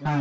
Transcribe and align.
Hari 0.00 0.16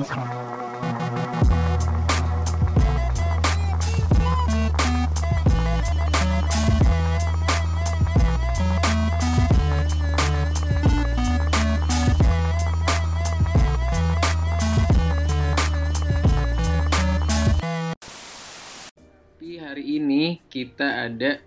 ini 19.95 20.43
kita 20.51 21.07
ada 21.07 21.39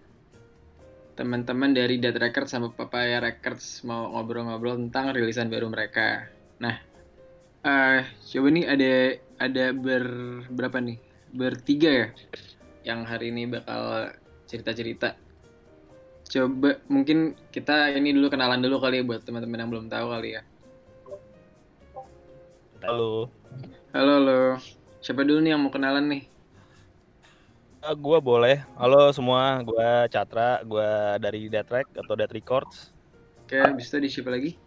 teman-teman 1.20 1.76
dari 1.76 2.00
Dat 2.00 2.16
Records 2.16 2.48
sama 2.48 2.72
Papaya 2.72 3.20
Records 3.20 3.84
mau 3.84 4.16
ngobrol-ngobrol 4.16 4.88
tentang 4.88 5.12
rilisan 5.12 5.52
baru 5.52 5.68
mereka. 5.68 6.32
Nah, 6.56 6.91
eh 7.62 8.02
coba 8.02 8.48
nih 8.50 8.64
ada 8.66 8.92
ada 9.38 9.64
ber 9.70 10.04
berapa 10.50 10.78
nih? 10.82 10.98
Bertiga 11.32 11.90
ya 11.90 12.06
yang 12.82 13.06
hari 13.06 13.30
ini 13.30 13.46
bakal 13.46 14.10
cerita-cerita. 14.50 15.14
Coba 16.26 16.82
mungkin 16.90 17.38
kita 17.54 17.94
ini 17.94 18.10
dulu 18.10 18.34
kenalan 18.34 18.58
dulu 18.58 18.82
kali 18.82 19.00
ya 19.00 19.04
buat 19.06 19.22
teman-teman 19.22 19.62
yang 19.62 19.70
belum 19.70 19.86
tahu 19.86 20.06
kali 20.10 20.28
ya. 20.38 20.42
Halo. 22.82 23.30
Halo, 23.94 24.12
halo. 24.18 24.40
Siapa 24.98 25.22
dulu 25.22 25.38
nih 25.38 25.54
yang 25.54 25.62
mau 25.62 25.70
kenalan 25.70 26.10
nih? 26.10 26.22
Uh, 27.82 27.94
gua 27.94 28.18
boleh. 28.18 28.58
Halo 28.74 29.14
semua, 29.14 29.62
gua 29.62 30.10
Catra, 30.10 30.66
gua 30.66 31.14
dari 31.22 31.46
Dead 31.46 31.62
Track 31.62 31.94
atau 31.94 32.14
Dead 32.18 32.30
Records. 32.30 32.90
Oke, 33.46 33.58
bisa 33.78 34.02
di 34.02 34.10
siapa 34.10 34.34
lagi? 34.34 34.58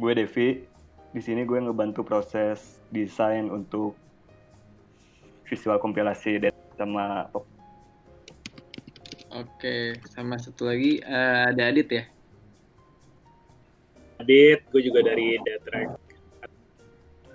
Gue 0.00 0.16
Devi. 0.16 0.71
Di 1.12 1.20
sini 1.20 1.44
gue 1.44 1.60
ngebantu 1.60 2.00
proses 2.08 2.80
desain 2.88 3.52
untuk 3.52 3.92
visual 5.44 5.76
kompilasi 5.76 6.40
Dead 6.40 6.56
sama. 6.80 7.28
Oke, 9.32 10.00
sama 10.08 10.40
satu 10.40 10.72
lagi 10.72 11.04
eh, 11.04 11.42
ada 11.52 11.68
Adit 11.68 11.88
ya. 11.92 12.04
Adit, 14.24 14.64
gue 14.72 14.80
juga 14.80 15.04
dari 15.04 15.36
Dead 15.44 15.60
Track. 15.60 15.88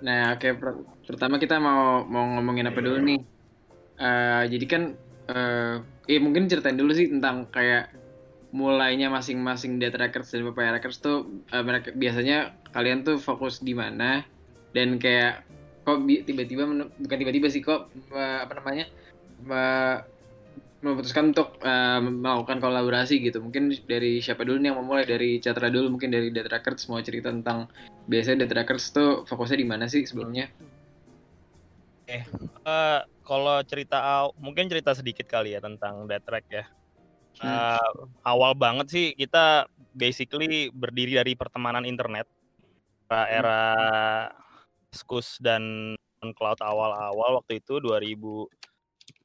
Nah, 0.02 0.34
oke 0.34 0.48
per- 0.58 0.82
pertama 1.06 1.38
kita 1.38 1.58
mau 1.62 2.06
mau 2.06 2.26
ngomongin 2.38 2.70
apa 2.70 2.82
dulu 2.82 2.98
nih? 3.02 3.20
Eh, 3.98 4.42
jadi 4.58 4.66
kan 4.66 4.82
eh 5.28 5.74
eh, 6.06 6.20
mungkin 6.22 6.50
ceritain 6.50 6.78
dulu 6.78 6.94
sih 6.94 7.10
tentang 7.10 7.50
kayak 7.50 7.97
mulainya 8.48 9.12
masing-masing 9.12 9.76
Dead 9.76 9.92
Records 9.92 10.32
dan 10.32 10.48
Papaya 10.48 10.80
Records 10.80 10.98
tuh 11.04 11.44
eh, 11.52 11.64
mereka 11.64 11.92
biasanya 11.92 12.56
kalian 12.72 13.04
tuh 13.04 13.20
fokus 13.20 13.60
di 13.60 13.76
mana? 13.76 14.24
Dan 14.72 14.96
kayak 14.96 15.44
kok 15.84 16.04
tiba-tiba 16.04 16.68
bukan 16.84 17.18
tiba-tiba 17.20 17.48
sih 17.52 17.60
kok 17.64 17.92
eh, 17.92 18.38
apa 18.44 18.52
namanya 18.56 18.88
me- 19.40 20.00
memutuskan 20.80 21.36
untuk 21.36 21.60
eh, 21.60 22.00
melakukan 22.00 22.62
kolaborasi 22.62 23.20
gitu. 23.20 23.44
Mungkin 23.44 23.68
dari 23.84 24.24
siapa 24.24 24.48
dulu 24.48 24.56
nih 24.62 24.68
yang 24.72 24.76
mau 24.80 24.96
mulai? 24.96 25.04
Dari 25.04 25.42
Catra 25.44 25.68
dulu 25.68 25.98
mungkin 25.98 26.08
dari 26.08 26.32
Dead 26.32 26.48
Records 26.48 26.88
mau 26.88 27.00
cerita 27.04 27.28
tentang 27.28 27.68
biasanya 28.08 28.48
Dead 28.48 28.64
Records 28.64 28.94
tuh 28.96 29.28
fokusnya 29.28 29.58
di 29.60 29.68
mana 29.68 29.84
sih 29.92 30.08
sebelumnya? 30.08 30.48
Eh, 32.08 33.00
kalau 33.20 33.60
cerita 33.68 34.24
mungkin 34.40 34.72
cerita 34.72 34.96
sedikit 34.96 35.28
kali 35.28 35.52
ya 35.52 35.60
tentang 35.60 36.08
Track 36.08 36.46
ya. 36.48 36.64
Hmm. 37.38 37.78
Eh, 37.78 37.92
awal 38.26 38.52
banget 38.58 38.86
sih 38.90 39.06
kita 39.14 39.70
basically 39.94 40.70
berdiri 40.74 41.18
dari 41.18 41.32
pertemanan 41.38 41.86
internet. 41.86 42.26
Era, 43.08 43.22
era 43.30 43.60
Skus 44.92 45.40
dan 45.40 45.94
Cloud 46.18 46.60
awal-awal 46.60 47.40
waktu 47.40 47.62
itu 47.62 47.78
2000 47.78 48.46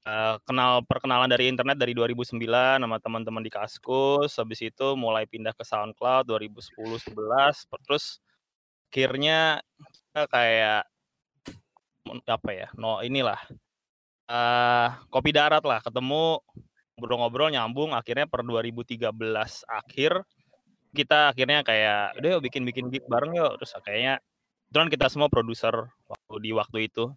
eh, 0.05 0.35
kenal 0.45 0.85
perkenalan 0.85 1.27
dari 1.27 1.49
internet 1.49 1.77
dari 1.81 1.97
2009 1.97 2.37
sama 2.79 2.97
teman-teman 3.01 3.43
di 3.43 3.51
Kaskus, 3.51 4.37
habis 4.37 4.61
itu 4.61 4.87
mulai 4.93 5.25
pindah 5.25 5.51
ke 5.57 5.65
SoundCloud 5.65 6.29
2010 6.29 7.11
11 7.11 7.65
terus 7.83 8.21
akhirnya 8.93 9.65
kita 10.13 10.29
kayak 10.29 10.83
apa 12.29 12.49
ya? 12.53 12.67
No 12.77 13.01
inilah 13.01 13.41
eh 14.29 14.89
kopi 15.11 15.35
darat 15.35 15.65
lah 15.67 15.83
ketemu 15.83 16.39
ngobrol-ngobrol 16.97 17.49
nyambung 17.49 17.91
akhirnya 17.97 18.29
per 18.29 18.45
2013 18.45 19.09
akhir 19.65 20.21
kita 20.93 21.33
akhirnya 21.33 21.65
kayak 21.65 22.21
udah 22.21 22.29
yuk 22.37 22.41
bikin-bikin 22.45 22.93
gig 22.93 23.01
bareng 23.09 23.33
yuk 23.33 23.57
terus 23.57 23.73
kayaknya 23.81 24.21
kebetulan 24.69 24.89
kita 24.93 25.05
semua 25.09 25.29
produser 25.29 25.73
waktu 26.05 26.33
di 26.41 26.51
waktu 26.53 26.79
itu 26.89 27.09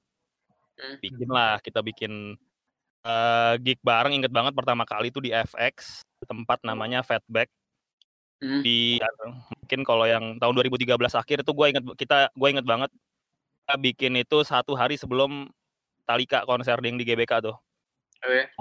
Hmm. 0.76 1.00
bikin 1.00 1.28
lah 1.32 1.56
kita 1.64 1.80
bikin 1.80 2.36
eh 3.00 3.54
gig 3.64 3.80
bareng 3.80 4.12
inget 4.12 4.28
banget 4.28 4.52
pertama 4.52 4.84
kali 4.84 5.08
itu 5.08 5.24
di 5.24 5.32
FX 5.32 6.04
tempat 6.28 6.60
namanya 6.68 7.00
Fatback 7.00 7.48
Hmm. 8.36 8.60
di 8.60 9.00
mungkin 9.48 9.80
kalau 9.88 10.04
yang 10.04 10.36
tahun 10.36 10.52
2013 10.60 11.16
akhir 11.16 11.40
itu 11.40 11.52
gue 11.56 11.66
inget 11.72 11.84
kita 11.96 12.28
gue 12.36 12.48
inget 12.52 12.68
banget 12.68 12.92
kita 13.64 13.74
bikin 13.80 14.12
itu 14.20 14.44
satu 14.44 14.76
hari 14.76 15.00
sebelum 15.00 15.48
Talika 16.04 16.44
konser 16.44 16.76
di 16.84 16.92
GBK 16.92 17.40
tuh 17.40 17.56
Oke. 18.20 18.52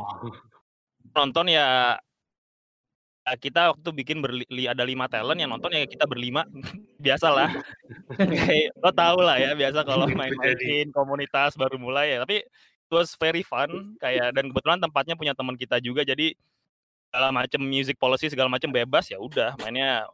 Nonton 1.13 1.51
ya 1.51 1.99
ya 3.25 3.33
kita 3.41 3.73
waktu 3.73 3.89
bikin 3.89 4.21
berli, 4.21 4.45
li- 4.53 4.69
ada 4.69 4.85
lima 4.85 5.09
talent 5.09 5.41
yang 5.41 5.49
nonton 5.49 5.73
ya 5.73 5.85
kita 5.89 6.05
berlima. 6.05 6.45
Biasalah. 7.05 7.49
Lo 8.83 8.89
tau 8.93 9.17
lah 9.21 9.41
ya 9.41 9.57
biasa 9.57 9.81
kalau 9.81 10.05
main-main 10.05 10.88
komunitas 10.94 11.57
baru 11.57 11.81
mulai 11.81 12.15
ya. 12.15 12.21
Tapi 12.21 12.45
it 12.45 12.94
was 12.94 13.17
very 13.17 13.41
fun 13.41 13.97
kayak 13.97 14.29
dan 14.38 14.53
kebetulan 14.53 14.77
tempatnya 14.77 15.17
punya 15.17 15.33
teman 15.33 15.57
kita 15.57 15.81
juga 15.81 16.05
jadi 16.05 16.38
segala 17.09 17.33
macam 17.33 17.61
music 17.65 17.97
policy 17.97 18.29
segala 18.29 18.51
macam 18.51 18.69
bebas 18.69 19.09
ya 19.09 19.17
udah 19.17 19.55
mainnya 19.63 20.05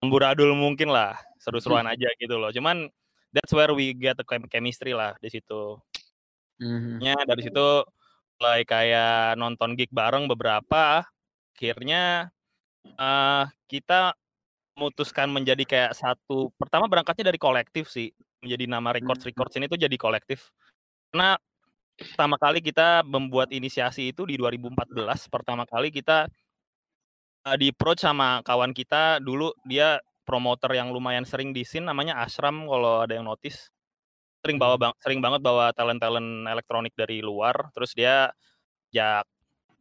amburadul 0.00 0.54
mungkin 0.54 0.88
lah 0.88 1.18
seru-seruan 1.36 1.84
aja 1.84 2.08
gitu 2.16 2.40
loh. 2.40 2.48
Cuman 2.48 2.88
that's 3.28 3.52
where 3.52 3.76
we 3.76 3.92
get 3.92 4.16
the 4.16 4.24
chem- 4.24 4.48
chemistry 4.48 4.96
lah 4.96 5.12
di 5.20 5.28
situ. 5.28 5.76
Mhm. 6.64 7.02
Ya 7.04 7.18
dari 7.28 7.44
situ 7.44 7.84
mulai 8.44 8.60
kayak 8.68 9.40
nonton 9.40 9.72
gig 9.72 9.88
bareng 9.88 10.28
beberapa 10.28 11.00
akhirnya 11.56 12.28
eh 12.84 13.44
kita 13.72 14.12
memutuskan 14.76 15.32
menjadi 15.32 15.64
kayak 15.64 15.92
satu 15.96 16.52
pertama 16.60 16.84
berangkatnya 16.84 17.32
dari 17.32 17.40
kolektif 17.40 17.88
sih 17.88 18.12
menjadi 18.44 18.68
nama 18.68 18.92
records 18.92 19.24
Hmm. 19.24 19.32
records 19.32 19.56
ini 19.56 19.64
tuh 19.64 19.80
jadi 19.80 19.96
kolektif 19.96 20.52
karena 21.08 21.40
pertama 21.96 22.36
kali 22.36 22.60
kita 22.60 23.00
membuat 23.08 23.48
inisiasi 23.48 24.12
itu 24.12 24.28
di 24.28 24.36
2014 24.36 25.24
pertama 25.32 25.64
kali 25.64 25.88
kita 25.88 26.28
eh, 27.48 27.56
di 27.56 27.72
approach 27.72 28.04
sama 28.04 28.44
kawan 28.44 28.76
kita 28.76 29.24
dulu 29.24 29.56
dia 29.64 30.04
promoter 30.28 30.68
yang 30.76 30.92
lumayan 30.92 31.24
sering 31.24 31.56
di 31.56 31.64
scene 31.64 31.88
namanya 31.88 32.20
Ashram 32.20 32.68
kalau 32.68 33.08
ada 33.08 33.16
yang 33.16 33.24
notice 33.24 33.72
sering 34.44 34.60
bawa 34.60 34.76
bang 34.76 34.92
sering 35.00 35.20
banget 35.24 35.40
bawa 35.40 35.72
talent 35.72 35.96
talent 36.04 36.44
elektronik 36.44 36.92
dari 36.92 37.24
luar 37.24 37.72
terus 37.72 37.96
dia 37.96 38.28
ajak 38.92 39.24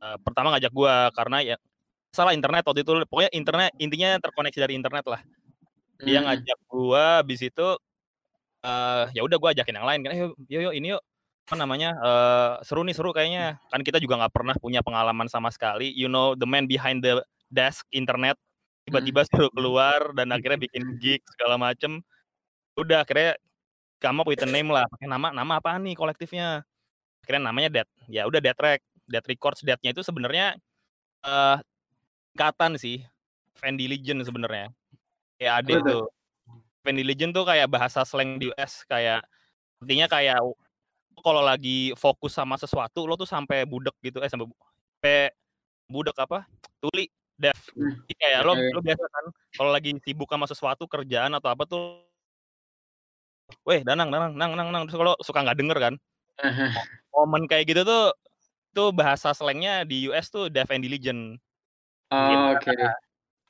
eh, 0.04 0.18
pertama 0.24 0.56
ngajak 0.56 0.72
gua 0.74 1.12
karena 1.16 1.38
ya 1.44 1.58
salah 2.16 2.34
internet 2.36 2.64
waktu 2.68 2.82
itu 2.88 2.92
pokoknya 3.10 3.32
internet 3.36 3.72
intinya 3.82 4.18
terkoneksi 4.22 4.60
dari 4.64 4.74
internet 4.80 5.06
lah. 5.10 5.22
Dia 6.04 6.20
Mhm. 6.22 6.26
ngajak 6.30 6.60
gua 6.70 7.06
habis 7.24 7.42
itu 7.46 7.68
eh 8.64 9.06
ya 9.16 9.22
udah 9.28 9.38
gua 9.42 9.52
ajakin 9.56 9.76
yang 9.82 9.88
lain 9.90 10.02
kan 10.08 10.12
"Eh, 10.16 10.22
yuk 10.52 10.62
yuk 10.72 10.76
ini 10.78 10.88
yuk 10.98 11.04
apa 11.52 11.56
namanya 11.60 11.90
eh 12.00 12.52
seru 12.68 12.84
nih 12.88 12.96
seru 12.98 13.12
kayaknya. 13.16 13.60
Kan 13.72 13.82
kita 13.86 14.00
juga 14.04 14.20
nggak 14.24 14.34
pernah 14.36 14.56
punya 14.60 14.82
pengalaman 14.86 15.28
sama 15.32 15.50
sekali 15.54 15.92
you 15.96 16.08
know 16.12 16.34
the 16.40 16.48
man 16.48 16.66
behind 16.70 17.04
the 17.06 17.22
desk 17.54 17.86
internet 17.96 18.36
tiba-tiba 18.88 19.24
suruh 19.30 19.52
keluar 19.54 20.12
dan 20.18 20.32
akhirnya 20.36 20.60
bikin 20.62 20.98
gig 21.02 21.22
segala 21.38 21.56
macem. 21.62 22.02
Udah 22.80 23.04
akhirnya 23.06 23.38
come 24.04 24.20
up 24.20 24.28
with 24.28 24.44
a 24.44 24.50
name 24.52 24.68
lah 24.68 24.84
pakai 24.92 25.08
nama 25.08 25.32
nama 25.32 25.64
apa 25.64 25.80
nih 25.80 25.96
kolektifnya? 25.96 26.68
Akhirnya 27.24 27.48
namanya 27.48 27.70
Dead. 27.72 27.88
Ya 28.12 28.28
udah 28.28 28.44
Dead 28.44 28.52
Track 28.52 28.84
Dead 29.08 29.24
Records. 29.24 29.64
Deadnya 29.64 29.96
itu 29.96 30.04
sebenarnya 30.04 30.60
eh 31.24 31.58
katan 32.36 32.76
sih 32.76 33.00
Fendi 33.56 33.88
Legend 33.88 34.28
sebenarnya. 34.28 34.68
Kayak 35.40 35.54
ada 35.64 35.74
tuh? 35.88 36.04
Fendi 36.84 37.08
Legend 37.08 37.32
tuh 37.32 37.48
kayak 37.48 37.72
bahasa 37.72 38.04
slang 38.04 38.36
di 38.36 38.52
US 38.52 38.84
kayak 38.92 39.24
artinya 39.80 40.12
kayak 40.12 40.44
kalau 41.24 41.40
lagi 41.40 41.96
fokus 41.96 42.36
sama 42.36 42.60
sesuatu 42.60 43.08
lo 43.08 43.16
tuh 43.16 43.28
sampai 43.28 43.64
budek 43.64 43.96
gitu 44.04 44.20
eh 44.20 44.28
sampai 44.28 44.52
sampai 45.00 45.32
budek 45.88 46.18
apa? 46.20 46.44
Tuli 46.84 47.08
dev. 47.40 47.56
Hmm, 47.72 48.04
Jadi 48.04 48.14
kayak 48.20 48.40
lo 48.44 48.54
lo 48.60 48.80
biasa 48.84 49.04
kan 49.08 49.26
kalau 49.56 49.72
lagi 49.72 49.96
sibuk 50.04 50.28
sama 50.28 50.44
sesuatu 50.44 50.84
kerjaan 50.92 51.32
atau 51.40 51.48
apa 51.48 51.64
tuh 51.64 52.04
weh 53.68 53.82
danang 53.84 54.10
danang 54.10 54.34
nang 54.36 54.52
nang 54.56 54.70
nang 54.72 54.84
terus 54.88 55.00
kalau 55.00 55.14
suka 55.24 55.44
nggak 55.44 55.58
denger 55.60 55.78
kan 55.80 55.94
momen 57.14 57.46
kayak 57.46 57.70
gitu 57.70 57.82
tuh 57.86 58.12
tuh 58.74 58.90
bahasa 58.90 59.32
slangnya 59.32 59.86
di 59.86 60.10
US 60.10 60.34
tuh 60.34 60.50
dev 60.50 60.68
and 60.74 60.84
diligent 60.84 61.38
Oh, 62.14 62.54
oke. 62.54 62.70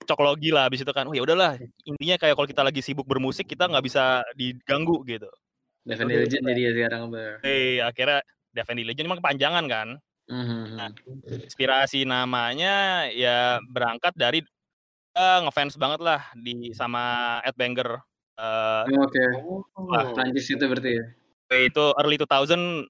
cok 0.07 0.19
logi 0.23 0.47
lah 0.55 0.71
abis 0.71 0.87
itu 0.87 0.93
kan 0.95 1.03
oh 1.03 1.11
ya 1.11 1.19
udahlah 1.19 1.59
intinya 1.83 2.15
kayak 2.15 2.35
kalau 2.39 2.47
kita 2.47 2.63
lagi 2.63 2.79
sibuk 2.79 3.03
bermusik 3.03 3.43
kita 3.43 3.67
nggak 3.67 3.83
bisa 3.83 4.23
diganggu 4.39 5.03
gitu 5.03 5.27
Defend 5.83 6.07
the 6.07 6.17
Legend 6.23 6.43
jadi 6.47 6.61
ya 6.63 6.71
sekarang 6.79 7.01
tuh. 7.11 7.43
Eh, 7.43 7.83
akhirnya 7.83 8.23
Defend 8.55 8.79
the 8.79 8.85
Legend 8.87 9.05
emang 9.11 9.19
kepanjangan 9.19 9.65
kan. 9.67 9.87
Mhm. 10.31 10.79
Inspirasi 11.43 12.07
namanya 12.07 13.07
ya 13.11 13.59
berangkat 13.67 14.15
dari 14.15 14.39
eh, 15.13 15.39
ngefans 15.43 15.75
banget 15.75 15.99
lah 15.99 16.23
di 16.39 16.71
sama 16.71 17.37
Ed 17.43 17.59
Banger. 17.59 17.99
Eh, 18.33 18.83
Oke. 18.97 19.23
Wah, 19.77 20.09
Oh. 20.09 20.13
Prancis 20.17 20.49
itu 20.49 20.63
berarti 20.65 20.91
ya. 20.97 21.05
itu 21.53 21.85
early 22.01 22.17
2000 22.17 22.89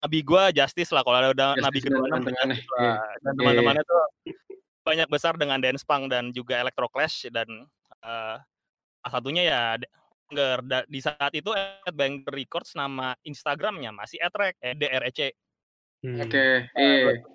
nabi 0.00 0.24
gua 0.24 0.48
Justice 0.48 0.88
lah 0.96 1.04
kalau 1.04 1.20
ada 1.20 1.34
Justice 1.34 1.60
nabi 1.60 1.78
dan 1.84 1.84
kedua 1.84 2.06
iya. 2.08 2.94
lah. 2.96 3.12
dan 3.20 3.32
teman-temannya 3.36 3.84
tuh 3.84 4.02
banyak 4.80 5.08
besar 5.12 5.36
dengan 5.36 5.60
dance 5.60 5.84
punk 5.84 6.08
dan 6.08 6.32
juga 6.32 6.56
electro 6.56 6.88
clash 6.88 7.28
dan 7.28 7.44
eh, 8.00 8.36
salah 9.04 9.12
satunya 9.12 9.42
ya 9.44 9.60
Banger. 10.28 10.84
Di 10.88 11.00
saat 11.00 11.32
itu 11.32 11.50
Ed 11.56 11.96
Banger 11.96 12.32
Records 12.32 12.76
nama 12.76 13.16
Instagramnya 13.24 13.92
masih 13.96 14.20
Edrec 14.20 14.56
E 14.60 14.76
EDREC 14.76 15.32
Hmm. 15.98 16.22
Oke. 16.22 16.70
Iya. 16.78 17.26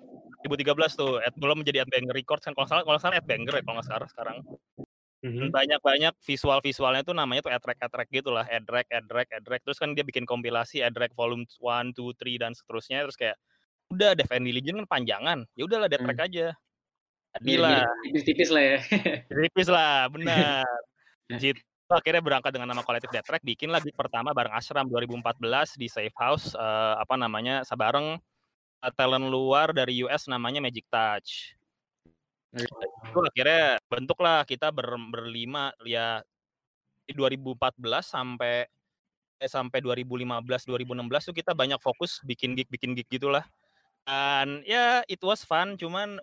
2013 0.48 0.96
tuh 0.96 1.20
Ed 1.20 1.36
belum 1.36 1.60
menjadi 1.60 1.84
Ed 1.84 1.90
Banger 1.92 2.16
Records 2.16 2.48
kan 2.48 2.56
kalau 2.56 2.64
salah 2.64 2.80
kalau 2.80 2.96
salah 2.96 3.20
Ed 3.20 3.28
Banger 3.28 3.60
ya 3.60 3.62
kalau 3.64 3.76
nggak 3.76 3.88
salah 3.92 4.08
sekarang 4.08 4.40
Mhm. 5.24 5.48
banyak-banyak 5.48 6.14
visual-visualnya 6.20 7.00
tuh 7.00 7.16
namanya 7.16 7.48
tuh 7.48 7.52
Edrec 7.56 7.80
gitu 8.12 8.28
lah 8.28 8.44
Edrec 8.44 8.84
Edrec 8.92 9.64
terus 9.64 9.80
kan 9.80 9.96
dia 9.96 10.04
bikin 10.04 10.28
kompilasi 10.28 10.84
Edrec 10.84 11.16
volume 11.16 11.48
1, 11.48 11.96
2, 11.96 12.12
3 12.12 12.36
dan 12.36 12.52
seterusnya 12.52 13.08
terus 13.08 13.16
kayak 13.16 13.40
udah 13.88 14.12
Death 14.12 14.36
and 14.36 14.44
Legion 14.44 14.84
kan 14.84 15.00
panjangan 15.00 15.48
ya 15.56 15.64
udahlah 15.64 15.88
Death 15.88 16.04
aja. 16.04 16.52
Jadilah. 17.40 17.82
Tipis-tipis 18.06 18.50
lah 18.52 18.62
ya. 18.62 18.78
tipis 19.26 19.68
lah 19.72 20.06
benar. 20.12 20.62
Situ 21.42 21.60
akhirnya 21.88 22.22
berangkat 22.24 22.52
dengan 22.52 22.76
nama 22.76 22.82
kolektif 22.84 23.08
Death 23.08 23.28
Track 23.28 23.42
bikin 23.44 23.72
lagi 23.72 23.92
pertama 23.96 24.36
bareng 24.36 24.52
Ashram 24.52 24.88
2014 24.92 25.80
di 25.80 25.88
Safe 25.88 26.16
House 26.20 26.52
eh, 26.52 26.94
apa 27.00 27.16
namanya 27.16 27.64
sabareng 27.64 28.20
eh, 28.84 28.92
talent 28.92 29.28
luar 29.28 29.72
dari 29.72 30.04
US 30.04 30.28
namanya 30.28 30.60
Magic 30.60 30.84
Touch 30.88 31.56
itu 32.54 33.18
akhirnya 33.18 33.82
bentuklah 33.90 34.46
kita 34.46 34.70
ber, 34.70 34.94
berlima 35.10 35.74
ya 35.82 36.22
di 37.04 37.12
2014 37.12 37.82
sampai 38.00 38.64
eh, 39.42 39.50
sampai 39.50 39.78
2015 39.82 40.70
2016 40.70 41.28
tuh 41.28 41.34
kita 41.36 41.52
banyak 41.52 41.80
fokus 41.82 42.22
bikin 42.22 42.54
gig 42.54 42.70
bikin 42.70 42.94
gig 42.94 43.08
gitulah. 43.10 43.44
Dan 44.06 44.62
ya 44.68 45.02
it 45.10 45.20
was 45.24 45.42
fun 45.42 45.74
cuman 45.74 46.20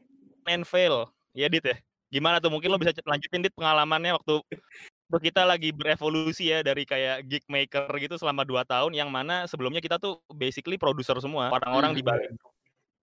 main 0.48 0.64
fail. 0.64 1.10
Ya 1.36 1.52
dit 1.52 1.64
ya? 1.64 1.78
Gimana 2.12 2.40
tuh? 2.44 2.52
Mungkin 2.52 2.72
lo 2.72 2.80
bisa 2.80 2.92
lanjutin 3.08 3.44
dit 3.44 3.54
pengalamannya 3.56 4.16
waktu 4.16 4.44
waktu 5.12 5.28
kita 5.28 5.44
lagi 5.44 5.76
berevolusi 5.76 6.56
ya 6.56 6.64
dari 6.64 6.88
kayak 6.88 7.28
gig 7.28 7.44
maker 7.52 7.92
gitu 8.00 8.16
selama 8.16 8.48
dua 8.48 8.64
tahun 8.64 8.96
yang 8.96 9.12
mana 9.12 9.44
sebelumnya 9.44 9.84
kita 9.84 10.00
tuh 10.00 10.24
basically 10.32 10.80
produser 10.80 11.20
semua 11.20 11.52
orang-orang 11.52 11.92
di 11.92 12.00
Hmm. 12.00 12.16
balik 12.16 12.32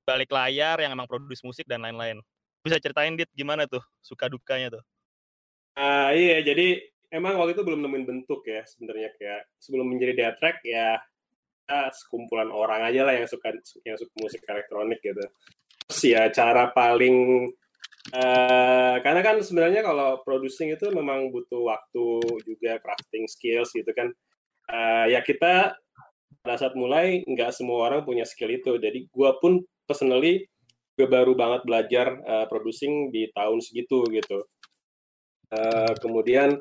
balik 0.09 0.31
layar 0.33 0.81
yang 0.81 0.97
emang 0.97 1.05
produce 1.05 1.45
musik 1.45 1.69
dan 1.69 1.85
lain-lain 1.85 2.25
bisa 2.69 2.79
ceritain 2.79 3.17
dit 3.17 3.31
gimana 3.33 3.65
tuh 3.65 3.81
suka 4.05 4.29
dukanya 4.29 4.79
tuh 4.79 4.85
Ah, 5.79 6.11
iya, 6.11 6.43
jadi 6.43 6.83
emang 7.15 7.39
waktu 7.39 7.55
itu 7.55 7.63
belum 7.63 7.87
nemuin 7.87 8.03
bentuk 8.03 8.43
ya 8.51 8.67
sebenarnya 8.67 9.15
kayak 9.15 9.47
sebelum 9.63 9.87
menjadi 9.87 10.13
Death 10.19 10.37
Track 10.43 10.59
ya 10.67 10.99
kita 11.63 11.95
sekumpulan 11.95 12.51
orang 12.51 12.83
aja 12.83 13.07
lah 13.07 13.15
yang 13.15 13.31
suka 13.31 13.55
yang 13.87 13.95
suka 13.95 14.15
musik 14.19 14.43
elektronik 14.43 14.99
gitu. 14.99 15.23
Terus 15.87 16.03
ya 16.03 16.27
cara 16.35 16.75
paling 16.75 17.47
eh 18.11 18.97
karena 19.05 19.21
kan 19.23 19.39
sebenarnya 19.39 19.87
kalau 19.87 20.19
producing 20.27 20.75
itu 20.75 20.91
memang 20.91 21.31
butuh 21.31 21.63
waktu 21.63 22.07
juga 22.43 22.83
crafting 22.83 23.31
skills 23.31 23.71
gitu 23.71 23.93
kan. 23.95 24.11
Eh, 24.67 25.15
ya 25.15 25.23
kita 25.23 25.79
pada 26.43 26.57
saat 26.59 26.75
mulai 26.75 27.23
nggak 27.23 27.55
semua 27.55 27.87
orang 27.87 28.03
punya 28.03 28.27
skill 28.27 28.51
itu. 28.51 28.83
Jadi 28.83 29.07
gua 29.15 29.39
pun 29.39 29.63
personally 29.87 30.49
gue 30.99 31.07
baru 31.07 31.39
banget 31.39 31.63
belajar 31.63 32.07
eh, 32.19 32.47
producing 32.51 33.15
di 33.15 33.31
tahun 33.31 33.63
segitu 33.63 34.03
gitu. 34.11 34.43
Eh, 35.55 35.95
kemudian 36.03 36.59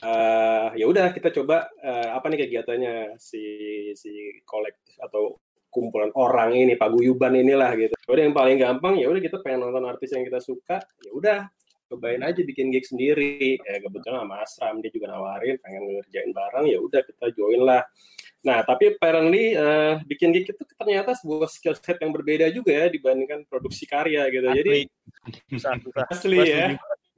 eh 0.00 0.68
ya 0.80 0.84
udah 0.90 1.14
kita 1.14 1.30
coba 1.30 1.70
eh, 1.78 2.08
apa 2.10 2.26
nih 2.32 2.48
kegiatannya 2.48 3.20
si 3.20 3.44
si 3.94 4.42
kolektif 4.42 4.98
atau 4.98 5.38
kumpulan 5.70 6.10
orang 6.14 6.54
ini 6.54 6.74
paguyuban 6.74 7.38
inilah 7.38 7.70
gitu. 7.78 7.94
Udah 8.10 8.22
yang 8.26 8.34
paling 8.34 8.58
gampang 8.58 8.98
ya 8.98 9.06
udah 9.06 9.22
kita 9.22 9.38
pengen 9.42 9.70
nonton 9.70 9.86
artis 9.86 10.10
yang 10.14 10.26
kita 10.26 10.38
suka, 10.42 10.78
ya 11.02 11.10
udah 11.14 11.38
cobain 11.90 12.22
aja 12.22 12.40
bikin 12.42 12.70
gig 12.74 12.86
sendiri. 12.86 13.58
Ya 13.58 13.82
kebetulan 13.82 14.22
sama 14.22 14.42
Asram 14.42 14.78
dia 14.82 14.90
juga 14.94 15.10
nawarin 15.10 15.58
pengen 15.62 15.98
ngerjain 15.98 16.30
bareng, 16.30 16.66
ya 16.70 16.78
udah 16.78 17.00
kita 17.02 17.26
join 17.34 17.62
lah. 17.66 17.82
Nah, 18.44 18.60
tapi 18.60 18.92
apparently 18.92 19.56
eh, 19.56 19.94
bikin 20.04 20.28
gig 20.36 20.44
itu 20.52 20.62
ternyata 20.76 21.16
sebuah 21.16 21.48
skill 21.48 21.72
set 21.80 21.96
yang 21.96 22.12
berbeda 22.12 22.52
juga 22.52 22.76
ya 22.76 22.86
dibandingkan 22.92 23.48
produksi 23.48 23.88
karya 23.88 24.28
gitu. 24.28 24.44
Jadi 24.44 24.84
Asli. 24.84 25.48
susah 25.48 25.72
susah 25.84 26.04
asli 26.12 26.36
Gua 26.36 26.44
ya. 26.44 26.66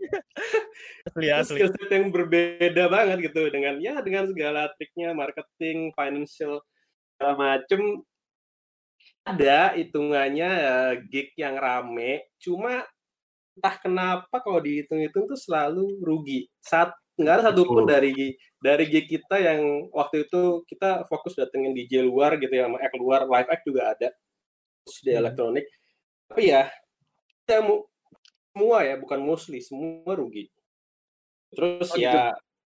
asli 1.11 1.26
asli 1.34 1.58
skill 1.58 1.70
set 1.75 1.90
yang 1.90 2.14
berbeda 2.14 2.84
banget 2.87 3.19
gitu 3.26 3.43
dengan 3.50 3.75
ya 3.82 3.99
dengan 4.06 4.31
segala 4.31 4.70
triknya 4.78 5.11
marketing 5.19 5.90
financial 5.99 6.62
segala 7.19 7.34
macem 7.34 7.82
ada 9.26 9.75
hitungannya 9.75 10.50
eh, 10.62 10.93
gig 11.11 11.34
yang 11.34 11.58
rame 11.58 12.23
cuma 12.38 12.87
entah 13.58 13.76
kenapa 13.82 14.37
kalau 14.38 14.62
dihitung-hitung 14.62 15.26
tuh 15.26 15.40
selalu 15.40 15.99
rugi 16.06 16.46
saat 16.62 16.94
nggak 17.17 17.35
ada 17.35 17.43
satupun 17.49 17.85
Betul. 17.85 17.93
dari 17.97 18.13
dari 18.61 18.85
gig 18.87 19.07
kita 19.09 19.37
yang 19.41 19.89
waktu 19.91 20.29
itu 20.29 20.61
kita 20.69 21.09
fokus 21.09 21.33
datengin 21.33 21.73
DJ 21.73 22.05
luar 22.05 22.37
gitu 22.37 22.53
ya 22.53 22.69
sama 22.69 22.77
act 22.79 22.97
luar 22.97 23.25
live 23.25 23.49
act 23.49 23.65
juga 23.65 23.83
ada. 23.93 24.09
Terus 24.85 24.99
di 25.01 25.11
Hmm. 25.13 25.21
elektronik. 25.25 25.67
Tapi 26.29 26.43
ya 26.47 26.63
ya 27.47 27.59
mu- 27.63 27.87
semua 28.53 28.79
ya 28.83 28.95
bukan 28.97 29.21
mostly 29.21 29.61
semua 29.61 30.13
rugi. 30.13 30.49
Terus 31.53 31.89
Oh, 31.89 31.97
gitu. 31.97 32.05
ya 32.05 32.37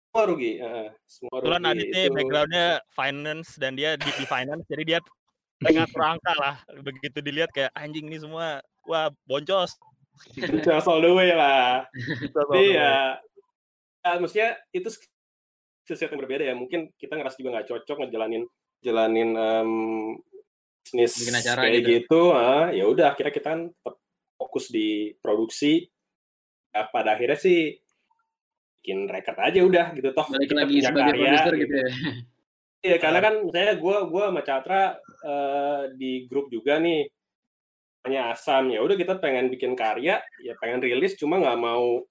semua 0.08 0.24
rugi 0.24 0.52
eh, 0.58 0.88
semua 1.04 1.36
kebetulan 1.38 1.60
rugi. 1.60 1.70
Adit 1.74 1.86
nih 1.88 2.04
Itu- 2.04 2.14
backgroundnya 2.14 2.66
finance 2.90 3.48
dan 3.58 3.72
dia 3.74 3.90
di 3.94 4.10
finance 4.24 4.64
jadi 4.66 4.82
dia 4.86 4.98
pengatur 5.58 6.02
angka 6.14 6.32
lah. 6.38 6.56
Begitu 6.78 7.18
dilihat 7.18 7.50
kayak 7.50 7.72
anjing 7.74 8.06
nih 8.06 8.22
semua 8.22 8.62
wah 8.86 9.10
boncos. 9.26 9.74
Just 10.34 10.86
all 10.86 10.98
the 10.98 11.10
way 11.10 11.30
lah. 11.30 11.86
Gitu, 12.22 12.34
tapi 12.34 12.74
ya, 12.74 13.18
ya 14.14 14.18
maksudnya 14.20 14.50
itu 14.72 14.88
set 15.88 16.08
yang 16.12 16.20
berbeda 16.20 16.44
ya 16.44 16.54
mungkin 16.56 16.92
kita 17.00 17.16
ngerasa 17.16 17.36
juga 17.40 17.50
nggak 17.58 17.68
cocok 17.72 17.96
ngejalanin 18.04 18.44
jalanin 18.84 19.30
em, 19.34 19.70
bisnis 20.88 21.44
acara 21.44 21.68
kayak 21.68 21.84
gitu. 21.84 21.92
gitu, 21.92 22.22
ah, 22.32 22.72
ya 22.72 22.84
udah 22.88 23.12
akhirnya 23.12 23.32
kita 23.34 23.48
kan 23.52 23.60
tetap 23.72 23.94
fokus 24.38 24.72
di 24.72 25.12
produksi 25.20 25.84
ya, 26.72 26.88
pada 26.88 27.18
akhirnya 27.18 27.36
sih 27.36 27.76
bikin 28.80 29.10
record 29.10 29.38
aja 29.42 29.60
udah 29.60 29.86
gitu 29.92 30.08
toh 30.14 30.26
Balik 30.30 30.48
kita 30.48 30.60
lagi 30.64 30.72
punya 30.72 30.88
sebagai 30.88 31.12
karya, 31.12 31.20
produser 31.20 31.54
gitu. 31.54 31.62
gitu 31.64 31.76
ya. 31.76 31.90
Iya, 32.78 32.96
karena 33.02 33.18
kan 33.18 33.34
saya 33.50 33.72
gua 33.74 34.06
gua 34.06 34.30
sama 34.30 34.42
Catra 34.46 34.82
eh, 35.02 35.82
di 35.98 36.12
grup 36.30 36.46
juga 36.46 36.78
nih 36.78 37.10
hanya 38.06 38.32
Asam 38.32 38.70
ya 38.70 38.78
udah 38.80 38.94
kita 38.94 39.18
pengen 39.18 39.50
bikin 39.50 39.74
karya 39.74 40.22
ya 40.40 40.54
pengen 40.62 40.80
rilis 40.80 41.18
cuma 41.18 41.42
nggak 41.42 41.58
mau 41.58 42.06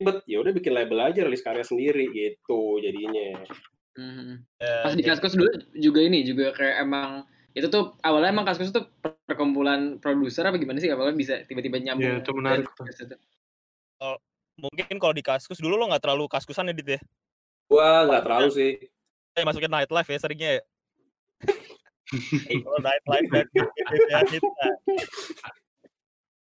ribet 0.00 0.24
ya 0.24 0.40
udah 0.40 0.52
bikin 0.56 0.72
label 0.72 0.98
aja 1.04 1.20
rilis 1.28 1.44
karya 1.44 1.60
sendiri 1.60 2.08
gitu 2.10 2.80
jadinya 2.80 3.44
Mhm. 3.90 4.46
Ya, 4.62 4.86
Pas 4.86 4.94
di 4.94 5.02
Kaskus 5.02 5.34
dulu 5.34 5.50
juga 5.74 6.00
ini 6.00 6.22
juga 6.22 6.54
kayak 6.54 6.86
emang 6.86 7.26
itu 7.52 7.66
tuh 7.68 7.98
awalnya 8.06 8.32
emang 8.32 8.46
Kaskus 8.46 8.70
tuh 8.70 8.86
perkumpulan 9.26 9.98
produser 9.98 10.46
apa 10.46 10.56
gimana 10.56 10.78
sih 10.78 10.88
awalnya 10.88 11.18
bisa 11.18 11.42
tiba-tiba 11.44 11.82
nyambung. 11.82 12.22
Iya, 12.22 12.22
itu 12.22 12.32
menarik 12.32 12.70
tuh. 12.78 12.86
situ. 12.94 13.18
mungkin 14.60 15.00
kalau 15.00 15.16
di 15.16 15.24
kaskus 15.24 15.56
dulu 15.56 15.74
lo 15.80 15.88
nggak 15.88 16.04
terlalu 16.04 16.28
kaskusan 16.28 16.68
ya 16.68 16.74
dit 16.76 16.88
ya 16.96 17.00
gua 17.64 18.04
nggak 18.04 18.24
terlalu 18.28 18.48
sih 18.52 18.72
eh 19.40 19.44
masukin 19.44 19.72
nightlife 19.72 20.10
ya 20.12 20.18
seringnya 20.20 20.50
ya 20.60 20.62
oh 22.68 22.78
nightlife 22.84 23.28
dan 23.32 23.46
ya. 23.56 23.64
Nah. 24.36 24.74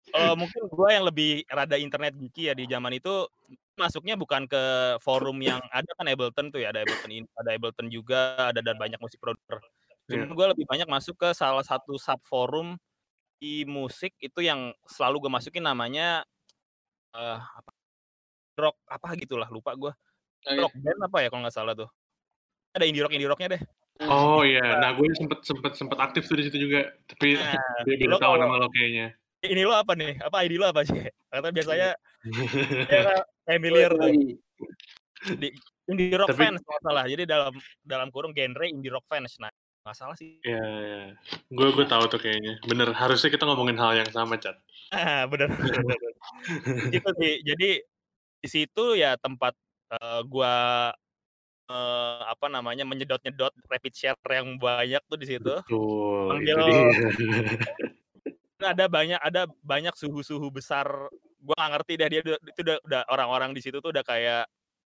Kalau 0.09 0.35
mungkin 0.35 0.61
gua 0.73 0.89
yang 0.93 1.05
lebih 1.05 1.45
rada 1.49 1.77
internet 1.77 2.13
geeky 2.17 2.49
ya 2.49 2.53
di 2.57 2.65
zaman 2.65 2.97
itu 2.97 3.27
masuknya 3.79 4.19
bukan 4.19 4.43
ke 4.49 4.61
forum 4.99 5.39
yang 5.39 5.63
ada 5.71 5.87
kan 5.95 6.05
Ableton 6.09 6.51
tuh 6.51 6.59
ya 6.59 6.73
ada 6.75 6.83
Ableton 6.83 7.11
ini 7.13 7.25
ada 7.37 7.49
Ableton 7.55 7.87
juga 7.87 8.51
ada 8.51 8.59
dan 8.59 8.75
banyak 8.75 8.99
musik 8.99 9.21
produser. 9.21 9.61
Cuman 10.09 10.25
Iya. 10.25 10.35
gue 10.35 10.47
lebih 10.57 10.65
banyak 10.65 10.89
masuk 10.89 11.15
ke 11.21 11.29
salah 11.37 11.61
satu 11.63 11.95
sub 12.01 12.17
forum 12.25 12.75
di 13.39 13.63
musik 13.63 14.17
itu 14.19 14.43
yang 14.43 14.73
selalu 14.89 15.27
gue 15.27 15.31
masukin 15.31 15.63
namanya 15.63 16.25
eh 17.15 17.39
apa 17.39 17.71
rock 18.59 18.75
apa 18.85 19.07
gitulah 19.15 19.47
lupa 19.47 19.71
gue 19.79 19.93
Oke. 20.43 20.59
rock 20.59 20.75
band 20.75 20.99
apa 21.07 21.17
ya 21.23 21.27
kalau 21.31 21.41
nggak 21.47 21.55
salah 21.55 21.73
tuh 21.73 21.89
ada 22.75 22.83
indie 22.83 22.99
rock 22.99 23.15
indie 23.15 23.29
rocknya 23.31 23.55
deh 23.55 23.63
Oh 23.99 24.47
iya, 24.47 24.79
nah 24.79 24.95
gue 24.95 25.11
sempet 25.11 25.43
sempet 25.43 25.75
sempet 25.75 25.99
aktif 25.99 26.23
tuh 26.23 26.39
di 26.39 26.47
situ 26.47 26.55
juga, 26.55 26.87
tapi 27.03 27.35
Nah, 27.35 27.51
dia 27.83 27.99
belum 27.99 28.15
tahu 28.15 28.35
nama 28.39 28.55
lo 28.55 28.71
kayaknya. 28.71 29.11
Ini 29.43 29.61
lo 29.63 29.75
apa 29.75 29.95
nih 29.95 30.19
apa 30.19 30.43
ID 30.43 30.59
lo 30.59 30.67
apa 30.71 30.83
sih 30.83 30.99
karena 31.31 31.49
biasanya 31.53 31.89
ya, 32.91 33.23
familiar 33.47 33.91
tuh 33.95 34.11
di 35.39 35.49
indie 35.89 36.15
rock 36.15 36.29
Tapi- 36.31 36.39
fans 36.39 36.61
nggak 36.61 36.81
salah. 36.85 37.03
Jadi 37.09 37.23
dalam 37.25 37.53
dalam 37.81 38.07
kurung 38.13 38.31
genre 38.31 38.65
indie 38.69 38.93
rock 38.93 39.09
fans. 39.09 39.41
Nah, 39.41 39.49
nggak 39.83 39.95
salah 39.97 40.15
sih. 40.15 40.37
Iya, 40.45 40.61
iya. 40.61 41.01
Gue 41.49 41.73
gue 41.73 41.85
tahu 41.89 42.05
tuh 42.07 42.19
kayaknya. 42.21 42.61
Bener, 42.69 42.93
harusnya 42.93 43.29
kita 43.33 43.43
ngomongin 43.49 43.79
hal 43.81 43.97
yang 43.97 44.09
sama, 44.13 44.37
Chat. 44.37 44.55
Ah, 44.93 45.25
bener. 45.25 45.49
bener, 45.49 45.81
bener. 45.81 46.13
gitu 46.93 47.09
sih. 47.17 47.33
Jadi 47.41 47.69
di 48.39 48.47
situ 48.47 48.95
ya 48.95 49.19
tempat 49.19 49.57
eh, 49.91 50.21
gua 50.29 50.53
eh, 51.67 52.19
apa 52.23 52.47
namanya 52.47 52.87
menyedot-nyedot 52.87 53.51
rapid 53.67 53.93
share 53.93 54.19
yang 54.29 54.55
banyak 54.61 55.01
tuh 55.09 55.17
di 55.17 55.25
situ. 55.27 55.53
Betul, 55.65 56.37
dia. 56.45 56.55
ada 58.59 58.85
banyak 58.91 59.19
ada 59.23 59.47
banyak 59.63 59.95
suhu-suhu 59.95 60.51
besar 60.51 60.85
gua 61.39 61.55
nggak 61.55 61.71
ngerti 61.79 61.93
dah 61.95 62.07
dia 62.11 62.19
itu 62.21 62.31
udah, 62.59 62.77
udah 62.83 63.01
orang-orang 63.07 63.55
di 63.55 63.63
situ 63.63 63.79
tuh 63.79 63.95
udah 63.95 64.03
kayak 64.03 64.43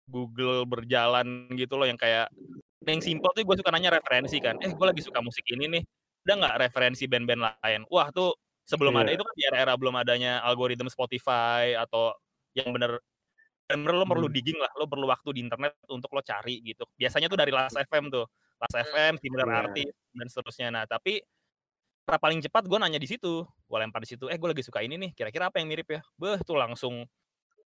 Google 0.05 0.69
berjalan 0.69 1.49
gitu 1.57 1.81
loh 1.81 1.89
yang 1.89 1.97
kayak 1.97 2.29
yang 2.85 3.01
simpel 3.01 3.33
tuh 3.33 3.41
gue 3.41 3.57
suka 3.57 3.73
nanya 3.73 3.97
referensi 3.97 4.37
kan 4.37 4.61
eh 4.61 4.69
gue 4.69 4.85
lagi 4.85 5.01
suka 5.01 5.17
musik 5.25 5.41
ini 5.49 5.65
nih 5.65 5.83
ada 6.29 6.33
nggak 6.37 6.55
referensi 6.69 7.09
band-band 7.09 7.41
lain 7.41 7.81
wah 7.89 8.13
tuh 8.13 8.37
sebelum 8.61 8.93
ada 9.01 9.09
Iya. 9.09 9.17
itu 9.17 9.23
kan 9.25 9.33
di 9.33 9.43
era-era 9.49 9.73
belum 9.73 9.95
adanya 9.97 10.45
algoritma 10.45 10.89
Spotify 10.93 11.73
atau 11.73 12.13
yang 12.53 12.69
bener 12.69 13.01
bener 13.65 13.93
lo 13.97 14.05
perlu 14.05 14.29
Hmm. 14.29 14.35
digging 14.37 14.61
lah 14.61 14.69
lo 14.77 14.85
perlu 14.85 15.09
waktu 15.09 15.33
di 15.33 15.41
internet 15.41 15.73
untuk 15.89 16.13
lo 16.13 16.21
cari 16.21 16.61
gitu 16.61 16.85
biasanya 16.93 17.25
tuh 17.25 17.37
dari 17.41 17.49
Last 17.49 17.73
FM 17.81 18.13
tuh 18.13 18.29
Last 18.61 18.77
FM 18.77 19.17
similar 19.17 19.49
Iya. 19.49 19.57
artis 19.65 19.89
dan 20.13 20.27
seterusnya 20.29 20.67
nah 20.69 20.85
tapi 20.85 21.17
cara 22.05 22.21
paling 22.21 22.37
cepat 22.37 22.69
gue 22.69 22.77
nanya 22.77 23.01
di 23.01 23.09
situ 23.09 23.41
gue 23.41 23.77
lempar 23.81 24.05
di 24.05 24.09
situ 24.13 24.29
eh 24.29 24.37
gue 24.37 24.49
lagi 24.53 24.61
suka 24.61 24.85
ini 24.85 24.93
nih 25.01 25.11
kira-kira 25.17 25.49
apa 25.49 25.57
yang 25.57 25.67
mirip 25.67 25.89
ya? 25.89 26.01
Beh 26.21 26.37
tuh 26.45 26.53
langsung 26.53 27.01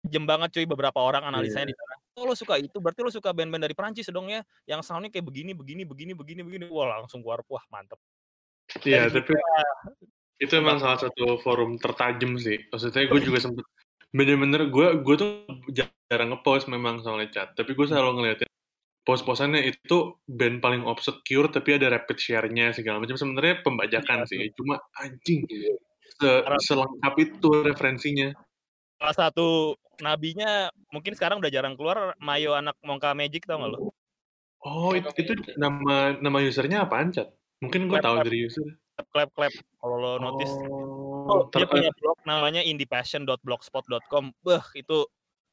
jem 0.09 0.25
banget 0.25 0.51
cuy 0.57 0.67
beberapa 0.67 0.99
orang 0.99 1.29
analisanya 1.29 1.71
di 1.71 1.77
sana. 1.77 1.95
Oh 2.17 2.25
lo 2.25 2.35
suka 2.35 2.57
itu 2.57 2.81
berarti 2.81 3.05
lo 3.05 3.13
suka 3.13 3.31
band-band 3.37 3.69
dari 3.69 3.77
Prancis 3.77 4.09
dong 4.09 4.33
ya 4.33 4.41
yang 4.65 4.81
soundnya 4.81 5.13
kayak 5.13 5.29
begini 5.29 5.53
begini 5.53 5.85
begini 5.85 6.13
begini 6.17 6.41
begini. 6.43 6.65
Wah 6.73 7.05
langsung 7.05 7.21
keluar 7.21 7.45
wah 7.47 7.63
mantep. 7.69 8.01
Iya, 8.89 9.13
Dari 9.13 9.21
tapi 9.21 9.37
situ, 9.37 10.05
itu 10.49 10.53
emang 10.57 10.81
salah 10.81 10.97
satu 10.97 11.37
forum 11.45 11.77
tertajam 11.77 12.41
sih. 12.41 12.57
Maksudnya 12.73 13.05
gue 13.05 13.21
juga 13.21 13.39
sempet 13.39 13.69
bener-bener 14.13 14.69
gue 14.69 14.87
gue 15.01 15.15
tuh 15.17 15.31
jarang 15.73 16.33
ngepost 16.33 16.73
memang 16.73 17.05
soalnya 17.05 17.29
chat. 17.29 17.49
Tapi 17.53 17.77
gue 17.77 17.85
selalu 17.85 18.11
ngeliatin 18.17 18.52
post-postannya 19.03 19.63
itu 19.65 19.97
band 20.25 20.59
paling 20.59 20.83
obscure 20.83 21.49
tapi 21.49 21.75
ada 21.75 21.91
rapid 21.91 22.17
share-nya 22.17 22.71
segala 22.71 22.99
macam. 22.99 23.15
Sebenarnya 23.15 23.61
pembajakan 23.61 24.23
Iya, 24.23 24.31
sih. 24.31 24.39
Cuma 24.55 24.79
anjing 24.97 25.43
Iya. 25.45 25.75
se- 26.13 26.45
selengkap 26.65 27.15
itu 27.19 27.51
referensinya. 27.63 28.31
salah 28.95 29.19
satu 29.27 29.75
nabinya 29.99 30.71
mungkin 30.89 31.11
sekarang 31.13 31.43
udah 31.43 31.51
jarang 31.51 31.75
keluar 31.75 32.15
Mayo 32.17 32.55
anak 32.55 32.79
Mongka 32.81 33.11
Magic 33.13 33.43
tau 33.43 33.59
gak 33.59 33.75
lo 33.75 33.91
Oh, 34.63 34.95
itu, 34.95 35.11
itu 35.19 35.35
nama 35.59 36.15
nama 36.15 36.39
usernya 36.39 36.87
apaan, 36.87 37.11
Chat? 37.11 37.27
Mungkin 37.59 37.91
gue 37.91 37.99
tahu 37.99 38.23
clap. 38.23 38.27
dari 38.31 38.47
user. 38.47 38.63
clap 39.11 39.35
clap 39.35 39.51
kalau 39.77 39.97
lo 39.99 40.13
notice 40.17 40.55
Oh, 40.55 41.03
Oh, 41.27 41.43
dia 41.51 41.67
punya 41.67 41.91
blog 41.95 42.15
namanya 42.23 42.63
indiepassion.blogspot.com. 42.63 44.31
Beh, 44.39 44.63
itu 44.75 45.03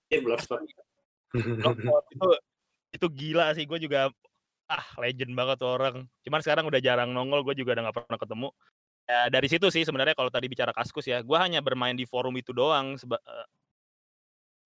Iya, 0.10 0.22
Blogspot. 0.22 0.62
blogspot 1.34 2.04
itu 2.10 2.30
itu 2.94 3.06
gila 3.10 3.54
sih. 3.58 3.66
Gue 3.70 3.80
juga 3.82 4.10
ah 4.70 4.86
legend 5.02 5.34
banget 5.34 5.58
tuh 5.62 5.70
orang. 5.76 6.06
Cuman 6.26 6.40
sekarang 6.46 6.66
udah 6.70 6.82
jarang 6.82 7.10
nongol. 7.14 7.42
Gue 7.46 7.56
juga 7.58 7.78
udah 7.78 7.90
nggak 7.90 7.98
pernah 8.06 8.20
ketemu. 8.22 8.50
Ya 9.10 9.20
dari 9.34 9.48
situ 9.50 9.68
sih 9.74 9.82
sebenarnya 9.82 10.14
kalau 10.14 10.30
tadi 10.30 10.46
bicara 10.46 10.70
kaskus 10.70 11.10
ya, 11.10 11.26
gue 11.26 11.38
hanya 11.42 11.66
bermain 11.66 11.98
di 11.98 12.06
forum 12.06 12.38
itu 12.38 12.54
doang. 12.54 12.94
Seba, 12.98 13.18
eh, 13.18 13.48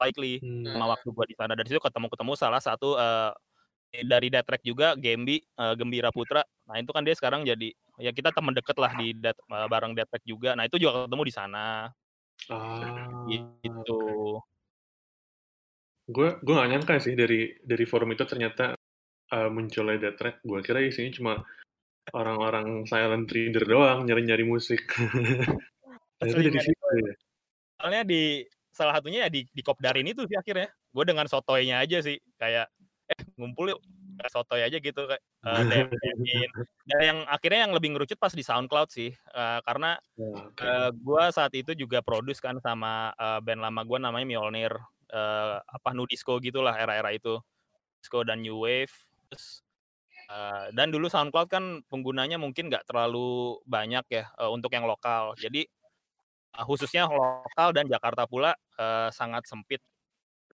likely 0.04 0.44
Hmm. 0.44 0.68
sama 0.76 0.86
waktu 0.98 1.08
gue 1.16 1.26
di 1.32 1.36
sana 1.40 1.54
dari 1.56 1.68
situ 1.72 1.80
ketemu 1.80 2.08
ketemu 2.12 2.32
salah 2.36 2.60
satu 2.60 3.00
eh, 3.00 3.32
dari 4.04 4.28
Death 4.28 4.48
Track 4.50 4.64
juga 4.66 4.98
Gembi 5.00 5.40
eh, 5.40 5.74
Gembira 5.80 6.12
Putra 6.12 6.44
nah 6.68 6.76
itu 6.76 6.92
kan 6.92 7.08
dia 7.08 7.16
sekarang 7.16 7.48
jadi 7.48 7.72
ya 8.02 8.12
kita 8.12 8.36
teman 8.36 8.52
deket 8.52 8.76
lah 8.76 8.92
di 9.00 9.16
Death, 9.16 9.40
eh, 9.40 9.68
bareng 9.72 9.96
Death 9.96 10.10
Track 10.12 10.26
juga 10.28 10.58
nah 10.60 10.68
itu 10.68 10.76
juga 10.82 11.08
ketemu 11.08 11.24
di 11.24 11.34
sana 11.34 11.66
Ah, 12.52 13.24
gitu 13.32 14.42
gue 16.04 16.28
gue 16.44 16.54
gak 16.54 16.70
nyangka 16.70 16.96
sih 17.00 17.16
dari 17.16 17.56
dari 17.64 17.86
forum 17.88 18.12
itu 18.12 18.28
ternyata 18.28 18.76
uh, 19.32 19.50
munculnya 19.50 20.10
Death 20.10 20.18
Track 20.20 20.36
gue 20.44 20.60
kira 20.60 20.84
isinya 20.84 21.12
cuma 21.16 21.34
orang-orang 22.12 22.84
silent 22.84 23.32
reader 23.32 23.64
doang 23.64 24.04
nyari-nyari 24.04 24.44
musik. 24.44 24.84
Dari 26.20 26.30
Aslinya 26.36 26.62
situ 26.64 26.88
ya. 27.04 27.14
soalnya 27.80 28.02
di 28.08 28.44
salah 28.72 28.96
satunya 28.96 29.28
ya 29.28 29.30
di 29.32 29.44
di 29.48 29.62
kopdarin 29.64 30.08
itu 30.08 30.24
sih 30.28 30.36
akhirnya. 30.36 30.68
Gue 30.92 31.04
dengan 31.08 31.28
sotoynya 31.28 31.80
aja 31.80 32.04
sih 32.04 32.20
kayak 32.40 32.68
eh 33.12 33.20
ngumpul 33.36 33.76
yuk 33.76 33.82
sotoy 34.32 34.64
aja 34.64 34.80
gitu 34.80 35.04
kayak 35.04 35.24
DM 35.44 35.90
DM-in. 35.92 36.50
dan 36.92 37.00
yang 37.04 37.20
akhirnya 37.28 37.60
yang 37.68 37.74
lebih 37.76 37.92
ngerucut 37.92 38.16
pas 38.16 38.32
di 38.32 38.44
SoundCloud 38.46 38.88
sih 38.94 39.12
Eh, 39.12 39.60
karena 39.66 39.98
oke. 40.16 40.64
eh, 40.64 40.90
gue 40.96 41.24
saat 41.34 41.52
itu 41.58 41.76
juga 41.76 42.00
produce 42.06 42.40
kan 42.40 42.56
sama 42.64 43.12
eh, 43.16 43.40
band 43.44 43.60
lama 43.60 43.82
gue 43.84 43.98
namanya 44.00 44.26
Mjolnir 44.28 44.74
eh, 45.14 45.56
apa 45.62 45.90
Nudisco 45.94 46.42
gitulah 46.42 46.74
era-era 46.74 47.14
itu. 47.14 47.38
Disco 48.02 48.26
dan 48.28 48.44
New 48.44 48.68
Wave 48.68 48.92
terus 49.32 49.64
eh, 50.28 50.66
dan 50.76 50.92
dulu 50.92 51.08
SoundCloud 51.08 51.48
kan 51.48 51.64
penggunanya 51.88 52.36
mungkin 52.42 52.68
nggak 52.68 52.90
terlalu 52.90 53.62
banyak 53.70 54.04
ya 54.10 54.26
eh, 54.42 54.50
untuk 54.50 54.74
yang 54.74 54.90
lokal. 54.90 55.38
Jadi 55.38 55.64
eh, 56.58 56.66
khususnya 56.66 57.08
lokal 57.08 57.72
dan 57.78 57.86
Jakarta 57.88 58.26
pula 58.28 58.58
eh, 58.82 59.10
sangat 59.14 59.46
sempit. 59.48 59.80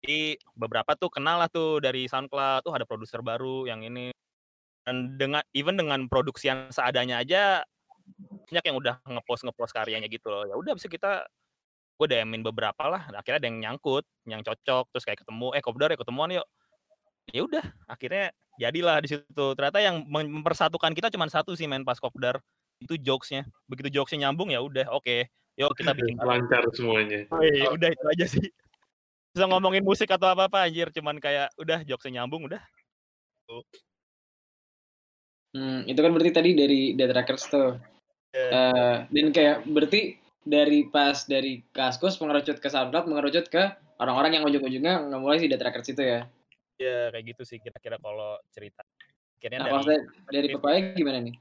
Jadi 0.02 0.38
beberapa 0.54 0.94
tuh 0.98 1.10
kenal 1.10 1.42
lah 1.42 1.50
tuh 1.50 1.82
dari 1.82 2.06
SoundCloud 2.10 2.66
tuh 2.66 2.74
ada 2.74 2.86
produser 2.88 3.22
baru 3.22 3.68
yang 3.70 3.84
ini. 3.84 4.14
Dan 4.86 5.18
dengan 5.18 5.42
even 5.58 5.82
dengan 5.82 6.06
produksi 6.06 6.46
yang 6.54 6.70
seadanya 6.70 7.26
aja 7.26 7.66
banyak 8.46 8.64
yang 8.70 8.78
udah 8.78 9.02
ngepost 9.02 9.42
ngepost 9.50 9.74
karyanya 9.74 10.06
gitu 10.06 10.30
loh. 10.30 10.46
Ya 10.46 10.54
udah 10.54 10.78
bisa 10.78 10.86
kita 10.86 11.26
gue 11.96 12.08
DM-in 12.12 12.44
beberapa 12.44 12.84
lah 12.92 13.08
akhirnya 13.16 13.40
ada 13.40 13.48
yang 13.48 13.60
nyangkut 13.64 14.04
yang 14.28 14.44
cocok 14.44 14.92
terus 14.92 15.04
kayak 15.08 15.24
ketemu 15.24 15.48
eh 15.56 15.64
kopdar 15.64 15.90
ya 15.92 15.98
ketemuan 16.00 16.30
yuk. 16.36 16.48
Ya 17.34 17.42
udah 17.42 17.66
akhirnya 17.90 18.36
jadilah 18.60 18.98
di 19.02 19.08
situ. 19.16 19.46
Ternyata 19.56 19.80
yang 19.82 20.04
mem- 20.06 20.42
mempersatukan 20.42 20.92
kita 20.94 21.08
cuma 21.10 21.26
satu 21.32 21.56
sih 21.56 21.66
main 21.66 21.88
pas 21.88 21.98
kopdar. 21.98 22.44
Itu 22.84 23.00
jokesnya. 23.00 23.48
Begitu 23.66 23.90
jokesnya 24.02 24.28
nyambung 24.28 24.52
ya 24.52 24.60
udah 24.60 24.92
oke. 24.92 25.26
Yuk 25.56 25.72
kita 25.74 25.96
bikin 25.98 26.20
lancar 26.20 26.68
semuanya. 26.76 27.26
Wih, 27.32 27.72
udah 27.72 27.90
itu 27.90 28.06
aja 28.12 28.26
sih. 28.28 28.48
Bisa 29.32 29.48
ngomongin 29.48 29.84
musik 29.84 30.12
atau 30.12 30.28
apa 30.32 30.52
apa 30.52 30.68
anjir. 30.68 30.92
Cuman 30.92 31.18
kayak 31.18 31.56
udah 31.56 31.82
jokesnya 31.88 32.22
nyambung 32.22 32.52
udah. 32.52 32.62
Hmm, 35.56 35.88
itu 35.88 36.00
kan 36.04 36.12
berarti 36.12 36.32
tadi 36.36 36.52
dari 36.52 36.82
Dead 37.00 37.16
Records 37.16 37.48
tuh. 37.48 37.80
Iya. 38.36 38.48
Eh, 38.52 38.96
dan 39.16 39.28
kayak 39.32 39.58
berarti 39.64 40.20
dari 40.46 40.86
pas 40.88 41.26
dari 41.26 41.66
Kaskus 41.74 42.22
mengerucut 42.22 42.62
ke 42.62 42.70
SoundCloud 42.70 43.10
mengerucut 43.10 43.50
ke 43.50 43.64
orang-orang 43.98 44.38
yang 44.40 44.44
ujung-ujungnya 44.46 45.10
ngemulai 45.10 45.42
si 45.42 45.50
Dead 45.50 45.60
Records 45.60 45.90
itu 45.90 46.02
ya. 46.06 46.30
ya 46.78 47.10
kayak 47.10 47.26
gitu 47.34 47.42
sih 47.48 47.58
kira-kira 47.58 47.98
kalau 47.98 48.38
cerita 48.54 48.86
akhirnya 49.42 49.60
Nah, 49.62 49.66
dari 49.66 49.74
maksudnya 49.74 50.02
dari 50.30 50.48
Papaya 50.54 50.78
gimana 50.94 51.18
nih? 51.22 51.36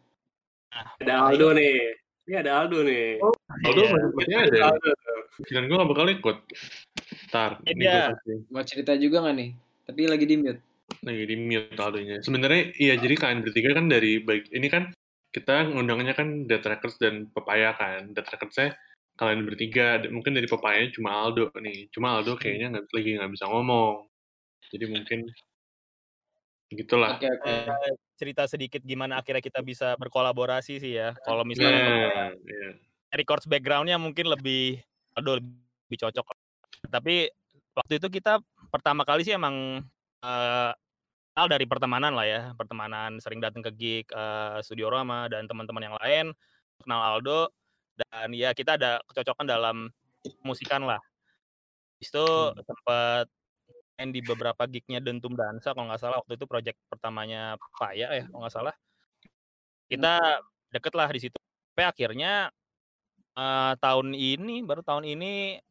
Ada 1.01 1.15
Aldo 1.31 1.49
nih. 1.55 1.77
Ini 2.25 2.35
ada 2.41 2.51
Aldo 2.65 2.79
nih. 2.85 3.21
Aldo 3.65 3.81
Iya. 3.85 3.91
masih 3.93 4.11
masih 4.17 4.37
ada 4.41 4.61
Aldo 4.73 4.91
kirain 5.45 5.67
gue 5.67 5.77
gak 5.77 5.91
bakal 5.91 6.07
ikut 6.09 6.37
Ntar, 7.29 7.51
ini 7.67 7.83
Iya. 7.85 7.93
gue 7.93 8.15
kasih 8.15 8.39
Mau 8.55 8.63
cerita 8.65 8.93
juga 8.97 9.17
nggak 9.27 9.37
nih? 9.37 9.51
Tapi 9.85 10.01
lagi 10.09 10.25
di 10.25 10.37
mute. 10.41 10.61
lagi 11.05 11.25
di 11.27 11.37
mute 11.37 11.77
Aldonya. 11.77 12.17
Sebenarnya 12.23 12.63
iya 12.79 12.95
jadi 12.97 13.15
kalian 13.19 13.41
bertiga 13.45 13.71
kan 13.75 13.87
dari 13.91 14.23
baik 14.23 14.49
ini 14.55 14.69
kan 14.71 14.93
kita 15.35 15.67
ngundangnya 15.75 16.15
kan 16.15 16.47
Death 16.47 16.65
Records 16.65 16.97
dan 17.03 17.27
Papaya 17.35 17.75
kan. 17.75 18.15
Death 18.15 18.31
Records 18.31 18.55
saya 18.55 18.71
kalian 19.15 19.47
bertiga, 19.47 20.03
mungkin 20.11 20.35
dari 20.35 20.51
Papaya 20.51 20.91
cuma 20.91 21.15
Aldo 21.15 21.51
nih. 21.59 21.89
Cuma 21.95 22.19
Aldo 22.19 22.35
kayaknya 22.35 22.79
nggak 22.79 22.85
lagi 22.91 23.11
nggak 23.19 23.33
bisa 23.35 23.47
ngomong. 23.47 24.07
Jadi 24.75 24.85
mungkin 24.91 25.19
gitulah. 26.75 27.15
Oke 27.15 27.31
oke. 27.31 27.51
Eh, 27.51 27.95
cerita 28.19 28.47
sedikit 28.47 28.83
gimana 28.83 29.19
akhirnya 29.19 29.43
kita 29.43 29.61
bisa 29.63 29.99
berkolaborasi 29.99 30.79
sih 30.79 30.93
ya 30.95 31.15
kalau 31.27 31.43
misalnya 31.43 31.83
Nah, 32.15 32.31
iya. 32.35 32.71
records 33.15 33.47
backgroundnya 33.47 33.99
mungkin 33.99 34.31
lebih 34.31 34.79
aduh 35.19 35.39
lebih 35.39 35.99
cocok 35.99 36.27
tapi 36.91 37.31
waktu 37.75 37.99
itu 37.99 38.09
kita 38.11 38.39
pertama 38.71 39.03
kali 39.03 39.27
sih 39.27 39.35
emang 39.35 39.83
eh 40.23 40.73
kenal 41.35 41.51
dari 41.51 41.67
pertemanan 41.67 42.15
lah 42.15 42.27
ya 42.27 42.43
pertemanan 42.55 43.19
sering 43.19 43.43
datang 43.43 43.63
ke 43.67 43.71
gig 43.75 44.07
eh, 44.15 44.59
Studio 44.63 44.87
Rama 44.91 45.27
dan 45.27 45.51
teman-teman 45.51 45.91
yang 45.91 45.97
lain 45.99 46.27
kenal 46.83 47.03
Aldo 47.19 47.51
dan 47.95 48.29
ya 48.35 48.51
kita 48.51 48.77
ada 48.77 48.99
kecocokan 49.07 49.47
dalam 49.47 49.77
musikan 50.43 50.83
lah. 50.83 51.01
Habis 51.99 52.09
itu 52.11 52.27
sempat 52.67 53.27
main 53.95 54.11
di 54.11 54.21
beberapa 54.21 54.67
gignya 54.67 54.99
Dentum 54.99 55.39
Dansa 55.39 55.71
kalau 55.71 55.87
nggak 55.87 56.03
salah 56.03 56.19
waktu 56.19 56.35
itu 56.35 56.47
project 56.51 56.79
pertamanya 56.91 57.55
Paya 57.79 58.11
ya 58.11 58.25
kalau 58.27 58.43
nggak 58.45 58.55
salah. 58.55 58.75
Kita 59.87 60.43
deket 60.75 60.93
lah 60.99 61.09
di 61.09 61.21
situ. 61.23 61.39
Sampai 61.39 61.87
akhirnya 61.87 62.51
eh, 63.39 63.73
tahun 63.79 64.15
ini 64.15 64.67
baru 64.67 64.83
tahun 64.83 65.07
ini 65.07 65.63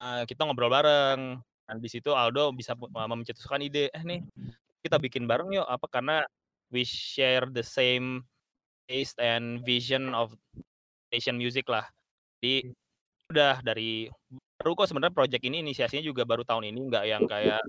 eh, 0.00 0.22
kita 0.24 0.48
ngobrol 0.48 0.72
bareng. 0.72 1.44
Dan 1.64 1.80
di 1.80 1.88
situ 1.88 2.12
Aldo 2.12 2.52
bisa 2.52 2.76
uh, 2.76 3.08
mencetuskan 3.08 3.64
ide, 3.64 3.88
eh 3.88 4.04
nih 4.04 4.20
kita 4.84 5.00
bikin 5.00 5.24
bareng 5.24 5.48
yuk. 5.56 5.64
Apa? 5.64 5.88
Karena 5.88 6.20
we 6.68 6.84
share 6.84 7.48
the 7.48 7.64
same 7.64 8.20
taste 8.84 9.16
and 9.16 9.64
vision 9.64 10.12
of 10.12 10.36
Asian 11.14 11.38
music 11.38 11.70
lah. 11.70 11.86
Jadi 12.42 12.74
udah 13.30 13.62
dari 13.64 14.10
baru 14.60 14.76
kok 14.76 14.90
sebenarnya 14.90 15.14
project 15.16 15.42
ini 15.46 15.64
inisiasinya 15.64 16.04
juga 16.04 16.28
baru 16.28 16.44
tahun 16.44 16.68
ini 16.68 16.78
nggak 16.90 17.04
yang 17.08 17.24
kayak 17.24 17.62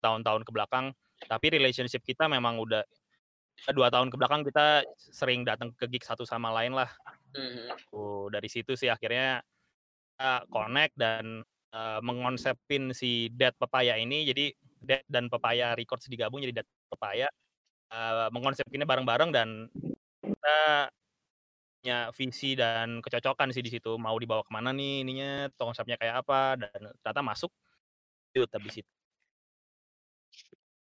tahun-tahun 0.00 0.42
ke 0.42 0.50
belakang. 0.52 0.86
Tapi 1.16 1.46
relationship 1.52 2.02
kita 2.04 2.28
memang 2.28 2.60
udah 2.60 2.82
dua 3.72 3.88
tahun 3.88 4.12
ke 4.12 4.16
belakang 4.20 4.44
kita 4.44 4.84
sering 4.96 5.46
datang 5.46 5.72
ke 5.72 5.88
gig 5.88 6.04
satu 6.04 6.28
sama 6.28 6.52
lain 6.52 6.76
lah. 6.76 6.90
Mhm. 7.32 7.92
Tuh, 7.92 8.28
dari 8.28 8.48
situ 8.48 8.76
sih 8.76 8.88
akhirnya 8.92 9.40
kita 10.16 10.48
connect 10.48 10.94
dan 10.96 11.44
uh, 11.72 12.00
mengonsepin 12.04 12.92
si 12.92 13.32
Dead 13.32 13.52
Papaya 13.56 13.96
ini. 13.96 14.28
Jadi 14.28 14.52
Dead 14.80 15.04
dan 15.08 15.32
Papaya 15.32 15.72
Records 15.72 16.08
digabung 16.08 16.44
jadi 16.44 16.60
Dead 16.62 16.68
Papaya 16.92 17.28
uh, 17.90 18.28
mengonsepinnya 18.32 18.86
bareng-bareng 18.86 19.30
dan 19.34 19.48
kita 20.22 20.90
punya 21.86 22.10
visi 22.18 22.58
dan 22.58 22.98
kecocokan 22.98 23.54
sih 23.54 23.62
di 23.62 23.70
situ. 23.70 23.94
Mau 23.94 24.18
dibawa 24.18 24.42
ke 24.42 24.50
mana 24.50 24.74
nih 24.74 25.06
ininya 25.06 25.30
konsepnya 25.54 25.94
kayak 25.94 26.26
apa 26.26 26.58
dan 26.58 26.80
ternyata 26.98 27.22
masuk 27.22 27.52
itu 28.34 28.46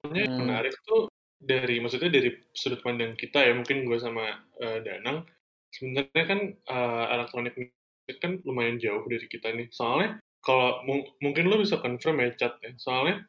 Sebenarnya 0.03 0.25
yang 0.31 0.39
Hmm. 0.39 0.47
menarik 0.47 0.75
tuh 0.87 1.03
dari 1.43 1.77
maksudnya 1.83 2.11
dari 2.11 2.31
sudut 2.55 2.81
pandang 2.87 3.19
kita 3.19 3.43
ya 3.43 3.53
mungkin 3.55 3.83
gue 3.87 3.99
sama 3.99 4.47
eh, 4.63 4.79
Danang 4.87 5.27
sebenarnya 5.75 6.25
kan 6.27 6.41
eh, 6.55 7.05
elektronik 7.19 7.55
musik 7.59 8.19
kan 8.23 8.33
lumayan 8.47 8.79
jauh 8.79 9.03
dari 9.11 9.27
kita 9.27 9.51
nih. 9.55 9.69
Soalnya 9.75 10.23
kalau 10.43 10.83
mung- 10.87 11.11
mungkin 11.23 11.51
lo 11.51 11.59
bisa 11.63 11.79
confirm 11.83 12.23
ya 12.23 12.31
chat 12.39 12.55
ya 12.63 12.75
soalnya 12.79 13.27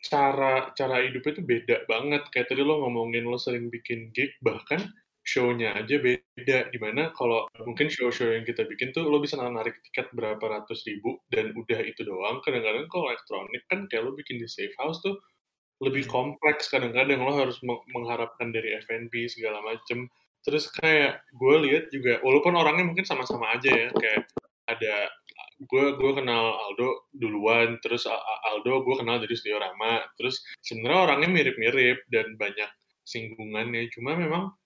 cara 0.00 0.72
cara 0.78 0.96
hidupnya 1.04 1.32
tuh 1.40 1.46
beda 1.46 1.76
banget. 1.88 2.22
Kayak 2.32 2.48
tadi 2.52 2.62
lo 2.64 2.80
ngomongin 2.84 3.24
lo 3.28 3.36
sering 3.40 3.68
bikin 3.72 4.12
gig 4.16 4.36
bahkan 4.44 4.80
show-nya 5.20 5.76
aja 5.76 6.00
beda 6.00 6.72
di 6.72 6.78
mana 6.80 7.12
kalau 7.12 7.44
mungkin 7.62 7.92
show-show 7.92 8.32
yang 8.32 8.44
kita 8.48 8.64
bikin 8.64 8.90
tuh 8.96 9.04
lo 9.06 9.20
bisa 9.20 9.36
narik 9.36 9.76
tiket 9.90 10.08
berapa 10.16 10.40
ratus 10.40 10.82
ribu 10.88 11.20
dan 11.28 11.52
udah 11.52 11.80
itu 11.84 12.02
doang. 12.02 12.40
Kadang-kadang 12.40 12.88
kalau 12.88 13.12
elektronik 13.12 13.62
kan 13.68 13.84
kayak 13.86 14.08
lo 14.08 14.12
bikin 14.16 14.40
di 14.40 14.48
safe 14.48 14.72
house 14.80 15.04
tuh 15.04 15.20
lebih 15.84 16.08
kompleks. 16.08 16.72
Kadang-kadang 16.72 17.20
lo 17.20 17.32
harus 17.36 17.60
meng- 17.64 17.84
mengharapkan 17.92 18.52
dari 18.52 18.76
F&B 18.80 19.12
segala 19.28 19.60
macem. 19.60 20.08
Terus 20.40 20.72
kayak 20.72 21.20
gue 21.36 21.54
lihat 21.68 21.92
juga 21.92 22.16
walaupun 22.24 22.56
orangnya 22.56 22.88
mungkin 22.88 23.04
sama-sama 23.04 23.52
aja 23.60 23.68
ya 23.68 23.88
kayak 23.92 24.24
ada 24.72 25.12
gue 25.60 25.84
gue 26.00 26.12
kenal 26.16 26.56
Aldo 26.56 27.12
duluan 27.12 27.76
terus 27.84 28.08
Aldo 28.48 28.80
gue 28.80 28.96
kenal 28.96 29.20
dari 29.20 29.36
Studio 29.36 29.60
Rama. 29.60 30.00
Terus 30.16 30.40
sebenarnya 30.64 31.00
orangnya 31.12 31.28
mirip-mirip 31.28 32.08
dan 32.08 32.40
banyak 32.40 32.70
singgungannya. 33.04 33.92
Cuma 33.92 34.16
memang 34.16 34.56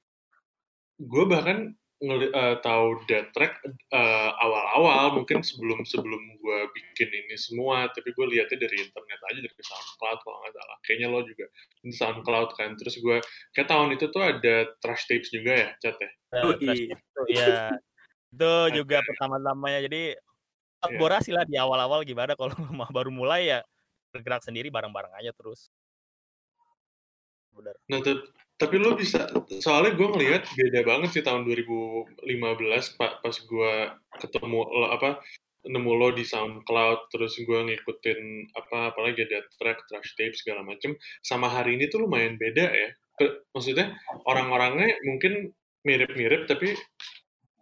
gue 0.98 1.24
bahkan 1.26 1.74
ngeli- 2.04 2.34
eh, 2.34 2.56
tahu 2.60 3.00
Dead 3.08 3.30
Track 3.32 3.64
eh, 3.70 4.30
awal-awal 4.42 5.16
mungkin 5.16 5.40
sebelum 5.40 5.86
sebelum 5.88 6.20
gue 6.38 6.58
bikin 6.74 7.08
ini 7.08 7.36
semua 7.38 7.88
tapi 7.90 8.12
gue 8.12 8.26
lihatnya 8.28 8.66
dari 8.66 8.76
internet 8.82 9.20
aja 9.32 9.40
dari 9.40 9.62
SoundCloud 9.64 10.18
kalau 10.20 10.36
nggak 10.44 10.54
salah. 10.54 10.76
Kayaknya 10.84 11.06
lo 11.08 11.20
juga 11.24 11.46
di 11.80 11.92
SoundCloud 11.94 12.50
kan. 12.58 12.70
Terus 12.76 12.94
gue 13.00 13.16
kayak 13.56 13.68
tahun 13.70 13.88
itu 13.96 14.06
tuh 14.12 14.22
ada 14.22 14.54
trash 14.82 15.04
tapes 15.08 15.30
juga 15.32 15.52
ya 15.54 15.68
chat 15.80 15.96
ya? 15.96 16.10
Uh, 16.34 16.54
Trash 16.58 16.82
iya. 16.82 16.92
itu 16.92 17.20
ya 17.30 17.56
itu 18.34 18.52
juga 18.82 18.96
pertama-tamanya. 19.06 19.80
Jadi 19.86 20.02
kolaborasi 20.82 21.30
lah 21.32 21.44
di 21.48 21.56
awal-awal 21.56 22.02
gimana. 22.04 22.34
Kalau 22.38 22.52
mau 22.74 22.90
baru 22.90 23.08
mulai 23.08 23.48
ya 23.48 23.60
bergerak 24.12 24.44
sendiri 24.46 24.68
bareng-bareng 24.68 25.14
aja 25.18 25.32
terus. 25.34 25.72
Bener. 27.54 27.74
Nah, 27.86 28.02
tapi 28.54 28.78
lo 28.78 28.94
bisa, 28.94 29.26
soalnya 29.58 29.98
gue 29.98 30.08
ngelihat 30.14 30.42
beda 30.54 30.80
banget 30.86 31.10
sih 31.10 31.24
tahun 31.26 31.42
2015 31.42 32.22
pak 32.98 33.12
pas 33.18 33.36
gue 33.36 33.72
ketemu 34.22 34.60
lo 34.62 34.86
apa 34.94 35.18
nemu 35.64 35.92
lo 35.96 36.08
di 36.12 36.24
SoundCloud, 36.28 37.08
terus 37.08 37.40
gue 37.40 37.60
ngikutin 37.64 38.52
apa 38.52 38.92
apalagi 38.92 39.24
ada 39.24 39.40
track, 39.56 39.88
trash 39.88 40.12
tape 40.12 40.36
segala 40.36 40.60
macem. 40.60 40.92
Sama 41.24 41.48
hari 41.48 41.80
ini 41.80 41.88
tuh 41.88 42.04
lumayan 42.04 42.36
beda 42.36 42.68
ya. 42.68 42.88
Maksudnya 43.56 43.96
orang-orangnya 44.28 44.92
mungkin 45.08 45.56
mirip-mirip, 45.88 46.44
tapi 46.44 46.76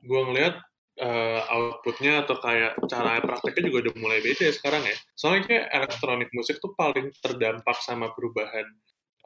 gue 0.02 0.20
ngelihat 0.26 0.58
eh, 0.98 1.40
outputnya 1.46 2.26
atau 2.26 2.36
kayak 2.42 2.74
cara 2.90 3.22
prakteknya 3.22 3.70
juga 3.70 3.78
udah 3.88 3.94
mulai 4.02 4.18
beda 4.18 4.50
ya 4.50 4.54
sekarang 4.54 4.82
ya. 4.82 4.96
Soalnya 5.14 5.42
kayak 5.46 5.66
elektronik 5.70 6.30
musik 6.34 6.58
tuh 6.58 6.74
paling 6.74 7.14
terdampak 7.22 7.78
sama 7.86 8.10
perubahan 8.18 8.66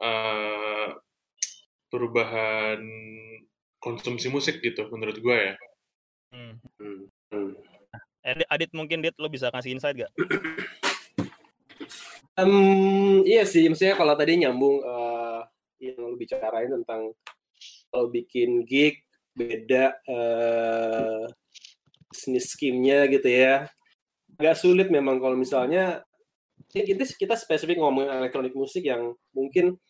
eh, 0.05 0.89
perubahan 1.87 2.79
konsumsi 3.79 4.27
musik 4.27 4.59
gitu 4.59 4.87
menurut 4.91 5.17
gue 5.19 5.37
ya. 5.37 5.53
Hmm. 6.33 6.53
Hmm. 6.79 7.01
Hmm. 7.31 7.51
Adit, 8.27 8.47
Adit 8.51 8.71
mungkin 8.75 8.99
Dit 8.99 9.15
lo 9.15 9.31
bisa 9.31 9.47
kasih 9.53 9.77
insight 9.77 9.95
gak? 9.95 10.11
Em, 12.37 12.53
iya 13.25 13.49
sih, 13.49 13.65
maksudnya 13.65 13.97
kalau 13.97 14.13
tadi 14.13 14.37
nyambung 14.37 14.85
eh, 14.85 15.41
yang 15.81 15.97
lu 15.97 16.17
bicarain 16.21 16.69
tentang 16.69 17.09
kalau 17.89 18.13
bikin 18.13 18.61
gig 18.61 19.01
beda 19.33 19.97
eh, 20.05 21.25
bisnis 22.13 22.53
scheme-nya 22.53 23.09
gitu 23.09 23.25
ya. 23.25 23.65
Agak 24.37 24.53
sulit 24.61 24.93
memang 24.93 25.17
kalau 25.17 25.33
misalnya 25.33 26.05
kita 26.69 27.09
kita 27.17 27.33
spesifik 27.33 27.81
ngomongin 27.81 28.13
elektronik 28.21 28.53
musik 28.53 28.85
yang 28.85 29.17
mungkin 29.33 29.81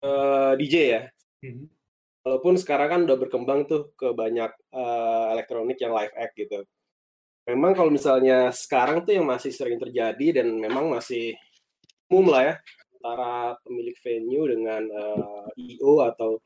eh, 0.00 0.52
DJ 0.56 0.74
ya. 0.88 1.02
Mhm. 1.44 1.68
Walaupun 2.24 2.56
sekarang 2.56 2.88
kan 2.88 3.00
udah 3.04 3.18
berkembang 3.20 3.68
tuh 3.68 3.92
ke 4.00 4.16
banyak 4.16 4.48
eh, 4.72 5.24
elektronik 5.36 5.76
yang 5.76 5.92
live 5.92 6.14
act 6.16 6.32
gitu. 6.40 6.64
Memang 7.44 7.76
kalau 7.76 7.92
misalnya 7.92 8.48
sekarang 8.48 9.04
tuh 9.04 9.12
yang 9.12 9.28
masih 9.28 9.52
sering 9.52 9.76
terjadi 9.76 10.40
dan 10.40 10.48
memang 10.56 10.88
masih 10.88 11.36
umum 12.08 12.32
lah 12.32 12.42
ya 12.48 12.54
antara 12.96 13.60
pemilik 13.60 13.96
venue 14.00 14.48
dengan 14.48 14.82
eh, 14.88 15.76
IO 15.76 16.00
atau 16.00 16.40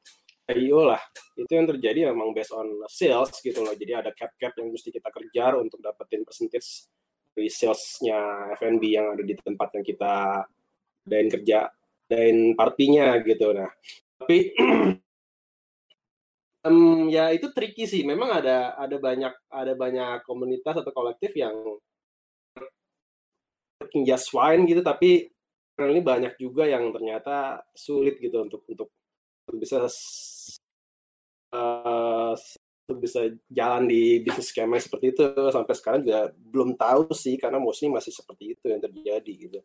IO 0.49 0.81
lah 0.89 0.99
itu 1.37 1.53
yang 1.53 1.69
terjadi 1.69 2.11
memang 2.11 2.33
based 2.33 2.51
on 2.57 2.67
sales 2.89 3.31
gitu 3.45 3.61
loh 3.63 3.77
jadi 3.77 4.03
ada 4.03 4.11
cap 4.17 4.33
cap 4.41 4.57
yang 4.57 4.73
mesti 4.73 4.91
kita 4.91 5.13
kejar 5.13 5.61
untuk 5.61 5.79
dapetin 5.79 6.25
percentage 6.25 6.89
dari 7.37 7.53
salesnya 7.53 8.51
F&B 8.59 8.83
yang 8.91 9.15
ada 9.15 9.23
di 9.23 9.37
tempat 9.37 9.79
yang 9.79 9.85
kita 9.85 10.15
dain 11.05 11.29
kerja 11.31 11.69
dain 12.09 12.57
partinya 12.57 13.21
gitu 13.23 13.53
nah 13.53 13.71
tapi 14.19 14.53
em, 16.67 17.09
ya 17.09 17.31
itu 17.31 17.49
tricky 17.55 17.87
sih 17.87 18.03
memang 18.03 18.43
ada 18.43 18.75
ada 18.77 18.97
banyak 18.99 19.35
ada 19.49 19.73
banyak 19.79 20.27
komunitas 20.27 20.83
atau 20.83 20.93
kolektif 20.93 21.33
yang 21.39 21.55
just 24.05 24.35
fine 24.35 24.67
gitu 24.67 24.83
tapi 24.83 25.31
ini 25.79 26.03
banyak 26.03 26.35
juga 26.37 26.67
yang 26.67 26.91
ternyata 26.91 27.63
sulit 27.71 28.19
gitu 28.19 28.43
untuk 28.43 28.67
untuk 28.67 28.91
bisa 29.55 29.87
untuk 32.89 33.05
bisa 33.05 33.29
jalan 33.53 33.85
di 33.85 34.25
bisnis 34.25 34.49
skema 34.49 34.81
seperti 34.81 35.13
itu 35.13 35.25
sampai 35.53 35.75
sekarang 35.77 36.01
juga 36.03 36.33
belum 36.33 36.75
tahu 36.75 37.13
sih 37.13 37.37
karena 37.37 37.61
mostly 37.61 37.93
masih 37.93 38.11
seperti 38.11 38.57
itu 38.57 38.65
yang 38.73 38.81
terjadi 38.81 39.33
gitu. 39.37 39.61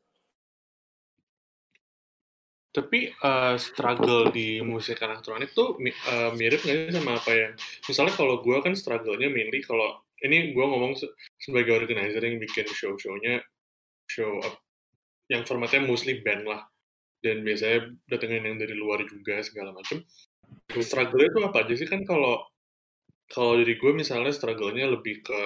Tapi 2.73 3.13
eh, 3.13 3.55
struggle 3.61 4.33
di 4.33 4.57
musik 4.65 4.97
elektronik 5.05 5.53
tuh 5.53 5.77
eh, 5.85 6.31
mirip 6.33 6.65
nggak 6.65 6.89
sih 6.89 6.93
sama 6.97 7.21
apa 7.21 7.31
yang 7.31 7.53
misalnya 7.85 8.13
kalau 8.17 8.41
gue 8.41 8.57
kan 8.65 8.73
struggle-nya 8.73 9.29
mainly 9.29 9.61
kalau 9.61 10.01
ini 10.25 10.57
gue 10.57 10.65
ngomong 10.65 10.97
se- 10.97 11.13
sebagai 11.37 11.77
organizer 11.77 12.23
yang 12.23 12.41
bikin 12.41 12.65
show-shownya 12.65 13.45
show 14.09 14.41
up 14.41 14.57
yang 15.29 15.45
formatnya 15.45 15.85
mostly 15.85 16.19
band 16.25 16.49
lah. 16.49 16.65
Dan 17.23 17.45
biasanya 17.47 17.87
datengin 18.11 18.43
yang 18.43 18.57
dari 18.59 18.75
luar 18.75 19.07
juga 19.07 19.39
segala 19.39 19.71
macem. 19.71 20.03
Struggle-nya 20.67 21.29
tuh 21.31 21.43
apa 21.47 21.63
aja 21.63 21.73
sih? 21.79 21.87
Kan 21.87 22.03
kalau 22.03 22.43
kalau 23.31 23.55
dari 23.55 23.79
gue 23.79 23.91
misalnya 23.95 24.35
struggle-nya 24.35 24.91
lebih 24.91 25.23
ke 25.23 25.39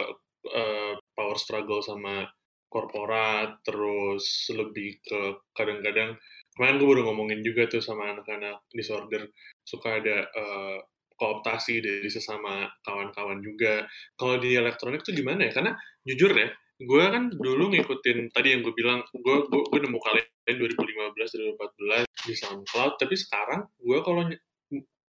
eh, 0.50 0.94
power 1.14 1.38
struggle 1.38 1.86
sama 1.86 2.26
korporat 2.68 3.64
terus 3.64 4.52
lebih 4.52 5.00
ke 5.00 5.40
kadang-kadang 5.56 6.20
kemarin 6.58 6.82
gue 6.82 6.88
baru 6.90 7.04
ngomongin 7.14 7.46
juga 7.46 7.70
tuh 7.70 7.80
sama 7.80 8.18
anak-anak 8.18 8.66
disorder. 8.74 9.30
Suka 9.62 10.02
ada 10.02 10.26
eh, 10.26 10.78
kooptasi 11.18 11.82
dari 11.82 12.10
sesama 12.10 12.66
kawan-kawan 12.82 13.42
juga. 13.46 13.86
Kalau 14.18 14.42
di 14.42 14.58
elektronik 14.58 15.06
tuh 15.06 15.14
gimana 15.14 15.46
ya? 15.46 15.52
Karena 15.54 15.78
jujur 16.02 16.34
ya 16.34 16.50
gue 16.78 17.04
kan 17.10 17.34
dulu 17.34 17.74
ngikutin 17.74 18.30
tadi 18.30 18.54
yang 18.54 18.62
gue 18.62 18.70
bilang 18.78 19.02
gue 19.10 19.38
gue, 19.50 19.62
gue 19.74 19.80
nemu 19.82 19.98
kalian 19.98 20.56
2015 20.62 21.58
2014 21.58 22.06
di 22.30 22.34
SoundCloud. 22.38 22.94
Tapi 23.02 23.16
sekarang 23.18 23.66
gue 23.82 23.98
kalau 24.06 24.30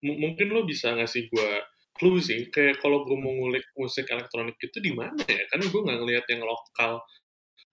mungkin 0.00 0.46
lo 0.48 0.64
bisa 0.64 0.96
ngasih 0.96 1.28
gue 1.28 1.50
clue 1.98 2.22
sih 2.22 2.48
kayak 2.48 2.78
kalau 2.80 3.02
gue 3.04 3.18
mau 3.18 3.34
ngulik 3.34 3.66
musik 3.74 4.08
elektronik 4.08 4.56
itu 4.56 4.80
di 4.80 4.96
mana 4.96 5.20
ya? 5.28 5.44
Karena 5.52 5.68
gue 5.68 5.80
nggak 5.84 5.98
ngelihat 6.00 6.24
yang 6.32 6.42
lokal 6.46 7.04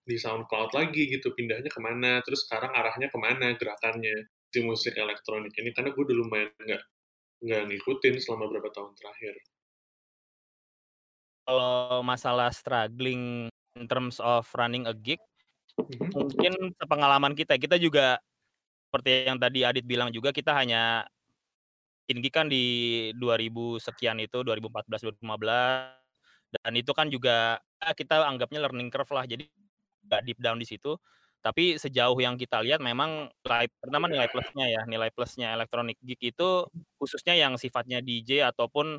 di 0.05 0.15
SoundCloud 0.21 0.71
lagi 0.77 1.03
gitu 1.13 1.33
pindahnya 1.37 1.69
ke 1.73 1.81
mana 1.81 2.21
terus 2.25 2.45
sekarang 2.47 2.71
arahnya 2.73 3.07
ke 3.13 3.17
mana 3.19 3.47
gerakannya 3.59 4.15
si 4.53 4.59
musik 4.63 4.93
elektronik 4.97 5.53
ini? 5.61 5.69
Karena 5.75 5.89
gue 5.93 6.03
udah 6.07 6.17
lumayan 6.17 6.51
nggak 6.61 6.83
nggak 7.45 7.63
ngikutin 7.69 8.15
selama 8.23 8.43
beberapa 8.49 8.69
tahun 8.75 8.93
terakhir. 8.99 9.35
Kalau 11.45 12.01
masalah 12.01 12.49
struggling 12.49 13.53
in 13.77 13.85
terms 13.85 14.17
of 14.17 14.49
running 14.57 14.89
a 14.89 14.93
gig 14.97 15.21
Mhm. 15.77 16.09
mungkin 16.15 16.53
sepengalaman 16.79 17.33
kita 17.35 17.59
kita 17.59 17.75
juga 17.81 18.17
seperti 18.89 19.27
yang 19.29 19.37
tadi 19.41 19.65
Adit 19.67 19.85
bilang 19.87 20.09
juga 20.13 20.31
kita 20.31 20.55
hanya 20.55 21.05
in 22.09 22.21
gig 22.21 22.33
kan 22.33 22.45
di 22.49 22.63
2000 23.17 23.81
sekian 23.81 24.21
itu 24.21 24.41
2014 24.45 25.01
2015 25.01 25.97
dan 26.61 26.73
itu 26.77 26.91
kan 26.93 27.07
juga 27.09 27.59
ya 27.81 27.91
kita 27.97 28.25
anggapnya 28.29 28.61
learning 28.63 28.89
curve 28.93 29.11
lah. 29.13 29.25
Jadi 29.27 29.49
nggak 30.07 30.21
deep 30.25 30.39
down 30.41 30.57
di 30.61 30.67
situ 30.67 30.97
tapi 31.45 31.77
sejauh 31.77 32.17
yang 32.17 32.41
kita 32.41 32.57
lihat 32.65 32.81
memang 32.81 33.29
nilai 33.45 33.69
pertama 33.77 34.09
nilai 34.09 34.25
plusnya 34.33 34.65
ya 34.65 34.81
nilai 34.89 35.13
plusnya 35.13 35.53
elektronik 35.53 36.01
gig 36.01 36.17
itu 36.33 36.65
khususnya 36.97 37.37
yang 37.37 37.53
sifatnya 37.53 38.01
DJ 38.01 38.49
ataupun 38.49 38.97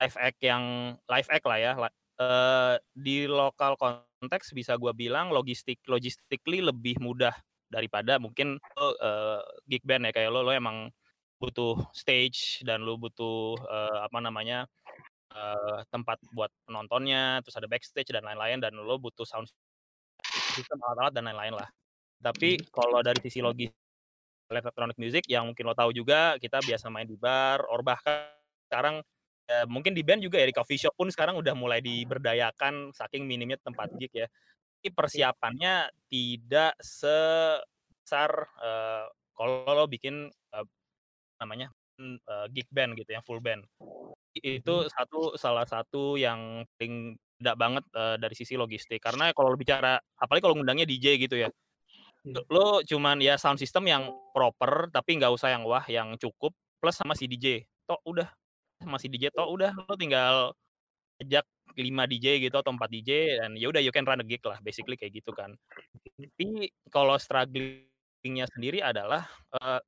live 0.00 0.16
act 0.16 0.40
yang 0.40 0.96
live 0.96 1.28
act 1.28 1.44
lah 1.44 1.58
ya 1.60 1.72
eh, 2.16 2.74
di 2.96 3.28
lokal 3.28 3.76
konteks 3.76 4.56
bisa 4.56 4.80
gua 4.80 4.96
bilang 4.96 5.28
logistik 5.28 5.84
logistically 5.84 6.64
lebih 6.64 6.96
mudah 7.04 7.36
daripada 7.68 8.16
mungkin 8.16 8.56
lo, 8.80 8.88
eh, 8.96 9.40
gig 9.68 9.84
band 9.84 10.08
ya 10.08 10.12
kayak 10.16 10.32
lo 10.32 10.40
lo 10.40 10.56
emang 10.56 10.88
butuh 11.36 11.76
stage 11.92 12.64
dan 12.64 12.80
lo 12.80 12.96
butuh 12.96 13.60
eh, 13.60 13.98
apa 14.08 14.18
namanya 14.24 14.64
eh, 15.36 15.78
tempat 15.92 16.16
buat 16.32 16.48
penontonnya 16.64 17.44
terus 17.44 17.60
ada 17.60 17.68
backstage 17.68 18.08
dan 18.08 18.24
lain-lain 18.24 18.64
dan 18.64 18.72
lo 18.72 18.96
butuh 18.96 19.28
sound 19.28 19.52
system 20.54 20.78
alat-alat 20.80 21.12
dan 21.12 21.24
lain-lain 21.26 21.54
lah. 21.58 21.68
Tapi 22.22 22.56
kalau 22.72 23.04
dari 23.04 23.20
sisi 23.20 23.44
logis 23.44 23.68
electronic 24.48 24.96
music 25.00 25.24
yang 25.28 25.50
mungkin 25.50 25.64
lo 25.66 25.74
tahu 25.76 25.90
juga 25.92 26.36
kita 26.36 26.60
biasa 26.62 26.92
main 26.92 27.08
di 27.08 27.16
bar 27.16 27.64
or 27.68 27.80
bahkan 27.80 28.28
sekarang 28.68 29.00
eh, 29.48 29.66
mungkin 29.68 29.92
di 29.92 30.00
band 30.04 30.24
juga 30.24 30.40
ya 30.40 30.46
di 30.48 30.56
coffee 30.56 30.80
shop 30.80 30.94
pun 30.96 31.08
sekarang 31.12 31.36
udah 31.36 31.52
mulai 31.56 31.80
diberdayakan 31.84 32.92
saking 32.92 33.24
minimnya 33.28 33.60
tempat 33.60 33.92
gig 33.96 34.12
ya. 34.12 34.28
Tapi 34.80 34.88
persiapannya 34.92 35.88
tidak 36.08 36.76
sebesar 36.80 38.30
eh, 38.60 39.04
kalau 39.34 39.84
lo 39.84 39.84
bikin 39.88 40.28
eh, 40.30 40.66
namanya 41.40 41.68
eh, 42.00 42.46
gig 42.52 42.68
band 42.72 42.96
gitu 42.96 43.10
yang 43.16 43.24
full 43.24 43.40
band. 43.40 43.64
Itu 44.34 44.90
satu 44.90 45.38
salah 45.38 45.64
satu 45.64 46.18
yang 46.18 46.66
paling 46.76 47.14
tidak 47.40 47.56
banget 47.58 47.84
eh, 47.94 48.16
dari 48.20 48.34
sisi 48.34 48.54
logistik. 48.54 49.02
Karena 49.02 49.30
kalau 49.34 49.54
bicara 49.58 49.98
apalagi 50.18 50.42
kalau 50.44 50.56
ngundangnya 50.58 50.86
DJ 50.86 51.18
gitu 51.18 51.38
ya 51.38 51.48
lo- 52.24 52.46
lo 52.48 52.66
cuman 52.80 53.20
ya 53.20 53.36
sound 53.36 53.60
system 53.60 53.84
yang 53.84 54.08
proper 54.32 54.88
tapi 54.88 55.20
nggak 55.20 55.32
usah 55.32 55.52
yang 55.52 55.62
wah 55.68 55.84
yang 55.84 56.16
cukup 56.16 56.56
plus 56.80 56.96
sama 56.96 57.12
si 57.12 57.28
DJ 57.28 57.68
toh 57.84 58.00
udah 58.08 58.28
sama 58.80 58.96
si 58.96 59.12
DJ 59.12 59.28
toh 59.28 59.44
udah 59.52 59.76
lo 59.76 59.94
tinggal 60.00 60.56
ajak 61.20 61.44
5 61.74 62.04
DJ 62.08 62.40
gitu 62.40 62.56
atau 62.56 62.72
4 62.72 62.88
DJ 62.88 63.10
dan 63.44 63.50
ya 63.60 63.66
udah 63.68 63.80
you 63.84 63.92
can 63.92 64.06
run 64.08 64.22
a 64.22 64.26
gig 64.26 64.40
lah 64.46 64.56
basically 64.64 64.96
kayak 64.96 65.20
gitu 65.20 65.34
kan. 65.36 65.52
Tapi 66.16 66.70
kalau 66.88 67.18
strugglingnya 67.20 68.46
sendiri 68.50 68.80
adalah 68.80 69.28
eh, 69.60 69.80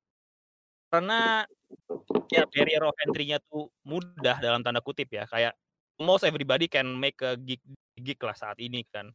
karena 0.87 1.43
ya 2.31 2.43
barrier 2.47 2.83
of 2.87 2.95
entry-nya 3.03 3.43
tuh 3.43 3.67
mudah 3.83 4.39
dalam 4.39 4.63
tanda 4.63 4.79
kutip 4.79 5.11
ya 5.11 5.27
kayak 5.27 5.55
almost 5.97 6.23
everybody 6.23 6.69
can 6.69 6.87
make 6.93 7.19
a 7.25 7.35
gig 7.37 7.61
gig 7.97 8.19
lah 8.21 8.37
saat 8.37 8.57
ini 8.61 8.85
kan. 8.87 9.09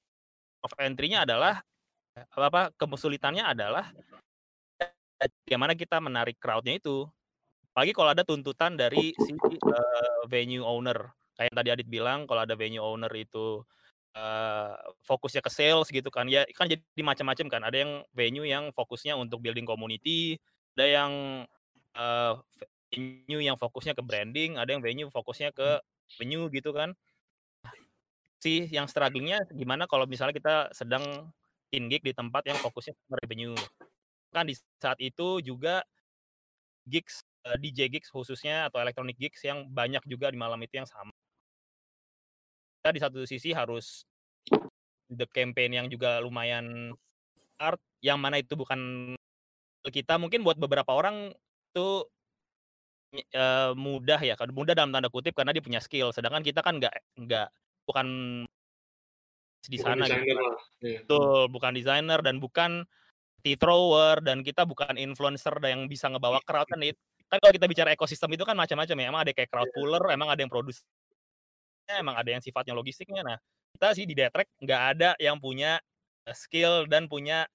Of 0.62 0.74
entry-nya 0.78 1.26
adalah 1.26 1.62
apa 2.12 2.46
apa 2.46 2.62
kesulitannya 2.76 3.42
adalah 3.42 3.88
bagaimana 5.16 5.72
kita 5.78 6.02
menarik 6.02 6.36
crowd-nya 6.38 6.78
itu. 6.78 7.06
Apalagi 7.72 7.92
kalau 7.96 8.10
ada 8.12 8.22
tuntutan 8.26 8.76
dari 8.76 9.16
si 9.16 9.32
eh, 9.32 10.20
venue 10.28 10.62
owner. 10.62 11.10
Kayak 11.32 11.48
yang 11.48 11.56
tadi 11.56 11.68
Adit 11.72 11.88
bilang 11.88 12.28
kalau 12.28 12.44
ada 12.44 12.52
venue 12.52 12.84
owner 12.84 13.10
itu 13.16 13.64
eh, 14.12 14.74
fokusnya 15.08 15.40
ke 15.40 15.50
sales 15.50 15.88
gitu 15.88 16.12
kan 16.12 16.28
ya 16.28 16.44
kan 16.52 16.68
jadi 16.68 16.82
macam-macam 17.00 17.46
kan. 17.48 17.62
Ada 17.64 17.76
yang 17.86 17.92
venue 18.12 18.44
yang 18.44 18.70
fokusnya 18.76 19.16
untuk 19.16 19.40
building 19.40 19.64
community 19.64 20.36
ada 20.76 20.86
yang 20.88 21.12
eh, 21.96 22.32
venue 22.92 23.40
yang 23.44 23.56
fokusnya 23.56 23.96
ke 23.96 24.02
branding 24.04 24.60
ada 24.60 24.72
yang 24.72 24.84
venue 24.84 25.08
fokusnya 25.08 25.52
ke 25.52 25.80
venue 26.20 26.48
gitu 26.52 26.70
kan. 26.74 26.94
Sih 28.42 28.66
yang 28.70 28.90
strugglingnya 28.90 29.46
gimana 29.54 29.86
kalau 29.86 30.04
misalnya 30.04 30.34
kita 30.34 30.54
sedang 30.74 31.30
in 31.72 31.88
gig 31.88 32.02
di 32.04 32.12
tempat 32.12 32.44
yang 32.44 32.58
fokusnya 32.58 32.92
ke 32.92 33.14
revenue 33.24 33.56
kan 34.32 34.48
di 34.48 34.56
saat 34.80 34.96
itu 34.98 35.44
juga 35.44 35.84
gigs 36.88 37.22
eh, 37.46 37.58
DJ 37.60 37.92
gigs 37.92 38.08
khususnya 38.08 38.66
atau 38.72 38.80
electronic 38.80 39.20
gigs 39.20 39.44
yang 39.44 39.68
banyak 39.68 40.02
juga 40.08 40.32
di 40.32 40.40
malam 40.40 40.58
itu 40.64 40.80
yang 40.80 40.88
sama. 40.88 41.12
Kita 42.80 42.90
di 42.90 43.00
satu 43.00 43.20
sisi 43.28 43.54
harus 43.54 44.02
the 45.12 45.28
campaign 45.30 45.76
yang 45.76 45.86
juga 45.86 46.18
lumayan 46.18 46.96
art 47.60 47.78
yang 48.02 48.18
mana 48.18 48.42
itu 48.42 48.58
bukan 48.58 49.14
kita. 49.86 50.18
Mungkin 50.18 50.42
buat 50.42 50.58
beberapa 50.58 50.90
orang 50.90 51.30
itu 51.70 51.88
eh, 53.12 53.70
mudah 53.76 54.20
ya 54.20 54.34
kan 54.34 54.48
mudah 54.50 54.72
dalam 54.72 54.90
tanda 54.90 55.12
kutip 55.12 55.36
karena 55.36 55.52
dia 55.52 55.60
punya 55.60 55.80
skill 55.84 56.10
sedangkan 56.10 56.40
kita 56.40 56.64
kan 56.64 56.80
nggak 56.80 56.94
nggak 57.20 57.48
bukan 57.84 58.06
di 59.62 59.78
bukan 59.78 59.86
sana 59.86 60.04
gitu 60.10 60.14
desainer 60.18 60.38
kan. 60.42 60.54
Iya. 60.82 60.98
Betul, 61.06 61.40
bukan 61.54 61.72
desainer 61.76 62.20
dan 62.24 62.36
bukan 62.42 62.70
tea 63.42 63.58
thrower 63.58 64.18
dan 64.22 64.42
kita 64.42 64.66
bukan 64.66 64.94
influencer 64.98 65.54
yang 65.62 65.86
bisa 65.86 66.10
ngebawa 66.10 66.42
crowd 66.42 66.66
kan 66.66 66.78
kan 67.32 67.38
kalau 67.40 67.54
kita 67.54 67.66
bicara 67.66 67.90
ekosistem 67.96 68.30
itu 68.36 68.44
kan 68.44 68.52
macam-macam 68.52 68.96
ya 68.96 69.06
emang 69.08 69.22
ada 69.24 69.32
kayak 69.32 69.50
crowd 69.50 69.70
puller 69.72 70.02
emang 70.12 70.28
ada 70.28 70.40
yang 70.44 70.52
produs 70.52 70.84
emang 71.88 72.14
ada 72.14 72.28
yang 72.28 72.42
sifatnya 72.44 72.76
logistiknya 72.76 73.24
nah 73.24 73.36
kita 73.72 73.88
sih 73.96 74.04
di 74.04 74.14
Detrek 74.14 74.52
nggak 74.60 74.82
ada 74.94 75.10
yang 75.16 75.40
punya 75.40 75.80
skill 76.36 76.86
dan 76.86 77.08
punya 77.10 77.48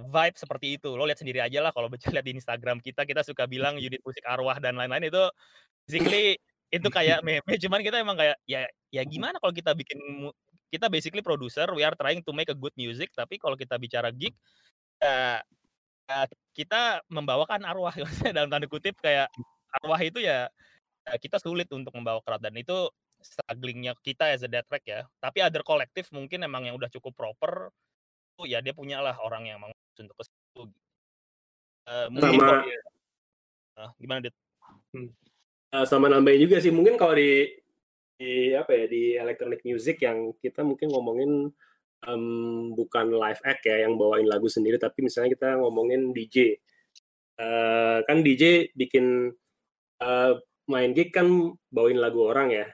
vibe 0.00 0.36
seperti 0.40 0.66
itu. 0.80 0.88
Lo 0.96 1.04
lihat 1.04 1.20
sendiri 1.20 1.44
aja 1.44 1.60
lah 1.60 1.72
kalau 1.74 1.88
baca 1.92 2.08
lihat 2.08 2.24
di 2.24 2.32
Instagram 2.36 2.80
kita 2.80 3.04
kita 3.04 3.20
suka 3.26 3.44
bilang 3.44 3.76
unit 3.84 4.00
musik 4.04 4.24
arwah 4.24 4.56
dan 4.56 4.78
lain-lain 4.80 5.12
itu 5.12 5.22
basically 5.84 6.40
itu 6.72 6.88
kayak 6.88 7.20
meme. 7.26 7.44
Cuman 7.60 7.80
kita 7.84 8.00
emang 8.00 8.16
kayak 8.16 8.36
ya 8.48 8.64
ya 8.88 9.02
gimana 9.04 9.36
kalau 9.42 9.52
kita 9.52 9.76
bikin 9.76 9.98
kita 10.72 10.88
basically 10.88 11.20
producer 11.20 11.68
we 11.76 11.84
are 11.84 11.92
trying 11.92 12.24
to 12.24 12.32
make 12.32 12.48
a 12.48 12.56
good 12.56 12.72
music 12.80 13.12
tapi 13.12 13.36
kalau 13.36 13.60
kita 13.60 13.76
bicara 13.76 14.08
gig 14.08 14.32
ya, 14.96 15.44
ya 16.08 16.18
kita 16.56 17.04
membawakan 17.12 17.64
arwah. 17.68 17.92
Dalam 18.36 18.48
tanda 18.48 18.66
kutip 18.68 18.96
kayak 19.00 19.28
arwah 19.82 20.00
itu 20.00 20.20
ya 20.24 20.48
ya 21.02 21.14
kita 21.18 21.42
sulit 21.42 21.66
untuk 21.74 21.92
membawa 21.98 22.22
crowd 22.22 22.40
dan 22.40 22.54
itu 22.54 22.86
strugglingnya 23.22 23.94
kita 24.02 24.34
as 24.34 24.42
a 24.46 24.48
dead 24.50 24.64
track 24.66 24.84
ya. 24.86 25.04
Tapi 25.20 25.44
other 25.44 25.62
kolektif 25.66 26.10
mungkin 26.14 26.42
emang 26.46 26.66
yang 26.66 26.76
udah 26.78 26.90
cukup 26.90 27.14
proper 27.14 27.70
tuh 28.36 28.48
ya 28.48 28.58
dia 28.64 28.72
punya 28.72 28.98
lah 29.04 29.16
orang 29.20 29.46
yang 29.46 29.60
emang 29.62 29.72
untuk 29.94 30.16
ke 30.16 30.24
situ 30.24 30.62
Eh, 31.82 32.06
mungkin 32.08 32.38
Sama- 32.38 32.46
kalau 32.46 32.62
Ah, 33.72 33.90
gimana 33.98 34.20
dit? 34.22 34.34
Eh, 35.72 35.86
sama 35.88 36.06
nambahin 36.06 36.44
juga 36.44 36.60
sih 36.60 36.70
mungkin 36.70 36.94
kalau 36.94 37.16
di 37.16 37.48
di 38.14 38.54
apa 38.54 38.70
ya 38.70 38.84
di 38.86 39.16
electronic 39.16 39.64
music 39.64 39.98
yang 39.98 40.30
kita 40.38 40.62
mungkin 40.62 40.92
ngomongin 40.92 41.50
em, 42.02 42.24
bukan 42.70 43.10
live 43.10 43.42
act 43.42 43.64
ya 43.64 43.82
yang 43.82 43.96
bawain 43.96 44.28
lagu 44.28 44.46
sendiri 44.46 44.76
tapi 44.76 45.02
misalnya 45.02 45.32
kita 45.32 45.58
ngomongin 45.58 46.12
DJ 46.12 46.54
Eh, 47.34 47.98
kan 48.04 48.20
DJ 48.20 48.70
bikin 48.76 49.32
eh, 49.98 50.32
main 50.68 50.90
gig 50.92 51.10
kan 51.10 51.26
bawain 51.66 51.98
lagu 51.98 52.28
orang 52.28 52.52
ya. 52.52 52.66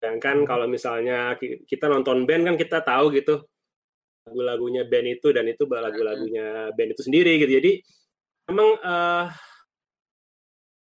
Sedangkan 0.00 0.46
kalau 0.46 0.64
misalnya 0.64 1.34
ki- 1.36 1.66
kita 1.66 1.90
nonton 1.90 2.24
band 2.24 2.48
kan 2.48 2.56
kita 2.56 2.80
tahu 2.80 3.12
gitu 3.12 3.44
lagu-lagunya 4.24 4.88
band 4.88 5.08
itu 5.20 5.28
dan 5.36 5.44
itu 5.44 5.68
lagu-lagunya 5.68 6.72
band 6.72 6.90
itu 6.96 7.02
sendiri 7.04 7.36
gitu. 7.40 7.52
Jadi 7.60 7.72
emang 8.48 8.68
eh 8.80 9.26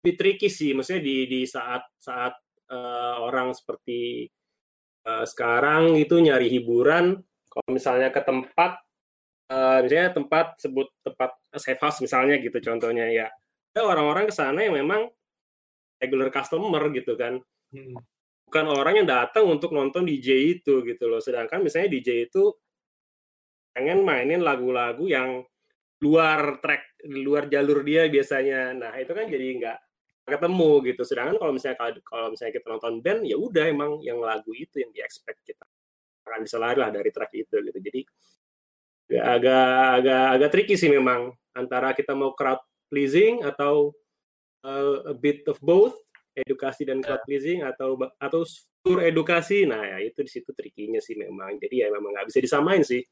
lebih 0.03 0.19
tricky 0.19 0.49
sih 0.51 0.75
maksudnya 0.75 0.99
di 0.99 1.15
di 1.31 1.41
saat 1.47 1.87
saat 1.95 2.35
eh, 2.67 3.15
orang 3.23 3.55
seperti 3.55 4.27
eh, 5.07 5.25
sekarang 5.25 5.95
itu 5.95 6.19
nyari 6.19 6.51
hiburan 6.51 7.15
kalau 7.47 7.69
misalnya 7.71 8.11
ke 8.11 8.21
tempat 8.21 8.83
eh, 9.49 9.79
misalnya 9.81 10.11
tempat 10.11 10.45
sebut 10.59 10.87
tempat 11.01 11.31
safe 11.55 11.79
house 11.81 11.99
misalnya 12.03 12.37
gitu 12.43 12.59
contohnya 12.61 13.07
ya. 13.09 13.27
Ada 13.73 13.81
orang-orang 13.89 14.29
ke 14.29 14.33
sana 14.35 14.59
yang 14.61 14.77
memang 14.77 15.09
regular 15.97 16.29
customer 16.29 16.83
gitu 16.93 17.15
kan. 17.17 17.41
Hmm. 17.73 17.97
bukan 18.45 18.69
orang 18.69 19.01
yang 19.01 19.09
datang 19.09 19.49
untuk 19.49 19.73
nonton 19.73 20.05
DJ 20.05 20.61
itu 20.61 20.85
gitu 20.85 21.09
loh. 21.09 21.17
Sedangkan 21.17 21.65
misalnya 21.65 21.89
DJ 21.97 22.29
itu 22.29 22.53
pengen 23.73 24.05
mainin 24.05 24.45
lagu-lagu 24.45 25.03
yang 25.09 25.41
luar 26.03 26.61
track 26.61 26.99
luar 27.09 27.47
jalur 27.47 27.81
dia 27.81 28.07
biasanya. 28.07 28.75
Nah 28.77 28.93
itu 28.99 29.11
kan 29.11 29.25
jadi 29.27 29.47
nggak 29.59 29.77
ketemu 30.27 30.71
gitu. 30.87 31.01
Sedangkan 31.03 31.35
kalau 31.39 31.51
misalnya 31.55 31.77
kalau, 32.05 32.27
misalnya 32.31 32.53
kita 32.55 32.67
nonton 32.69 32.93
band 33.03 33.21
ya 33.27 33.35
udah 33.35 33.65
emang 33.67 33.99
yang 34.05 34.19
lagu 34.19 34.51
itu 34.55 34.79
yang 34.83 34.91
di 34.91 34.99
expect 35.03 35.43
kita. 35.43 35.65
Akan 36.23 36.47
bisa 36.47 36.55
lari 36.61 36.79
lah 36.79 36.91
dari 36.91 37.11
track 37.11 37.31
itu 37.35 37.55
gitu. 37.59 37.79
Jadi 37.79 38.01
ya, 39.11 39.35
agak 39.35 39.67
agak 39.99 40.25
agak 40.39 40.49
tricky 40.51 40.75
sih 40.79 40.91
memang. 40.91 41.33
Antara 41.53 41.91
kita 41.95 42.15
mau 42.15 42.31
crowd 42.33 42.59
pleasing 42.87 43.43
atau 43.43 43.91
uh, 44.65 44.97
a 45.07 45.15
bit 45.15 45.45
of 45.47 45.59
both 45.63 45.95
edukasi 46.33 46.87
dan 46.87 47.03
crowd 47.03 47.21
pleasing 47.27 47.61
atau 47.61 47.95
atau 48.19 48.41
pure 48.83 49.07
edukasi. 49.07 49.63
Nah 49.67 49.83
ya 49.83 49.97
itu 50.03 50.19
di 50.23 50.31
situ 50.31 50.51
trikinya 50.51 50.99
sih 50.99 51.15
memang. 51.15 51.59
Jadi 51.59 51.83
ya 51.83 51.87
memang 51.91 52.11
nggak 52.15 52.27
bisa 52.31 52.39
disamain 52.43 52.83
sih 52.83 53.03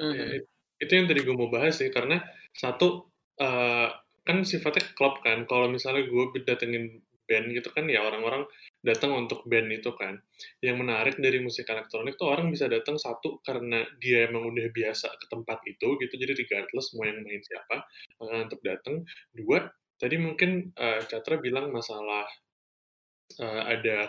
Hmm. 0.00 0.40
Itu 0.80 0.92
yang 0.96 1.06
tadi 1.12 1.20
gue 1.20 1.36
mau 1.36 1.52
bahas 1.52 1.76
sih 1.76 1.92
karena 1.92 2.24
satu 2.56 3.12
eh, 3.36 3.88
kan 4.24 4.36
sifatnya 4.48 4.96
klub 4.96 5.20
kan. 5.20 5.44
Kalau 5.44 5.68
misalnya 5.68 6.08
gue 6.08 6.40
datengin 6.48 7.04
band 7.30 7.46
gitu 7.54 7.70
kan 7.70 7.86
ya 7.86 8.02
orang-orang 8.02 8.42
datang 8.82 9.14
untuk 9.14 9.44
band 9.44 9.68
itu 9.70 9.92
kan. 9.94 10.16
Yang 10.64 10.76
menarik 10.80 11.14
dari 11.20 11.38
musik 11.44 11.68
elektronik 11.68 12.16
tuh 12.16 12.32
orang 12.32 12.48
bisa 12.48 12.66
datang 12.66 12.96
satu 12.96 13.38
karena 13.44 13.84
dia 14.00 14.26
emang 14.26 14.48
udah 14.50 14.66
biasa 14.72 15.12
ke 15.20 15.26
tempat 15.28 15.60
itu 15.68 15.88
gitu. 16.00 16.14
Jadi 16.16 16.32
regardless 16.42 16.96
mau 16.96 17.04
yang 17.04 17.20
main 17.20 17.44
siapa 17.44 17.84
akan 18.18 18.48
untuk 18.48 18.60
datang 18.64 19.04
dua 19.36 19.68
tadi 20.00 20.16
mungkin 20.16 20.72
eh, 20.74 21.04
Catra 21.04 21.36
bilang 21.38 21.68
masalah 21.68 22.24
eh, 23.36 23.62
ada 23.68 24.08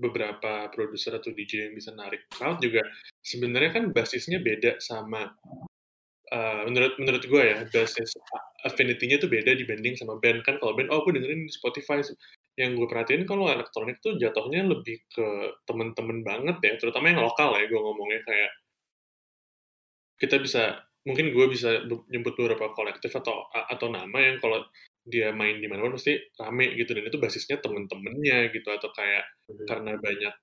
beberapa 0.00 0.72
produser 0.72 1.20
atau 1.20 1.30
DJ 1.30 1.68
yang 1.68 1.74
bisa 1.76 1.92
narik 1.92 2.24
crowd 2.32 2.56
juga 2.64 2.80
sebenarnya 3.20 3.70
kan 3.76 3.84
basisnya 3.92 4.40
beda 4.40 4.80
sama 4.80 5.28
uh, 6.32 6.62
menurut 6.64 6.96
menurut 6.96 7.22
gue 7.22 7.42
ya 7.42 7.58
basis 7.68 8.16
affinity-nya 8.64 9.16
tuh 9.20 9.30
beda 9.32 9.56
dibanding 9.56 9.96
sama 9.96 10.16
band. 10.20 10.44
Kan 10.46 10.60
kalau 10.60 10.76
band 10.76 10.92
oh 10.92 11.02
aku 11.02 11.12
dengerin 11.16 11.48
di 11.48 11.52
Spotify. 11.52 12.00
Yang 12.58 12.70
gue 12.76 12.86
perhatiin 12.90 13.24
kalau 13.24 13.48
elektronik 13.48 14.02
tuh 14.04 14.20
jatuhnya 14.20 14.66
lebih 14.66 15.00
ke 15.08 15.26
temen-temen 15.64 16.20
banget 16.26 16.56
ya 16.60 16.72
terutama 16.76 17.08
yang 17.08 17.22
lokal 17.24 17.56
ya 17.56 17.64
gue 17.64 17.80
ngomongnya 17.80 18.20
kayak 18.26 18.50
kita 20.20 20.36
bisa 20.36 20.84
mungkin 21.08 21.32
gue 21.32 21.46
bisa 21.48 21.88
nyebut 21.88 22.36
beberapa 22.36 22.68
kolektif 22.76 23.16
atau 23.16 23.48
atau 23.48 23.88
nama 23.88 24.18
yang 24.20 24.36
kalau 24.44 24.60
dia 25.04 25.32
main 25.32 25.58
di 25.58 25.66
mana 25.66 25.88
pasti 25.92 26.16
rame 26.36 26.76
gitu. 26.76 26.92
Dan 26.92 27.08
itu 27.08 27.18
basisnya 27.18 27.58
temen-temennya 27.60 28.52
gitu 28.52 28.68
atau 28.68 28.90
kayak 28.92 29.24
karena 29.68 29.96
banyak 29.96 30.34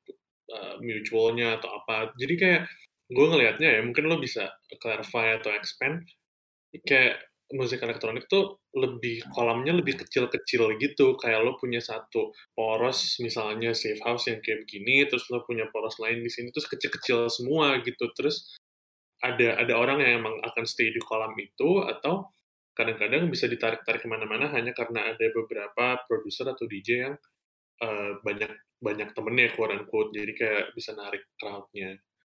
uh, 0.53 0.75
mutualnya 0.81 1.57
atau 1.61 1.69
apa. 1.83 2.13
Jadi 2.17 2.33
kayak 2.35 2.61
gue 3.07 3.25
ngelihatnya 3.25 3.79
ya 3.79 3.81
mungkin 3.83 4.11
lo 4.11 4.19
bisa 4.19 4.51
clarify 4.83 5.39
atau 5.39 5.55
expand 5.55 6.03
kayak 6.83 7.23
musik 7.47 7.79
elektronik 7.79 8.27
tuh 8.27 8.59
lebih 8.75 9.23
kolamnya 9.31 9.71
lebih 9.71 9.95
kecil-kecil 10.03 10.75
gitu. 10.83 11.15
Kayak 11.15 11.47
lo 11.47 11.55
punya 11.55 11.79
satu 11.79 12.35
poros 12.51 13.19
misalnya 13.23 13.71
safe 13.71 14.01
house 14.03 14.27
yang 14.27 14.43
kayak 14.43 14.67
begini 14.67 15.07
terus 15.07 15.29
lo 15.31 15.47
punya 15.47 15.69
poros 15.71 15.95
lain 16.03 16.19
di 16.19 16.31
sini 16.31 16.51
terus 16.51 16.67
kecil-kecil 16.67 17.31
semua 17.31 17.79
gitu. 17.83 18.11
Terus 18.11 18.51
ada 19.23 19.57
ada 19.57 19.73
orang 19.73 20.03
yang 20.03 20.21
emang 20.21 20.35
akan 20.45 20.63
stay 20.69 20.93
di 20.93 21.01
kolam 21.01 21.33
itu 21.39 21.81
atau 21.81 22.29
kadang-kadang 22.77 23.25
bisa 23.33 23.49
ditarik-tarik 23.49 24.05
ke 24.05 24.07
mana-mana 24.07 24.53
hanya 24.53 24.71
karena 24.77 25.09
ada 25.09 25.25
beberapa 25.33 25.97
produser 26.05 26.53
atau 26.53 26.69
DJ 26.69 26.89
yang 27.09 27.15
uh, 27.81 28.21
banyak 28.21 28.53
banyak 28.77 29.09
temennya 29.17 29.57
quote 29.57 29.73
unquote 29.73 30.13
jadi 30.13 30.31
kayak 30.37 30.65
bisa 30.77 30.93
narik 30.93 31.25
crowd-nya 31.41 31.97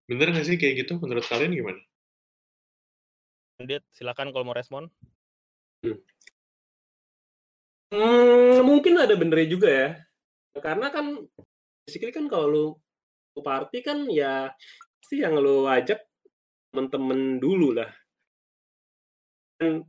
bener 0.08 0.32
nggak 0.32 0.48
sih 0.48 0.56
kayak 0.56 0.88
gitu 0.88 0.96
menurut 1.04 1.26
kalian 1.28 1.52
gimana? 1.52 1.82
Dit, 3.60 3.84
silakan 3.92 4.32
kalau 4.32 4.48
mau 4.48 4.56
respon. 4.56 4.88
Hmm, 7.92 8.60
mungkin 8.64 8.96
ada 9.02 9.18
benernya 9.20 9.48
juga 9.52 9.70
ya. 9.70 9.90
Karena 10.64 10.88
kan 10.94 11.20
basically 11.84 12.16
kan 12.16 12.32
kalau 12.32 12.48
lu 12.48 12.66
lu 13.36 13.42
party 13.44 13.84
kan 13.84 14.08
ya 14.10 14.50
pasti 15.02 15.22
yang 15.22 15.38
lu 15.38 15.68
ajak 15.68 16.00
temen-temen 16.72 17.42
dulu 17.44 17.76
lah. 17.76 17.92
Dan 19.60 19.84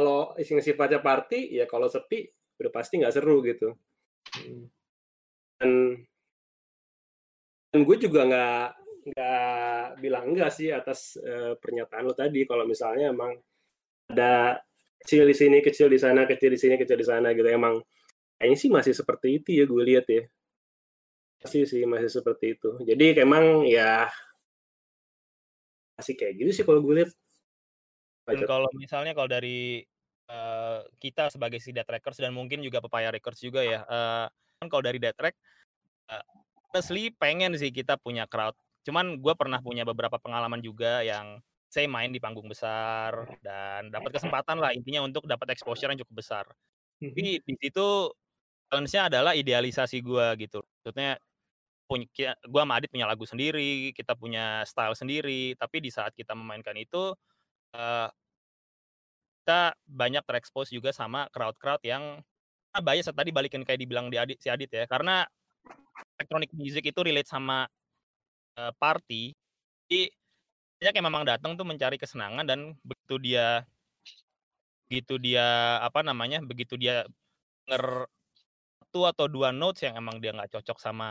kalau 0.00 0.32
isinya 0.40 0.64
sifatnya 0.64 1.04
party 1.04 1.60
ya 1.60 1.68
kalau 1.68 1.84
sepi 1.84 2.24
udah 2.56 2.72
pasti 2.72 3.04
nggak 3.04 3.12
seru 3.12 3.44
gitu. 3.44 3.76
Dan 5.60 6.00
dan 7.68 7.80
gue 7.84 7.96
juga 8.00 8.24
nggak 8.24 8.66
nggak 9.12 9.84
bilang 10.00 10.24
enggak 10.32 10.56
sih 10.56 10.72
atas 10.72 11.20
eh, 11.20 11.52
pernyataan 11.60 12.08
lo 12.08 12.16
tadi. 12.16 12.48
Kalau 12.48 12.64
misalnya 12.64 13.12
emang 13.12 13.36
ada 14.08 14.56
kecil 15.04 15.28
di 15.28 15.36
sini 15.36 15.60
kecil 15.60 15.92
di 15.92 16.00
sana 16.00 16.24
kecil 16.24 16.48
di 16.48 16.56
sini 16.56 16.80
kecil 16.80 16.96
di 16.96 17.04
sana 17.04 17.36
gitu. 17.36 17.44
Emang 17.52 17.84
kayaknya 18.40 18.56
sih 18.56 18.72
masih 18.72 18.96
seperti 18.96 19.36
itu 19.36 19.52
ya 19.52 19.68
gue 19.68 19.82
lihat 19.84 20.08
ya. 20.08 20.24
Masih 21.44 21.68
sih 21.68 21.84
masih 21.84 22.08
seperti 22.08 22.56
itu. 22.56 22.80
Jadi 22.88 23.20
emang 23.20 23.68
ya 23.68 24.08
masih 26.00 26.16
kayak 26.16 26.40
gitu 26.40 26.50
sih 26.56 26.64
kalau 26.64 26.80
gue 26.80 27.04
lihat. 27.04 27.12
Dan 28.24 28.48
kalau 28.48 28.68
misalnya 28.72 29.12
kalau 29.12 29.28
dari 29.28 29.84
eh, 30.30 30.80
kita 31.02 31.28
sebagai 31.34 31.58
si 31.58 31.74
Dead 31.74 31.86
Records 31.86 32.22
dan 32.22 32.30
mungkin 32.30 32.62
juga 32.62 32.78
Papaya 32.78 33.10
Records 33.10 33.42
juga 33.42 33.66
ya, 33.66 33.82
eh, 33.82 34.26
kan 34.62 34.66
kalau 34.70 34.82
dari 34.86 35.02
Dead 35.02 35.14
Track, 35.14 35.34
eh, 36.14 36.24
honestly 36.70 37.10
pengen 37.14 37.58
sih 37.58 37.74
kita 37.74 37.98
punya 37.98 38.30
crowd. 38.30 38.54
Cuman 38.86 39.18
gue 39.18 39.34
pernah 39.34 39.58
punya 39.60 39.82
beberapa 39.84 40.16
pengalaman 40.22 40.62
juga 40.62 41.02
yang 41.02 41.42
saya 41.70 41.86
main 41.86 42.10
di 42.10 42.18
panggung 42.18 42.50
besar 42.50 43.38
dan 43.46 43.94
dapat 43.94 44.18
kesempatan 44.18 44.58
lah 44.58 44.74
intinya 44.74 45.06
untuk 45.06 45.26
dapat 45.30 45.54
exposure 45.54 45.90
yang 45.90 46.00
cukup 46.02 46.16
besar. 46.18 46.44
Mhm. 47.02 47.14
Tapi 47.14 47.26
di 47.46 47.54
situ 47.62 47.86
challenge-nya 48.70 49.02
adalah 49.10 49.32
idealisasi 49.34 49.98
gue 50.02 50.26
gitu. 50.46 50.62
Maksudnya 50.82 51.18
punya 51.90 52.38
gue 52.38 52.60
sama 52.62 52.74
Adit 52.78 52.90
punya 52.94 53.06
lagu 53.10 53.26
sendiri, 53.26 53.90
kita 53.94 54.14
punya 54.14 54.62
style 54.66 54.94
sendiri, 54.94 55.58
tapi 55.58 55.82
di 55.82 55.90
saat 55.90 56.14
kita 56.14 56.34
memainkan 56.38 56.74
itu 56.78 57.14
eh, 57.74 58.08
kita 59.40 59.72
banyak 59.88 60.22
terekspos 60.28 60.68
juga 60.68 60.92
sama 60.92 61.26
crowd-crowd 61.32 61.80
yang 61.82 62.20
ah, 62.76 62.82
bias 62.84 63.08
tadi 63.08 63.32
balikin 63.32 63.64
kayak 63.64 63.80
dibilang 63.80 64.12
di 64.12 64.20
Adit, 64.20 64.38
si 64.38 64.52
Adit 64.52 64.68
ya, 64.70 64.84
karena 64.84 65.24
electronic 66.20 66.52
music 66.52 66.84
itu 66.92 67.00
relate 67.00 67.26
sama 67.26 67.64
eh, 68.60 68.72
party, 68.76 69.32
jadi 69.88 70.12
banyak 70.80 70.94
yang 70.96 71.06
memang 71.08 71.24
datang 71.28 71.56
tuh 71.56 71.64
mencari 71.64 71.96
kesenangan 71.96 72.44
dan 72.44 72.76
begitu 72.84 73.16
dia 73.20 73.64
begitu 74.88 75.22
dia 75.22 75.78
apa 75.84 76.02
namanya 76.02 76.42
begitu 76.42 76.74
dia 76.74 77.06
denger 77.68 78.10
satu 78.82 79.06
atau 79.06 79.26
dua 79.30 79.54
notes 79.54 79.86
yang 79.86 79.94
emang 79.94 80.18
dia 80.18 80.34
nggak 80.34 80.50
cocok 80.50 80.78
sama 80.82 81.08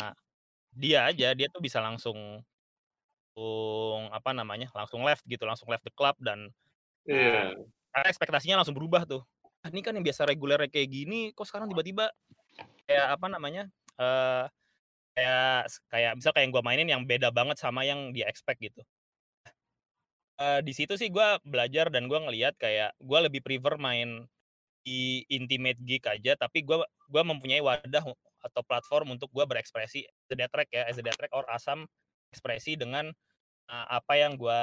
dia 0.75 1.07
aja 1.07 1.31
dia 1.31 1.47
tuh 1.47 1.63
bisa 1.63 1.79
langsung 1.79 2.43
langsung 3.31 4.11
apa 4.11 4.35
namanya 4.35 4.67
langsung 4.75 5.05
left 5.07 5.23
gitu 5.23 5.47
langsung 5.47 5.71
left 5.71 5.87
the 5.87 5.93
club 5.95 6.17
dan 6.19 6.51
Iya. 7.09 7.55
Karena 7.99 8.09
ekspektasinya 8.15 8.55
langsung 8.63 8.75
berubah 8.77 9.03
tuh. 9.03 9.21
"Ah, 9.62 9.69
ini 9.69 9.83
kan 9.83 9.91
yang 9.91 10.05
biasa 10.07 10.23
reguler 10.23 10.59
kayak 10.71 10.88
gini 10.88 11.35
kok 11.35 11.45
sekarang 11.47 11.67
tiba-tiba 11.67 12.07
kayak 12.88 13.07
apa 13.19 13.27
namanya 13.27 13.67
eh 13.99 14.45
kayak 15.15 15.67
kayak 15.91 16.12
misal 16.15 16.31
kayak 16.31 16.45
yang 16.47 16.53
gue 16.55 16.63
mainin 16.63 16.88
yang 16.88 17.03
beda 17.03 17.29
banget 17.35 17.59
sama 17.59 17.83
yang 17.83 18.15
dia 18.15 18.25
expect 18.31 18.63
gitu. 18.63 18.79
Eh, 20.39 20.62
di 20.63 20.71
situ 20.71 20.95
sih 20.95 21.12
gue 21.12 21.27
belajar 21.43 21.91
dan 21.91 22.07
gue 22.07 22.15
ngelihat 22.15 22.55
kayak 22.55 22.95
gue 23.03 23.19
lebih 23.27 23.43
prefer 23.43 23.75
main 23.75 24.23
di 24.88 25.27
intimate 25.27 25.75
gig 25.83 25.99
aja 26.07 26.39
tapi 26.39 26.63
gue 26.63 26.79
gua 27.12 27.23
mempunyai 27.27 27.59
wadah 27.59 28.15
atau 28.47 28.62
platform 28.63 29.19
untuk 29.19 29.27
gue 29.35 29.43
berekspresi 29.43 30.07
as 30.07 30.47
track 30.47 30.71
ya 30.71 30.88
as 30.88 30.95
track 30.95 31.31
or 31.35 31.43
asam 31.51 31.83
ekspresi 32.31 32.79
dengan 32.79 33.12
uh, 33.67 33.85
apa 33.91 34.15
yang 34.15 34.39
gue 34.39 34.62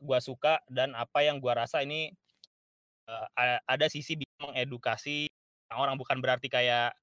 gua 0.00 0.18
suka 0.24 0.64
dan 0.72 0.96
apa 0.96 1.20
yang 1.20 1.36
gue 1.36 1.52
rasa 1.52 1.84
ini 1.84 2.12
uh, 3.08 3.26
ada 3.68 3.86
sisi 3.92 4.16
bisa 4.16 4.32
mengedukasi 4.40 5.28
orang 5.72 6.00
bukan 6.00 6.18
berarti 6.22 6.48
kayak 6.48 6.96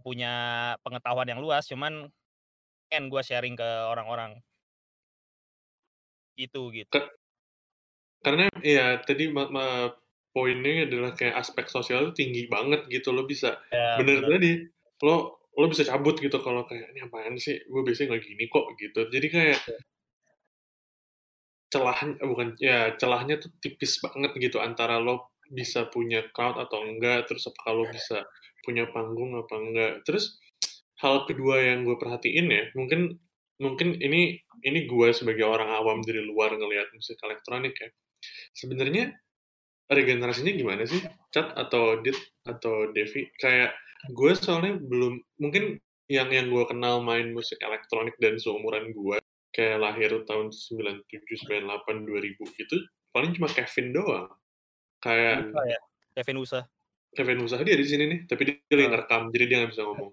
punya 0.00 0.32
pengetahuan 0.80 1.28
yang 1.28 1.40
luas 1.42 1.66
cuman 1.68 2.08
pengen 2.88 3.06
gue 3.06 3.22
sharing 3.22 3.54
ke 3.54 3.68
orang-orang. 3.86 4.42
Gitu 6.34 6.60
gitu. 6.72 6.98
Karena 8.20 8.48
ya 8.60 9.00
tadi 9.00 9.28
ma- 9.30 9.50
ma- 9.50 9.94
poinnya 10.30 10.86
adalah 10.86 11.10
kayak 11.18 11.42
aspek 11.42 11.66
sosial 11.66 12.10
itu 12.10 12.22
tinggi 12.26 12.42
banget 12.46 12.86
gitu. 12.86 13.10
Lo 13.10 13.26
bisa 13.26 13.58
Ya, 13.74 13.98
bener 13.98 14.22
bener. 14.22 14.30
tadi 14.38 14.52
lo 15.02 15.42
lo 15.58 15.66
bisa 15.66 15.82
cabut 15.82 16.16
gitu 16.22 16.38
kalau 16.38 16.62
kayak 16.64 16.94
ini 16.94 17.02
apaan 17.02 17.34
sih? 17.36 17.58
Gue 17.66 17.82
biasanya 17.82 18.14
nggak 18.14 18.24
gini 18.24 18.44
kok 18.46 18.66
gitu. 18.78 19.00
Jadi 19.10 19.26
kayak 19.26 19.58
celahnya 21.70 22.18
bukan 22.26 22.58
ya 22.58 22.98
celahnya 22.98 23.38
tuh 23.38 23.50
tipis 23.62 24.02
banget 24.02 24.34
gitu 24.36 24.58
antara 24.58 24.98
lo 24.98 25.30
bisa 25.50 25.86
punya 25.90 26.26
crowd 26.34 26.58
atau 26.58 26.82
enggak 26.82 27.26
terus 27.30 27.46
apa 27.50 27.60
kalau 27.62 27.86
bisa 27.90 28.26
punya 28.66 28.90
panggung 28.90 29.38
apa 29.38 29.54
enggak. 29.56 29.92
Terus 30.04 30.38
hal 31.00 31.24
kedua 31.24 31.62
yang 31.64 31.86
gue 31.88 31.96
perhatiin 31.96 32.46
ya 32.52 32.64
mungkin 32.76 33.16
mungkin 33.56 33.96
ini 33.96 34.36
ini 34.66 34.84
gue 34.84 35.08
sebagai 35.16 35.48
orang 35.48 35.72
awam 35.72 36.04
dari 36.04 36.20
luar 36.20 36.52
ngelihat 36.52 36.92
musik 36.92 37.16
elektronik 37.22 37.72
ya. 37.78 37.88
Sebenarnya 38.52 39.14
regenerasinya 39.90 40.52
gimana 40.52 40.84
sih? 40.84 41.00
Chat 41.32 41.54
atau 41.56 42.02
Dit 42.02 42.18
atau 42.44 42.90
Devi? 42.92 43.30
Kayak 43.38 43.74
gue 44.10 44.32
soalnya 44.36 44.80
belum 44.80 45.20
mungkin 45.40 45.78
yang 46.10 46.28
yang 46.34 46.50
gue 46.50 46.64
kenal 46.66 47.04
main 47.06 47.30
musik 47.30 47.62
elektronik 47.62 48.18
dan 48.18 48.34
seumuran 48.40 48.90
gue 48.90 49.19
kayak 49.50 49.78
lahir 49.82 50.10
tahun 50.26 50.54
97, 50.54 51.06
98, 51.50 52.06
2000 52.06 52.62
itu 52.64 52.76
paling 53.10 53.30
cuma 53.34 53.48
Kevin 53.50 53.86
doang. 53.94 54.28
Kayak 55.00 55.50
Usa 55.50 55.62
ya 55.64 55.80
Kevin 56.20 56.38
Usa 56.44 56.60
Kevin 57.10 57.42
Usaha 57.42 57.62
dia 57.66 57.74
di 57.74 57.86
sini 57.86 58.04
nih, 58.06 58.20
tapi 58.30 58.42
dia 58.46 58.74
lagi 58.78 58.88
ngerekam, 58.94 59.22
jadi 59.34 59.44
dia 59.50 59.56
nggak 59.62 59.72
bisa 59.74 59.82
ngomong. 59.86 60.10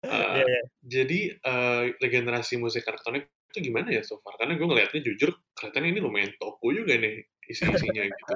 Uh, 0.00 0.32
Iya, 0.40 0.44
iya. 0.48 0.62
Jadi 0.80 1.20
uh, 1.44 1.82
regenerasi 2.00 2.56
musik 2.56 2.88
elektronik 2.88 3.28
itu 3.52 3.68
gimana 3.68 3.92
ya 3.92 4.00
so 4.00 4.16
far? 4.24 4.38
Karena 4.40 4.56
gue 4.56 4.64
ngelihatnya 4.64 5.00
jujur 5.04 5.36
kelihatannya 5.58 5.90
ini 5.92 6.00
lumayan 6.00 6.32
toko 6.40 6.72
juga 6.72 6.96
nih 6.96 7.20
isi-isinya 7.50 8.02
gitu. 8.08 8.32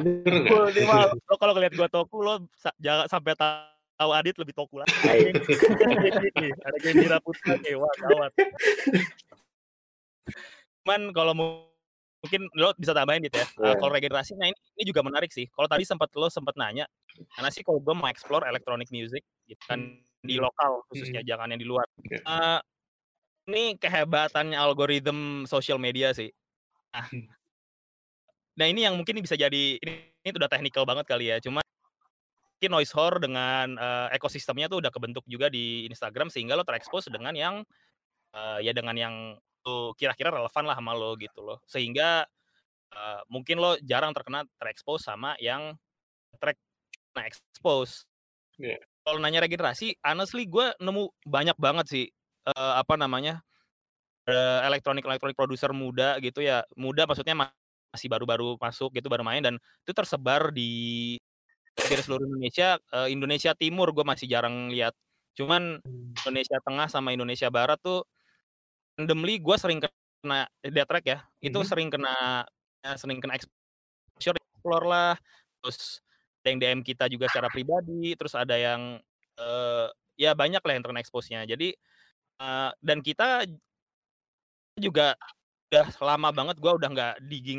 Bener 0.24 0.34
nggak? 0.46 1.20
Lo 1.28 1.36
kalau 1.36 1.52
ngeliat 1.58 1.74
gua 1.74 1.88
toku 1.90 2.22
lo 2.22 2.46
jangan 2.80 3.10
sampai 3.10 3.34
tahu 3.34 3.73
Adit 3.98 4.36
lebih 4.38 4.54
toku 4.54 4.82
lah. 4.82 4.88
Hai. 5.06 5.30
Ada 5.30 6.76
Gendira 6.82 7.18
Putra 7.22 7.54
wah 7.78 7.94
gawat. 8.02 8.32
Cuman 10.82 11.00
kalau 11.14 11.32
mau- 11.32 11.70
mungkin 12.24 12.48
lo 12.56 12.72
bisa 12.80 12.96
tambahin 12.96 13.20
gitu 13.28 13.36
ya. 13.36 13.44
Uh, 13.60 13.68
Iya. 13.68 13.74
kalau 13.84 13.92
regenerasi, 13.92 14.32
nah 14.40 14.48
ini, 14.48 14.56
ini 14.80 14.82
juga 14.88 15.04
menarik 15.04 15.28
sih. 15.28 15.44
Kalau 15.52 15.68
tadi 15.68 15.84
sempat 15.84 16.08
lo 16.16 16.32
sempat 16.32 16.56
nanya, 16.56 16.88
karena 17.36 17.52
sih 17.52 17.60
kalau 17.60 17.84
gue 17.84 17.92
mau 17.92 18.08
explore 18.08 18.48
electronic 18.48 18.88
music, 18.88 19.20
gitu 19.44 19.60
kan 19.68 20.00
di 20.24 20.40
lokal 20.40 20.80
khususnya, 20.88 21.20
jangan 21.20 21.52
yang 21.52 21.60
di 21.60 21.68
luar. 21.68 21.84
Oke. 22.00 22.16
Eh, 22.24 22.60
ini 23.52 23.76
kehebatannya 23.76 24.56
algoritma 24.56 25.44
sosial 25.44 25.76
media 25.76 26.16
sih. 26.16 26.32
Nah, 26.96 27.04
Hmm. 27.12 27.28
nah 28.56 28.66
ini 28.72 28.88
yang 28.88 28.96
mungkin 28.96 29.20
bisa 29.20 29.36
jadi 29.36 29.76
ini, 29.76 29.92
ini 30.24 30.30
udah 30.32 30.48
technical 30.48 30.88
banget 30.88 31.04
kali 31.04 31.28
ya. 31.28 31.36
Cuma 31.44 31.60
mungkin 32.56 32.70
noise 32.70 32.94
horror 32.94 33.18
dengan 33.20 33.76
eh, 33.76 34.08
ekosistemnya 34.16 34.70
tuh 34.70 34.80
udah 34.80 34.92
kebentuk 34.94 35.26
juga 35.28 35.50
di 35.50 35.84
Instagram 35.90 36.30
sehingga 36.30 36.54
lo 36.56 36.64
terekspos 36.64 37.10
dengan 37.10 37.34
yang 37.34 37.54
eh, 38.34 38.58
ya 38.64 38.72
dengan 38.72 38.96
yang 38.96 39.14
tuh 39.64 39.92
kira-kira 39.98 40.30
relevan 40.32 40.64
lah 40.64 40.76
sama 40.78 40.92
lo 40.96 41.18
gitu 41.18 41.42
loh. 41.44 41.58
Sehingga 41.66 42.24
eh, 42.94 43.20
mungkin 43.28 43.60
lo 43.60 43.76
jarang 43.82 44.14
terkena 44.14 44.46
terekspos 44.56 45.04
sama 45.04 45.36
yang 45.42 45.74
track 46.38 46.58
nah 47.14 47.26
expose. 47.26 48.06
Iya. 48.58 48.78
Kalau 49.04 49.20
nanya 49.20 49.44
regenerasi, 49.44 50.00
honestly 50.00 50.48
gue 50.48 50.72
nemu 50.80 51.10
banyak 51.26 51.58
banget 51.60 51.86
sih 51.90 52.04
eh, 52.48 52.74
apa 52.78 52.94
namanya 52.96 53.42
eh, 54.28 54.60
elektronik 54.68 55.04
elektronik 55.04 55.36
produser 55.36 55.70
muda 55.76 56.16
gitu 56.22 56.40
ya 56.40 56.64
muda 56.78 57.04
maksudnya 57.04 57.36
ma- 57.36 57.56
masih 57.94 58.10
baru-baru 58.10 58.58
masuk 58.58 58.90
gitu 58.98 59.06
baru 59.06 59.22
main 59.22 59.38
dan 59.38 59.54
itu 59.86 59.92
tersebar 59.94 60.50
di 60.50 61.14
hampir 61.74 61.98
seluruh 62.00 62.26
Indonesia 62.26 62.78
Eh, 62.94 63.08
Indonesia 63.10 63.52
Timur 63.58 63.90
gue 63.90 64.04
masih 64.06 64.26
jarang 64.30 64.70
lihat. 64.70 64.94
Cuman 65.34 65.82
Indonesia 66.22 66.58
Tengah 66.62 66.86
sama 66.86 67.10
Indonesia 67.10 67.50
Barat 67.50 67.78
tuh 67.82 68.06
randomly 68.94 69.42
gue 69.42 69.56
sering 69.58 69.82
kena 69.82 70.46
death 70.62 70.88
track 70.88 71.04
ya. 71.06 71.18
Itu 71.42 71.60
Mhm. 71.62 71.66
sering 71.66 71.88
kena 71.90 72.46
ya, 72.86 72.94
sering 72.94 73.18
kena 73.18 73.34
exposure 73.34 74.38
explore 74.38 74.86
lah. 74.86 75.14
Terus 75.60 75.98
ada 76.44 76.46
yang 76.52 76.58
DM 76.60 76.80
kita 76.86 77.04
juga 77.10 77.26
secara 77.26 77.48
pribadi 77.50 78.14
terus 78.14 78.34
ada 78.38 78.54
yang 78.54 79.00
eh, 79.34 79.88
ya 80.14 80.30
banyak 80.30 80.62
lah 80.62 80.72
yang 80.78 80.82
terkena 80.86 81.02
expose-nya. 81.02 81.42
Jadi 81.42 81.74
eh, 82.38 82.70
dan 82.78 82.98
kita 83.02 83.42
juga 84.78 85.18
udah 85.70 85.86
lama 86.02 86.28
banget 86.30 86.56
gue 86.62 86.70
udah 86.70 86.88
nggak 86.90 87.14
digging 87.26 87.58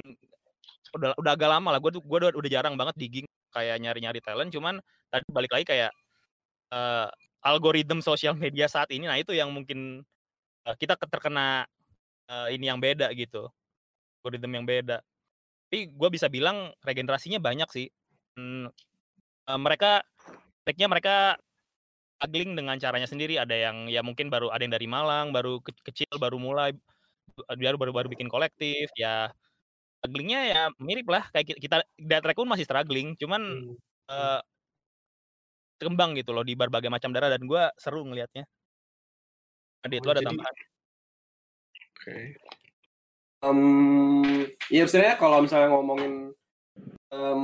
udah 0.95 1.12
udah 1.19 1.32
agak 1.36 1.49
lama 1.51 1.75
lah. 1.75 1.80
Gue 1.84 1.91
tuh 1.91 1.99
gue 1.99 2.17
udah, 2.23 2.32
udah 2.32 2.51
jarang 2.51 2.80
banget 2.80 2.95
digging 2.95 3.28
kayak 3.56 3.80
nyari-nyari 3.80 4.20
talent 4.20 4.52
cuman 4.52 4.84
tadi 5.08 5.26
balik 5.32 5.52
lagi 5.56 5.65
kayak 5.68 5.91
eh 6.74 7.08
algoritma 7.46 8.02
sosial 8.04 8.34
media 8.38 8.65
saat 8.68 8.89
ini 8.91 9.06
nah 9.08 9.18
itu 9.18 9.32
yang 9.36 9.50
mungkin 9.54 10.04
eh, 10.68 10.76
kita 10.80 10.96
ke- 11.00 11.10
terkena 11.12 11.65
eh, 12.30 12.48
ini 12.58 12.68
yang 12.72 12.80
beda 12.82 13.10
gitu 13.15 13.50
algoritma 14.26 14.58
yang 14.58 14.68
beda. 14.68 14.98
Tapi 15.70 15.94
gue 15.94 16.10
bisa 16.13 16.28
bilang 16.34 16.74
regenerasinya 16.82 17.39
banyak 17.41 17.70
sih 17.74 17.88
Hmm, 18.36 18.68
eh, 19.50 19.60
mereka 19.62 20.04
tracknya 20.68 20.88
mereka 20.91 21.15
struggling 22.18 22.56
dengan 22.58 22.76
caranya 22.80 23.08
sendiri. 23.10 23.39
Ada 23.39 23.56
yang 23.56 23.78
ya 23.91 24.02
mungkin 24.04 24.28
baru 24.34 24.52
ada 24.52 24.63
yang 24.63 24.74
dari 24.76 24.88
Malang 24.89 25.32
baru 25.36 25.60
ke- 25.63 25.76
kecil 25.91 26.12
baru 26.20 26.38
mulai 26.39 26.76
baru 27.50 27.78
baru 27.80 27.91
baru 27.96 28.08
bikin 28.12 28.28
kolektif 28.32 28.88
ya 28.96 29.32
strugglingnya 30.06 30.39
ya 30.46 30.62
mirip 30.78 31.10
lah 31.10 31.26
kayak 31.30 31.46
ki- 31.50 31.60
kita 31.60 31.82
Death 31.98 32.22
Track 32.22 32.38
pun 32.38 32.46
masih 32.48 32.63
struggling 32.63 33.18
cuman 33.18 33.41
Hmm. 33.41 33.76
eh 34.06 34.41
kembang 35.76 36.13
gitu 36.15 36.32
loh 36.32 36.46
di 36.46 36.54
berbagai 36.54 36.88
macam 36.88 37.10
daerah 37.12 37.28
dan 37.28 37.44
gua 37.44 37.74
seru 37.76 38.06
ngelihatnya 38.06 38.46
Oh, 39.86 39.89
ada 39.89 39.98
jadi- 40.18 40.26
tambahan 40.26 40.56
Oke. 41.96 42.18
Em, 43.41 43.60
ya 44.70 44.86
sebenarnya 44.86 45.18
kalau 45.18 45.41
misalnya 45.41 45.70
ngomongin 45.74 46.13
em, 47.10 47.44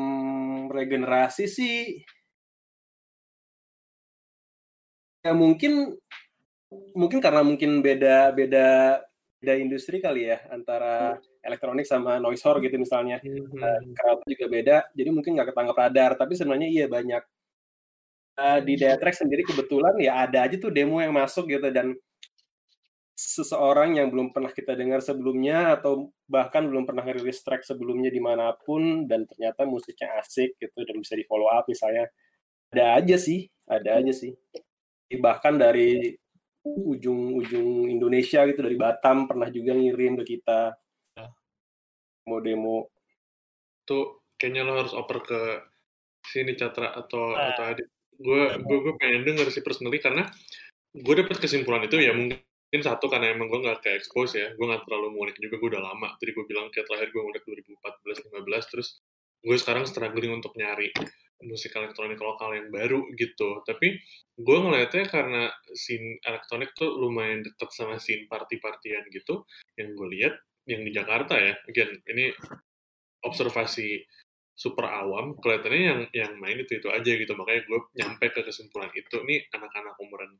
regenerasi 0.69 1.45
sih 1.45 2.01
ya 5.21 5.33
mungkin 5.33 5.97
mungkin 6.97 7.19
karena 7.21 7.41
mungkin 7.41 7.81
beda 7.81 8.33
beda 8.33 8.67
beda 9.37 9.53
industri 9.57 10.01
kali 10.01 10.29
ya 10.33 10.41
antara 10.49 11.21
elektronik 11.41 11.85
sama 11.85 12.17
noise 12.21 12.41
horror 12.45 12.61
gitu 12.63 12.77
misalnya. 12.77 13.17
Mhm. 13.21 13.93
crowd 13.97 14.19
juga 14.25 14.45
beda 14.47 14.77
jadi 14.93 15.09
mungkin 15.13 15.37
nggak 15.37 15.53
ketangkap 15.53 15.77
radar 15.77 16.11
tapi 16.17 16.33
sebenarnya 16.37 16.69
iya 16.69 16.85
banyak. 16.89 17.23
Eh, 18.41 18.59
di 18.63 18.73
Deatrack 18.79 19.15
sendiri 19.19 19.43
kebetulan 19.43 19.93
ya 19.99 20.23
ada 20.25 20.47
aja 20.47 20.55
tuh 20.57 20.71
demo 20.71 20.97
yang 21.03 21.13
masuk 21.13 21.51
gitu 21.51 21.67
dan 21.69 21.93
seseorang 23.13 24.01
yang 24.01 24.09
belum 24.09 24.33
pernah 24.33 24.49
kita 24.49 24.73
dengar 24.73 25.03
sebelumnya 25.03 25.77
atau 25.77 26.09
bahkan 26.25 26.65
belum 26.65 26.89
pernah 26.89 27.05
ngerilis 27.05 27.43
track 27.45 27.61
sebelumnya 27.61 28.09
di 28.09 28.17
mana 28.17 28.55
pun 28.65 29.05
dan 29.05 29.29
ternyata 29.29 29.67
musiknya 29.69 30.17
asik 30.23 30.57
gitu 30.57 30.79
dan 30.87 30.95
bisa 30.97 31.13
di 31.13 31.25
follow 31.27 31.51
up 31.51 31.69
misalnya. 31.69 32.09
Ada 32.73 33.03
aja 33.03 33.17
sih 33.19 33.51
ada 33.71 34.03
aja 34.03 34.13
sih. 34.15 34.35
Bahkan 35.11 35.55
dari 35.59 36.11
ujung-ujung 36.61 37.89
Indonesia 37.89 38.45
gitu 38.45 38.59
dari 38.61 38.77
Batam 38.77 39.25
pernah 39.25 39.47
juga 39.47 39.71
ngirim 39.73 40.19
ke 40.21 40.37
kita. 40.37 40.75
Mau 42.27 42.39
demo. 42.43 42.89
Tuh 43.87 44.21
kayaknya 44.37 44.61
lo 44.65 44.73
harus 44.77 44.93
oper 44.97 45.19
ke 45.25 45.39
sini 46.25 46.53
Catra 46.57 46.93
atau 46.93 47.33
Ah. 47.33 47.53
atau 47.53 47.63
Adit. 47.73 47.87
Gue 48.21 48.53
gue 48.61 48.77
gue 48.85 48.93
pengen 49.01 49.25
denger 49.25 49.49
sih 49.49 49.65
personally 49.65 49.97
karena 49.97 50.29
gue 50.93 51.13
dapet 51.17 51.37
kesimpulan 51.41 51.81
itu 51.87 51.97
ya 51.97 52.13
mungkin 52.13 52.81
satu 52.83 53.09
karena 53.09 53.33
emang 53.33 53.49
gue 53.49 53.59
nggak 53.65 53.81
kayak 53.85 53.97
expose 54.05 54.37
ya. 54.37 54.53
Gue 54.53 54.65
nggak 54.69 54.85
terlalu 54.85 55.17
ngulik 55.17 55.37
juga 55.41 55.55
gue 55.57 55.69
udah 55.77 55.83
lama. 55.83 56.13
Tadi 56.21 56.31
gue 56.35 56.45
bilang 56.45 56.69
kayak 56.69 56.85
terakhir 56.89 57.09
gue 57.13 57.21
ngulik 57.21 57.43
2014-15 57.47 58.71
terus 58.71 58.87
gue 59.41 59.57
sekarang 59.57 59.83
struggling 59.89 60.37
untuk 60.37 60.53
nyari 60.53 60.93
musik 61.41 61.73
elektronik 61.73 62.21
lokal 62.21 62.53
yang 62.53 62.69
baru 62.69 63.01
gitu. 63.17 63.65
Tapi 63.65 63.97
gue 64.37 64.57
ngeliatnya 64.61 65.09
karena 65.09 65.49
scene 65.73 66.21
elektronik 66.21 66.69
tuh 66.77 66.93
lumayan 67.01 67.41
deket 67.41 67.69
sama 67.73 67.97
scene 67.97 68.29
party-partian 68.29 69.09
gitu 69.09 69.41
yang 69.81 69.97
gue 69.97 70.07
lihat 70.13 70.37
yang 70.69 70.81
di 70.85 70.91
Jakarta 70.93 71.37
ya. 71.37 71.53
Again 71.65 72.01
ini 72.09 72.33
observasi 73.25 74.01
super 74.61 74.85
awam 74.85 75.33
kelihatannya 75.41 75.81
yang 75.81 76.01
yang 76.13 76.31
main 76.37 76.61
itu 76.61 76.77
itu 76.77 76.87
aja 76.93 77.11
gitu. 77.17 77.33
Makanya 77.33 77.61
gue 77.65 77.79
nyampe 77.97 78.25
ke 78.29 78.41
kesimpulan 78.45 78.91
itu 78.93 79.17
nih 79.25 79.49
anak-anak 79.49 79.95
umuran 79.97 80.31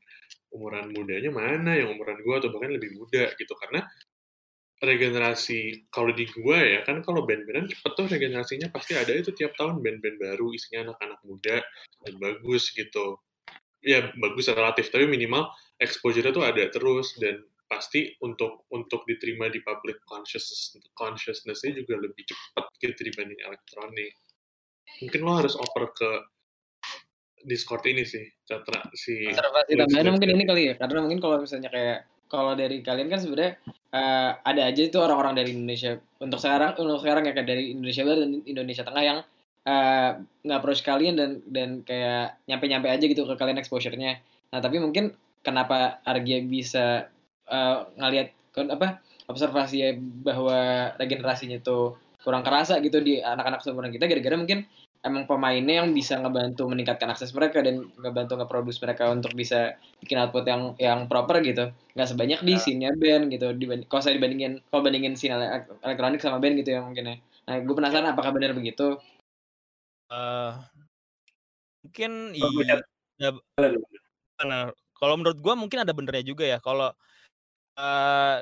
umuran 0.52 0.86
mudanya 0.94 1.30
mana 1.32 1.74
yang 1.74 1.90
umuran 1.90 2.20
gue 2.22 2.34
atau 2.38 2.50
bahkan 2.54 2.70
lebih 2.70 2.94
muda 2.94 3.34
gitu. 3.34 3.54
Karena 3.58 3.82
regenerasi 4.82 5.90
kalau 5.94 6.10
di 6.10 6.26
gue 6.26 6.58
ya 6.58 6.82
kan 6.82 7.06
kalau 7.06 7.22
band-bandan 7.22 7.70
cepet 7.70 7.92
tuh 7.94 8.06
regenerasinya 8.10 8.66
pasti 8.74 8.98
ada 8.98 9.14
itu 9.14 9.30
tiap 9.30 9.54
tahun 9.54 9.78
band-band 9.78 10.18
baru 10.18 10.50
isinya 10.50 10.90
anak-anak 10.90 11.20
muda 11.22 11.56
dan 12.02 12.14
bagus 12.18 12.74
gitu. 12.74 13.18
Ya 13.82 14.10
bagus 14.18 14.46
relatif 14.50 14.90
tapi 14.90 15.06
minimal 15.10 15.50
exposure-nya 15.82 16.34
tuh 16.34 16.46
ada 16.46 16.62
terus 16.70 17.18
dan 17.18 17.42
pasti 17.72 18.12
untuk 18.20 18.68
untuk 18.68 19.08
diterima 19.08 19.48
di 19.48 19.64
public 19.64 20.04
consciousness 20.04 20.76
consciousness-nya 20.92 21.80
juga 21.80 22.04
lebih 22.04 22.28
cepat 22.28 22.68
gitu 22.76 23.00
dibanding 23.08 23.40
elektronik. 23.40 24.12
Mungkin 25.00 25.20
lo 25.24 25.40
harus 25.40 25.56
oper 25.56 25.88
ke 25.96 26.10
Discord 27.48 27.82
ini 27.88 28.04
sih 28.04 28.22
Catra 28.44 28.92
si 28.92 29.24
observasi 29.24 29.72
tambahan 29.72 30.12
mungkin 30.12 30.30
ini 30.36 30.44
kali 30.44 30.62
ya. 30.68 30.74
Karena 30.76 31.00
mungkin 31.00 31.18
kalau 31.24 31.40
misalnya 31.40 31.72
kayak 31.72 32.04
kalau 32.28 32.52
dari 32.52 32.84
kalian 32.84 33.08
kan 33.08 33.20
sebenarnya 33.24 33.56
eh, 33.92 34.30
ada 34.36 34.62
aja 34.68 34.82
itu 34.84 34.98
orang-orang 35.00 35.32
dari 35.40 35.56
Indonesia. 35.56 35.96
Untuk 36.20 36.38
sekarang 36.38 36.76
untuk 36.76 37.00
sekarang 37.00 37.24
ya 37.24 37.32
kayak 37.32 37.48
dari 37.48 37.72
Indonesia 37.72 38.02
Barat 38.04 38.20
dan 38.20 38.32
Indonesia 38.44 38.84
Tengah 38.84 39.04
yang 39.04 39.18
eh, 39.64 40.10
nggak 40.44 40.58
approach 40.60 40.84
kalian 40.84 41.14
dan 41.16 41.30
dan 41.48 41.70
kayak 41.88 42.36
nyampe-nyampe 42.44 42.88
aja 42.92 43.04
gitu 43.08 43.24
ke 43.24 43.34
kalian 43.40 43.58
exposure-nya. 43.58 44.20
Nah 44.52 44.60
tapi 44.60 44.76
mungkin 44.76 45.16
kenapa 45.42 46.04
Argia 46.06 46.40
bisa 46.46 47.10
eh, 47.48 47.76
ngelihat 47.98 48.28
kon- 48.54 48.70
apa 48.70 49.00
observasi 49.30 49.76
ya 49.80 49.90
bahwa 49.98 50.92
regenerasinya 50.98 51.58
itu 51.62 51.96
kurang 52.22 52.46
kerasa 52.46 52.78
gitu 52.78 53.02
di 53.02 53.18
anak-anak 53.18 53.64
seumuran 53.64 53.90
kita 53.90 54.06
gara-gara 54.06 54.38
mungkin 54.38 54.62
emang 55.02 55.26
pemainnya 55.26 55.82
yang 55.82 55.90
bisa 55.90 56.14
ngebantu 56.22 56.70
meningkatkan 56.70 57.10
akses 57.10 57.34
mereka 57.34 57.58
dan 57.58 57.90
ngebantu 57.98 58.38
nge-produce 58.38 58.78
mereka 58.78 59.10
untuk 59.10 59.34
bisa 59.34 59.74
bikin 59.98 60.22
output 60.22 60.46
yang 60.46 60.62
yang 60.78 61.00
proper 61.10 61.42
gitu. 61.42 61.74
Nggak 61.98 62.08
sebanyak 62.14 62.40
di 62.46 62.54
scene-nya 62.54 62.94
band 62.94 63.34
gitu 63.34 63.50
dibanding 63.50 63.90
kalau 63.90 64.02
saya 64.06 64.14
dibandingin 64.14 64.62
kalau 64.70 64.82
bandingin 64.86 65.18
scene 65.18 65.34
ele- 65.34 65.66
elektronik 65.82 66.22
sama 66.22 66.38
band 66.38 66.54
gitu 66.62 66.78
ya 66.78 66.80
mungkin 66.86 67.04
ya. 67.10 67.16
Nah 67.50 67.56
gue 67.58 67.74
penasaran 67.74 68.14
apakah 68.14 68.30
benar 68.30 68.54
begitu? 68.54 69.02
Eh, 70.14 70.52
mungkin 71.82 72.10
gue 72.38 72.62
iya. 72.62 72.78
Ya, 73.20 73.30
Nah, 74.42 74.74
kalau 74.98 75.14
menurut 75.14 75.38
gua 75.38 75.54
mungkin 75.54 75.82
ada 75.86 75.94
benernya 75.94 76.26
juga 76.26 76.42
ya. 76.42 76.58
Kalau 76.58 76.90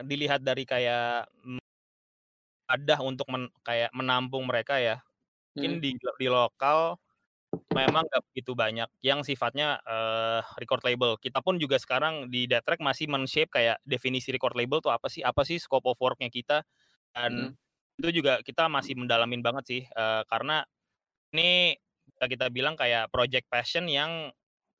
dilihat 0.07 0.41
dari 0.43 0.64
kayak 0.66 1.28
mm, 1.47 1.61
ada 2.70 2.97
untuk 3.03 3.26
men- 3.33 3.53
kayak 3.66 3.91
menampung 3.95 4.47
mereka 4.47 4.78
ya, 4.78 5.03
mungkin 5.57 5.78
Hmm. 5.78 5.83
di 5.85 5.97
di 6.20 6.28
lokal 6.31 6.99
memang 7.74 8.05
nggak 8.09 8.22
begitu 8.33 8.53
banyak 8.59 8.89
yang 9.05 9.22
sifatnya 9.26 9.81
eh, 9.87 10.43
record 10.61 10.83
label. 10.87 11.16
Kita 11.20 11.41
pun 11.45 11.59
juga 11.62 11.78
sekarang 11.81 12.31
di 12.33 12.47
Death 12.51 12.66
Track 12.68 12.81
masih 12.85 13.07
men-shape 13.11 13.51
kayak 13.53 13.78
definisi 13.87 14.31
record 14.35 14.55
label 14.59 14.81
tuh 14.85 14.93
apa 14.95 15.09
sih? 15.12 15.22
Apa 15.26 15.43
sih 15.49 15.59
scope 15.62 15.87
of 15.91 15.99
work-nya 16.03 16.31
kita? 16.33 16.64
Dan 17.14 17.53
itu 18.01 18.22
juga 18.22 18.41
kita 18.45 18.66
masih 18.72 18.97
mendalamin 18.99 19.43
banget 19.45 19.64
sih 19.68 19.83
eh, 19.87 20.22
karena 20.31 20.64
ini 21.35 21.76
kita 22.20 22.51
bilang 22.53 22.74
kayak 22.78 23.09
project 23.14 23.47
passion 23.53 23.87
yang 23.91 24.31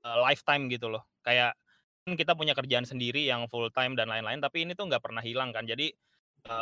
eh, 0.05 0.18
lifetime 0.24 0.66
gitu 0.72 0.88
loh. 0.92 1.05
Kayak 1.26 1.57
kita 2.14 2.38
punya 2.38 2.54
kerjaan 2.54 2.86
sendiri 2.86 3.26
yang 3.26 3.46
full 3.50 3.68
time 3.74 3.94
dan 3.98 4.08
lain-lain, 4.11 4.38
tapi 4.38 4.64
ini 4.64 4.72
tuh 4.78 4.86
nggak 4.86 5.02
pernah 5.02 5.22
hilang 5.22 5.50
kan. 5.50 5.66
Jadi 5.66 5.90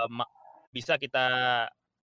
ma- 0.09 0.29
bisa 0.69 0.97
kita 1.01 1.27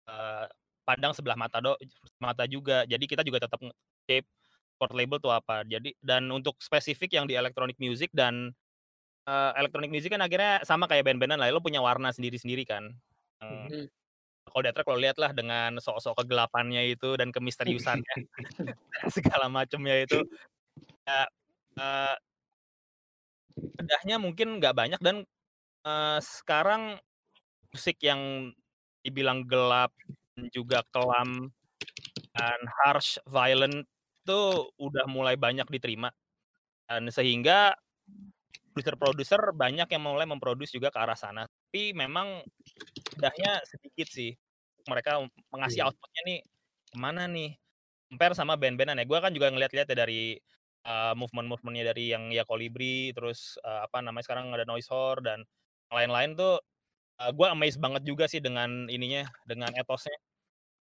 eh, 0.07 0.47
pandang 0.83 1.15
sebelah 1.15 1.39
mata 1.39 1.63
do 1.63 1.79
mata 2.19 2.45
juga. 2.47 2.83
Jadi 2.87 3.05
kita 3.07 3.23
juga 3.23 3.47
tetap 3.47 3.63
shape 4.07 4.27
record 4.79 4.95
label 4.99 5.19
tuh 5.23 5.33
apa. 5.33 5.63
Jadi 5.63 5.95
dan 6.03 6.27
untuk 6.31 6.59
spesifik 6.59 7.15
yang 7.15 7.27
di 7.31 7.39
electronic 7.39 7.79
music 7.79 8.11
dan 8.11 8.51
eh, 9.27 9.53
electronic 9.59 9.91
music 9.95 10.11
kan 10.11 10.23
akhirnya 10.23 10.67
sama 10.67 10.91
kayak 10.91 11.07
band-bandan 11.07 11.39
lah, 11.39 11.51
lo 11.55 11.63
punya 11.63 11.79
warna 11.79 12.11
sendiri-sendiri 12.11 12.67
kan. 12.67 12.91
Yang- 13.43 13.71
Hmm. 13.73 13.87
kalau 14.43 14.63
Death 14.67 14.75
Track 14.75 14.91
lo 14.91 14.99
lihat 14.99 15.17
lah 15.23 15.31
dengan 15.31 15.79
sok-sok 15.79 16.19
kegelapannya 16.27 16.91
itu 16.91 17.15
dan 17.15 17.31
kemisteriusannya 17.37 18.15
segala 19.17 19.47
macamnya 19.47 20.03
itu 20.03 20.19
ya 21.07 21.31
eh, 21.79 22.17
bedahnya 23.57 24.17
mungkin 24.21 24.59
nggak 24.61 24.75
banyak 24.77 25.01
dan 25.03 25.25
eh, 25.87 26.19
sekarang 26.23 26.99
musik 27.73 27.99
yang 28.05 28.53
dibilang 29.05 29.45
gelap 29.49 29.93
dan 30.37 30.47
juga 30.55 30.85
kelam 30.95 31.51
dan 32.37 32.61
harsh 32.85 33.19
violent 33.29 33.85
itu 34.25 34.41
udah 34.79 35.05
mulai 35.11 35.35
banyak 35.37 35.67
diterima 35.69 36.09
dan 36.89 37.09
sehingga 37.11 37.75
produser-produser 38.73 39.53
banyak 39.53 39.89
yang 39.93 40.03
mulai 40.03 40.25
memproduksi 40.25 40.81
juga 40.81 40.89
ke 40.89 40.99
arah 41.01 41.19
sana. 41.19 41.45
Tapi 41.45 41.93
memang 41.93 42.41
bedahnya 43.17 43.61
sedikit 43.69 44.09
sih. 44.09 44.33
Mereka 44.89 45.23
mengasih 45.53 45.85
Iya. 45.85 45.87
outputnya 45.93 46.23
nih 46.29 46.39
ke 46.93 46.97
mana 46.99 47.23
nih? 47.29 47.51
Compare 48.13 48.35
sama 48.37 48.55
band-bandan 48.61 49.01
ya. 49.01 49.07
Gue 49.09 49.19
kan 49.21 49.33
juga 49.37 49.49
ngeliat-liat 49.53 49.89
ya 49.93 49.97
dari 49.97 50.37
uh, 50.87 51.15
movement-movementnya 51.19 51.95
dari 51.95 52.13
yang 52.15 52.31
ya 52.35 52.43
Kolibri 52.47 53.11
terus 53.15 53.59
uh, 53.63 53.87
apa 53.87 54.03
namanya 54.03 54.25
sekarang 54.27 54.51
ada 54.55 54.67
Noise 54.67 54.89
Whore 54.91 55.21
dan 55.25 55.39
lain-lain 55.93 56.35
tuh 56.39 56.59
uh, 57.21 57.31
gue 57.35 57.47
amazed 57.49 57.79
banget 57.83 58.03
juga 58.07 58.27
sih 58.31 58.41
dengan 58.43 58.87
ininya 58.91 59.27
dengan 59.47 59.71
etosnya 59.77 60.17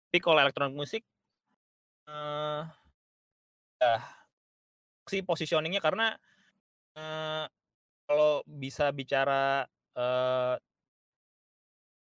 tapi 0.09 0.18
kalau 0.24 0.40
elektronik 0.40 0.76
musik 0.76 1.03
eh 2.09 2.62
ya 3.78 3.96
sih 5.09 5.20
positioningnya 5.24 5.80
karena 5.84 6.16
eh, 6.96 7.44
kalau 8.09 8.40
bisa 8.49 8.88
bicara 8.92 9.68
eh 9.96 10.55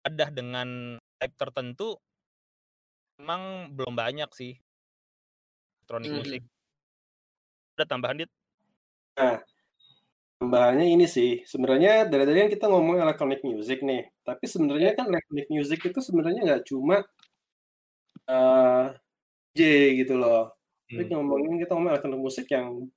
ada 0.06 0.26
dengan 0.30 0.94
type 1.18 1.34
tertentu 1.34 1.98
memang 3.18 3.74
belum 3.74 3.98
banyak 3.98 4.30
sih 4.30 4.54
elektronik 5.82 6.10
Mhm. 6.14 6.18
musik 6.22 6.42
ada 7.76 7.84
tambahan 7.84 8.24
dit 8.24 8.30
Tambahannya 10.36 10.92
ini 10.92 11.08
sih, 11.08 11.40
sebenarnya 11.48 12.04
dari 12.12 12.28
tadi 12.28 12.38
kan 12.44 12.50
kita 12.52 12.66
ngomong 12.68 13.00
electronic 13.00 13.40
music 13.40 13.80
nih, 13.80 14.04
tapi 14.20 14.44
sebenarnya 14.44 14.92
kan 14.92 15.08
electronic 15.08 15.48
music 15.48 15.80
itu 15.88 15.98
sebenarnya 16.04 16.40
nggak 16.44 16.62
cuma 16.68 17.00
eh 18.28 18.84
J 19.56 19.60
gitu 20.04 20.14
loh. 20.20 20.52
Tapi 20.92 21.08
Hmm. 21.08 21.12
ngomongin 21.18 21.56
kita 21.62 21.72
ngomong 21.72 21.90
electronic 21.96 22.20
musik 22.20 22.46
yang 22.52 22.88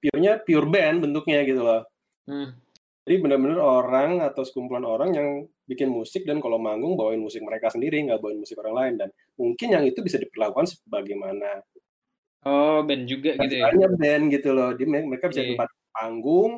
pure-nya 0.00 0.32
pure 0.46 0.68
band 0.72 0.96
bentuknya 1.04 1.44
gitu 1.44 1.62
loh. 1.62 1.82
Hmm. 2.28 2.56
Jadi 3.04 3.16
benar-benar 3.24 3.60
orang 3.60 4.10
atau 4.24 4.42
sekumpulan 4.44 4.84
orang 4.84 5.10
yang 5.16 5.28
bikin 5.68 5.88
musik 5.92 6.24
dan 6.28 6.40
kalau 6.44 6.56
manggung 6.60 6.96
bawain 6.96 7.20
musik 7.20 7.40
mereka 7.44 7.68
sendiri, 7.72 8.04
nggak 8.08 8.20
bawain 8.24 8.40
musik 8.40 8.56
orang 8.60 8.74
lain. 8.76 8.94
Dan 9.04 9.08
mungkin 9.36 9.68
yang 9.74 9.84
itu 9.84 10.00
bisa 10.04 10.16
diperlakukan 10.20 10.64
sebagaimana 10.68 11.60
oh 12.46 12.84
band 12.86 13.04
juga 13.08 13.34
gitu 13.40 13.54
ya 13.58 13.70
Banyak 13.72 13.92
band 13.98 14.24
gitu 14.34 14.48
loh. 14.54 14.70
Mereka 14.76 15.26
bisa 15.30 15.40
Iya. 15.42 15.46
di 15.46 15.52
tempat 15.56 15.70
panggung, 15.94 16.52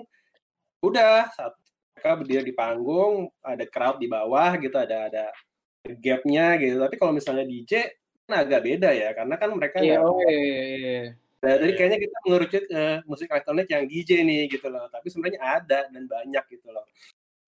udah 0.85 1.33
saat 1.33 1.53
mereka 1.97 2.11
berdiri 2.17 2.43
di 2.49 2.55
panggung, 2.57 3.29
ada 3.45 3.65
crowd 3.69 4.01
di 4.01 4.09
bawah 4.09 4.57
gitu, 4.57 4.77
ada 4.77 5.09
ada 5.13 5.25
gapnya 6.01 6.57
gitu. 6.61 6.77
Tapi 6.81 6.95
kalau 6.97 7.13
misalnya 7.13 7.45
DJ 7.45 7.93
kan 8.25 8.47
agak 8.47 8.61
beda 8.65 8.91
ya, 8.93 9.11
karena 9.13 9.35
kan 9.37 9.49
mereka 9.53 9.77
iya 9.81 10.01
nggak 10.01 10.05
oh 10.07 10.21
iya, 10.25 10.33
iya, 10.33 10.65
iya. 10.77 11.03
Nah, 11.41 11.57
jadi 11.57 11.73
kayaknya 11.73 11.99
kita 12.05 12.17
mengerucut 12.29 12.65
ke 12.69 12.83
musik 13.09 13.29
elektronik 13.33 13.69
yang 13.73 13.85
DJ 13.89 14.11
nih 14.29 14.45
gitu 14.53 14.69
loh. 14.69 14.85
Tapi 14.93 15.09
sebenarnya 15.09 15.41
ada 15.41 15.89
dan 15.89 16.05
banyak 16.05 16.45
gitu 16.53 16.69
loh. 16.69 16.85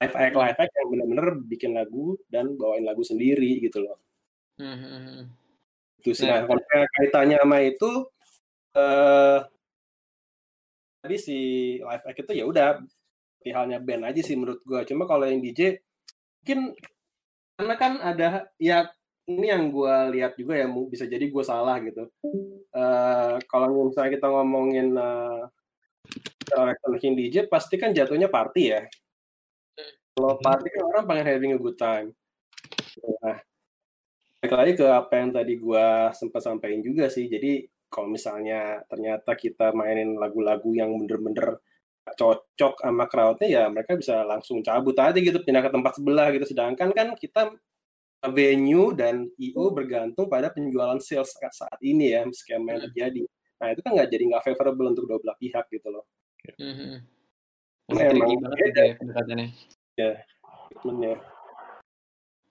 Live 0.00 0.16
act, 0.16 0.34
live 0.34 0.58
act 0.58 0.72
yang 0.72 0.88
benar-benar 0.88 1.28
bikin 1.44 1.70
lagu 1.76 2.16
dan 2.32 2.56
bawain 2.56 2.88
lagu 2.88 3.04
sendiri 3.04 3.60
gitu 3.60 3.84
loh. 3.84 4.00
Hmm, 4.56 4.76
hmm, 4.80 5.00
hmm. 5.04 5.22
Itu 6.00 6.10
sih. 6.16 6.24
Nah, 6.24 6.42
Nah, 6.42 6.48
kalau 6.48 6.62
kaitannya 6.96 7.36
sama 7.36 7.58
itu 7.68 7.90
eh 8.72 9.38
tadi 11.02 11.16
si 11.18 11.38
live 11.82 12.04
act 12.06 12.22
itu 12.22 12.32
ya 12.38 12.44
udah 12.46 12.78
seperti 13.42 13.50
halnya 13.58 13.82
band 13.82 14.06
aja 14.06 14.22
sih 14.22 14.38
menurut 14.38 14.62
gua. 14.62 14.86
Cuma 14.86 15.02
kalau 15.10 15.26
yang 15.26 15.42
DJ 15.42 15.82
mungkin 16.42 16.78
karena 17.58 17.74
kan 17.74 17.92
ada 17.98 18.46
ya 18.62 18.86
ini 19.26 19.50
yang 19.50 19.74
gua 19.74 20.06
lihat 20.06 20.38
juga 20.38 20.54
ya 20.54 20.70
bisa 20.86 21.10
jadi 21.10 21.26
gua 21.26 21.42
salah 21.42 21.82
gitu. 21.82 22.06
Eh 22.70 23.34
kalau 23.50 23.90
misalnya 23.90 24.14
kita 24.14 24.30
ngomongin 24.30 24.94
eh 24.94 25.42
elektronik 26.54 27.02
yang 27.02 27.16
DJ 27.18 27.36
pasti 27.50 27.74
kan 27.82 27.90
jatuhnya 27.90 28.30
party 28.30 28.62
ya. 28.70 28.86
Kalau 30.14 30.38
party 30.38 30.68
kan 30.70 30.82
orang 30.86 31.04
pengen 31.10 31.26
having 31.26 31.52
a 31.56 31.58
good 31.58 31.74
time. 31.74 32.14
Nah, 33.02 33.42
balik 34.38 34.52
lagi 34.54 34.72
ke 34.78 34.86
apa 34.86 35.14
yang 35.18 35.30
tadi 35.34 35.58
gua 35.58 36.14
sempat 36.14 36.46
sampaikan 36.46 36.78
juga 36.78 37.10
sih. 37.10 37.26
Jadi 37.26 37.66
kalau 37.92 38.08
misalnya 38.08 38.80
ternyata 38.88 39.36
kita 39.36 39.76
mainin 39.76 40.16
lagu-lagu 40.16 40.72
yang 40.72 40.96
bener-bener 40.96 41.60
cocok 42.02 42.82
sama 42.82 43.04
crowdnya 43.06 43.46
ya 43.46 43.64
mereka 43.68 43.94
bisa 43.94 44.24
langsung 44.24 44.64
cabut 44.64 44.96
aja 44.98 45.14
gitu 45.14 45.38
pindah 45.44 45.62
ke 45.62 45.70
tempat 45.70 45.92
sebelah 46.00 46.32
gitu 46.34 46.48
sedangkan 46.50 46.90
kan 46.90 47.08
kita 47.14 47.52
venue 48.32 48.90
dan 48.96 49.28
IO 49.38 49.70
bergantung 49.70 50.26
pada 50.26 50.50
penjualan 50.50 50.98
sales 50.98 51.36
saat 51.36 51.78
ini 51.84 52.16
ya 52.16 52.26
skema 52.32 52.74
yang 52.74 52.90
terjadi 52.90 53.22
nah 53.62 53.70
itu 53.70 53.80
kan 53.84 53.94
nggak 53.94 54.08
jadi 54.10 54.24
nggak 54.34 54.42
favorable 54.42 54.90
untuk 54.90 55.06
dua 55.06 55.18
belah 55.22 55.36
pihak 55.38 55.68
gitu 55.70 55.92
loh 55.94 56.08
Hmm, 56.58 56.74
hmm. 56.74 56.96
Nah, 57.94 58.10
emang 58.10 58.50
beda. 58.50 58.82
ya 58.82 58.94
pendekatannya 58.98 59.46
treatmentnya. 59.94 61.14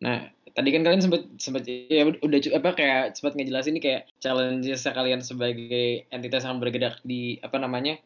Nah, 0.01 0.19
tadi 0.57 0.69
kan 0.73 0.81
kalian 0.85 1.01
sempat 1.03 1.21
sempat 1.39 1.63
ya 1.67 2.03
udah 2.07 2.39
apa 2.59 2.69
kayak 2.79 3.01
sempat 3.17 3.33
ngejelasin 3.37 3.73
nih 3.77 3.83
kayak 3.83 4.01
challenges 4.23 4.81
kalian 4.87 5.21
sebagai 5.23 6.05
entitas 6.11 6.43
yang 6.47 6.59
bergerak 6.61 6.99
di 7.05 7.37
apa 7.45 7.57
namanya? 7.61 7.97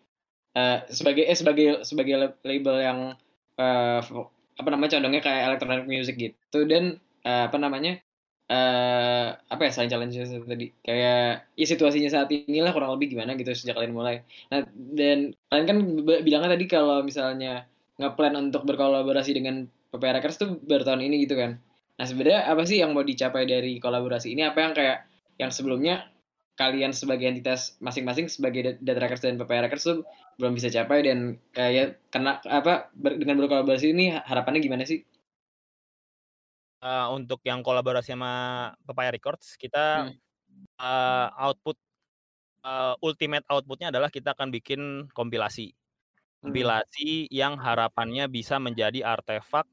eh 0.58 0.80
sebagai 0.92 1.24
eh 1.32 1.38
sebagai 1.38 1.66
sebagai 1.88 2.16
lab- 2.22 2.42
label 2.48 2.76
yang 2.82 3.00
fo- 4.08 4.30
apa 4.56 4.68
namanya 4.72 4.98
condongnya 4.98 5.22
kayak 5.24 5.42
electronic 5.52 5.86
music 5.88 6.16
gitu 6.20 6.60
dan 6.68 6.84
eh, 7.28 7.44
apa 7.50 7.58
namanya? 7.60 8.00
eh 8.46 9.28
apa 9.50 9.62
ya 9.66 9.72
selain 9.74 9.90
challenges 9.90 10.30
tadi 10.46 10.70
kayak 10.86 11.50
ya 11.58 11.66
situasinya 11.66 12.10
saat 12.14 12.30
inilah 12.30 12.72
kurang 12.78 12.94
lebih 12.94 13.18
gimana 13.18 13.34
gitu 13.42 13.50
sejak 13.58 13.74
kalian 13.74 13.96
mulai. 13.98 14.22
Nah, 14.54 14.62
dan 14.94 15.34
kalian 15.50 15.66
kan 15.70 15.78
bilangnya 16.22 16.54
tadi 16.54 16.66
kalau 16.70 17.02
misalnya 17.02 17.66
ngeplan 17.98 18.34
untuk 18.38 18.62
berkolaborasi 18.70 19.34
dengan 19.34 19.66
PPR 19.90 20.16
Records 20.22 20.38
tuh 20.38 20.62
baru 20.62 20.86
tahun 20.86 21.02
ini 21.10 21.26
gitu 21.26 21.34
kan. 21.42 21.58
Nah 22.00 22.06
sebenarnya 22.10 22.42
apa 22.52 22.64
sih 22.70 22.78
yang 22.84 22.92
mau 22.96 23.04
dicapai 23.08 23.44
dari 23.48 23.80
kolaborasi 23.80 24.28
ini? 24.36 24.42
Apa 24.44 24.60
yang 24.66 24.74
kayak 24.76 24.98
yang 25.42 25.52
sebelumnya 25.52 26.12
kalian 26.56 26.92
sebagai 26.96 27.28
entitas 27.28 27.76
masing-masing 27.84 28.32
sebagai 28.32 28.80
Data 28.80 29.00
Records 29.04 29.24
dan 29.24 29.36
PPR 29.40 29.64
Records 29.68 29.86
tuh 29.88 29.98
belum 30.40 30.56
bisa 30.56 30.72
capai 30.72 31.04
dan 31.08 31.40
kayak 31.52 32.00
kena 32.12 32.40
apa 32.48 32.92
ber- 32.96 33.20
dengan 33.20 33.40
berkolaborasi 33.44 33.92
ini 33.92 34.16
harapannya 34.16 34.62
gimana 34.64 34.84
sih? 34.88 35.04
Eh, 36.86 37.08
untuk 37.18 37.42
yang 37.48 37.66
kolaborasi 37.66 38.14
sama 38.14 38.34
Papaya 38.86 39.10
Records 39.10 39.58
kita 39.58 39.80
Hmm. 39.94 40.20
uh, 40.80 41.28
output 41.38 41.78
uh, 42.66 42.96
ultimate 43.04 43.46
outputnya 43.52 43.90
adalah 43.94 44.10
kita 44.14 44.34
akan 44.38 44.50
bikin 44.54 45.08
kompilasi. 45.14 45.74
Hmm. 46.44 46.80
Kompilasi 46.80 47.30
yang 47.34 47.60
harapannya 47.62 48.28
bisa 48.32 48.58
menjadi 48.64 49.04
artefak 49.06 49.68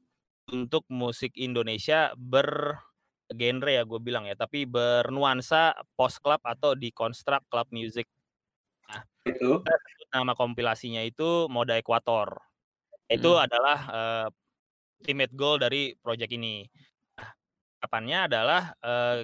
untuk 0.51 0.83
musik 0.91 1.31
Indonesia 1.39 2.11
bergenre 2.17 3.79
ya 3.79 3.83
gue 3.87 3.99
bilang 4.03 4.27
ya, 4.27 4.35
tapi 4.35 4.67
bernuansa 4.67 5.77
post 5.95 6.19
club 6.19 6.41
atau 6.43 6.75
deconstruct 6.75 7.47
club 7.47 7.67
music. 7.71 8.09
Itu. 9.23 9.63
Kita 9.63 9.71
sebut 9.71 10.09
nama 10.11 10.35
kompilasinya 10.35 10.99
itu 10.99 11.47
Moda 11.47 11.79
Ekuator. 11.79 12.35
Itu 13.07 13.39
Hmm. 13.39 13.45
adalah 13.47 13.79
uh, 13.87 14.27
ultimate 14.99 15.33
goal 15.35 15.59
dari 15.59 15.95
project 15.99 16.31
ini. 16.35 16.67
Nah, 17.19 17.31
harapannya 17.79 18.19
adalah 18.27 18.61
uh, 18.83 19.23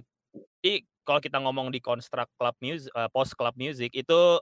jadi 0.59 0.83
kalau 1.03 1.19
kita 1.19 1.41
ngomong 1.41 1.73
di 1.73 1.81
construct 1.81 2.31
club 2.37 2.55
music, 2.61 2.91
post 3.11 3.33
club 3.33 3.55
music 3.57 3.89
itu 3.97 4.39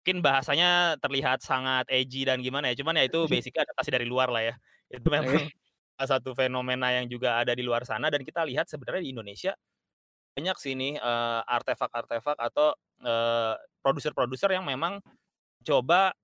mungkin 0.00 0.24
bahasanya 0.24 0.96
terlihat 0.96 1.44
sangat 1.44 1.84
edgy 1.92 2.24
dan 2.24 2.40
gimana 2.40 2.72
ya. 2.72 2.78
Cuman 2.78 2.96
ya 2.96 3.04
itu 3.08 3.26
basicnya 3.32 3.68
adaptasi 3.68 3.90
dari 3.92 4.06
luar 4.08 4.32
lah 4.32 4.42
ya. 4.48 4.54
Itu 4.88 5.08
memang 5.12 5.50
satu 6.06 6.32
fenomena 6.32 6.92
yang 6.94 7.06
juga 7.08 7.40
ada 7.40 7.52
di 7.52 7.64
luar 7.64 7.84
sana 7.84 8.08
dan 8.08 8.24
kita 8.24 8.44
lihat 8.46 8.68
sebenarnya 8.68 9.02
di 9.04 9.10
Indonesia 9.12 9.52
banyak 10.36 10.56
sini 10.56 10.88
uh, 10.96 11.42
artefak-artefak 11.44 12.38
atau 12.38 12.72
uh, 13.02 13.54
produser-produser 13.82 14.54
yang 14.54 14.64
memang 14.64 15.02
coba 15.66 16.14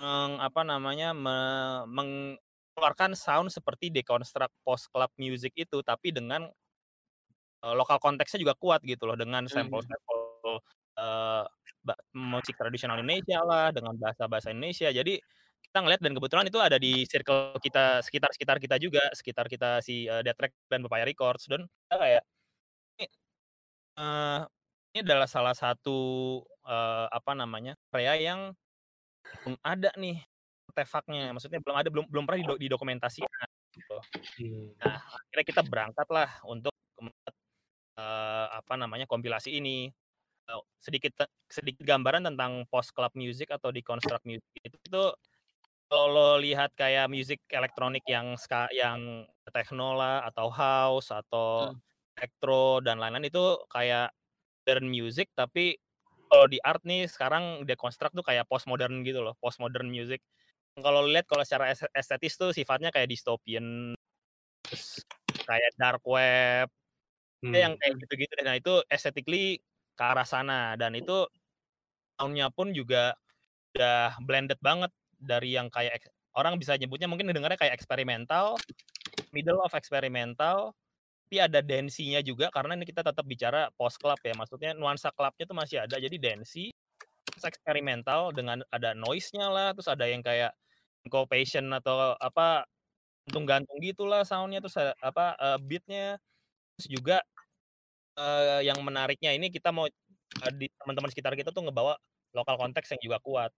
meng, 0.00 0.40
apa 0.40 0.62
namanya 0.64 1.12
me, 1.12 1.36
mengeluarkan 1.90 3.12
sound 3.18 3.52
seperti 3.52 3.92
deconstruct 3.92 4.54
post 4.62 4.88
club 4.88 5.10
music 5.18 5.52
itu 5.58 5.82
tapi 5.82 6.14
dengan 6.14 6.48
uh, 7.66 7.74
lokal 7.74 7.98
konteksnya 7.98 8.40
juga 8.40 8.54
kuat 8.56 8.80
gitu 8.86 9.04
loh 9.04 9.18
dengan 9.18 9.44
sampel-sampel 9.50 10.62
uh, 10.96 11.44
musik 12.16 12.58
tradisional 12.58 12.98
Indonesia 12.98 13.42
lah 13.46 13.70
dengan 13.70 13.94
bahasa-bahasa 13.94 14.50
Indonesia. 14.50 14.90
Jadi 14.90 15.20
kita 15.62 15.78
ngeliat 15.84 16.00
dan 16.00 16.12
kebetulan 16.16 16.46
itu 16.48 16.56
ada 16.56 16.76
di 16.80 17.04
circle 17.04 17.60
kita 17.60 18.00
sekitar-sekitar 18.00 18.56
kita 18.56 18.76
juga, 18.80 19.04
sekitar 19.12 19.44
kita 19.44 19.84
si 19.84 20.08
uh, 20.08 20.24
Death 20.24 20.40
Track 20.40 20.52
dan 20.72 20.80
Papaya 20.80 21.04
Records 21.04 21.44
dan 21.48 21.68
kita 21.68 21.96
kayak 22.00 22.22
ini, 22.96 23.06
uh, 24.00 24.40
ini 24.96 24.98
adalah 25.04 25.28
salah 25.28 25.52
satu 25.52 25.98
uh, 26.64 27.06
apa 27.12 27.36
namanya 27.36 27.76
karya 27.92 28.16
yang 28.16 28.40
belum 29.44 29.60
ada 29.60 29.92
nih 30.00 30.24
artefaknya, 30.72 31.36
maksudnya 31.36 31.60
belum 31.60 31.76
ada 31.76 31.88
belum 31.92 32.06
belum 32.08 32.24
pernah 32.24 32.40
dido 32.40 32.54
didokumentasikan. 32.56 33.48
Gitu. 33.76 33.96
Nah 34.80 34.96
akhirnya 34.96 35.44
kita 35.44 35.62
berangkat 35.64 36.08
lah 36.08 36.40
untuk 36.48 36.72
uh, 38.00 38.46
apa 38.48 38.74
namanya 38.80 39.04
kompilasi 39.04 39.60
ini 39.60 39.92
sedikit 40.78 41.26
sedikit 41.50 41.82
gambaran 41.82 42.22
tentang 42.22 42.62
post 42.70 42.94
club 42.94 43.10
music 43.18 43.50
atau 43.50 43.74
deconstruct 43.74 44.22
music 44.22 44.46
itu, 44.62 44.78
itu 44.78 45.04
kalau 45.86 46.06
lo 46.10 46.28
lihat 46.42 46.74
kayak 46.74 47.06
musik 47.06 47.40
elektronik 47.50 48.02
yang 48.10 48.34
ska, 48.34 48.66
yang 48.74 49.22
techno 49.54 49.94
lah 49.94 50.26
atau 50.26 50.50
house 50.50 51.14
atau 51.14 51.70
hmm. 51.70 51.78
electro 52.18 52.82
dan 52.82 52.98
lain-lain 52.98 53.30
itu 53.30 53.44
kayak 53.70 54.10
modern 54.66 54.90
music 54.90 55.30
tapi 55.38 55.78
kalau 56.26 56.50
di 56.50 56.58
art 56.58 56.82
nih 56.82 57.06
sekarang 57.06 57.62
deconstruct 57.62 58.18
tuh 58.18 58.26
kayak 58.26 58.50
postmodern 58.50 59.06
gitu 59.06 59.22
loh 59.22 59.38
postmodern 59.38 59.86
music 59.86 60.18
kalau 60.74 61.06
lihat 61.06 61.24
kalau 61.30 61.46
secara 61.46 61.72
estetis 61.94 62.34
tuh 62.34 62.50
sifatnya 62.50 62.90
kayak 62.90 63.08
dystopian 63.08 63.94
kayak 65.46 65.70
dark 65.78 66.02
web 66.02 66.66
hmm. 67.46 67.54
yang 67.54 67.78
kayak 67.78 67.94
gitu-gitu 68.02 68.34
nah 68.42 68.58
itu 68.58 68.82
aesthetically 68.90 69.62
ke 69.94 70.02
arah 70.02 70.26
sana 70.26 70.74
dan 70.74 70.98
itu 70.98 71.24
soundnya 72.18 72.50
pun 72.50 72.74
juga 72.74 73.14
udah 73.76 74.18
blended 74.26 74.58
banget 74.58 74.90
dari 75.26 75.58
yang 75.58 75.66
kayak 75.68 75.98
orang 76.38 76.56
bisa 76.60 76.78
nyebutnya 76.78 77.10
mungkin 77.10 77.28
dengarnya 77.32 77.58
kayak 77.58 77.74
eksperimental, 77.74 78.54
middle 79.34 79.58
of 79.64 79.72
eksperimental, 79.74 80.76
tapi 81.26 81.42
ada 81.42 81.58
densinya 81.58 82.22
juga 82.22 82.52
karena 82.54 82.78
ini 82.78 82.86
kita 82.86 83.02
tetap 83.02 83.26
bicara 83.26 83.66
post 83.74 83.98
club 83.98 84.20
ya, 84.22 84.36
maksudnya 84.38 84.70
nuansa 84.78 85.10
clubnya 85.10 85.44
tuh 85.48 85.56
masih 85.58 85.82
ada, 85.82 85.98
jadi 85.98 86.14
densi, 86.14 86.70
eksperimental 87.42 88.30
dengan 88.30 88.62
ada 88.70 88.94
noise-nya 88.94 89.50
lah, 89.50 89.68
terus 89.74 89.90
ada 89.90 90.06
yang 90.06 90.22
kayak 90.22 90.54
syncopation 91.02 91.66
atau 91.74 92.14
apa 92.20 92.64
gantung-gantung 93.26 93.82
gitulah 93.82 94.22
soundnya 94.22 94.62
terus 94.62 94.78
apa 95.02 95.34
uh, 95.42 95.58
beatnya, 95.58 96.14
terus 96.78 96.86
juga 96.94 97.18
uh, 98.20 98.62
yang 98.62 98.78
menariknya 98.86 99.34
ini 99.34 99.50
kita 99.50 99.74
mau 99.74 99.88
uh, 99.88 100.52
di 100.54 100.70
teman-teman 100.78 101.10
sekitar 101.10 101.34
kita 101.34 101.50
tuh 101.50 101.66
ngebawa 101.66 101.98
lokal 102.36 102.54
konteks 102.60 102.92
yang 102.94 103.00
juga 103.02 103.18
kuat 103.24 103.50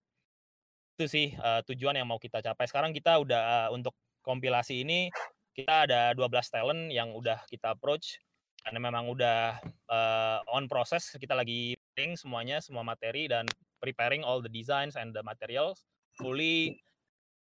itu 0.98 1.06
sih 1.06 1.30
uh, 1.38 1.62
tujuan 1.62 1.94
yang 1.94 2.10
mau 2.10 2.18
kita 2.18 2.42
capai. 2.42 2.66
Sekarang 2.66 2.90
kita 2.90 3.22
udah 3.22 3.42
uh, 3.46 3.68
untuk 3.70 3.94
kompilasi 4.26 4.82
ini 4.82 5.06
kita 5.54 5.86
ada 5.86 6.10
12 6.10 6.26
talent 6.50 6.82
yang 6.90 7.14
udah 7.14 7.38
kita 7.46 7.70
approach 7.70 8.18
karena 8.66 8.82
memang 8.82 9.06
udah 9.06 9.62
uh, 9.86 10.42
on 10.50 10.66
proses 10.66 11.14
kita 11.14 11.38
lagi 11.38 11.78
preparing 11.94 12.18
semuanya 12.18 12.58
semua 12.58 12.82
materi 12.82 13.30
dan 13.30 13.46
preparing 13.78 14.26
all 14.26 14.42
the 14.42 14.50
designs 14.50 14.98
and 14.98 15.14
the 15.14 15.22
materials 15.22 15.86
fully 16.18 16.82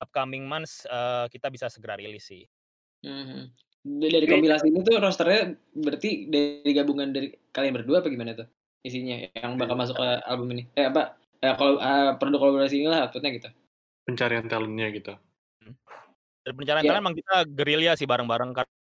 upcoming 0.03 0.43
months 0.43 0.82
uh, 0.91 1.30
kita 1.30 1.47
bisa 1.47 1.70
segera 1.70 1.95
rilis 1.95 2.26
sih. 2.26 2.43
Mm-hmm. 3.07 3.43
Dari 4.03 4.26
kompilasi 4.26 4.66
ini 4.66 4.82
tuh 4.82 4.99
rosternya 4.99 5.55
berarti 5.78 6.26
dari 6.26 6.70
gabungan 6.74 7.14
dari 7.14 7.30
kalian 7.55 7.78
berdua 7.78 8.03
apa 8.03 8.11
gimana 8.11 8.34
tuh 8.34 8.51
isinya 8.82 9.30
yang 9.39 9.55
bakal 9.55 9.78
masuk 9.78 9.95
ke 9.95 10.09
album 10.26 10.59
ini? 10.59 10.66
Eh 10.74 10.91
apa 10.91 11.14
ya 11.39 11.53
kalau 11.55 11.78
uh, 11.78 12.14
produk 12.18 12.39
kolaborasi 12.43 12.82
inilah 12.82 13.09
outputnya 13.09 13.30
gitu. 13.39 13.49
Pencarian 14.07 14.47
talentnya 14.49 14.89
gitu. 14.91 15.12
Dari 16.43 16.55
pencarian 16.55 16.82
yeah. 16.82 16.91
talent 16.95 17.05
emang 17.05 17.16
kita 17.18 17.36
gerilya 17.53 17.93
sih 17.95 18.09
bareng-bareng 18.09 18.51
karena 18.57 18.74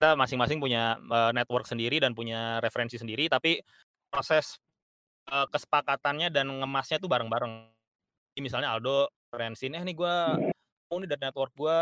kita 0.00 0.08
masing-masing 0.16 0.58
punya 0.58 0.96
uh, 1.12 1.30
network 1.36 1.68
sendiri 1.68 2.00
dan 2.00 2.16
punya 2.16 2.56
referensi 2.64 2.96
sendiri 2.96 3.28
tapi 3.28 3.60
proses 4.08 4.56
uh, 5.28 5.44
kesepakatannya 5.52 6.32
dan 6.32 6.48
ngemasnya 6.48 6.96
tuh 6.96 7.12
bareng-bareng. 7.12 7.68
Misalnya 8.40 8.72
Aldo 8.72 9.12
referensi 9.28 9.68
eh 9.68 9.84
nih 9.84 9.92
gue 9.92 10.14
mau 10.88 10.96
nih 10.96 11.08
dari 11.12 11.22
network 11.28 11.52
gue 11.54 11.78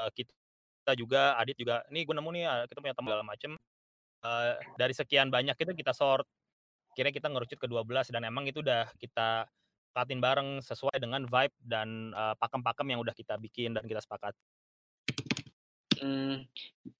uh, 0.00 0.10
kita 0.16 0.96
juga 0.96 1.36
Adit 1.36 1.60
juga 1.60 1.84
nih 1.92 2.08
gue 2.08 2.14
nemu 2.16 2.30
nih 2.32 2.44
kita 2.72 2.80
punya 2.80 2.94
teman 2.96 3.08
segala 3.12 3.26
macem. 3.28 3.52
Uh, 4.20 4.52
dari 4.76 4.92
sekian 4.92 5.32
banyak 5.32 5.56
itu 5.56 5.72
kita 5.72 5.96
sort 5.96 6.28
kira 6.94 7.14
kita 7.14 7.30
ngerucut 7.30 7.58
ke 7.58 7.66
12 7.66 8.10
dan 8.10 8.22
emang 8.26 8.46
itu 8.46 8.60
udah 8.60 8.90
kita 8.98 9.46
sekatin 9.90 10.22
bareng 10.22 10.62
sesuai 10.62 10.96
dengan 11.02 11.26
vibe 11.26 11.54
dan 11.66 12.14
uh, 12.14 12.38
pakem-pakem 12.38 12.86
yang 12.94 13.02
udah 13.02 13.10
kita 13.10 13.34
bikin 13.42 13.74
dan 13.74 13.82
kita 13.84 13.98
sepakat. 13.98 14.32
Hmm, 16.00 16.46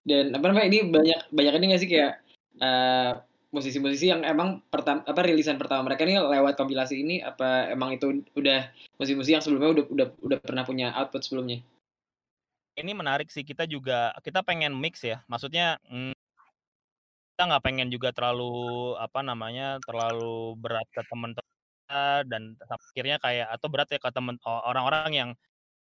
dan 0.05 0.35
apa 0.35 0.45
namanya 0.51 0.67
ini 0.69 0.79
banyak 0.91 1.21
banyak 1.33 1.55
ini 1.57 1.65
nggak 1.73 1.81
sih 1.81 1.89
kayak 1.89 2.21
uh, 2.61 3.23
musisi-musisi 3.55 4.11
yang 4.11 4.27
emang 4.27 4.61
pertama 4.69 5.03
apa 5.07 5.21
rilisan 5.25 5.57
pertama 5.57 5.87
mereka 5.89 6.05
ini 6.05 6.21
lewat 6.21 6.55
kompilasi 6.59 7.01
ini 7.01 7.17
apa 7.25 7.71
emang 7.73 7.97
itu 7.97 8.23
udah 8.37 8.69
musisi-musisi 9.01 9.33
yang 9.39 9.43
sebelumnya 9.43 9.81
udah 9.81 9.85
udah 9.89 10.07
udah 10.21 10.39
pernah 10.43 10.67
punya 10.67 10.93
output 10.99 11.23
sebelumnya? 11.25 11.63
Ini 12.77 12.93
menarik 12.93 13.33
sih 13.33 13.47
kita 13.47 13.65
juga 13.65 14.13
kita 14.21 14.43
pengen 14.45 14.75
mix 14.77 15.01
ya, 15.01 15.23
maksudnya 15.31 15.81
mm, 15.89 16.20
kita 17.41 17.57
nggak 17.57 17.65
pengen 17.65 17.89
juga 17.89 18.13
terlalu 18.13 18.93
apa 19.01 19.25
namanya 19.25 19.81
terlalu 19.89 20.61
berat 20.61 20.85
ke 20.93 21.01
teman-teman 21.09 22.21
dan 22.29 22.53
akhirnya 22.69 23.17
kayak 23.17 23.49
atau 23.49 23.73
berat 23.73 23.89
ya 23.89 23.97
ke 23.97 24.13
temen 24.13 24.37
orang-orang 24.45 25.09
yang 25.17 25.31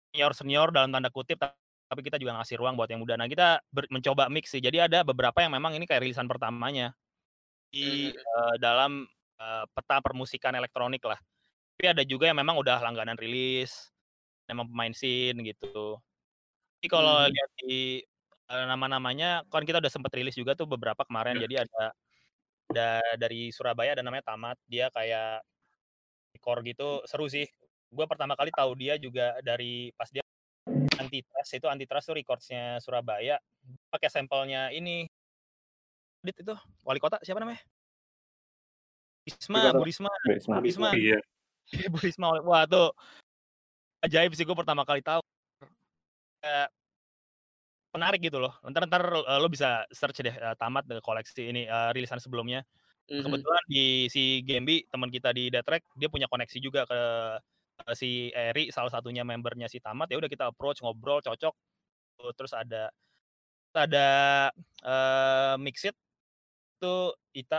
senior 0.09 0.33
senior 0.33 0.69
dalam 0.73 0.89
tanda 0.89 1.13
kutip 1.13 1.45
tapi 1.45 2.01
kita 2.01 2.17
juga 2.17 2.41
ngasih 2.41 2.57
ruang 2.57 2.81
buat 2.81 2.89
yang 2.89 3.05
muda. 3.05 3.21
Nah 3.21 3.29
kita 3.29 3.61
ber, 3.69 3.85
mencoba 3.93 4.33
mix 4.33 4.57
sih. 4.57 4.65
Jadi 4.65 4.89
ada 4.89 5.05
beberapa 5.05 5.37
yang 5.45 5.53
memang 5.53 5.77
ini 5.77 5.85
kayak 5.85 6.09
rilisan 6.09 6.25
pertamanya 6.25 6.97
di 7.69 8.09
uh, 8.09 8.57
dalam 8.57 9.05
uh, 9.37 9.69
peta 9.69 10.01
permusikan 10.01 10.57
elektronik 10.57 11.05
lah. 11.05 11.21
Tapi 11.77 11.93
ada 11.93 12.09
juga 12.09 12.25
yang 12.25 12.41
memang 12.41 12.57
udah 12.57 12.81
langganan 12.81 13.21
rilis, 13.21 13.93
memang 14.49 14.65
pemain 14.73 14.97
scene 14.97 15.45
gitu. 15.45 16.01
Jadi 16.81 16.89
kalau 16.89 17.21
hmm. 17.21 17.37
lihat 17.37 17.51
di 17.61 18.01
nama-namanya 18.49 19.49
kan 19.49 19.65
kita 19.65 19.81
udah 19.81 19.93
sempat 19.93 20.13
rilis 20.13 20.37
juga 20.37 20.53
tuh 20.53 20.69
beberapa 20.69 21.03
kemarin. 21.05 21.41
Ya. 21.41 21.49
Jadi 21.49 21.55
ada 21.65 21.85
ada 22.65 22.89
dari 23.17 23.53
Surabaya 23.53 23.97
ada 23.97 24.05
namanya 24.05 24.29
Tamat. 24.29 24.57
Dia 24.69 24.93
kayak 24.93 25.45
core 26.41 26.63
gitu 26.69 27.05
seru 27.09 27.29
sih. 27.31 27.49
Gue 27.89 28.05
pertama 28.11 28.35
kali 28.35 28.51
tahu 28.51 28.75
dia 28.75 28.99
juga 28.99 29.39
dari 29.41 29.95
pas 29.95 30.11
dia 30.11 30.25
Antitrust 30.99 31.53
itu 31.55 31.67
Antitrust 31.69 32.07
tuh 32.09 32.17
recordsnya 32.17 32.81
Surabaya 32.81 33.37
pakai 33.93 34.09
sampelnya 34.09 34.73
ini 34.73 35.05
Dit 36.25 36.41
itu 36.41 36.57
wali 36.81 36.99
kota 36.99 37.21
siapa 37.21 37.37
namanya 37.37 37.61
Bisma 39.29 39.73
Bu 39.77 39.85
Risma 39.85 40.13
Risma 40.25 40.57
Risma 40.65 40.89
iya 40.97 41.21
Bu 41.93 42.01
Risma 42.01 42.41
wah 42.41 42.65
tuh 42.65 42.97
ajaib 44.05 44.33
sih 44.33 44.45
gue 44.49 44.57
pertama 44.57 44.89
kali 44.89 45.05
tahu 45.05 45.21
menarik 47.95 48.21
gitu 48.27 48.43
loh. 48.43 48.53
Ntar 48.67 48.91
ntar 48.91 49.03
uh, 49.07 49.39
lo 49.39 49.47
bisa 49.47 49.87
search 49.95 50.27
deh 50.27 50.35
uh, 50.35 50.59
tamat 50.59 50.85
koleksi 51.01 51.47
ini 51.47 51.71
uh, 51.71 51.95
rilisan 51.95 52.19
sebelumnya. 52.19 52.67
Mhm. 53.07 53.23
Kebetulan 53.23 53.65
di 53.71 53.85
si 54.11 54.43
Gembi 54.43 54.83
teman 54.91 55.09
kita 55.13 55.31
di 55.31 55.53
Detrek 55.53 55.87
dia 55.95 56.09
punya 56.11 56.27
koneksi 56.27 56.59
juga 56.59 56.89
ke, 56.89 57.01
ke 57.85 57.93
si 57.95 58.33
Eri 58.33 58.73
salah 58.75 58.91
satunya 58.91 59.23
membernya 59.23 59.69
si 59.69 59.79
Tamat 59.79 60.09
ya 60.09 60.17
udah 60.17 60.31
kita 60.31 60.49
approach 60.49 60.81
ngobrol 60.81 61.21
cocok 61.21 61.55
terus 62.33 62.53
ada 62.57 62.89
ada 63.77 64.09
eh 64.87 65.55
Mixit 65.61 65.93
itu 66.81 66.97
Ita 67.35 67.59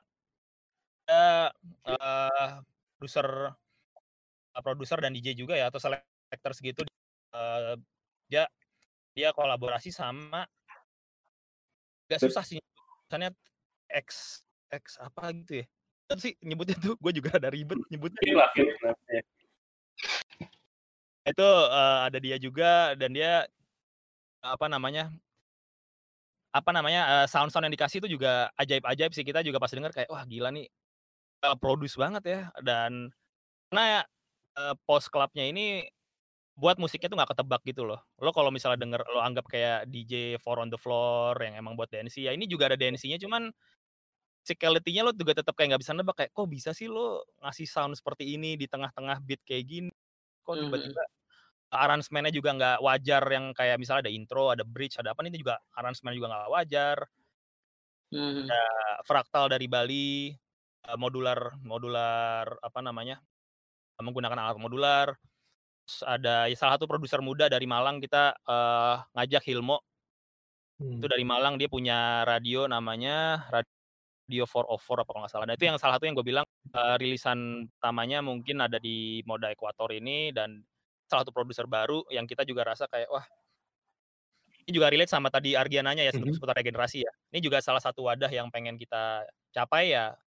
ada 1.06 1.54
eh 1.86 2.52
produser 2.98 3.28
eh, 4.56 4.64
produser 4.64 4.98
dan 5.04 5.12
DJ 5.14 5.38
juga 5.38 5.54
ya 5.60 5.70
atau 5.70 5.78
selectors 5.78 6.58
gitu 6.64 6.82
eh 7.36 7.76
dia 8.32 8.50
dia 9.16 9.32
kolaborasi 9.32 9.90
sama. 9.90 10.44
Gak 12.12 12.22
susah 12.22 12.44
sih 12.46 12.62
misalnya 13.08 13.34
X 13.90 14.42
X 14.70 15.00
apa 15.02 15.32
gitu 15.32 15.64
ya. 15.64 15.66
Apa 16.06 16.22
sih 16.22 16.38
nyebutnya 16.44 16.78
tuh 16.78 16.94
gue 17.00 17.12
juga 17.16 17.40
ada 17.40 17.50
ribet 17.50 17.80
nyebutnya. 17.90 18.22
Philip 18.22 18.78
namanya. 18.84 19.24
itu 21.26 21.50
eh, 21.50 22.00
ada 22.06 22.18
dia 22.22 22.38
juga 22.38 22.94
dan 22.94 23.10
dia 23.10 23.50
apa 24.46 24.70
namanya 24.70 25.10
apa 26.54 26.70
namanya 26.70 27.26
sound 27.26 27.50
sound 27.50 27.66
yang 27.66 27.74
dikasih 27.74 27.98
itu 28.06 28.20
juga 28.20 28.54
ajaib 28.60 28.86
ajaib 28.86 29.12
sih. 29.16 29.26
Kita 29.26 29.42
juga 29.42 29.58
pas 29.58 29.74
denger 29.74 29.90
kayak 29.90 30.10
wah 30.14 30.22
gila 30.28 30.54
nih 30.54 30.70
uh, 31.44 31.58
produce 31.58 31.98
banget 31.98 32.24
ya. 32.30 32.42
Dan 32.62 33.10
karena 33.74 34.06
eh, 34.56 34.76
post 34.86 35.10
clubnya 35.10 35.44
ini 35.50 35.84
buat 36.56 36.80
musiknya 36.80 37.12
tuh 37.12 37.18
nggak 37.20 37.32
ketebak 37.36 37.62
gitu 37.68 37.84
loh. 37.88 38.00
Lo 38.24 38.32
kalau 38.32 38.48
misalnya 38.54 38.80
denger 38.80 39.02
lo 39.12 39.20
anggap 39.24 39.46
kayak 39.52 39.92
DJ 39.92 40.40
four 40.40 40.58
on 40.64 40.72
the 40.72 40.80
floor 40.80 41.36
yang 41.44 41.60
emang 41.60 41.76
buat 41.76 41.92
dancing 41.92 42.28
ya 42.28 42.32
ini 42.36 42.48
juga 42.48 42.72
ada 42.72 42.78
dancingnya 42.80 43.20
cuman 43.20 43.52
musicality-nya 44.46 45.02
lo 45.08 45.12
juga 45.16 45.34
tetap 45.42 45.54
kayak 45.58 45.76
nggak 45.76 45.84
bisa 45.86 45.94
nebak 45.98 46.16
kayak 46.22 46.32
kok 46.36 46.48
bisa 46.52 46.72
sih 46.78 46.88
lo 46.92 47.26
ngasih 47.42 47.68
sound 47.70 47.94
seperti 47.98 48.38
ini 48.38 48.56
di 48.60 48.66
tengah-tengah 48.70 49.18
beat 49.26 49.42
kayak 49.48 49.66
gini? 49.70 49.92
Kok 50.46 50.56
Mhm. 50.56 50.66
tiba-tiba 50.66 51.04
aransemennya 51.74 52.32
juga 52.36 52.52
nggak 52.58 52.78
wajar 52.86 53.24
yang 53.34 53.46
kayak 53.58 53.78
misalnya 53.82 54.08
ada 54.10 54.14
intro 54.14 54.50
ada 54.54 54.64
bridge 54.68 54.98
ada 55.02 55.14
apa 55.16 55.22
ini 55.28 55.38
juga 55.42 55.60
aransemen 55.78 56.16
juga 56.18 56.28
nggak 56.34 56.52
wajar. 56.54 57.00
Mhm. 58.12 58.56
ada 58.56 58.62
fraktal 59.08 59.46
dari 59.52 59.66
Bali 59.70 60.30
eh, 60.86 60.98
modular 61.00 61.58
modular 61.66 62.46
apa 62.62 62.80
namanya 62.86 63.22
menggunakan 64.02 64.40
alat 64.40 64.58
modular 64.62 65.08
ada 66.06 66.50
ya 66.50 66.56
salah 66.58 66.76
satu 66.78 66.90
produser 66.90 67.22
muda 67.22 67.46
dari 67.52 67.66
Malang 67.70 68.02
kita 68.04 68.34
eh, 68.46 68.96
ngajak 69.16 69.44
Hilmo 69.48 69.82
Hmm. 70.80 71.00
itu 71.00 71.06
dari 71.12 71.24
Malang 71.28 71.56
dia 71.60 71.68
punya 71.72 72.24
radio 72.28 72.68
namanya 72.72 73.48
Radio 74.08 74.44
404 74.50 75.04
apa 75.04 75.10
kalau 75.12 75.22
nggak 75.26 75.34
salah. 75.34 75.46
Nah 75.50 75.56
itu 75.58 75.66
yang 75.70 75.78
salah 75.82 75.96
satu 76.00 76.06
yang 76.10 76.16
gue 76.18 76.28
bilang 76.28 76.48
eh, 76.76 76.96
rilisan 77.02 77.70
pertamanya 77.78 78.20
mungkin 78.26 78.58
ada 78.64 78.78
di 78.82 79.22
Moda 79.30 79.52
Ekuator 79.54 79.92
ini 79.96 80.32
dan 80.36 80.64
salah 81.10 81.24
satu 81.28 81.34
produser 81.36 81.68
baru 81.70 82.04
yang 82.12 82.26
kita 82.30 82.44
juga 82.48 82.66
rasa 82.68 82.90
kayak 82.90 83.10
wah 83.14 83.26
ini 84.66 84.72
juga 84.74 84.90
relate 84.90 85.12
sama 85.14 85.30
tadi 85.30 85.54
Argiananya 85.54 86.04
ya 86.10 86.14
Mhm. 86.14 86.34
seputar 86.34 86.58
regenerasi 86.58 87.06
ya. 87.06 87.12
Ini 87.34 87.40
juga 87.46 87.62
salah 87.62 87.82
satu 87.84 88.10
wadah 88.10 88.30
yang 88.34 88.50
pengen 88.50 88.76
kita 88.82 89.26
capai 89.54 89.94
ya 89.94 90.18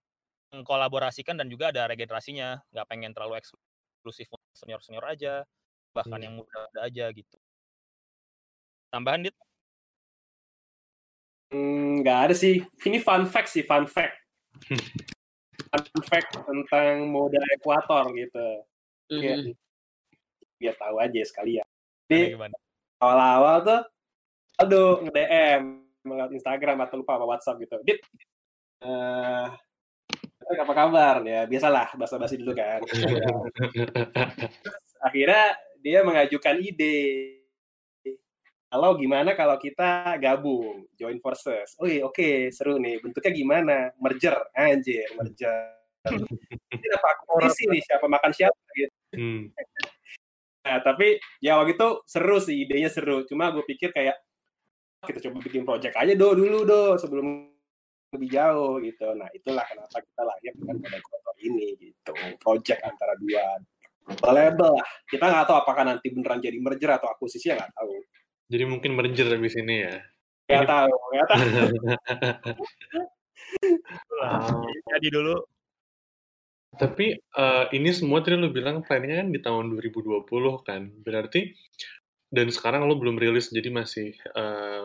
mengkolaborasikan 0.54 1.36
dan 1.40 1.48
juga 1.52 1.70
ada 1.74 1.86
regenerasinya 1.90 2.62
nggak 2.72 2.86
pengen 2.90 3.12
terlalu 3.16 3.40
eksklusif 3.42 4.28
senior 4.58 4.82
senior 4.82 5.06
aja 5.06 5.46
bahkan 5.94 6.18
Hmm. 6.18 6.24
yang 6.26 6.34
muda 6.36 6.60
aja 6.82 7.06
gitu 7.14 7.38
tambahan 8.90 9.22
dit 9.24 9.36
Hmm, 11.48 12.04
nggak 12.04 12.18
ada 12.28 12.34
sih. 12.36 12.60
Ini 12.84 13.00
fun 13.00 13.24
fact 13.24 13.48
sih, 13.48 13.64
fun 13.64 13.88
fact. 13.88 14.20
fun 15.72 16.00
fact 16.04 16.36
tentang 16.44 17.08
moda 17.08 17.40
ekuator 17.56 18.12
gitu. 18.12 18.46
Mhm. 19.08 19.56
biar 20.60 20.76
tahu 20.76 21.00
aja 21.00 21.22
sekalian. 21.24 21.64
Gimana, 21.64 22.12
Jadi 22.12 22.24
gimana? 22.36 22.56
awal-awal 23.00 23.56
tuh, 23.64 23.80
aduh 24.58 25.00
nge-DM 25.06 25.62
lewat 26.04 26.30
Instagram 26.34 26.84
atau 26.84 27.00
lupa 27.00 27.16
apa 27.16 27.24
WhatsApp 27.24 27.62
gitu. 27.64 27.80
Dit, 27.80 28.02
eh 28.82 29.48
apa 30.56 30.72
kabar? 30.72 31.16
Ya 31.26 31.44
biasalah 31.44 31.92
basa-basi 31.98 32.40
dulu 32.40 32.56
kan. 32.56 32.80
Akhirnya 35.06 35.44
dia 35.84 36.00
mengajukan 36.00 36.56
ide. 36.64 37.36
Kalau 38.68 39.00
gimana 39.00 39.32
kalau 39.32 39.56
kita 39.56 40.20
gabung 40.20 40.84
join 40.96 41.16
forces? 41.20 41.72
Oh 41.80 41.88
iya 41.88 42.04
oke 42.04 42.52
seru 42.52 42.76
nih. 42.76 43.00
Bentuknya 43.00 43.32
gimana? 43.32 43.76
Merger. 44.00 44.36
Anjir 44.52 45.08
merger. 45.16 45.76
Ini 46.76 46.86
apa 46.94 47.08
kompetisi 47.24 47.64
nih? 47.68 47.80
Siapa 47.84 48.06
makan 48.08 48.32
siapa 48.32 48.60
gitu. 48.76 48.94
Hmm. 49.16 49.48
nah 50.68 50.84
tapi 50.84 51.16
ya 51.40 51.56
waktu 51.56 51.80
itu 51.80 51.88
seru 52.04 52.36
sih 52.44 52.68
idenya 52.68 52.92
seru. 52.92 53.24
Cuma 53.24 53.48
gue 53.56 53.64
pikir 53.64 53.88
kayak 53.88 54.20
kita 55.08 55.30
coba 55.30 55.38
bikin 55.40 55.64
project 55.64 55.94
aja 55.96 56.12
do 56.12 56.28
dulu 56.36 56.68
do 56.68 56.98
sebelum 57.00 57.57
lebih 58.14 58.28
jauh 58.32 58.80
gitu. 58.80 59.06
Nah 59.12 59.28
itulah 59.36 59.64
kenapa 59.68 59.96
kita 60.00 60.22
lahir 60.24 60.52
dengan 60.56 60.76
kotor 61.02 61.36
ini 61.40 61.76
gitu. 61.76 62.12
Project 62.40 62.80
antara 62.84 63.12
dua. 63.20 63.46
Label 64.08 64.72
lah. 64.72 64.88
Kita 65.04 65.24
nggak 65.28 65.44
tahu 65.44 65.56
apakah 65.60 65.84
nanti 65.84 66.08
beneran 66.08 66.40
jadi 66.40 66.56
merger 66.56 66.96
atau 66.96 67.12
akuisisi 67.12 67.52
ya 67.52 67.60
nggak 67.60 67.72
tahu. 67.76 67.92
Jadi 68.48 68.64
mungkin 68.64 68.96
merger 68.96 69.28
habis 69.28 69.52
ini 69.60 69.84
ya. 69.84 69.96
nggak 70.48 70.64
Ini- 70.64 70.70
tahu 70.72 70.92
nggak 71.12 71.26
tahu. 71.28 71.44
Ah. 74.18 74.48
jadi 74.96 75.08
dulu. 75.12 75.36
Tapi 76.78 77.06
eh, 77.16 77.64
ini 77.74 77.90
semua 77.92 78.20
tadi 78.22 78.38
lu 78.38 78.52
bilang 78.52 78.84
planningnya 78.84 79.24
kan 79.24 79.28
di 79.34 79.40
tahun 79.44 79.64
2020 79.76 80.24
kan. 80.64 80.88
Berarti 81.04 81.52
dan 82.28 82.48
sekarang 82.52 82.84
lu 82.88 82.96
belum 83.00 83.16
rilis 83.16 83.48
jadi 83.52 83.68
masih 83.72 84.12
eh, 84.16 84.84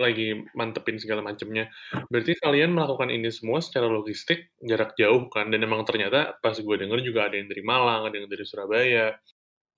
lagi 0.00 0.34
mantepin 0.56 0.96
segala 0.96 1.20
macamnya. 1.20 1.68
Berarti 2.08 2.40
kalian 2.40 2.72
melakukan 2.72 3.12
ini 3.12 3.28
semua 3.28 3.60
secara 3.60 3.86
logistik 3.86 4.56
jarak 4.64 4.96
jauh 4.96 5.28
kan 5.28 5.52
dan 5.52 5.60
emang 5.60 5.84
ternyata 5.84 6.40
pas 6.40 6.56
gue 6.56 6.76
denger 6.80 7.04
juga 7.04 7.28
ada 7.28 7.36
yang 7.36 7.48
dari 7.52 7.62
Malang, 7.62 8.08
ada 8.08 8.16
yang 8.16 8.26
dari 8.26 8.44
Surabaya. 8.48 9.14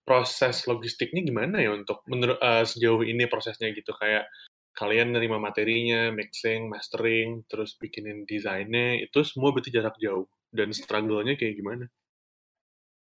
Proses 0.02 0.66
logistiknya 0.66 1.22
gimana 1.22 1.62
ya 1.62 1.74
untuk 1.74 2.02
menurut 2.10 2.38
eh, 2.38 2.66
sejauh 2.66 3.02
ini 3.06 3.26
prosesnya 3.26 3.70
gitu 3.74 3.94
kayak 3.94 4.26
kalian 4.72 5.12
nerima 5.12 5.36
materinya, 5.36 6.08
mixing, 6.14 6.66
mastering, 6.70 7.44
terus 7.44 7.76
bikinin 7.76 8.24
desainnya, 8.24 9.04
itu 9.04 9.20
semua 9.20 9.52
berarti 9.52 9.68
jarak 9.68 10.00
jauh. 10.00 10.26
Dan 10.48 10.72
struggle-nya 10.72 11.36
kayak 11.36 11.60
gimana? 11.60 11.86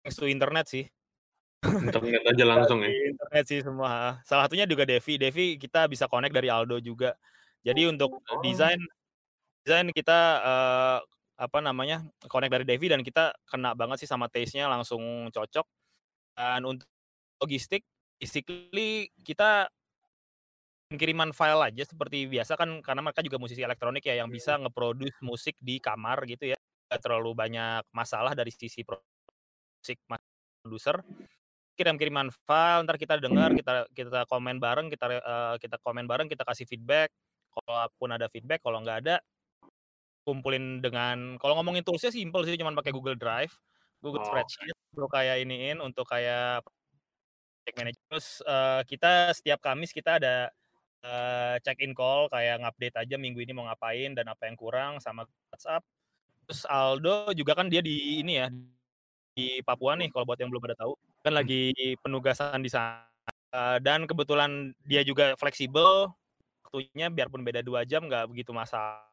thanks 0.04 0.16
internet 0.24 0.66
sih 0.68 0.84
Internet 1.64 2.24
aja 2.24 2.44
langsung 2.48 2.80
ya? 2.80 2.88
Internet 2.88 3.44
sih 3.44 3.60
semua 3.60 4.20
salah 4.24 4.48
satunya 4.48 4.64
juga 4.64 4.88
Devi. 4.88 5.20
Devi 5.20 5.60
kita 5.60 5.84
bisa 5.92 6.08
connect 6.08 6.32
dari 6.32 6.48
Aldo 6.48 6.80
juga. 6.80 7.12
Jadi 7.60 7.84
untuk 7.84 8.24
Oh. 8.32 8.40
desain 8.40 8.80
desain 9.64 9.88
kita 9.92 10.18
eh, 10.40 10.98
apa 11.40 11.58
namanya 11.60 12.04
connect 12.28 12.52
dari 12.52 12.64
Devi 12.68 12.88
dan 12.88 13.04
kita 13.04 13.36
kena 13.48 13.76
banget 13.76 14.04
sih 14.04 14.08
sama 14.08 14.28
taste-nya 14.32 14.68
langsung 14.72 15.28
cocok. 15.32 15.66
Dan 16.36 16.62
untuk 16.64 16.88
logistik 17.44 17.84
basically 18.20 19.12
kita 19.24 19.68
kiriman 20.90 21.30
file 21.30 21.70
aja 21.70 21.86
seperti 21.86 22.26
biasa 22.26 22.58
kan 22.58 22.82
karena 22.82 23.00
mereka 23.04 23.22
juga 23.22 23.38
musisi 23.38 23.62
elektronik 23.62 24.02
ya 24.02 24.24
yang 24.24 24.28
bisa 24.32 24.58
ngeproduce 24.58 25.20
musik 25.22 25.54
di 25.60 25.78
kamar 25.78 26.24
gitu 26.26 26.52
ya. 26.52 26.58
Gak 26.90 27.04
terlalu 27.04 27.36
banyak 27.36 27.86
masalah 27.94 28.34
dari 28.34 28.50
sisi 28.50 28.82
musik 28.82 29.98
produser 30.64 31.00
kirim 31.80 31.96
kiriman 31.96 32.28
file 32.44 32.84
ntar 32.84 33.00
kita 33.00 33.16
dengar 33.16 33.56
kita 33.56 33.88
kita 33.96 34.28
komen 34.28 34.60
bareng 34.60 34.92
kita 34.92 35.06
eh, 35.16 35.54
kita 35.56 35.80
komen 35.80 36.04
bareng 36.04 36.28
kita 36.28 36.44
kasih 36.44 36.68
feedback. 36.68 37.08
Kalaupun 37.50 38.12
ada 38.12 38.28
feedback 38.28 38.60
kalau 38.60 38.84
nggak 38.84 38.98
ada 39.08 39.16
kumpulin 40.28 40.84
dengan 40.84 41.40
kalau 41.40 41.56
ngomongin 41.56 41.80
toolsnya 41.80 42.12
simple 42.12 42.44
sih 42.44 42.60
cuman 42.60 42.76
pakai 42.76 42.92
Google 42.92 43.16
Drive 43.16 43.56
Google 44.04 44.24
Oh, 44.24 44.26
Spreadsheet 44.28 44.76
untuk 44.96 45.10
kayak 45.12 45.36
iniin 45.44 45.78
untuk 45.80 46.08
kayak 46.08 46.64
project 47.60 47.76
manager. 47.76 48.02
Terus 48.08 48.26
eh, 48.44 48.80
kita 48.88 49.10
setiap 49.36 49.58
Kamis 49.60 49.92
kita 49.92 50.16
ada 50.20 50.48
eh, 51.04 51.54
check 51.64 51.78
in 51.84 51.92
call 51.92 52.28
kayak 52.32 52.60
ngupdate 52.64 52.96
aja 52.96 53.16
minggu 53.20 53.40
ini 53.44 53.52
mau 53.52 53.68
ngapain 53.68 54.16
dan 54.16 54.26
apa 54.32 54.48
yang 54.48 54.56
kurang 54.56 54.98
sama 55.04 55.28
WhatsApp. 55.52 55.84
Terus 56.48 56.64
Aldo 56.66 57.30
juga 57.36 57.52
kan 57.54 57.68
dia 57.68 57.84
di 57.84 58.20
ini 58.24 58.40
ya 58.40 58.48
di 59.36 59.62
Papua 59.62 59.94
nih 59.94 60.10
kalau 60.10 60.26
buat 60.26 60.40
yang 60.40 60.50
belum 60.50 60.64
pada 60.64 60.76
tahu 60.80 60.92
kan 61.20 61.32
lagi 61.36 61.72
penugasan 62.00 62.64
di 62.64 62.70
sana 62.72 63.04
dan 63.82 64.08
kebetulan 64.08 64.72
dia 64.86 65.04
juga 65.04 65.36
fleksibel 65.36 66.08
waktunya 66.64 67.10
biarpun 67.10 67.42
beda 67.42 67.60
dua 67.66 67.82
jam 67.84 68.06
nggak 68.06 68.30
begitu 68.30 68.54
masalah 68.54 69.10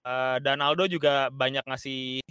Eh, 0.00 0.36
dan 0.40 0.64
Aldo 0.64 0.88
juga 0.88 1.28
banyak 1.28 1.60
ngasih 1.68 2.24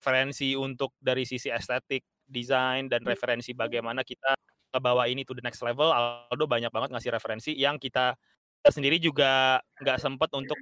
referensi 0.00 0.56
untuk 0.56 0.96
dari 0.96 1.28
sisi 1.28 1.52
estetik 1.52 2.04
desain 2.24 2.88
dan 2.88 3.04
referensi 3.04 3.52
bagaimana 3.52 4.00
kita 4.00 4.32
bawa 4.80 5.04
ini 5.06 5.28
to 5.28 5.36
the 5.36 5.44
next 5.44 5.60
level 5.60 5.92
Aldo 5.92 6.48
banyak 6.48 6.72
banget 6.72 6.90
ngasih 6.96 7.12
referensi 7.12 7.52
yang 7.52 7.76
kita 7.76 8.16
kita 8.60 8.70
sendiri 8.72 8.96
juga 8.96 9.60
nggak 9.76 10.00
sempet 10.00 10.32
untuk 10.32 10.56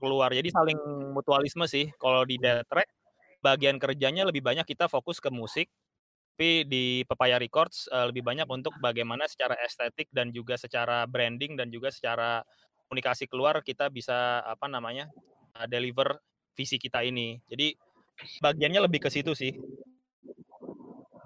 keluar. 0.00 0.32
Jadi 0.32 0.48
saling 0.48 0.80
mutualisme 1.12 1.68
sih. 1.68 1.92
Kalau 2.00 2.24
di 2.24 2.40
Death 2.40 2.64
Track 2.72 2.88
bagian 3.44 3.76
kerjanya 3.76 4.24
lebih 4.24 4.40
banyak 4.40 4.64
kita 4.64 4.88
fokus 4.88 5.20
ke 5.20 5.28
musik, 5.28 5.68
tapi 6.38 6.62
di 6.70 7.02
Papaya 7.02 7.34
Records 7.34 7.90
uh, 7.90 8.14
lebih 8.14 8.22
banyak 8.22 8.46
untuk 8.46 8.70
bagaimana 8.78 9.26
secara 9.26 9.58
estetik 9.58 10.06
dan 10.14 10.30
juga 10.30 10.54
secara 10.54 11.02
branding 11.02 11.58
dan 11.58 11.66
juga 11.66 11.90
secara 11.90 12.46
komunikasi 12.86 13.26
keluar 13.26 13.58
kita 13.58 13.90
bisa 13.90 14.46
apa 14.46 14.70
namanya 14.70 15.10
uh, 15.58 15.66
deliver 15.66 16.14
visi 16.54 16.78
kita 16.78 17.02
ini. 17.02 17.42
Jadi 17.50 17.74
bagiannya 18.38 18.86
lebih 18.86 19.02
ke 19.02 19.10
situ 19.10 19.34
sih. 19.34 19.50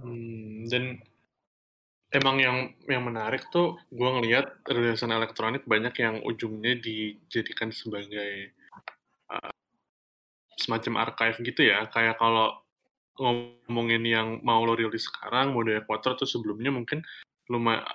Hmm, 0.01 0.65
dan 0.73 0.97
emang 2.17 2.41
yang 2.41 2.57
yang 2.89 3.05
menarik 3.05 3.53
tuh 3.53 3.77
gue 3.93 4.09
ngelihat 4.17 4.65
rilisan 4.65 5.13
elektronik 5.13 5.69
banyak 5.69 5.93
yang 6.01 6.25
ujungnya 6.25 6.81
dijadikan 6.81 7.69
sebagai 7.69 8.57
uh, 9.29 9.53
semacam 10.57 11.05
archive 11.05 11.37
gitu 11.45 11.69
ya 11.69 11.85
kayak 11.93 12.17
kalau 12.17 12.62
ngomongin 13.23 14.03
yang 14.03 14.29
mau 14.43 14.66
lo 14.66 14.75
rilis 14.75 15.07
sekarang 15.07 15.55
mode 15.55 15.79
Equator 15.79 16.18
tuh 16.18 16.27
sebelumnya 16.27 16.75
mungkin 16.75 17.07
lumayan 17.47 17.87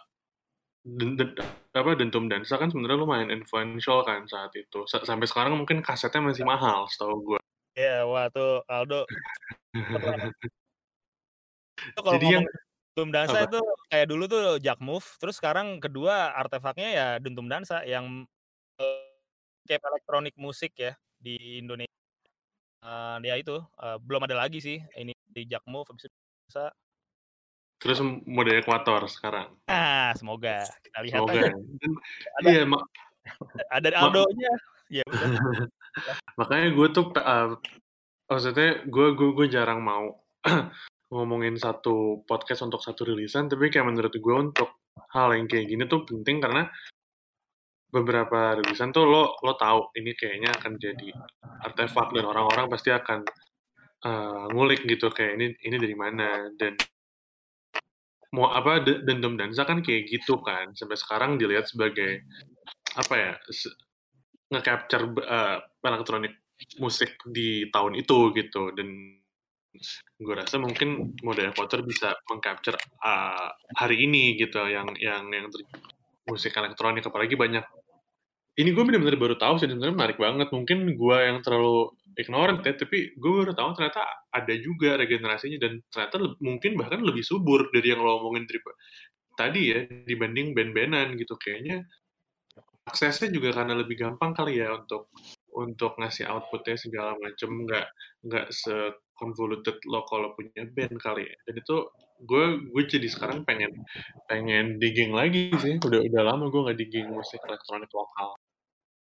apa 1.75 1.99
dentum 1.99 2.31
dansa 2.31 2.55
kan 2.55 2.71
sebenarnya 2.71 3.03
lumayan 3.03 3.27
influential 3.27 4.07
kan 4.07 4.23
saat 4.23 4.55
itu 4.55 4.87
S 4.87 5.03
sampai 5.03 5.27
sekarang 5.27 5.59
mungkin 5.59 5.83
kasetnya 5.83 6.31
masih 6.31 6.47
mahal 6.47 6.87
setahu 6.87 7.35
gue 7.35 7.39
Iya, 7.77 8.01
yeah, 8.01 8.09
wah 8.09 8.25
tuh 8.33 8.65
Aldo. 8.65 9.05
itu 11.77 11.99
kalau 12.01 12.17
Jadi 12.17 12.25
yang 12.33 12.45
Dentum 12.97 13.13
Dansa 13.13 13.45
apa? 13.45 13.53
itu 13.53 13.61
kayak 13.93 14.07
dulu 14.09 14.23
tuh 14.25 14.57
Jack 14.57 14.81
Move, 14.81 15.05
terus 15.21 15.37
sekarang 15.37 15.77
kedua 15.77 16.33
artefaknya 16.33 16.89
ya 16.89 17.07
Dentum 17.21 17.45
Dansa 17.45 17.85
yang 17.85 18.25
uh, 18.81 19.13
kayak 19.69 19.85
elektronik 19.85 20.33
musik 20.41 20.73
ya 20.73 20.97
di 21.21 21.61
Indonesia. 21.61 21.96
Uh, 22.81 23.17
ya 23.25 23.35
itu 23.35 23.57
uh, 23.81 23.97
belum 23.99 24.29
ada 24.29 24.37
lagi 24.37 24.61
sih 24.61 24.77
ini 24.95 25.11
di 25.25 25.43
Jack 25.49 25.65
Move 25.65 25.89
bisa 25.97 26.07
bisa 26.47 26.65
Terus 27.77 28.01
mode 28.25 28.57
ekuator 28.57 29.05
sekarang. 29.05 29.53
Ah, 29.69 30.09
semoga 30.17 30.65
kita 30.81 30.99
lihat 31.05 31.21
semoga. 31.21 31.41
aja. 31.45 31.53
ada, 32.41 32.47
iya, 32.49 32.63
mak 32.65 32.83
ada 33.69 33.87
Aldo-nya. 34.01 34.53
Iya, 34.87 35.05
Makanya 36.39 36.67
gue 36.73 36.87
tuh 36.89 37.05
uh, 37.13 37.59
maksudnya 38.25 38.81
gue 38.87 39.07
gue 39.13 39.29
gue 39.35 39.47
jarang 39.51 39.83
mau 39.85 40.25
ngomongin 41.13 41.53
satu 41.59 42.25
podcast 42.25 42.65
untuk 42.65 42.81
satu 42.81 43.05
rilisan, 43.05 43.45
tapi 43.45 43.69
kayak 43.69 43.87
menurut 43.93 44.15
gue 44.15 44.35
untuk 44.35 44.81
hal 45.13 45.37
yang 45.37 45.45
kayak 45.45 45.69
gini 45.69 45.83
tuh 45.85 46.01
penting 46.01 46.41
karena 46.41 46.65
beberapa 47.87 48.59
rilisan 48.59 48.91
tuh 48.91 49.07
lo 49.07 49.39
lo 49.39 49.53
tahu 49.55 49.95
ini 49.95 50.11
kayaknya 50.11 50.51
akan 50.59 50.75
jadi 50.75 51.09
artefak 51.63 52.11
dan 52.11 52.27
orang-orang 52.27 52.67
pasti 52.67 52.91
akan 52.91 53.23
uh, 54.03 54.45
ngulik 54.51 54.83
gitu 54.83 55.07
kayak 55.09 55.39
ini 55.39 55.45
ini 55.63 55.75
dari 55.79 55.95
mana? 55.95 56.51
Dan 56.55 56.75
mau 58.35 58.51
apa 58.51 58.83
dendam 58.83 59.39
dansa 59.39 59.63
kan 59.63 59.79
kayak 59.79 60.11
gitu 60.11 60.43
kan 60.43 60.75
sampai 60.75 60.99
sekarang 60.99 61.39
dilihat 61.39 61.71
sebagai 61.71 62.27
apa 62.99 63.13
ya 63.15 63.33
nge-capture 64.51 65.05
uh, 65.23 65.57
elektronik 65.83 66.35
musik 66.81 67.15
di 67.29 67.69
tahun 67.71 67.95
itu 67.95 68.35
gitu. 68.35 68.75
Dan 68.75 68.89
gue 70.17 70.33
rasa 70.33 70.57
mungkin 70.57 71.13
mode 71.21 71.53
Potter 71.53 71.85
bisa 71.85 72.17
mengcapture 72.27 72.75
uh, 73.05 73.47
hari 73.77 74.03
ini 74.03 74.35
gitu 74.35 74.59
yang 74.67 74.91
yang 74.99 75.29
yang 75.31 75.47
musik 76.27 76.51
elektronik. 76.57 77.05
Apalagi 77.05 77.39
banyak 77.39 77.63
ini 78.57 78.73
gue 78.73 78.83
benar-benar 78.83 79.21
baru 79.21 79.35
tahu 79.37 79.61
sih 79.61 79.69
sebenarnya 79.69 79.93
menarik 79.93 80.17
banget. 80.17 80.49
Mungkin 80.49 80.97
gue 80.97 81.17
yang 81.21 81.45
terlalu 81.45 81.93
ignorant 82.17 82.65
ya 82.65 82.73
tapi 82.73 83.13
gue 83.13 83.31
baru 83.45 83.53
tahu 83.53 83.69
ternyata 83.77 84.01
ada 84.33 84.53
juga 84.57 84.97
regenerasinya 84.97 85.61
dan 85.61 85.77
ternyata 85.93 86.33
mungkin 86.41 86.73
bahkan 86.73 87.05
lebih 87.05 87.21
subur 87.21 87.69
dari 87.69 87.93
yang 87.93 88.01
lo 88.01 88.17
omongin 88.17 88.49
dari 88.49 88.59
tadi 89.37 89.61
ya 89.69 89.79
dibanding 90.09 90.57
band-bandan 90.57 91.13
gitu. 91.21 91.37
Kayaknya 91.37 91.85
aksesnya 92.89 93.29
juga 93.29 93.53
karena 93.53 93.77
lebih 93.77 93.93
gampang 93.93 94.33
kali 94.33 94.57
ya 94.57 94.73
untuk 94.73 95.13
untuk 95.53 95.93
ngasih 96.01 96.25
outputnya 96.25 96.81
segala 96.81 97.13
macem. 97.21 97.53
Nggak 97.61 97.85
nggak 98.25 98.45
se 98.49 98.73
convoluted 99.13 99.77
lo 99.85 100.01
kalau 100.09 100.33
punya 100.33 100.65
band 100.73 100.97
kali 100.97 101.29
ya. 101.29 101.35
Dan 101.45 101.61
itu 101.61 101.77
gue 102.25 102.45
gue 102.73 102.83
jadi 102.89 103.05
sekarang 103.05 103.45
pengen 103.45 103.85
pengen 104.25 104.81
digging 104.81 105.13
lagi 105.13 105.53
sih. 105.61 105.77
Udah 105.77 106.01
udah 106.01 106.21
lama 106.25 106.49
gue 106.49 106.61
nggak 106.65 106.79
digging 106.81 107.13
musik 107.13 107.37
elektronik 107.45 107.93
lokal 107.93 108.33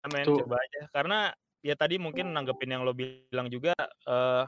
Tuh. 0.03 0.43
coba 0.43 0.59
aja. 0.59 0.81
Karena 0.91 1.19
ya 1.63 1.75
tadi 1.79 1.95
mungkin 1.95 2.35
nanggepin 2.35 2.75
yang 2.75 2.83
lo 2.83 2.91
bilang 2.91 3.47
juga 3.47 3.71
uh, 4.07 4.43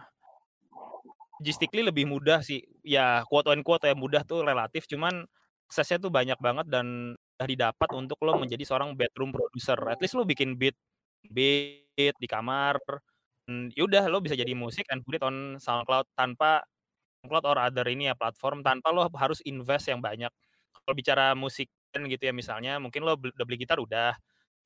logistically 1.39 1.83
lebih 1.87 2.05
mudah 2.07 2.43
sih. 2.43 2.63
Ya 2.83 3.23
quote 3.27 3.51
on 3.51 3.63
quote 3.63 3.87
ya 3.87 3.95
mudah 3.95 4.27
tuh 4.27 4.43
relatif. 4.43 4.87
Cuman 4.87 5.23
aksesnya 5.71 5.97
tuh 5.97 6.11
banyak 6.11 6.37
banget 6.39 6.67
dan 6.67 7.15
udah 7.15 7.47
didapat 7.47 7.89
untuk 7.95 8.19
lo 8.23 8.39
menjadi 8.39 8.63
seorang 8.63 8.95
bedroom 8.95 9.31
producer. 9.31 9.75
At 9.87 9.99
least 9.99 10.15
lo 10.15 10.23
bikin 10.23 10.55
beat 10.55 10.75
beat 11.25 12.15
di 12.21 12.27
kamar 12.29 12.77
ya 13.47 13.85
udah 13.85 14.09
lo 14.09 14.21
bisa 14.25 14.33
jadi 14.33 14.57
musik 14.57 14.89
and 14.89 15.05
put 15.05 15.21
it 15.21 15.23
on 15.23 15.61
SoundCloud 15.61 16.09
tanpa 16.17 16.65
SoundCloud 17.21 17.45
or 17.45 17.57
other 17.61 17.85
ini 17.85 18.09
ya 18.09 18.17
platform 18.17 18.65
tanpa 18.65 18.89
lo 18.89 19.05
harus 19.13 19.41
invest 19.45 19.89
yang 19.89 20.01
banyak. 20.01 20.29
Kalau 20.73 20.95
bicara 20.97 21.33
musik 21.37 21.69
gitu 21.95 22.27
ya 22.27 22.33
misalnya 22.35 22.75
mungkin 22.75 23.07
lo 23.07 23.15
udah 23.15 23.45
beli 23.47 23.55
gitar 23.55 23.79
udah 23.79 24.11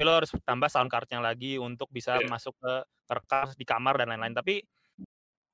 lo 0.03 0.23
harus 0.23 0.31
tambah 0.47 0.71
sound 0.71 0.87
cardnya 0.87 1.19
lagi 1.19 1.59
untuk 1.59 1.91
bisa 1.91 2.19
yeah. 2.19 2.29
masuk 2.31 2.55
ke 2.59 2.73
rekam 3.09 3.51
di 3.57 3.65
kamar 3.67 3.99
dan 3.99 4.15
lain-lain 4.15 4.35
tapi 4.37 4.63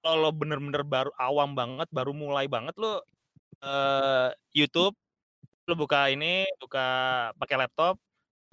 kalau 0.05 0.29
lo 0.29 0.31
bener-bener 0.35 0.85
baru 0.85 1.09
awam 1.17 1.57
banget 1.57 1.89
baru 1.89 2.13
mulai 2.13 2.45
banget 2.45 2.77
lo 2.77 3.01
uh, 3.65 4.29
YouTube 4.53 4.93
lo 5.65 5.73
buka 5.73 6.13
ini 6.13 6.45
buka 6.61 6.85
pakai 7.41 7.57
laptop 7.57 7.97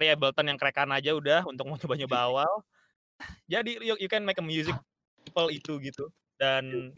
kayak 0.03 0.19
Ableton 0.19 0.49
yang 0.51 0.59
kerekan 0.59 0.91
aja 0.91 1.15
udah 1.15 1.41
untuk 1.47 1.63
mau 1.69 1.77
coba-nyoba 1.81 2.17
awal. 2.27 2.53
Jadi 3.47 3.79
you, 3.79 3.95
you 4.01 4.09
can 4.11 4.25
make 4.27 4.41
a 4.41 4.45
music 4.45 4.75
people 5.23 5.47
itu 5.47 5.79
gitu. 5.79 6.11
Dan 6.35 6.91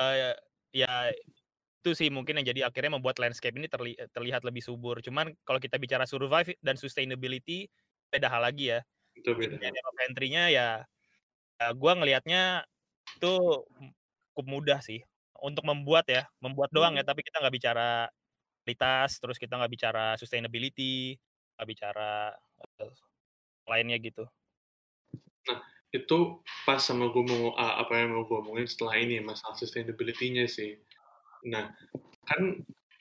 uh, 0.00 0.34
ya 0.74 1.12
itu 1.82 1.98
sih 1.98 2.14
mungkin 2.14 2.38
yang 2.38 2.54
jadi 2.54 2.70
akhirnya 2.70 2.94
membuat 2.94 3.18
landscape 3.18 3.58
ini 3.58 3.66
terli 3.66 3.98
terlihat 4.14 4.46
lebih 4.46 4.62
subur. 4.62 5.02
Cuman 5.02 5.34
kalau 5.42 5.58
kita 5.58 5.82
bicara 5.82 6.06
survive 6.06 6.54
dan 6.62 6.78
sustainability 6.78 7.66
beda 8.06 8.30
hal 8.30 8.46
lagi 8.46 8.70
ya. 8.70 8.86
Itu 9.18 9.34
beda. 9.34 9.58
entry-nya 10.06 10.46
ya, 10.54 10.68
ya 11.58 11.66
gue 11.74 11.92
ngelihatnya 11.92 12.62
itu 13.18 13.34
cukup 14.30 14.46
mudah 14.46 14.78
sih 14.78 15.02
untuk 15.42 15.66
membuat 15.66 16.06
ya, 16.06 16.22
membuat 16.38 16.70
doang 16.70 16.94
ya. 16.94 17.02
Tapi 17.02 17.26
kita 17.26 17.42
nggak 17.42 17.54
bicara 17.58 18.06
kualitas, 18.62 19.18
terus 19.18 19.36
kita 19.42 19.58
nggak 19.58 19.72
bicara 19.74 20.14
sustainability, 20.14 21.18
bicara 21.66 22.30
uh, 22.78 22.94
lainnya 23.66 23.98
gitu. 23.98 24.22
Nah, 25.50 25.58
itu 25.90 26.42
pas 26.62 26.78
sama 26.78 27.10
gue 27.10 27.22
mau 27.26 27.58
uh, 27.58 27.74
apa 27.82 27.98
yang 27.98 28.14
mau 28.14 28.22
gue 28.22 28.38
omongin 28.38 28.70
setelah 28.70 29.02
ini 29.02 29.18
masalah 29.18 29.58
sustainability-nya 29.58 30.46
sih. 30.46 30.78
Nah, 31.48 31.74
kan 32.28 32.42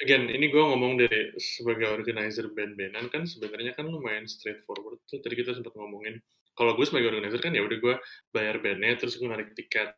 again 0.01 0.25
ini 0.33 0.49
gue 0.49 0.63
ngomong 0.63 0.97
dari 0.97 1.29
sebagai 1.37 1.93
organizer 1.93 2.49
band-bandan 2.49 3.05
kan 3.13 3.23
sebenarnya 3.29 3.77
kan 3.77 3.85
lumayan 3.85 4.25
straightforward 4.25 4.97
tuh. 5.05 5.21
Tadi 5.21 5.35
kita 5.37 5.53
sempat 5.53 5.77
ngomongin 5.77 6.17
kalau 6.57 6.73
gue 6.73 6.85
sebagai 6.85 7.13
organizer 7.13 7.39
kan 7.39 7.53
ya 7.53 7.61
udah 7.61 7.77
gue 7.77 7.95
bayar 8.33 8.59
bandnya 8.59 8.97
terus 8.97 9.21
gue 9.21 9.29
narik 9.29 9.53
tiket. 9.53 9.93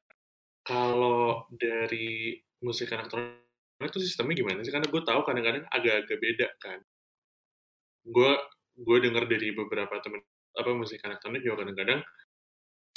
Kalau 0.63 1.47
dari 1.51 2.39
musik 2.63 2.91
elektronik 2.91 3.39
itu 3.83 3.99
sistemnya 3.99 4.35
gimana 4.39 4.59
sih? 4.63 4.71
Karena 4.71 4.87
gue 4.87 5.01
tahu 5.03 5.21
kadang-kadang 5.27 5.63
agak-agak 5.71 6.17
beda 6.19 6.47
kan. 6.59 6.79
Gue 8.07 8.31
gue 8.73 8.97
dengar 9.03 9.27
dari 9.29 9.55
beberapa 9.55 9.95
temen 10.03 10.19
apa 10.53 10.69
musik 10.77 11.01
elektronik 11.01 11.41
juga 11.41 11.65
kadang-kadang 11.65 12.01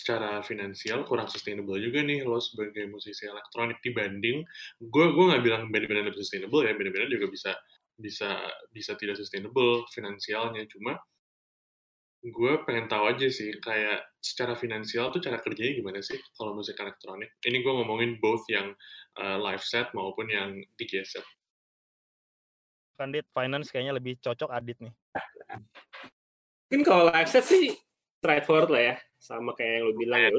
secara 0.06 0.38
finansial 0.46 1.02
kurang 1.02 1.26
sustainable 1.26 1.82
juga 1.82 1.98
nih 2.06 2.22
lo 2.22 2.38
sebagai 2.38 2.86
musisi 2.86 3.26
elektronik 3.26 3.82
dibanding 3.82 4.46
gue 4.78 5.06
gue 5.10 5.24
nggak 5.34 5.42
bilang 5.42 5.66
band-band 5.74 6.06
lebih 6.06 6.22
sustainable 6.22 6.62
ya 6.62 6.78
band-band 6.78 7.10
juga 7.10 7.26
bisa 7.26 7.58
bisa 7.96 8.36
bisa 8.70 8.92
tidak 8.94 9.16
sustainable 9.16 9.88
finansialnya. 9.90 10.68
Cuma 10.68 11.00
gue 12.20 12.52
pengen 12.68 12.90
tahu 12.90 13.08
aja 13.08 13.28
sih 13.32 13.56
kayak 13.60 14.04
secara 14.20 14.58
finansial 14.58 15.12
tuh 15.14 15.22
cara 15.22 15.40
kerjanya 15.40 15.80
gimana 15.80 16.00
sih 16.04 16.20
kalau 16.36 16.52
musik 16.52 16.76
elektronik? 16.76 17.32
Ini 17.42 17.64
gue 17.64 17.72
ngomongin 17.72 18.20
both 18.20 18.44
yang 18.52 18.76
uh, 19.16 19.36
live 19.40 19.64
set 19.64 19.90
maupun 19.96 20.28
yang 20.28 20.60
DJ 20.76 21.08
set. 21.08 21.24
Kandit 22.96 23.28
finance 23.32 23.68
kayaknya 23.68 23.96
lebih 23.96 24.16
cocok 24.20 24.48
Adit 24.52 24.80
nih. 24.80 24.94
Mungkin 26.68 26.82
kalau 26.84 27.12
live 27.12 27.28
set 27.28 27.44
sih 27.44 27.76
straightforward 28.20 28.72
lah 28.72 28.82
ya, 28.82 28.96
sama 29.20 29.56
kayak 29.56 29.72
yang 29.80 29.84
lo 29.88 29.94
bilang 29.96 30.20
ya. 30.22 30.30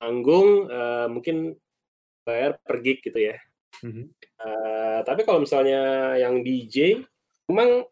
Tanggung 0.00 0.66
uh, 0.70 1.06
mungkin 1.12 1.54
bayar 2.24 2.56
per 2.60 2.80
gig 2.80 3.04
gitu 3.04 3.20
ya. 3.20 3.36
Mm-hmm. 3.80 4.04
Uh, 4.40 5.00
tapi 5.04 5.24
kalau 5.24 5.44
misalnya 5.44 6.14
yang 6.20 6.44
DJ, 6.44 7.00
memang 7.48 7.84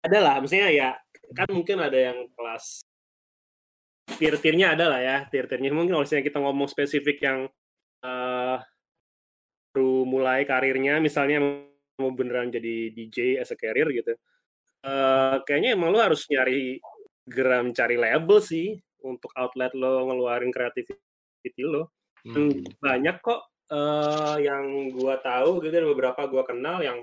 ada 0.00 0.18
lah, 0.18 0.34
maksudnya 0.42 0.70
ya 0.70 0.90
kan 1.34 1.48
mungkin 1.50 1.78
ada 1.78 1.98
yang 2.10 2.18
kelas 2.34 2.82
tier-tiernya 4.18 4.74
ada 4.74 4.90
lah 4.90 5.00
ya 5.00 5.16
tier-tiernya 5.30 5.70
mungkin 5.70 5.94
kalau 5.94 6.02
misalnya 6.02 6.26
kita 6.26 6.38
ngomong 6.42 6.66
spesifik 6.66 7.22
yang 7.22 7.38
uh, 8.02 8.58
baru 9.70 10.02
mulai 10.02 10.42
karirnya 10.42 10.98
misalnya 10.98 11.38
mau 12.00 12.10
beneran 12.10 12.50
jadi 12.50 12.90
DJ 12.90 13.38
as 13.38 13.54
a 13.54 13.56
career 13.56 13.86
gitu 13.94 14.18
uh, 14.82 15.38
kayaknya 15.46 15.78
emang 15.78 15.94
lo 15.94 16.02
harus 16.02 16.26
nyari 16.26 16.82
geram 17.30 17.70
cari 17.70 17.94
label 17.94 18.42
sih 18.42 18.74
untuk 19.06 19.30
outlet 19.38 19.70
lo 19.78 20.10
ngeluarin 20.10 20.50
kreativiti 20.50 21.62
lo 21.62 21.94
hmm. 22.26 22.82
banyak 22.82 23.16
kok 23.22 23.40
uh, 23.70 24.36
yang 24.42 24.90
gua 24.90 25.22
tahu 25.22 25.62
gitu 25.62 25.74
ada 25.78 25.88
beberapa 25.88 26.26
gua 26.26 26.42
kenal 26.42 26.82
yang 26.82 26.98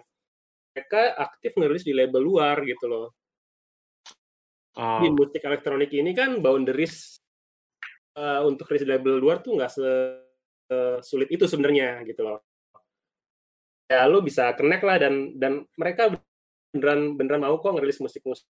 mereka 0.76 1.16
aktif 1.18 1.56
ngerilis 1.58 1.88
di 1.88 1.96
label 1.96 2.22
luar 2.22 2.62
gitu 2.68 2.86
loh 2.86 3.18
Oh. 4.78 5.02
Di 5.02 5.10
musik 5.10 5.42
elektronik 5.42 5.90
ini 5.90 6.14
kan 6.14 6.38
boundaries 6.38 7.18
uh, 8.14 8.46
untuk 8.46 8.70
rilis 8.70 8.86
label 8.86 9.18
luar 9.18 9.42
tuh 9.42 9.58
nggak 9.58 9.74
sulit 11.02 11.30
itu 11.34 11.50
sebenarnya 11.50 12.06
gitu 12.06 12.22
loh. 12.22 12.46
Ya 13.90 14.06
lu 14.06 14.22
bisa 14.22 14.54
connect 14.54 14.86
lah 14.86 15.02
dan 15.02 15.34
dan 15.34 15.66
mereka 15.74 16.14
beneran 16.70 17.18
beneran 17.18 17.42
mau 17.42 17.58
kok 17.58 17.74
ngerilis 17.74 17.98
musik 18.06 18.22
musik 18.22 18.46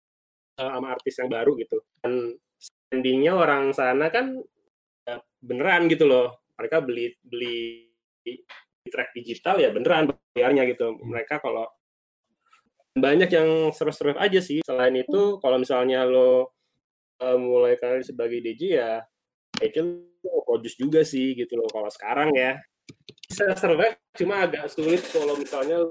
uh, 0.58 0.70
sama 0.78 0.88
artis 0.94 1.16
yang 1.22 1.30
baru 1.30 1.54
gitu. 1.58 1.78
Dan 2.02 2.34
standingnya 2.58 3.34
orang 3.38 3.72
sana 3.72 4.10
kan 4.10 4.38
ya, 5.06 5.22
beneran 5.42 5.88
gitu 5.88 6.10
loh. 6.10 6.42
Mereka 6.58 6.82
beli 6.84 7.14
beli 7.22 7.86
track 8.88 9.14
digital 9.14 9.62
ya 9.62 9.70
beneran 9.70 10.12
bayarnya 10.34 10.66
gitu. 10.68 10.98
Mereka 11.02 11.40
kalau 11.40 11.70
banyak 12.98 13.30
yang 13.30 13.50
survive 13.72 14.18
aja 14.18 14.42
sih. 14.42 14.66
Selain 14.66 14.94
itu, 14.98 15.38
kalau 15.38 15.62
misalnya 15.62 16.02
lo 16.04 16.58
uh, 17.22 17.38
mulai 17.38 17.78
karir 17.78 18.02
sebagai 18.02 18.42
DJ 18.42 18.62
ya, 18.82 18.94
itu 19.62 20.10
produce 20.44 20.78
juga 20.78 21.06
sih 21.06 21.38
gitu 21.38 21.54
loh. 21.62 21.70
Kalau 21.70 21.90
sekarang 21.94 22.34
ya, 22.34 22.58
bisa 23.30 23.54
survive, 23.54 24.02
cuma 24.18 24.50
agak 24.50 24.66
sulit 24.74 25.06
kalau 25.14 25.38
misalnya 25.38 25.86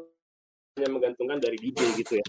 hanya 0.76 0.88
menggantungkan 0.90 1.38
dari 1.38 1.56
DJ 1.56 1.80
gitu 1.94 2.18
ya. 2.18 2.26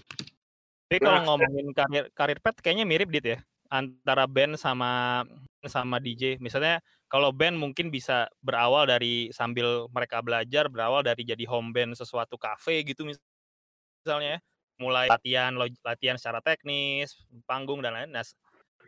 Jadi 0.88 1.04
kalau 1.04 1.20
ngomongin 1.28 1.68
karir 1.76 2.04
karir 2.16 2.38
pet 2.40 2.56
kayaknya 2.64 2.88
mirip 2.88 3.12
dit 3.12 3.36
ya 3.36 3.38
antara 3.68 4.24
band 4.24 4.56
sama 4.56 5.22
sama 5.68 6.00
DJ. 6.00 6.40
Misalnya 6.40 6.80
kalau 7.12 7.28
band 7.32 7.60
mungkin 7.60 7.92
bisa 7.92 8.28
berawal 8.40 8.88
dari 8.88 9.28
sambil 9.32 9.84
mereka 9.92 10.24
belajar 10.24 10.72
berawal 10.72 11.04
dari 11.04 11.24
jadi 11.28 11.44
home 11.44 11.76
band 11.76 11.92
sesuatu 11.92 12.40
cafe 12.40 12.80
gitu 12.84 13.04
misalnya 13.04 14.36
ya 14.36 14.40
mulai 14.78 15.10
latihan 15.10 15.52
latihan 15.84 16.16
secara 16.16 16.40
teknis, 16.40 17.12
panggung 17.44 17.84
dan 17.84 17.92
lain. 17.92 18.10
Nah, 18.14 18.24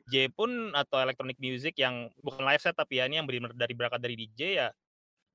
J 0.09 0.31
pun 0.33 0.73
atau 0.73 1.03
electronic 1.03 1.37
music 1.37 1.77
yang 1.77 2.09
bukan 2.25 2.43
live 2.47 2.63
set 2.63 2.75
tapi 2.75 3.03
ya 3.03 3.11
ini 3.11 3.21
yang 3.21 3.29
dari 3.53 3.75
berangkat 3.75 4.01
dari 4.01 4.15
DJ 4.17 4.41
ya 4.57 4.69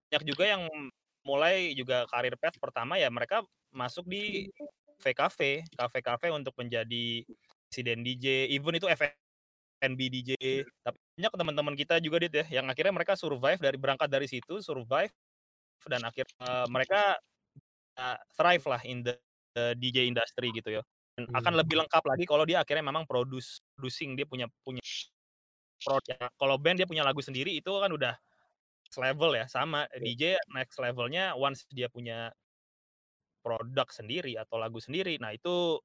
banyak 0.10 0.24
juga 0.32 0.44
yang 0.48 0.64
mulai 1.28 1.76
juga 1.76 2.08
karir 2.08 2.40
path 2.40 2.56
pertama 2.62 2.96
ya 2.96 3.12
mereka 3.12 3.44
masuk 3.74 4.08
di 4.08 4.48
VKV, 5.06 5.40
kafe-kafe 5.78 6.34
untuk 6.34 6.58
menjadi 6.58 7.22
presiden 7.70 8.02
DJ, 8.02 8.50
even 8.50 8.74
itu 8.74 8.90
FNB 8.90 10.00
DJ. 10.10 10.32
Tapi 10.82 10.98
banyak 10.98 11.34
teman-teman 11.38 11.76
kita 11.78 12.02
juga 12.02 12.18
dit 12.18 12.34
ya 12.34 12.62
yang 12.62 12.66
akhirnya 12.66 12.94
mereka 12.98 13.14
survive 13.14 13.62
dari 13.62 13.78
berangkat 13.78 14.10
dari 14.10 14.26
situ, 14.26 14.66
survive 14.66 15.14
dan 15.86 16.02
akhir 16.02 16.26
uh, 16.42 16.66
mereka 16.66 17.14
uh, 18.02 18.18
thrive 18.34 18.66
lah 18.66 18.82
in 18.82 19.06
the 19.06 19.14
uh, 19.62 19.78
DJ 19.78 20.10
industri 20.10 20.50
gitu 20.50 20.82
ya. 20.82 20.82
Dan 21.16 21.30
hmm. 21.30 21.38
akan 21.38 21.54
lebih 21.62 21.76
lengkap 21.86 22.04
lagi 22.04 22.26
kalau 22.26 22.44
dia 22.44 22.66
akhirnya 22.66 22.90
memang 22.90 23.06
produce 23.06 23.62
producing 23.78 24.18
dia 24.18 24.26
punya 24.26 24.50
punya 24.66 24.82
produk. 25.80 26.18
Ya. 26.18 26.28
Kalau 26.34 26.56
band 26.58 26.82
dia 26.82 26.88
punya 26.90 27.06
lagu 27.06 27.22
sendiri 27.22 27.54
itu 27.54 27.70
kan 27.70 27.94
udah 27.94 28.18
level 28.96 29.36
ya 29.36 29.46
sama 29.52 29.88
yeah. 29.92 30.00
DJ 30.00 30.24
next 30.56 30.80
levelnya 30.80 31.36
once 31.36 31.68
dia 31.72 31.92
punya 31.92 32.32
produk 33.46 33.86
sendiri 33.94 34.34
atau 34.42 34.58
lagu 34.58 34.82
sendiri. 34.82 35.22
Nah 35.22 35.30
itu 35.38 35.78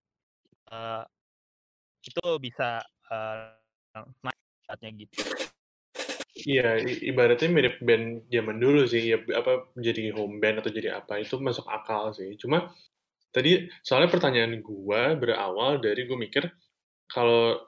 uh, 0.72 1.04
itu 2.00 2.26
bisa 2.40 2.80
uh, 3.12 3.52
naiknya 4.24 4.90
gitu. 5.04 5.16
Iya, 6.40 6.80
ibaratnya 7.04 7.52
mirip 7.52 7.84
band 7.84 8.32
zaman 8.32 8.56
dulu 8.56 8.88
sih, 8.88 9.12
ya 9.12 9.20
apa 9.36 9.68
jadi 9.76 10.16
home 10.16 10.40
band 10.40 10.64
atau 10.64 10.72
jadi 10.72 10.96
apa 11.04 11.20
itu 11.20 11.36
masuk 11.36 11.68
akal 11.68 12.16
sih. 12.16 12.32
Cuma 12.40 12.72
Tadi 13.30 13.70
soalnya 13.86 14.11
pertanyaan 14.11 14.58
gua 14.58 15.14
berawal 15.14 15.78
dari 15.78 16.02
gue 16.02 16.18
mikir 16.18 16.50
kalau 17.06 17.62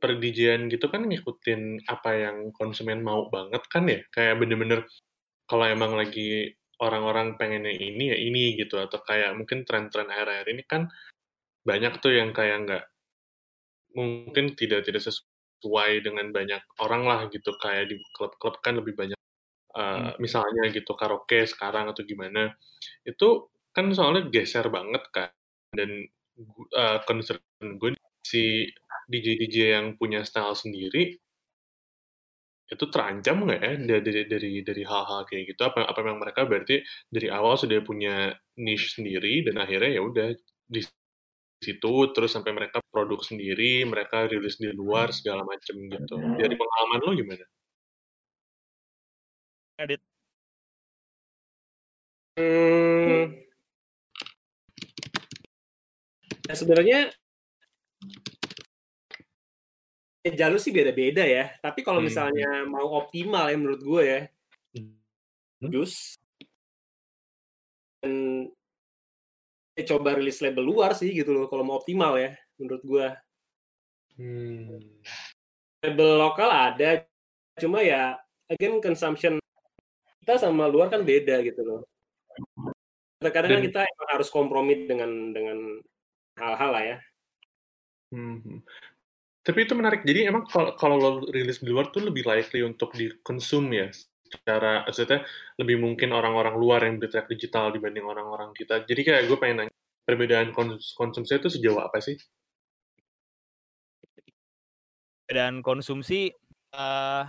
per 0.00 0.18
gitu 0.18 0.86
kan 0.90 1.04
ngikutin 1.06 1.86
apa 1.86 2.10
yang 2.16 2.36
konsumen 2.56 3.04
mau 3.06 3.30
banget 3.30 3.62
kan 3.70 3.86
ya 3.86 4.02
kayak 4.10 4.42
bener-bener 4.42 4.82
kalau 5.46 5.62
emang 5.62 5.94
lagi 5.94 6.50
orang-orang 6.80 7.40
pengennya 7.40 7.72
ini 7.72 8.12
ya 8.12 8.16
ini 8.18 8.56
gitu 8.60 8.76
atau 8.76 9.00
kayak 9.00 9.32
mungkin 9.36 9.64
tren-tren 9.64 10.08
akhir-akhir 10.12 10.46
ini 10.52 10.62
kan 10.68 10.92
banyak 11.64 11.98
tuh 11.98 12.12
yang 12.14 12.30
kayak 12.36 12.68
nggak 12.68 12.84
mungkin 13.96 14.52
tidak 14.54 14.84
tidak 14.84 15.02
sesuai 15.02 16.04
dengan 16.04 16.30
banyak 16.30 16.60
orang 16.84 17.02
lah 17.08 17.20
gitu 17.32 17.56
kayak 17.56 17.88
di 17.88 17.96
klub-klub 18.12 18.60
kan 18.60 18.76
lebih 18.76 18.92
banyak 18.92 19.18
uh, 19.72 20.12
hmm. 20.12 20.12
misalnya 20.20 20.68
gitu 20.70 20.92
karaoke 20.92 21.48
sekarang 21.48 21.88
atau 21.88 22.04
gimana 22.04 22.52
itu 23.08 23.48
kan 23.72 23.88
soalnya 23.96 24.28
geser 24.28 24.68
banget 24.68 25.04
kan 25.12 25.32
dan 25.72 26.04
uh, 26.76 27.00
concern 27.08 27.40
gue 27.60 27.96
si 28.24 28.68
DJ 29.08 29.40
DJ 29.40 29.56
yang 29.80 29.86
punya 29.96 30.24
style 30.28 30.56
sendiri 30.56 31.16
itu 32.66 32.84
terancam 32.90 33.46
nggak 33.46 33.60
ya 33.62 33.72
dari 34.00 34.22
dari 34.26 34.50
dari 34.66 34.82
hal-hal 34.82 35.22
kayak 35.28 35.54
gitu 35.54 35.62
apa 35.62 35.86
apa 35.86 36.00
memang 36.02 36.18
mereka 36.22 36.42
berarti 36.50 36.82
dari 37.06 37.28
awal 37.30 37.54
sudah 37.54 37.78
punya 37.86 38.34
niche 38.58 38.98
sendiri 38.98 39.46
dan 39.46 39.62
akhirnya 39.62 39.90
ya 39.98 40.02
udah 40.02 40.28
di 40.66 40.80
situ 41.62 41.94
terus 42.12 42.30
sampai 42.34 42.52
mereka 42.52 42.82
produk 42.90 43.22
sendiri 43.22 43.86
mereka 43.86 44.26
rilis 44.26 44.58
di 44.58 44.68
luar 44.74 45.14
segala 45.14 45.46
macam 45.46 45.76
gitu 45.88 46.16
dari 46.42 46.54
pengalaman 46.58 47.00
lo 47.06 47.12
gimana? 47.14 47.44
Edit. 49.78 50.00
Hmm, 52.36 53.46
Ya, 56.46 56.54
sebenarnya 56.54 57.10
ya, 57.10 58.45
jalur 60.34 60.58
sih 60.58 60.74
beda-beda 60.74 61.22
ya. 61.22 61.54
Tapi 61.62 61.84
kalau 61.86 62.02
hmm. 62.02 62.08
misalnya 62.08 62.50
mau 62.66 62.98
optimal 62.98 63.46
ya 63.46 63.56
menurut 63.60 63.80
gue 63.84 64.02
ya, 64.02 64.20
hmm. 64.74 65.70
jus 65.70 66.16
dan 68.00 68.46
ya, 69.74 69.82
coba 69.94 70.16
rilis 70.16 70.40
label 70.40 70.64
luar 70.64 70.94
sih 70.96 71.12
gitu 71.12 71.34
loh 71.34 71.46
kalau 71.46 71.62
mau 71.62 71.78
optimal 71.78 72.16
ya 72.18 72.34
menurut 72.58 72.82
gue. 72.82 73.06
Hmm. 74.16 74.80
Label 75.84 76.10
lokal 76.16 76.50
ada, 76.50 77.04
cuma 77.60 77.84
ya 77.84 78.16
again 78.48 78.80
consumption 78.80 79.36
kita 80.24 80.42
sama 80.42 80.66
luar 80.66 80.90
kan 80.90 81.06
beda 81.06 81.44
gitu 81.44 81.62
loh. 81.62 81.80
Terkadang 83.22 83.60
kan 83.60 83.62
kita 83.62 83.80
harus 84.10 84.28
kompromi 84.32 84.88
dengan 84.88 85.30
dengan 85.30 85.78
hal-hal 86.36 86.70
lah 86.72 86.84
ya. 86.84 86.98
Hmm. 88.14 88.62
Tapi 89.46 89.58
itu 89.62 89.78
menarik. 89.78 90.02
Jadi 90.02 90.26
emang 90.26 90.42
kalau, 90.50 90.74
kalau 90.74 90.96
lo 90.98 91.10
rilis 91.30 91.62
di 91.62 91.70
luar 91.70 91.94
tuh 91.94 92.02
lebih 92.02 92.26
likely 92.26 92.66
untuk 92.66 92.90
dikonsum 92.98 93.70
ya 93.70 93.86
secara 94.26 94.82
maksudnya 94.82 95.22
lebih 95.54 95.78
mungkin 95.78 96.10
orang-orang 96.10 96.58
luar 96.58 96.82
yang 96.82 96.98
beli 96.98 97.14
track 97.14 97.30
digital 97.30 97.70
dibanding 97.70 98.02
orang-orang 98.02 98.50
kita. 98.58 98.82
Jadi 98.82 99.06
kayak 99.06 99.30
gue 99.30 99.38
pengen 99.38 99.56
nanya 99.62 99.74
perbedaan 100.02 100.50
konsumsi 100.98 101.38
itu 101.38 101.46
sejauh 101.46 101.78
apa 101.78 102.02
sih? 102.02 102.18
Perbedaan 105.30 105.62
konsumsi 105.62 106.34
uh, 106.74 107.22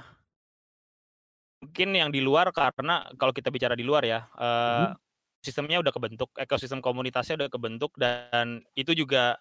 mungkin 1.61 1.89
yang 1.93 2.09
di 2.09 2.26
luar 2.26 2.49
karena 2.49 3.05
kalau 3.13 3.30
kita 3.30 3.53
bicara 3.53 3.78
di 3.78 3.86
luar 3.86 4.01
ya 4.09 4.26
uh, 4.41 4.89
hmm 4.89 5.05
sistemnya 5.47 5.80
udah 5.80 5.93
kebentuk, 5.95 6.30
ekosistem 6.36 6.84
komunitasnya 6.84 7.39
udah 7.45 7.49
kebentuk 7.51 7.95
dan 7.95 8.59
itu 8.76 8.91
juga 8.91 9.39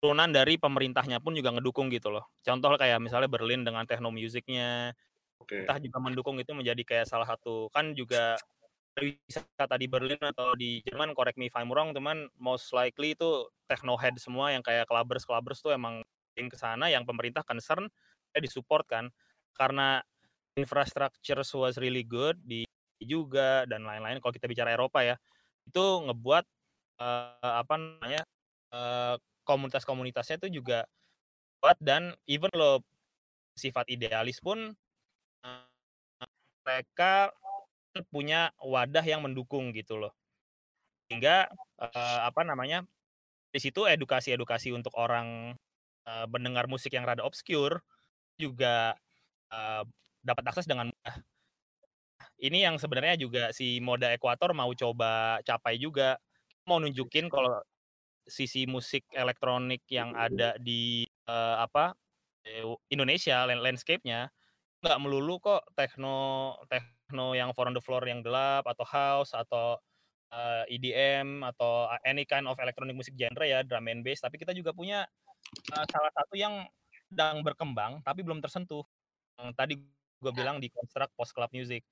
turunan 0.00 0.28
dari 0.28 0.60
pemerintahnya 0.60 1.18
pun 1.18 1.32
juga 1.32 1.52
ngedukung 1.56 1.88
gitu 1.88 2.12
loh. 2.12 2.28
Contoh 2.44 2.74
kayak 2.76 3.00
misalnya 3.00 3.28
Berlin 3.30 3.64
dengan 3.64 3.88
techno 3.88 4.12
musicnya, 4.12 4.92
okay. 5.40 5.64
entah 5.64 5.80
juga 5.80 5.98
mendukung 5.98 6.36
itu 6.36 6.52
menjadi 6.52 6.82
kayak 6.84 7.06
salah 7.08 7.26
satu 7.26 7.72
kan 7.72 7.96
juga 7.96 8.36
wisata 8.96 9.76
di 9.76 9.86
Berlin 9.88 10.16
atau 10.20 10.56
di 10.56 10.80
Jerman, 10.84 11.12
correct 11.12 11.36
me 11.36 11.52
if 11.52 11.56
I'm 11.56 11.68
wrong, 11.68 11.92
teman, 11.92 12.32
most 12.40 12.72
likely 12.72 13.12
itu 13.12 13.44
techno 13.68 14.00
head 14.00 14.16
semua 14.16 14.56
yang 14.56 14.64
kayak 14.64 14.88
clubbers 14.88 15.28
clubbers 15.28 15.60
tuh 15.60 15.76
emang 15.76 16.00
ke 16.36 16.56
sana 16.60 16.92
yang 16.92 17.08
pemerintah 17.08 17.40
concern 17.40 17.88
ya 18.36 18.40
disupport 18.44 18.84
kan 18.84 19.04
karena 19.56 20.04
infrastructure 20.52 21.40
was 21.56 21.80
really 21.80 22.04
good 22.04 22.36
di 22.44 22.68
juga 23.00 23.64
dan 23.64 23.88
lain-lain 23.88 24.20
kalau 24.20 24.32
kita 24.36 24.44
bicara 24.44 24.76
Eropa 24.76 25.00
ya 25.00 25.16
itu 25.64 25.80
ngebuat 25.80 26.44
uh, 27.00 27.56
apa 27.64 27.74
namanya 27.76 28.22
uh, 28.72 29.16
komunitas-komunitasnya 29.46 30.42
itu 30.42 30.60
juga 30.60 30.84
buat 31.62 31.78
dan 31.80 32.12
even 32.28 32.52
lo 32.52 32.82
sifat 33.56 33.88
idealis 33.88 34.42
pun 34.42 34.74
eh, 35.46 35.66
mereka 36.66 37.32
punya 38.12 38.52
wadah 38.60 39.02
yang 39.06 39.24
mendukung 39.24 39.72
gitu 39.72 39.96
loh 39.96 40.12
sehingga 41.08 41.48
eh, 41.80 42.20
apa 42.26 42.42
namanya 42.42 42.84
di 43.54 43.58
situ 43.62 43.86
edukasi-edukasi 43.88 44.74
untuk 44.74 44.92
orang 44.98 45.56
eh, 46.04 46.26
mendengar 46.28 46.66
musik 46.68 46.92
yang 46.92 47.06
rada 47.06 47.24
obscure 47.24 47.80
juga 48.36 48.98
eh, 49.54 49.82
dapat 50.26 50.44
akses 50.50 50.66
dengan 50.66 50.90
mudah. 50.90 51.16
Ini 52.36 52.68
yang 52.68 52.76
sebenarnya 52.76 53.16
juga 53.16 53.48
si 53.52 53.80
Moda 53.80 54.12
Ekuator 54.12 54.52
mau 54.52 54.68
coba 54.76 55.40
capai 55.46 55.80
juga. 55.80 56.20
Mau 56.68 56.82
nunjukin 56.82 57.30
kalau 57.32 57.62
sisi 58.26 58.66
musik 58.66 59.06
elektronik 59.14 59.86
yang 59.88 60.12
ada 60.18 60.58
di 60.58 61.06
eh, 61.06 61.56
apa 61.58 61.94
Indonesia 62.90 63.42
land- 63.42 63.62
landscape-nya 63.62 64.30
nggak 64.82 64.98
melulu 65.02 65.42
kok 65.42 65.66
techno 65.74 66.54
techno 66.70 67.34
yang 67.34 67.50
four 67.50 67.66
on 67.66 67.74
the 67.74 67.82
floor 67.82 68.02
yang 68.06 68.22
gelap 68.22 68.62
atau 68.66 68.86
house 68.86 69.34
atau 69.34 69.78
eh, 70.30 70.74
EDM 70.78 71.42
atau 71.42 71.90
any 72.06 72.22
kind 72.22 72.46
of 72.46 72.54
electronic 72.62 72.94
music 72.94 73.18
genre 73.18 73.46
ya 73.46 73.66
drum 73.66 73.90
and 73.90 74.06
bass 74.06 74.22
tapi 74.22 74.38
kita 74.38 74.54
juga 74.54 74.70
punya 74.70 75.02
eh, 75.74 75.86
salah 75.90 76.12
satu 76.14 76.38
yang 76.38 76.66
sedang 77.10 77.42
berkembang 77.46 78.02
tapi 78.02 78.26
belum 78.26 78.42
tersentuh. 78.42 78.82
Yang 79.38 79.50
tadi 79.54 79.74
gue 80.16 80.32
bilang 80.34 80.58
di 80.58 80.72
construct 80.72 81.12
post 81.14 81.32
club 81.36 81.50
music. 81.54 81.84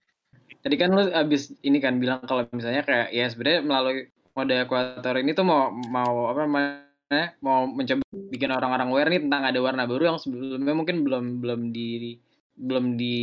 Tadi 0.64 0.74
kan 0.74 0.90
lu 0.90 1.12
abis 1.14 1.54
ini 1.62 1.78
kan 1.78 2.02
bilang 2.02 2.24
kalau 2.26 2.48
misalnya 2.50 2.82
kayak 2.82 3.14
ya 3.14 3.26
sebenarnya 3.30 3.60
melalui 3.62 4.10
mode 4.34 4.54
ekuator 4.66 5.14
ini 5.22 5.30
tuh 5.32 5.46
mau 5.46 5.70
mau 5.70 6.28
apa 6.30 6.46
namanya 6.46 7.38
mau 7.38 7.70
mencoba 7.70 8.02
bikin 8.34 8.50
orang-orang 8.50 8.88
aware 8.90 9.10
nih 9.10 9.22
tentang 9.22 9.42
ada 9.46 9.58
warna 9.62 9.86
baru 9.86 10.14
yang 10.14 10.18
sebelumnya 10.18 10.74
mungkin 10.74 11.06
belum 11.06 11.38
belum 11.38 11.60
di 11.70 12.18
belum 12.54 12.94
di 12.94 13.18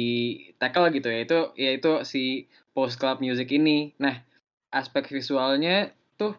tackle 0.60 0.92
gitu 0.92 1.08
ya 1.08 1.20
itu 1.24 1.40
ya 1.56 1.72
itu 1.76 1.92
si 2.04 2.48
post 2.76 3.00
club 3.00 3.20
music 3.24 3.52
ini. 3.52 3.96
Nah 4.00 4.20
aspek 4.72 5.08
visualnya 5.08 5.92
tuh 6.16 6.36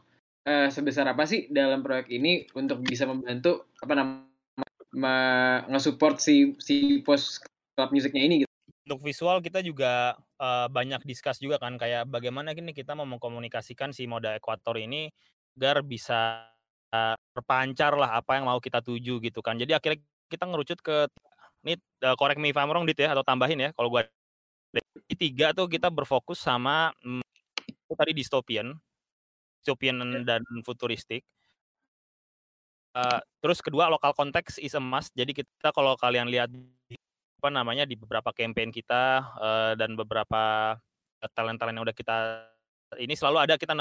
eh, 0.49 0.69
sebesar 0.73 1.09
apa 1.09 1.25
sih 1.29 1.49
dalam 1.53 1.85
proyek 1.85 2.09
ini 2.13 2.49
untuk 2.57 2.81
bisa 2.85 3.05
membantu 3.05 3.69
apa 3.81 3.93
namanya 3.97 5.69
nge-support 5.69 6.21
si 6.21 6.57
si 6.61 7.01
post 7.05 7.45
club 7.77 7.93
musicnya 7.93 8.25
ini 8.25 8.35
gitu. 8.45 8.52
Untuk 8.87 9.01
visual 9.07 9.39
kita 9.45 9.63
juga 9.63 10.19
eh, 10.43 10.67
banyak 10.71 11.07
discuss 11.07 11.39
juga 11.39 11.59
kan 11.63 11.79
kayak 11.79 12.11
bagaimana 12.11 12.55
gini 12.57 12.75
kita 12.75 12.95
mau 12.99 13.07
mengkomunikasikan 13.07 13.95
si 13.95 14.07
moda 14.11 14.35
ekuator 14.39 14.75
ini 14.79 15.11
agar 15.59 15.87
bisa 15.87 16.51
eh, 16.95 17.17
terpancar 17.35 17.95
lah 17.99 18.19
apa 18.19 18.39
yang 18.41 18.47
mau 18.51 18.59
kita 18.59 18.83
tuju 18.83 19.23
gitu 19.23 19.41
kan. 19.45 19.57
Jadi 19.61 19.73
akhirnya 19.77 20.01
kita 20.31 20.45
ngerucut 20.51 20.81
ke 20.83 20.97
ini 21.67 21.79
eh, 21.79 22.17
correct 22.19 22.41
me 22.43 22.51
if 22.51 22.59
I'm 22.59 22.71
wrong 22.71 22.87
dit 22.89 22.99
ya 22.99 23.15
atau 23.15 23.23
tambahin 23.27 23.59
ya 23.59 23.71
kalau 23.77 23.89
gua 23.93 24.03
di 25.09 25.17
tiga 25.19 25.53
tuh 25.55 25.69
kita 25.69 25.93
berfokus 25.93 26.41
sama 26.43 26.91
mm, 27.05 27.23
tadi 27.95 28.13
dystopian 28.17 28.75
dystopian 29.63 29.97
dan 30.27 30.43
futuristik. 30.67 31.23
Eh, 32.93 33.21
terus 33.41 33.65
kedua 33.65 33.89
lokal 33.89 34.13
konteks 34.13 34.61
is 34.61 34.77
a 34.77 34.83
must. 34.83 35.17
Jadi 35.17 35.33
kita 35.33 35.73
kalau 35.73 35.97
kalian 35.97 36.29
lihat 36.29 36.53
apa 37.43 37.51
namanya 37.51 37.83
di 37.83 37.99
beberapa 37.99 38.31
campaign 38.31 38.71
kita 38.71 39.19
eh, 39.35 39.73
dan 39.75 39.99
beberapa 39.99 40.79
talent-talent 41.35 41.75
yang 41.75 41.83
udah 41.91 41.97
kita 41.99 42.47
ini 43.03 43.19
selalu 43.19 43.43
ada 43.43 43.59
kita 43.59 43.75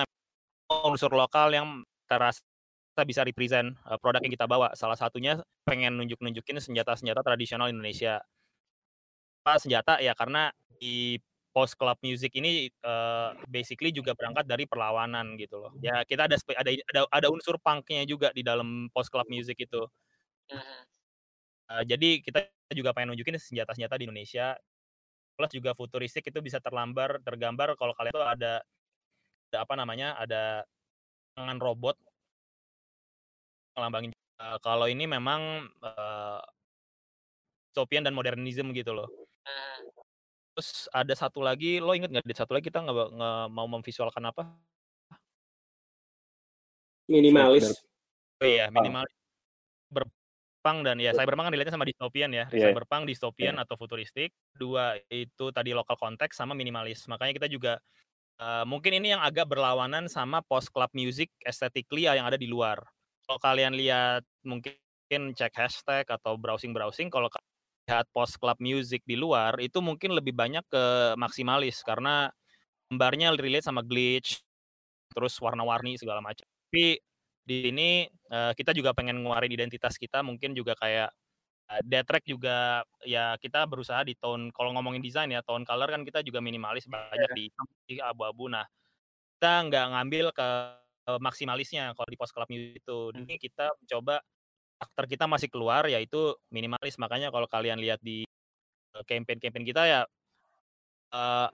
unsur 0.82 1.14
lokal 1.14 1.53
yang 1.53 1.86
terasa 2.09 2.41
bisa 3.05 3.22
represent 3.22 3.78
eh, 3.86 3.97
produk 4.01 4.18
yang 4.26 4.34
kita 4.34 4.49
bawa. 4.49 4.74
Salah 4.74 4.97
satunya 4.97 5.38
pengen 5.62 5.93
nunjuk-nunjukin 6.01 6.57
senjata-senjata 6.57 7.22
tradisional 7.22 7.70
Indonesia. 7.70 8.26
Apa 9.45 9.62
senjata 9.62 10.01
ya 10.01 10.18
karena 10.18 10.49
di 10.82 11.22
post 11.53 11.78
club 11.78 12.01
music 12.01 12.34
ini 12.41 12.66
eh, 12.66 13.30
basically 13.45 13.93
juga 13.93 14.18
berangkat 14.18 14.49
dari 14.49 14.66
perlawanan 14.66 15.38
gitu 15.38 15.62
loh. 15.62 15.72
Ya 15.86 16.01
kita 16.01 16.26
ada 16.26 16.34
ada 16.57 16.72
ada, 16.74 17.01
ada 17.14 17.28
unsur 17.30 17.62
punknya 17.62 18.09
juga 18.09 18.34
di 18.34 18.41
dalam 18.41 18.89
post 18.89 19.14
club 19.14 19.30
music 19.30 19.70
itu. 19.70 19.86
Eh, 21.72 21.84
jadi 21.88 22.20
kita 22.26 22.39
juga 22.76 22.95
pengen 22.95 23.13
nunjukin 23.13 23.38
senjata-senjata 23.38 23.99
di 23.99 24.07
Indonesia. 24.07 24.55
Plus 25.36 25.51
juga 25.51 25.72
futuristik 25.76 26.28
itu 26.28 26.39
bisa 26.43 26.59
terlambar, 26.59 27.24
tergambar 27.24 27.76
kalau 27.80 27.95
kalian 27.95 28.13
tuh 28.13 28.24
ada, 28.24 28.53
ada 29.51 29.57
apa 29.63 29.74
namanya, 29.76 30.15
ada 30.19 30.63
tangan 31.36 31.59
robot 31.59 31.95
ngelambangin. 33.76 34.11
Eh, 34.11 34.57
kalau 34.59 34.88
ini 34.91 35.07
memang 35.07 35.67
eh, 35.82 36.41
dystopian 37.72 38.03
dan 38.03 38.11
modernism 38.11 38.76
gitu 38.76 38.91
loh. 38.91 39.07
Terus 40.51 40.91
ada 40.91 41.15
satu 41.15 41.39
lagi, 41.39 41.80
lo 41.80 41.95
inget 41.95 42.11
nggak? 42.11 42.28
Di 42.28 42.36
satu 42.36 42.51
lagi 42.51 42.67
kita 42.67 42.84
nggak 42.84 43.15
mau 43.47 43.67
memvisualkan 43.72 44.28
apa? 44.28 44.51
Minimalis. 47.07 47.80
Oh 48.43 48.47
iya, 48.47 48.67
minimal 48.67 49.07
berpang 50.62 50.86
dan 50.86 51.01
ya 51.01 51.09
cyberpunk 51.09 51.49
kan 51.49 51.53
dilihatnya 51.57 51.74
sama 51.74 51.89
dystopian 51.89 52.30
ya. 52.30 52.45
Iya. 52.53 52.70
Cyberpunk, 52.70 53.09
dystopian 53.09 53.57
atau 53.57 53.74
futuristik. 53.74 54.30
Dua 54.53 54.93
itu 55.09 55.49
tadi 55.49 55.74
lokal 55.74 55.97
konteks 55.97 56.38
sama 56.38 56.53
minimalis. 56.53 57.09
Makanya 57.09 57.34
kita 57.34 57.47
juga 57.49 57.82
eh, 58.38 58.64
mungkin 58.70 59.01
ini 59.01 59.18
yang 59.18 59.26
agak 59.26 59.49
berlawanan 59.49 60.05
sama 60.05 60.45
post 60.45 60.70
club 60.70 60.93
music 60.93 61.34
aesthetically 61.41 62.05
yang 62.05 62.30
ada 62.30 62.38
di 62.38 62.45
luar. 62.45 62.78
Kalau 63.26 63.41
kalian 63.41 63.74
lihat 63.74 64.22
mungkin 64.45 64.78
cek 65.09 65.57
hashtag 65.57 66.05
atau 66.05 66.38
browsing-browsing 66.38 67.09
kalau 67.09 67.26
kalian 67.26 67.51
lihat 67.89 68.05
post 68.14 68.38
club 68.38 68.62
music 68.62 69.01
di 69.09 69.18
luar 69.18 69.57
itu 69.57 69.82
mungkin 69.82 70.14
lebih 70.14 70.38
banyak 70.38 70.62
ke 70.70 71.18
maksimalis 71.18 71.82
karena 71.82 72.30
gambarnya 72.93 73.34
relate 73.34 73.66
sama 73.66 73.82
glitch 73.82 74.45
terus 75.09 75.34
warna-warni 75.41 75.97
segala 75.97 76.22
macam. 76.22 76.45
Tapi 76.70 77.01
di 77.52 77.68
sini 77.68 77.89
eh, 78.08 78.52
kita 78.56 78.72
juga 78.72 78.95
pengen 78.95 79.20
ngeluarin 79.20 79.52
identitas 79.52 79.99
kita 79.99 80.24
mungkin 80.24 80.56
juga 80.56 80.72
kayak 80.80 81.12
uh, 81.72 81.82
Death 81.88 82.08
Track 82.08 82.26
juga 82.28 82.84
ya 83.08 83.36
kita 83.39 83.64
berusaha 83.68 84.04
di 84.04 84.16
tone 84.20 84.52
kalau 84.52 84.76
ngomongin 84.76 84.99
desain 84.99 85.32
ya 85.32 85.39
tone 85.43 85.64
color 85.64 85.88
kan 85.88 86.04
kita 86.04 86.20
juga 86.24 86.43
minimalis 86.43 86.88
banyak 86.88 87.32
di 87.36 87.43
hitam, 87.47 87.66
putih, 87.68 87.99
abu-abu. 88.04 88.52
Nah 88.52 88.68
kita 89.39 89.52
nggak 89.72 89.86
ngambil 89.95 90.26
ke 90.36 90.47
ke 91.02 91.14
maksimalisnya 91.18 91.97
kalau 91.97 92.10
di 92.12 92.18
post 92.20 92.34
club 92.36 92.49
music 92.52 92.84
itu. 92.84 92.99
Ini 93.16 93.36
kita 93.41 93.74
coba 93.97 94.22
karakter 94.78 95.06
kita 95.18 95.26
masih 95.30 95.49
keluar 95.49 95.88
yaitu 95.89 96.36
minimalis. 96.54 96.95
Makanya 96.99 97.34
kalau 97.34 97.47
kalian 97.49 97.80
lihat 97.82 97.99
di 98.04 98.26
eh, 98.95 99.04
campaign-campaign 99.08 99.66
kita 99.66 99.84
ya 99.88 100.02
eh 101.12 101.49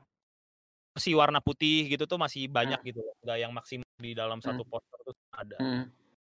si 0.97 1.13
warna 1.13 1.39
putih 1.39 1.87
gitu 1.87 2.03
tuh 2.03 2.17
masih 2.17 2.45
banyak 2.47 2.77
gitu 2.83 2.99
loh. 2.99 3.13
nggak 3.21 3.37
yang 3.37 3.51
maksimal 3.51 3.87
di 3.97 4.11
dalam 4.13 4.39
satu 4.39 4.61
poster 4.65 4.99
tuh 5.01 5.15
ada 5.31 5.57
Hmm. 5.57 5.83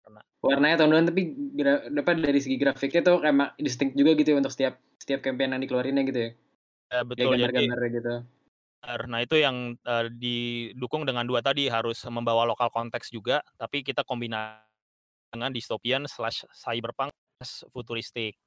Karena- 0.03 0.23
Warnanya 0.39 0.75
tahun-tahun 0.79 1.07
tapi 1.11 1.21
dapat 1.91 2.15
dari 2.23 2.39
segi 2.39 2.55
grafiknya 2.55 3.01
tuh 3.03 3.19
kayak 3.19 3.59
distinct 3.59 3.95
juga 3.95 4.15
gitu 4.15 4.31
ya 4.31 4.37
untuk 4.39 4.53
setiap 4.53 4.79
setiap 4.97 5.19
campaign 5.19 5.55
yang 5.55 5.61
dikeluarinnya 5.61 6.03
gitu 6.05 6.19
ya. 6.19 6.29
Ya, 6.87 6.95
Ya 6.95 7.01
betul 7.03 7.25
jadi 7.29 7.43
gambar-gambar 7.43 7.81
gitu. 7.91 8.13
Nah 9.03 9.19
itu 9.19 9.35
yang 9.35 9.57
eh, 9.75 10.05
didukung 10.07 11.03
dengan 11.03 11.27
dua 11.27 11.43
tadi 11.43 11.67
harus 11.67 11.99
membawa 12.07 12.47
lokal 12.47 12.71
konteks 12.71 13.11
juga, 13.11 13.43
tapi 13.59 13.83
kita 13.83 14.07
kombinasi 14.07 14.63
dengan 15.35 15.51
dystopian 15.51 16.07
slash 16.07 16.47
cyberpunk 16.55 17.11
futuristik. 17.69 18.39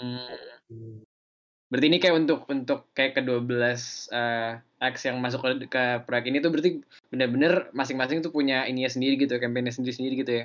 Hmm. 0.00 1.04
Berarti 1.66 1.86
ini 1.90 1.98
kayak 1.98 2.14
untuk 2.14 2.46
untuk 2.46 2.86
kayak 2.94 3.18
ke-12 3.18 4.06
eh, 4.14 4.62
X 4.86 5.10
yang 5.10 5.18
masuk 5.18 5.42
ke, 5.42 5.50
ke 5.66 5.84
proyek 6.06 6.30
ini 6.30 6.38
tuh 6.38 6.54
berarti 6.54 6.78
benar-benar 7.10 7.74
masing-masing 7.74 8.22
tuh 8.22 8.30
punya 8.30 8.62
ininya 8.70 8.86
sendiri 8.86 9.18
gitu, 9.18 9.34
campaignnya 9.42 9.74
sendiri-sendiri 9.74 10.14
gitu 10.22 10.32
ya. 10.42 10.44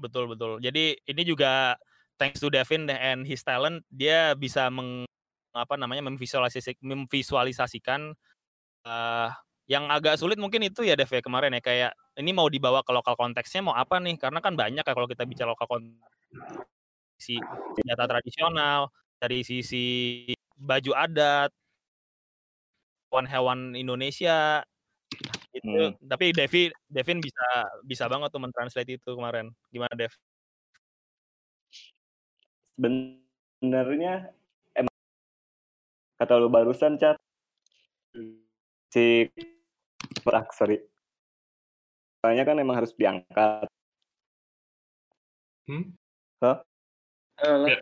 Betul 0.00 0.32
betul. 0.32 0.64
Jadi 0.64 0.96
ini 1.04 1.22
juga 1.28 1.76
thanks 2.16 2.40
to 2.40 2.48
Devin 2.48 2.88
and 2.88 3.28
his 3.28 3.44
talent, 3.44 3.84
dia 3.92 4.32
bisa 4.32 4.72
meng, 4.72 5.04
apa 5.52 5.76
namanya 5.76 6.08
memvisualisasi, 6.08 6.80
memvisualisasikan 6.80 8.16
eh, 8.88 9.28
yang 9.68 9.92
agak 9.92 10.16
sulit 10.16 10.40
mungkin 10.40 10.64
itu 10.64 10.84
ya 10.84 10.96
Dev 10.96 11.08
ya 11.08 11.24
kemarin 11.24 11.56
ya 11.56 11.62
kayak 11.64 11.92
ini 12.20 12.36
mau 12.36 12.48
dibawa 12.52 12.84
ke 12.84 12.92
lokal 12.96 13.12
konteksnya 13.16 13.60
mau 13.60 13.76
apa 13.76 14.00
nih? 14.00 14.16
Karena 14.16 14.40
kan 14.40 14.56
banyak 14.56 14.84
ya 14.84 14.92
kalau 14.96 15.04
kita 15.04 15.28
bicara 15.28 15.52
lokal 15.52 15.68
konteks 15.68 16.16
si 17.14 17.38
senjata 17.78 18.10
tradisional, 18.10 18.90
dari 19.24 19.40
sisi 19.40 20.20
baju 20.52 20.92
adat, 20.92 21.48
hewan-hewan 23.08 23.72
Indonesia 23.72 24.60
itu 25.54 25.70
Hmm. 25.70 25.94
tapi 26.10 26.34
Devi 26.34 26.68
Devin 26.90 27.22
bisa 27.22 27.46
bisa 27.86 28.04
banget 28.10 28.28
tuh 28.34 28.42
mentranslate 28.42 28.98
itu 28.98 29.10
kemarin 29.14 29.54
gimana 29.70 29.94
Dev? 29.94 30.10
Sebenarnya 32.74 34.34
emang 34.74 34.96
kata 36.18 36.42
lu 36.42 36.50
barusan 36.50 36.98
chat 36.98 37.14
si 38.90 39.30
ah, 40.26 40.44
sorry 40.50 40.82
soalnya 42.18 42.42
kan 42.42 42.58
emang 42.58 42.82
harus 42.82 42.90
diangkat 42.98 43.70
Hmm? 45.64 45.96
Hah? 46.44 46.60
Halo. 47.40 47.72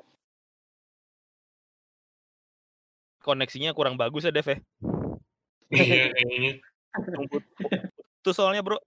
Koneksinya 3.23 3.71
kurang 3.73 3.95
bagus 3.95 4.27
ya, 4.27 4.35
Dev 4.35 4.47
ya? 4.47 4.59
Iya, 5.71 6.05
kayaknya. 6.15 6.53
Put- 7.31 7.49
Putus 8.23 8.35
soalnya, 8.39 8.63
Bro. 8.63 8.79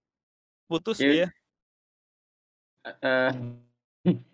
Putus 0.67 0.99
Iya. 0.99 1.11
dia. 1.11 1.27
Eh, 2.85 3.31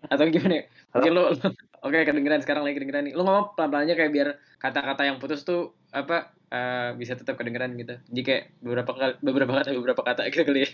atau 0.06 0.24
gimana 0.28 0.54
ya? 0.60 0.64
Mungkin 0.92 1.12
lo, 1.16 1.22
lo- 1.32 1.56
oke 1.82 1.98
kedengeran 2.04 2.44
sekarang 2.44 2.62
lagi 2.66 2.76
kedengeran 2.76 3.08
nih. 3.08 3.14
Lo 3.16 3.24
ngomong 3.24 3.56
pelan-pelan 3.56 3.88
aja 3.88 3.94
kayak 3.96 4.12
biar 4.12 4.28
kata-kata 4.60 5.02
yang 5.08 5.16
putus 5.18 5.42
tuh 5.42 5.72
apa 5.90 6.36
eh, 6.52 6.92
bisa 7.00 7.16
tetap 7.16 7.40
kedengeran 7.40 7.72
gitu. 7.80 7.96
Jadi 8.12 8.22
kayak 8.22 8.42
beberapa 8.60 8.92
kali 8.92 9.14
beberapa 9.24 9.52
kata 9.58 9.70
beberapa 9.72 10.02
kata 10.04 10.28
gitu 10.28 10.44
kali 10.44 10.60
ya. 10.62 10.70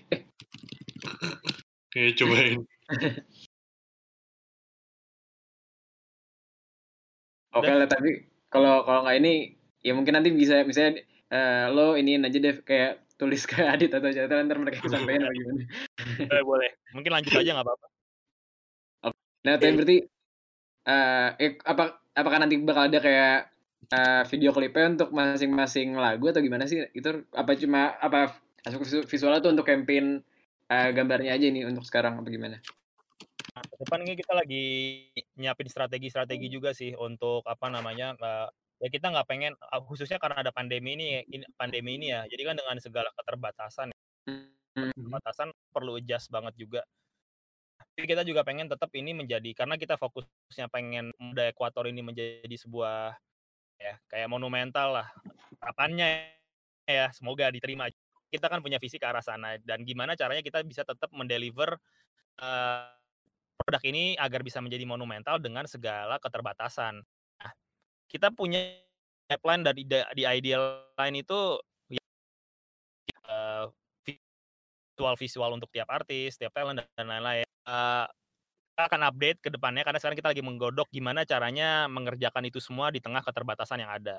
Oke, 1.88 2.02
cobain. 2.18 2.60
Oke 7.56 7.72
lah 7.72 7.88
tapi 7.88 8.27
kalau 8.48 8.84
kalau 8.84 9.04
nggak 9.04 9.16
ini 9.20 9.56
ya 9.84 9.92
mungkin 9.94 10.18
nanti 10.18 10.32
bisa 10.32 10.64
misalnya 10.64 11.04
eh, 11.32 11.66
lo 11.70 11.94
iniin 11.94 12.24
aja 12.24 12.38
deh 12.40 12.56
kayak 12.64 13.04
tulis 13.18 13.44
ke 13.44 13.60
Adit 13.74 13.92
atau 13.92 14.08
tahu 14.08 14.40
ntar 14.46 14.58
mereka 14.62 14.86
sampaikan 14.86 15.28
apa 15.28 15.34
gimana. 15.34 15.62
Eh, 16.22 16.42
boleh. 16.46 16.70
Mungkin 16.94 17.10
lanjut 17.12 17.32
aja 17.34 17.50
nggak 17.58 17.66
apa-apa. 17.66 17.86
Nah, 19.38 19.54
tapi 19.58 19.72
berarti 19.74 19.98
eh 20.88 21.28
eh, 21.36 21.52
apa 21.62 22.00
apakah 22.16 22.38
nanti 22.42 22.56
bakal 22.62 22.88
ada 22.88 22.98
kayak 22.98 23.38
eh, 23.92 24.22
video 24.30 24.50
klipnya 24.54 24.98
untuk 24.98 25.10
masing-masing 25.14 25.98
lagu 25.98 26.30
atau 26.30 26.40
gimana 26.42 26.64
sih? 26.70 26.86
Itu 26.94 27.26
apa 27.34 27.52
cuma 27.58 27.98
apa 27.98 28.38
visualnya 29.08 29.40
tuh 29.44 29.52
untuk 29.54 29.66
campaign 29.66 30.22
eh, 30.70 30.90
gambarnya 30.94 31.34
aja 31.34 31.46
nih 31.50 31.66
untuk 31.68 31.84
sekarang 31.84 32.18
apa 32.22 32.28
gimana? 32.30 32.58
Ke 33.64 33.74
depan 33.82 33.98
ini 34.04 34.14
kita 34.18 34.32
lagi 34.34 34.64
nyiapin 35.38 35.68
strategi-strategi 35.70 36.46
juga 36.52 36.70
sih 36.76 36.94
untuk 36.94 37.42
apa 37.46 37.66
namanya 37.72 38.14
eh, 38.18 38.48
ya 38.82 38.88
kita 38.92 39.10
nggak 39.10 39.26
pengen 39.26 39.52
khususnya 39.86 40.22
karena 40.22 40.42
ada 40.46 40.52
pandemi 40.54 40.94
ini 40.94 41.06
pandemi 41.58 41.98
ini 41.98 42.14
ya. 42.14 42.26
Jadi 42.26 42.42
kan 42.46 42.54
dengan 42.58 42.76
segala 42.78 43.10
keterbatasan 43.16 43.90
Hmm. 44.78 44.94
keterbatasan 44.94 45.48
perlu 45.74 45.98
adjust 45.98 46.30
banget 46.30 46.54
juga. 46.54 46.82
Tapi 47.78 48.06
kita 48.06 48.22
juga 48.22 48.46
pengen 48.46 48.70
tetap 48.70 48.90
ini 48.94 49.10
menjadi 49.10 49.50
karena 49.54 49.74
kita 49.74 49.98
fokusnya 49.98 50.70
pengen 50.70 51.10
muda 51.18 51.50
ekuator 51.50 51.90
ini 51.90 51.98
menjadi 52.02 52.54
sebuah 52.54 53.18
ya 53.78 53.94
kayak 54.06 54.28
monumental 54.30 55.02
lah. 55.02 55.08
Harapannya 55.58 56.30
ya 56.86 57.10
semoga 57.10 57.50
diterima. 57.50 57.90
Kita 58.28 58.46
kan 58.46 58.62
punya 58.62 58.78
visi 58.78 59.00
ke 59.00 59.06
arah 59.08 59.24
sana 59.24 59.58
dan 59.58 59.82
gimana 59.82 60.14
caranya 60.14 60.44
kita 60.44 60.62
bisa 60.62 60.86
tetap 60.86 61.10
mendeliver 61.10 61.80
produk 63.68 63.84
ini 63.84 64.16
agar 64.16 64.40
bisa 64.40 64.64
menjadi 64.64 64.88
monumental 64.88 65.36
dengan 65.36 65.68
segala 65.68 66.16
keterbatasan. 66.16 67.04
Nah, 67.36 67.52
kita 68.08 68.32
punya 68.32 68.80
pipeline 69.28 69.60
dari 69.60 69.84
di, 69.84 70.24
ideal 70.24 70.88
line 70.96 71.20
itu 71.20 71.60
ya, 71.92 72.00
eh, 73.28 73.64
visual-visual 74.08 75.60
untuk 75.60 75.68
tiap 75.68 75.92
artis, 75.92 76.40
tiap 76.40 76.56
talent 76.56 76.80
dan 76.96 77.04
lain-lain. 77.12 77.44
Eh, 77.44 78.06
kita 78.72 78.82
akan 78.88 79.02
update 79.12 79.38
ke 79.44 79.52
depannya 79.52 79.84
karena 79.84 80.00
sekarang 80.00 80.16
kita 80.16 80.32
lagi 80.32 80.40
menggodok 80.40 80.88
gimana 80.88 81.28
caranya 81.28 81.84
mengerjakan 81.92 82.48
itu 82.48 82.64
semua 82.64 82.88
di 82.88 83.04
tengah 83.04 83.20
keterbatasan 83.20 83.84
yang 83.84 83.92
ada. 83.92 84.16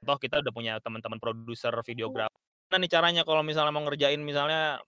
Contoh 0.00 0.16
kita 0.16 0.40
udah 0.40 0.52
punya 0.56 0.80
teman-teman 0.80 1.20
produser 1.20 1.74
videografer. 1.84 2.32
Nah, 2.72 2.80
nih 2.80 2.88
caranya 2.88 3.22
kalau 3.28 3.44
misalnya 3.44 3.76
mau 3.76 3.84
ngerjain 3.84 4.24
misalnya 4.24 4.80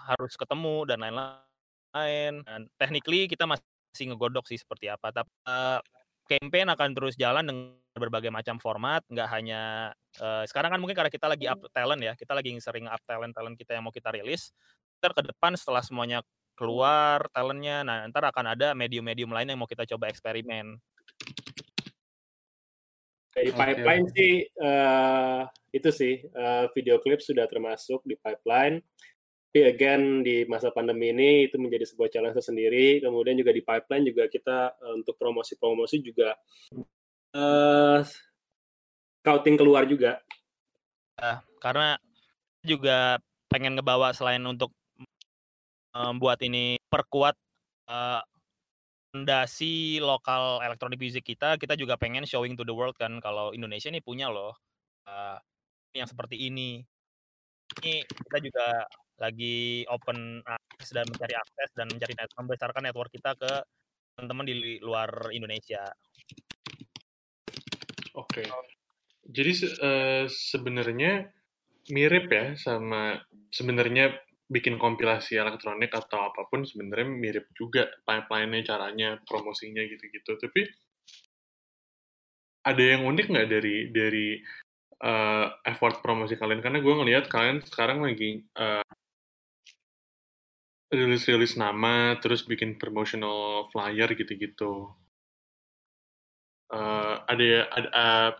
harus 0.00 0.32
ketemu 0.32 0.88
dan 0.88 1.04
lain-lain. 1.04 1.53
Dan 1.94 2.66
technically 2.74 3.30
kita 3.30 3.46
masih 3.46 4.10
ngegodok 4.10 4.50
sih 4.50 4.58
seperti 4.58 4.90
apa. 4.90 5.14
Tapi 5.14 5.30
eh, 5.30 5.80
campaign 6.26 6.68
akan 6.74 6.90
terus 6.96 7.14
jalan 7.14 7.44
dengan 7.46 7.78
berbagai 7.94 8.34
macam 8.34 8.58
format, 8.58 9.06
nggak 9.06 9.28
hanya 9.30 9.92
eh, 10.18 10.42
sekarang 10.50 10.74
kan 10.74 10.80
mungkin 10.82 10.98
karena 10.98 11.12
kita 11.12 11.30
lagi 11.30 11.46
up 11.46 11.62
talent 11.70 12.02
ya, 12.02 12.12
kita 12.18 12.34
lagi 12.34 12.50
sering 12.58 12.90
up 12.90 12.98
talent 13.06 13.30
talent 13.30 13.54
kita 13.54 13.78
yang 13.78 13.86
mau 13.86 13.94
kita 13.94 14.10
rilis. 14.10 14.50
Ntar 14.98 15.14
ke 15.14 15.22
depan 15.22 15.54
setelah 15.54 15.84
semuanya 15.86 16.18
keluar 16.58 17.30
talentnya, 17.30 17.86
nah 17.86 18.02
ntar 18.10 18.26
akan 18.26 18.58
ada 18.58 18.74
medium-medium 18.74 19.30
lain 19.30 19.54
yang 19.54 19.60
mau 19.60 19.70
kita 19.70 19.86
coba 19.86 20.10
eksperimen. 20.10 20.78
Dari 23.34 23.50
Oke, 23.50 23.58
pipeline 23.58 24.06
oke. 24.06 24.14
sih 24.14 24.34
eh, 24.46 25.42
itu 25.74 25.90
sih 25.90 26.14
eh, 26.22 26.64
video 26.70 27.02
klip 27.02 27.18
sudah 27.18 27.50
termasuk 27.50 28.06
di 28.06 28.14
pipeline. 28.14 28.78
Tapi 29.54 29.70
again 29.70 30.26
di 30.26 30.42
masa 30.50 30.74
pandemi 30.74 31.14
ini 31.14 31.46
itu 31.46 31.62
menjadi 31.62 31.86
sebuah 31.86 32.10
challenge 32.10 32.42
tersendiri. 32.42 32.98
Kemudian 32.98 33.38
juga 33.38 33.54
di 33.54 33.62
pipeline 33.62 34.02
juga 34.02 34.26
kita 34.26 34.82
eh, 34.82 34.94
untuk 34.98 35.14
promosi-promosi 35.14 36.02
juga 36.02 36.34
eh 37.38 38.02
scouting 39.22 39.54
keluar 39.54 39.86
juga. 39.86 40.18
Eh, 41.22 41.38
karena 41.62 41.94
juga 42.66 43.22
pengen 43.46 43.78
ngebawa 43.78 44.10
selain 44.10 44.42
untuk 44.42 44.74
membuat 45.94 46.42
ini 46.42 46.74
perkuat 46.90 47.38
eh, 47.94 48.22
fondasi 49.14 50.02
lokal 50.02 50.66
electronic 50.66 50.98
music 50.98 51.22
kita, 51.30 51.62
kita 51.62 51.78
juga 51.78 51.94
pengen 51.94 52.26
showing 52.26 52.58
to 52.58 52.66
the 52.66 52.74
world 52.74 52.98
kan 52.98 53.22
kalau 53.22 53.54
Indonesia 53.54 53.86
ini 53.86 54.02
punya 54.02 54.26
loh 54.34 54.58
eh, 55.06 55.38
yang 55.94 56.10
seperti 56.10 56.42
ini. 56.42 56.82
Ini 57.78 58.02
kita 58.02 58.42
juga 58.42 58.82
lagi 59.18 59.86
open 59.86 60.42
akses 60.42 60.90
dan 60.90 61.06
mencari 61.06 61.34
akses 61.38 61.70
dan 61.74 61.86
mencari 61.86 62.14
net, 62.18 62.30
membesarkan 62.34 62.82
network 62.84 63.10
kita 63.14 63.32
ke 63.38 63.52
teman-teman 64.14 64.46
di 64.46 64.78
luar 64.82 65.10
Indonesia. 65.34 65.82
Oke. 68.14 68.46
Jadi 69.24 69.52
se- 69.56 69.78
eh, 69.80 70.24
sebenarnya 70.30 71.26
mirip 71.90 72.30
ya 72.30 72.54
sama 72.54 73.18
sebenarnya 73.50 74.14
bikin 74.44 74.76
kompilasi 74.76 75.40
elektronik 75.40 75.90
atau 75.90 76.30
apa 76.30 76.46
pun 76.46 76.62
sebenarnya 76.62 77.08
mirip 77.08 77.46
juga 77.56 77.90
pipeline-nya, 78.04 78.62
caranya, 78.62 79.08
promosinya 79.24 79.82
gitu-gitu. 79.82 80.36
Tapi 80.36 80.62
ada 82.64 82.82
yang 82.82 83.04
unik 83.08 83.26
nggak 83.28 83.48
dari 83.50 83.76
dari 83.90 84.28
eh, 85.04 85.46
effort 85.66 86.04
promosi 86.04 86.38
kalian? 86.38 86.62
Karena 86.62 86.78
gue 86.78 86.94
ngelihat 86.94 87.24
kalian 87.26 87.64
sekarang 87.64 88.04
lagi 88.04 88.44
eh, 88.44 88.84
rilis-rilis 91.00 91.54
nama, 91.64 91.94
terus 92.22 92.40
bikin 92.50 92.70
promotional 92.80 93.68
flyer 93.72 94.10
gitu-gitu. 94.20 94.72
Eh, 96.74 97.14
ada 97.32 97.44
ada 97.76 97.88
eh, 98.02 98.30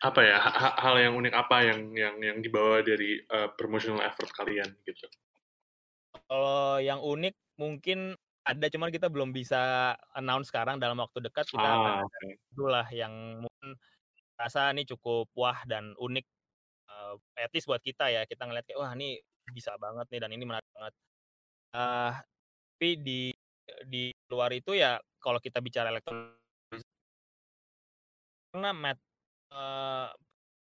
apa 0.00 0.20
ya 0.24 0.36
ha- 0.40 0.56
ha- 0.62 0.76
hal 0.80 0.96
yang 1.04 1.14
unik 1.20 1.34
apa 1.36 1.56
yang 1.68 1.80
yang 1.92 2.16
yang 2.24 2.38
dibawa 2.40 2.80
dari 2.80 3.20
eh, 3.20 3.48
promotional 3.58 4.00
effort 4.08 4.30
kalian 4.32 4.68
gitu. 4.88 5.06
Kalau 6.26 6.80
yang 6.82 7.00
unik 7.02 7.34
mungkin 7.60 7.98
ada 8.46 8.66
cuman 8.72 8.88
kita 8.90 9.06
belum 9.12 9.30
bisa 9.36 9.92
announce 10.16 10.48
sekarang 10.48 10.80
dalam 10.80 10.96
waktu 10.98 11.20
dekat 11.20 11.44
kita 11.52 11.68
akan 11.76 11.92
Ah, 11.92 12.00
ada 12.00 12.18
oke. 12.24 12.28
itulah 12.50 12.86
yang 12.90 13.12
mungkin 13.44 13.68
rasa 14.40 14.72
ini 14.72 14.88
cukup 14.88 15.28
wah 15.36 15.60
dan 15.68 15.92
unik 16.00 16.24
eh, 16.90 17.14
etis 17.46 17.68
buat 17.68 17.82
kita 17.84 18.08
ya 18.10 18.22
kita 18.24 18.48
ngeliat 18.48 18.64
kayak 18.66 18.80
wah 18.80 18.92
ini 18.96 19.20
bisa 19.52 19.76
banget 19.76 20.06
nih 20.10 20.20
dan 20.24 20.30
ini 20.32 20.44
menarik 20.48 20.68
banget. 20.72 20.94
Eh, 21.70 22.12
tapi 22.74 22.88
di 22.98 23.30
di 23.86 24.10
luar 24.32 24.50
itu 24.50 24.74
ya 24.74 24.98
kalau 25.22 25.38
kita 25.38 25.62
bicara 25.62 25.94
elektronik 25.94 26.34
karena 28.50 28.74
mat, 28.74 28.98
eh, 29.54 30.08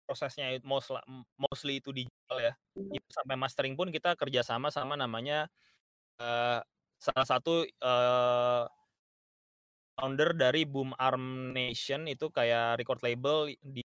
prosesnya 0.02 0.50
itu 0.58 0.66
most, 0.66 0.90
mostly 1.38 1.78
itu 1.78 1.94
digital 1.94 2.38
ya. 2.42 2.52
Itu 2.74 3.08
sampai 3.14 3.38
mastering 3.38 3.78
pun 3.78 3.94
kita 3.94 4.18
kerjasama 4.18 4.74
sama 4.74 4.98
namanya 4.98 5.46
eh, 6.18 6.60
salah 6.98 7.26
satu 7.28 7.62
eh, 7.66 8.64
founder 9.96 10.30
dari 10.36 10.66
Boom 10.66 10.92
Arm 10.98 11.54
Nation 11.54 12.04
itu 12.10 12.28
kayak 12.28 12.82
record 12.82 13.00
label 13.06 13.54
di 13.62 13.80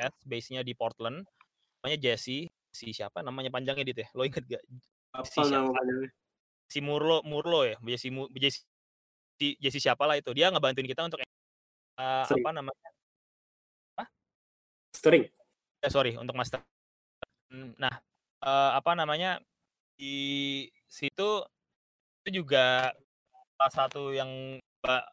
US, 0.00 0.14
base-nya 0.24 0.64
di 0.64 0.72
Portland. 0.72 1.22
Namanya 1.84 1.98
Jesse, 2.00 2.48
si 2.72 2.86
siapa 2.96 3.20
namanya 3.20 3.52
panjangnya 3.52 3.84
dit 3.84 3.98
ya? 4.00 4.08
Lo 4.16 4.24
inget 4.24 4.44
gak? 4.48 4.62
Si 5.28 5.38
Apa 5.38 5.42
siapa? 5.44 5.70
namanya? 5.70 6.08
Si 6.72 6.80
Murlo, 6.80 7.20
Murlo 7.28 7.68
ya, 7.68 7.76
Jesse, 7.84 8.08
Jesse, 8.40 8.64
si- 9.36 9.56
Jesse 9.60 9.76
siapa 9.76 10.08
lah 10.08 10.16
itu? 10.16 10.32
Dia 10.32 10.48
ngebantuin 10.48 10.88
kita 10.88 11.04
untuk 11.04 11.20
Sering. 11.20 12.40
apa 12.40 12.50
namanya? 12.56 12.88
String. 14.96 15.28
Eh, 15.84 15.90
sorry 15.92 16.16
untuk 16.16 16.32
master. 16.32 16.64
Hmm, 17.52 17.76
Nah, 17.76 17.92
eh, 18.40 18.70
apa 18.72 18.96
namanya 18.96 19.36
di 20.00 20.16
situ 20.88 21.44
itu 22.24 22.40
juga 22.44 22.94
salah 23.60 23.72
satu 23.74 24.14
yang 24.16 24.56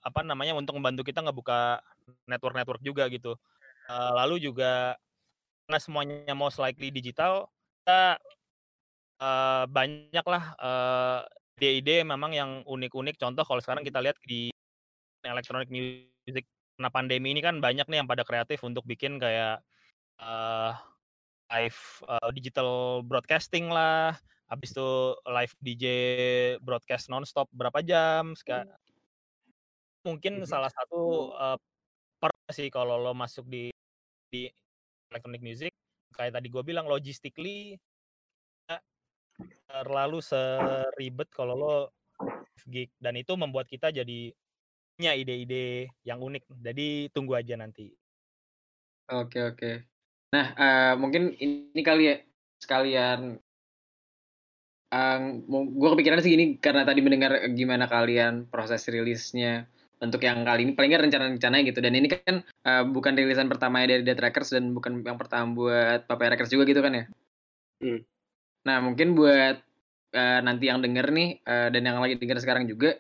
apa 0.02 0.26
namanya 0.26 0.56
untuk 0.56 0.80
membantu 0.80 1.04
kita 1.06 1.20
ngebuka 1.22 1.84
network-network 2.30 2.82
juga 2.86 3.12
gitu. 3.12 3.36
Eh, 3.90 4.12
lalu 4.16 4.40
juga 4.40 4.96
karena 5.68 5.80
semuanya 5.84 6.34
most 6.38 6.58
likely 6.62 6.90
digital, 6.94 7.52
kita 7.84 8.18
eh, 9.20 9.64
banyak 9.68 10.26
lah 10.26 10.44
eh, 10.58 11.20
ide-ide 11.60 12.08
memang 12.08 12.32
yang 12.32 12.64
unik-unik. 12.64 13.20
Contoh 13.20 13.44
kalau 13.44 13.60
sekarang 13.60 13.84
kita 13.84 14.00
lihat 14.00 14.16
di 14.24 14.48
electronic 15.28 15.68
music. 15.68 16.48
Karena 16.80 16.88
pandemi 16.96 17.36
ini 17.36 17.44
kan 17.44 17.60
banyak 17.60 17.92
nih 17.92 18.00
yang 18.00 18.08
pada 18.08 18.24
kreatif 18.24 18.64
untuk 18.64 18.88
bikin 18.88 19.20
kayak 19.20 19.60
uh, 20.24 20.72
live 21.52 21.80
uh, 22.08 22.32
digital 22.32 23.04
broadcasting 23.04 23.68
lah, 23.68 24.16
habis 24.48 24.72
itu 24.72 25.20
live 25.28 25.52
DJ 25.60 25.86
broadcast 26.64 27.12
nonstop 27.12 27.52
berapa 27.52 27.84
jam, 27.84 28.32
sekarang 28.32 28.72
mungkin 30.08 30.48
salah 30.48 30.72
satu 30.72 31.36
uh, 31.36 31.60
per 32.16 32.32
sih 32.56 32.72
kalau 32.72 32.96
lo 32.96 33.12
masuk 33.12 33.44
di 33.52 33.68
di 34.32 34.48
electronic 35.12 35.44
music. 35.44 35.76
Kayak 36.16 36.40
tadi 36.40 36.48
gue 36.48 36.64
bilang 36.64 36.88
logistically 36.88 37.76
terlalu 39.70 40.20
seribet 40.20 41.30
kalau 41.30 41.56
lo 41.56 41.76
gig 42.68 42.92
dan 43.00 43.16
itu 43.16 43.34
membuat 43.40 43.70
kita 43.70 43.94
jadi 43.94 44.34
punya 45.00 45.16
ide-ide 45.16 45.96
yang 46.04 46.20
unik. 46.20 46.44
Jadi 46.60 47.08
tunggu 47.16 47.40
aja 47.40 47.56
nanti. 47.56 47.88
Oke 49.10 49.40
oke. 49.42 49.72
Nah 50.36 50.46
uh, 50.54 50.94
mungkin 51.00 51.34
ini 51.40 51.82
kali 51.82 52.04
ya 52.12 52.16
sekalian. 52.60 53.40
Um, 54.90 55.46
gue 55.54 55.90
kepikiran 55.94 56.18
sih 56.18 56.34
gini 56.34 56.58
karena 56.58 56.82
tadi 56.82 57.06
mendengar 57.06 57.46
gimana 57.54 57.86
kalian 57.86 58.50
proses 58.50 58.90
rilisnya 58.90 59.70
untuk 60.02 60.26
yang 60.26 60.42
kali 60.42 60.66
ini 60.66 60.74
paling 60.74 60.90
nggak 60.90 61.04
rencana-rencananya 61.06 61.64
gitu 61.70 61.80
dan 61.86 61.94
ini 61.94 62.10
kan 62.10 62.42
uh, 62.66 62.84
bukan 62.90 63.14
rilisan 63.14 63.46
pertama 63.54 63.86
dari 63.86 64.02
Dead 64.02 64.18
Records 64.18 64.50
dan 64.50 64.74
bukan 64.74 65.06
yang 65.06 65.22
pertama 65.22 65.54
buat 65.54 66.10
Papaya 66.10 66.34
Records 66.34 66.50
juga 66.50 66.66
gitu 66.66 66.82
kan 66.82 66.94
ya. 66.96 67.06
Hmm. 67.86 68.02
Nah 68.68 68.78
mungkin 68.84 69.16
buat 69.16 69.62
uh, 70.16 70.40
nanti 70.44 70.68
yang 70.68 70.84
denger 70.84 71.12
nih 71.14 71.30
uh, 71.46 71.68
dan 71.72 71.82
yang 71.86 72.02
lagi 72.02 72.20
denger 72.20 72.42
sekarang 72.42 72.66
juga 72.66 72.98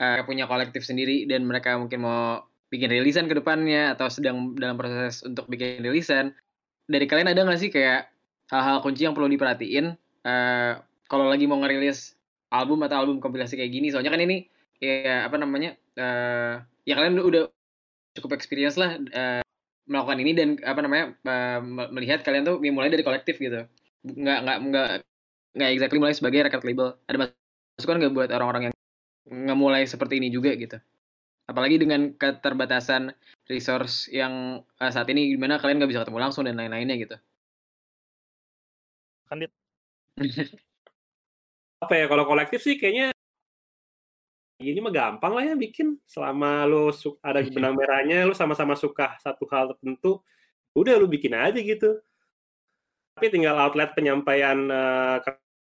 uh, 0.00 0.24
punya 0.24 0.48
kolektif 0.48 0.82
sendiri 0.82 1.28
dan 1.28 1.44
mereka 1.44 1.76
mungkin 1.76 2.02
mau 2.02 2.42
bikin 2.70 2.90
rilisan 2.90 3.26
ke 3.26 3.34
depannya 3.34 3.94
atau 3.98 4.06
sedang 4.06 4.54
dalam 4.54 4.78
proses 4.78 5.26
untuk 5.26 5.50
bikin 5.50 5.82
rilisan 5.82 6.32
dari 6.86 7.06
kalian 7.06 7.30
ada 7.30 7.46
nggak 7.46 7.60
sih 7.60 7.70
kayak 7.70 8.10
hal-hal 8.50 8.82
kunci 8.82 9.06
yang 9.06 9.14
perlu 9.14 9.30
diperhatiin? 9.30 9.94
Uh, 10.26 10.78
kalau 11.06 11.30
lagi 11.30 11.46
mau 11.46 11.58
ngerilis 11.62 12.14
album 12.50 12.82
atau 12.86 13.06
album 13.06 13.22
kompilasi 13.22 13.54
kayak 13.54 13.70
gini 13.70 13.94
soalnya 13.94 14.10
kan 14.10 14.22
ini 14.22 14.46
ya 14.82 15.26
apa 15.26 15.38
namanya 15.38 15.78
uh, 15.96 16.58
ya 16.84 16.98
kalian 16.98 17.18
udah 17.22 17.46
cukup 18.18 18.34
experience 18.34 18.74
lah 18.74 18.98
uh, 18.98 19.42
melakukan 19.86 20.18
ini 20.22 20.32
dan 20.34 20.48
apa 20.66 20.80
namanya 20.82 21.04
uh, 21.24 21.60
melihat 21.94 22.22
kalian 22.26 22.46
tuh 22.46 22.58
mulai 22.70 22.90
dari 22.90 23.06
kolektif 23.06 23.38
gitu 23.38 23.64
nggak 24.04 24.38
nggak 24.44 24.58
nggak 24.70 24.88
nggak 25.56 25.70
exactly 25.74 25.98
mulai 26.00 26.16
sebagai 26.16 26.40
record 26.46 26.64
label 26.64 26.96
ada 27.10 27.34
masukan 27.76 27.96
nggak 28.00 28.14
buat 28.16 28.30
orang-orang 28.32 28.62
yang 28.70 28.74
ngemulai 29.30 29.84
seperti 29.84 30.18
ini 30.18 30.32
juga 30.32 30.54
gitu. 30.56 30.78
Apalagi 31.50 31.82
dengan 31.82 32.14
keterbatasan 32.14 33.10
resource 33.50 34.06
yang 34.14 34.62
uh, 34.78 34.90
saat 34.90 35.10
ini 35.10 35.34
gimana 35.34 35.58
kalian 35.58 35.82
nggak 35.82 35.90
bisa 35.90 36.02
ketemu 36.06 36.20
langsung 36.22 36.46
dan 36.46 36.56
lain-lainnya 36.56 36.96
gitu. 36.96 37.16
Kan 39.26 39.46
apa 41.80 41.94
ya 41.96 42.04
kalau 42.12 42.28
kolektif 42.28 42.60
sih 42.60 42.76
kayaknya 42.76 43.16
ini 44.60 44.76
mah 44.84 44.92
gampang 44.92 45.32
lah 45.32 45.44
ya 45.48 45.54
bikin 45.56 45.96
selama 46.04 46.68
lo 46.68 46.92
ada 47.24 47.40
benang 47.40 47.72
merahnya 47.72 48.28
lo 48.28 48.36
sama-sama 48.36 48.76
suka 48.76 49.16
satu 49.24 49.48
hal 49.48 49.72
tertentu 49.72 50.20
udah 50.76 51.00
lo 51.00 51.08
bikin 51.08 51.32
aja 51.32 51.56
gitu 51.56 51.96
tapi 53.14 53.26
tinggal 53.28 53.56
outlet 53.58 53.92
penyampaian 53.92 54.70
uh, 54.70 55.18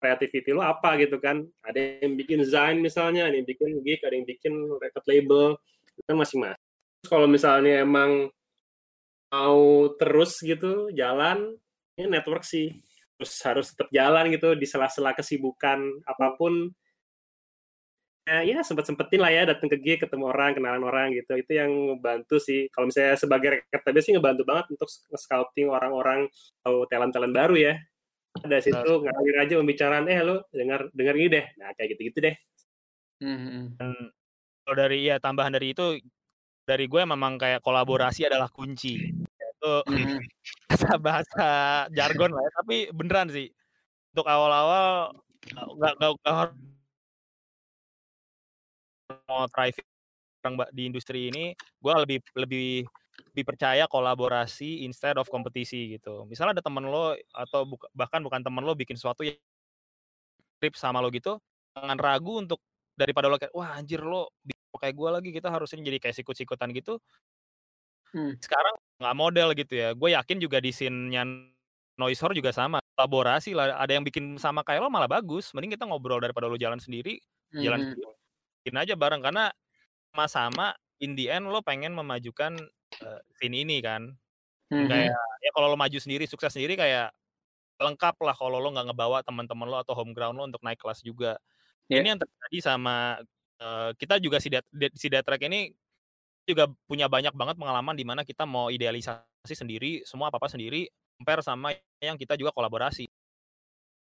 creativity 0.04 0.52
lo 0.52 0.60
apa 0.60 1.00
gitu 1.00 1.16
kan. 1.16 1.40
Ada 1.64 2.04
yang 2.04 2.20
bikin 2.20 2.44
design 2.44 2.84
misalnya 2.84 3.32
ada 3.32 3.40
yang 3.40 3.48
bikin 3.48 3.80
gig 3.80 4.04
ada 4.04 4.12
yang 4.12 4.28
bikin 4.28 4.52
record 4.76 5.06
label. 5.08 5.44
Itu 5.96 6.12
masing-masing. 6.12 6.60
Kalau 7.08 7.28
misalnya 7.28 7.80
emang 7.80 8.28
mau 9.32 9.88
terus 9.96 10.40
gitu 10.44 10.92
jalan 10.92 11.56
ini 11.96 12.06
network 12.12 12.44
sih. 12.44 12.76
Terus 13.16 13.32
harus 13.46 13.66
tetap 13.72 13.88
jalan 13.94 14.28
gitu 14.34 14.52
di 14.58 14.66
sela-sela 14.68 15.16
kesibukan 15.16 15.80
apa 16.04 16.36
pun 16.36 16.68
ya, 18.24 18.40
ya 18.40 18.58
sempet 18.64 18.88
sempetin 18.88 19.20
lah 19.20 19.30
ya 19.32 19.42
datang 19.44 19.68
ke 19.68 19.76
gig 19.76 20.00
ketemu 20.00 20.32
orang 20.32 20.56
kenalan 20.56 20.84
orang 20.84 21.12
gitu. 21.12 21.36
Itu 21.36 21.52
yang 21.52 22.00
bantu 22.00 22.40
sih. 22.40 22.72
Kalau 22.72 22.88
misalnya 22.88 23.16
sebagai 23.20 23.60
record 23.60 23.82
label 23.84 24.02
sih 24.02 24.12
ngebantu 24.16 24.42
banget 24.48 24.66
untuk 24.72 24.88
scouting 25.16 25.68
orang-orang 25.68 26.28
atau 26.64 26.88
talent 26.88 27.12
talent 27.12 27.34
baru 27.36 27.56
ya. 27.56 27.74
Ada 28.34 28.58
situ 28.64 28.90
ngalir 29.04 29.36
aja 29.46 29.54
pembicaraan 29.60 30.10
eh 30.10 30.18
lo 30.24 30.48
dengar 30.50 30.90
dengar 30.90 31.14
ini 31.14 31.28
deh. 31.30 31.44
Nah 31.60 31.70
kayak 31.76 31.88
gitu 31.94 32.00
gitu 32.10 32.18
deh. 32.24 32.34
Hmm. 33.22 33.78
Dan 33.78 33.92
kalau 34.64 34.76
dari 34.76 34.98
ya 35.06 35.20
tambahan 35.20 35.54
dari 35.54 35.76
itu 35.76 36.00
dari 36.64 36.88
gue 36.88 37.02
memang 37.04 37.36
kayak 37.36 37.60
kolaborasi 37.60 38.26
adalah 38.26 38.48
kunci. 38.50 39.12
Itu 39.38 39.72
hmm. 39.86 40.18
bahasa 40.72 40.90
bahasa 40.98 41.48
jargon 41.94 42.32
lah 42.34 42.42
ya 42.42 42.50
tapi 42.58 42.76
beneran 42.90 43.28
sih. 43.30 43.52
Untuk 44.16 44.26
awal-awal 44.26 45.12
nggak 45.54 45.92
nggak 46.00 46.34
harus 46.34 46.56
mau 49.28 49.46
thriving 49.50 49.86
di 50.76 50.82
industri 50.84 51.32
ini 51.32 51.56
gue 51.56 51.94
lebih 52.04 52.18
lebih 52.36 52.84
lebih 53.32 53.44
percaya 53.46 53.88
kolaborasi 53.88 54.84
instead 54.84 55.16
of 55.16 55.30
kompetisi 55.30 55.96
gitu. 55.96 56.26
Misalnya 56.26 56.60
ada 56.60 56.64
temen 56.66 56.84
lo 56.84 57.14
atau 57.30 57.62
buka, 57.64 57.86
bahkan 57.94 58.20
bukan 58.20 58.42
temen 58.42 58.62
lo 58.66 58.74
bikin 58.74 58.98
sesuatu 58.98 59.22
yang 59.22 59.38
trip 60.58 60.74
sama 60.74 60.98
lo 60.98 61.08
gitu, 61.14 61.38
jangan 61.78 61.98
ragu 61.98 62.42
untuk 62.42 62.60
daripada 62.94 63.30
lo 63.30 63.38
kayak 63.38 63.54
wah 63.54 63.74
anjir 63.78 64.02
lo 64.02 64.30
kayak 64.74 64.94
gue 64.98 65.08
lagi 65.08 65.30
kita 65.30 65.48
harusnya 65.48 65.80
jadi 65.80 65.98
kayak 66.02 66.16
sikut-sikutan 66.18 66.74
gitu. 66.74 66.98
Hmm. 68.14 68.38
Sekarang 68.38 68.74
nggak 69.02 69.16
model 69.18 69.48
gitu 69.58 69.74
ya. 69.74 69.88
Gue 69.94 70.14
yakin 70.14 70.38
juga 70.38 70.62
di 70.62 70.70
scene-nya 70.70 71.26
Noisor 71.98 72.34
juga 72.34 72.50
sama. 72.54 72.78
Kolaborasi 72.94 73.54
lah. 73.54 73.78
Ada 73.78 73.98
yang 73.98 74.04
bikin 74.06 74.38
sama 74.38 74.62
kayak 74.62 74.86
lo 74.86 74.90
malah 74.90 75.10
bagus. 75.10 75.50
Mending 75.54 75.74
kita 75.78 75.86
ngobrol 75.86 76.22
daripada 76.22 76.46
lo 76.46 76.58
jalan 76.58 76.78
sendiri. 76.78 77.18
Hmm. 77.50 77.62
Jalan 77.62 77.80
sendiri. 77.90 78.13
Bikin 78.64 78.80
aja 78.80 78.96
bareng. 78.96 79.20
Karena 79.20 79.52
sama-sama 80.10 80.72
in 81.04 81.12
the 81.12 81.28
end 81.28 81.52
lo 81.52 81.60
pengen 81.60 81.92
memajukan 81.92 82.56
uh, 83.04 83.20
scene 83.36 83.60
ini 83.60 83.84
kan. 83.84 84.16
Mm-hmm. 84.72 84.88
Kayak 84.88 85.20
ya 85.44 85.50
kalau 85.52 85.68
lo 85.68 85.76
maju 85.76 85.98
sendiri, 86.00 86.24
sukses 86.24 86.56
sendiri 86.56 86.80
kayak 86.80 87.12
lengkap 87.76 88.16
lah 88.24 88.32
kalau 88.32 88.62
lo 88.62 88.72
nggak 88.72 88.94
ngebawa 88.94 89.20
teman-teman 89.26 89.66
lo 89.68 89.76
atau 89.82 89.92
home 89.92 90.16
ground 90.16 90.40
lo 90.40 90.48
untuk 90.48 90.64
naik 90.64 90.80
kelas 90.80 91.04
juga. 91.04 91.36
Yeah. 91.92 92.00
Ini 92.00 92.16
yang 92.16 92.20
terjadi 92.24 92.58
sama 92.64 93.20
uh, 93.60 93.90
kita 93.98 94.16
juga 94.22 94.40
si 94.40 94.48
dat, 94.48 94.64
si 94.96 95.12
Datrek 95.12 95.44
ini 95.44 95.74
juga 96.44 96.68
punya 96.88 97.08
banyak 97.08 97.32
banget 97.32 97.56
pengalaman 97.56 97.96
di 97.96 98.04
mana 98.04 98.20
kita 98.22 98.44
mau 98.44 98.68
idealisasi 98.68 99.54
sendiri, 99.56 100.04
semua 100.04 100.28
apa-apa 100.28 100.52
sendiri, 100.52 100.88
compare 101.16 101.40
sama 101.40 101.72
yang 102.00 102.16
kita 102.20 102.36
juga 102.36 102.52
kolaborasi. 102.52 103.08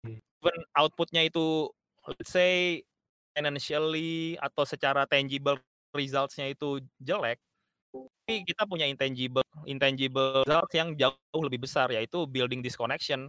Hmm. 0.04 0.20
Even 0.20 0.56
outputnya 0.76 1.24
itu 1.24 1.68
let's 2.06 2.30
say 2.30 2.84
financially 3.36 4.40
atau 4.40 4.64
secara 4.64 5.04
tangible 5.04 5.60
results-nya 5.92 6.48
itu 6.48 6.80
jelek, 6.96 7.36
tapi 7.92 8.42
kita 8.48 8.64
punya 8.64 8.88
intangible 8.88 9.44
intangible 9.68 10.42
results 10.42 10.74
yang 10.74 10.96
jauh 10.96 11.42
lebih 11.44 11.62
besar 11.62 11.92
yaitu 11.92 12.24
building 12.26 12.64
this 12.64 12.74
connection 12.74 13.28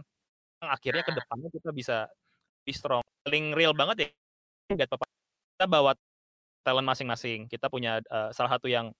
yang 0.58 0.68
akhirnya 0.72 1.02
ke 1.06 1.12
depannya 1.14 1.48
kita 1.54 1.70
bisa 1.70 1.96
be 2.66 2.72
strong. 2.74 3.04
Paling 3.22 3.54
real 3.54 3.76
banget 3.76 4.10
ya 4.68 4.74
kita 4.74 5.64
bawa 5.68 5.94
talent 6.66 6.86
masing-masing. 6.88 7.46
Kita 7.48 7.70
punya 7.70 8.02
uh, 8.10 8.34
salah 8.34 8.58
satu 8.58 8.66
yang 8.68 8.90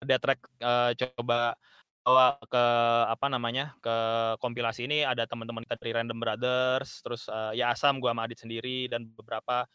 ada 0.00 0.16
track 0.16 0.40
uh, 0.62 0.90
coba 0.96 1.58
bawa 2.00 2.40
ke 2.48 2.64
apa 3.12 3.26
namanya 3.28 3.76
ke 3.82 3.94
kompilasi 4.40 4.88
ini. 4.88 5.04
Ada 5.04 5.26
teman-teman 5.28 5.66
kita 5.66 5.76
dari 5.82 5.92
Random 5.98 6.18
Brothers 6.18 7.04
terus 7.04 7.28
uh, 7.28 7.52
ya 7.52 7.74
Asam 7.74 8.00
gua 8.00 8.14
sama 8.14 8.24
Adit 8.24 8.40
sendiri 8.40 8.88
dan 8.88 9.10
beberapa 9.12 9.68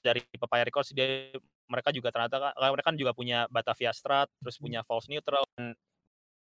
dari 0.00 0.24
Papaya 0.38 0.64
Records 0.64 0.94
dia 0.96 1.34
mereka 1.68 1.88
juga 1.92 2.12
ternyata 2.12 2.52
mereka 2.56 2.92
kan 2.92 2.96
juga 3.00 3.12
punya 3.16 3.48
Batavia 3.48 3.92
Strat, 3.92 4.28
terus 4.40 4.56
hmm. 4.56 4.64
punya 4.64 4.80
False 4.84 5.08
Neutral. 5.08 5.44
Dan 5.56 5.76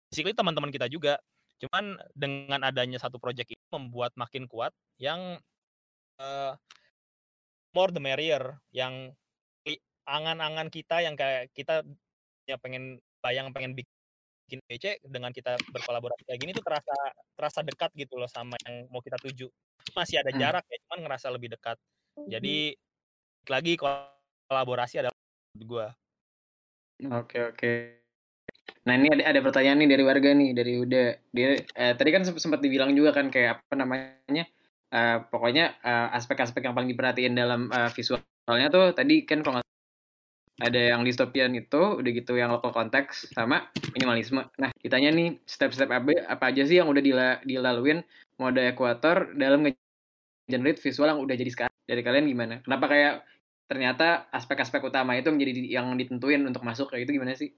basically 0.08 0.36
teman-teman 0.36 0.72
kita 0.72 0.88
juga. 0.88 1.20
Cuman 1.60 2.00
dengan 2.16 2.64
adanya 2.64 2.96
satu 2.96 3.20
project 3.20 3.52
ini 3.52 3.64
membuat 3.68 4.16
makin 4.16 4.48
kuat 4.48 4.72
yang 4.96 5.36
uh, 6.16 6.52
more 7.76 7.92
the 7.92 8.00
merrier, 8.00 8.56
yang 8.72 9.12
angan-angan 10.08 10.72
kita 10.72 11.04
yang 11.04 11.14
kayak 11.14 11.52
kita 11.54 11.86
ya 12.48 12.56
pengen 12.58 12.98
bayang 13.22 13.52
pengen 13.54 13.78
bikin 13.78 14.58
PC 14.66 14.98
dengan 15.06 15.30
kita 15.30 15.54
berkolaborasi 15.70 16.26
kayak 16.26 16.40
gini 16.40 16.50
tuh 16.50 16.64
terasa 16.66 16.96
terasa 17.38 17.60
dekat 17.62 17.94
gitu 17.94 18.18
loh 18.18 18.26
sama 18.26 18.58
yang 18.66 18.90
mau 18.90 19.04
kita 19.04 19.20
tuju. 19.20 19.46
Masih 19.94 20.18
ada 20.18 20.32
hmm. 20.32 20.40
jarak 20.40 20.64
ya, 20.66 20.76
cuman 20.88 20.98
ngerasa 21.06 21.26
lebih 21.30 21.52
dekat. 21.54 21.76
Jadi 22.26 22.74
hmm. 22.74 22.89
Lagi 23.50 23.74
kolaborasi 23.74 25.02
adalah 25.02 25.16
gue. 25.58 25.86
Oke 27.10 27.38
oke. 27.42 27.72
Nah 28.86 28.94
ini 28.94 29.10
ada, 29.10 29.34
ada 29.34 29.40
pertanyaan 29.42 29.82
nih 29.82 29.90
dari 29.90 30.04
warga 30.06 30.30
nih 30.30 30.50
dari 30.54 30.72
Uda. 30.78 31.04
Dia 31.34 31.58
eh, 31.58 31.92
tadi 31.98 32.10
kan 32.14 32.22
sempat 32.22 32.62
dibilang 32.62 32.94
juga 32.94 33.10
kan 33.10 33.28
kayak 33.28 33.66
apa 33.66 33.74
namanya 33.74 34.46
uh, 34.94 35.26
pokoknya 35.26 35.74
aspek 35.82 36.38
aspek-aspek 36.38 36.62
yang 36.70 36.74
paling 36.78 36.90
diperhatiin 36.94 37.34
dalam 37.34 37.66
uh, 37.74 37.90
visualnya 37.90 38.68
tuh 38.70 38.94
tadi 38.94 39.26
kan 39.26 39.42
kalau 39.42 39.60
ada 40.60 40.92
yang 40.92 41.02
dystopian 41.08 41.56
itu, 41.56 41.96
udah 41.96 42.10
gitu 42.12 42.36
yang 42.36 42.52
local 42.52 42.68
konteks 42.68 43.32
sama 43.32 43.72
minimalisme. 43.96 44.44
Nah, 44.60 44.68
kitanya 44.76 45.08
nih 45.08 45.40
step-step 45.48 45.88
apa, 45.88 46.12
apa 46.28 46.52
aja 46.52 46.68
sih 46.68 46.76
yang 46.76 46.92
udah 46.92 47.00
dila, 47.00 47.40
dilaluin 47.48 48.04
mode 48.36 48.60
ekuator 48.60 49.32
dalam 49.40 49.72
generate 50.44 50.76
visual 50.84 51.08
yang 51.08 51.20
udah 51.24 51.32
jadi 51.32 51.48
sekarang. 51.48 51.74
Dari 51.88 52.04
kalian 52.04 52.28
gimana? 52.28 52.54
Kenapa 52.60 52.92
kayak 52.92 53.24
ternyata 53.70 54.26
aspek-aspek 54.34 54.82
utama 54.82 55.14
itu 55.14 55.30
menjadi 55.30 55.78
yang 55.78 55.94
ditentuin 55.94 56.42
untuk 56.42 56.66
masuk 56.66 56.90
kayak 56.90 57.06
itu 57.06 57.14
gimana 57.14 57.38
sih? 57.38 57.54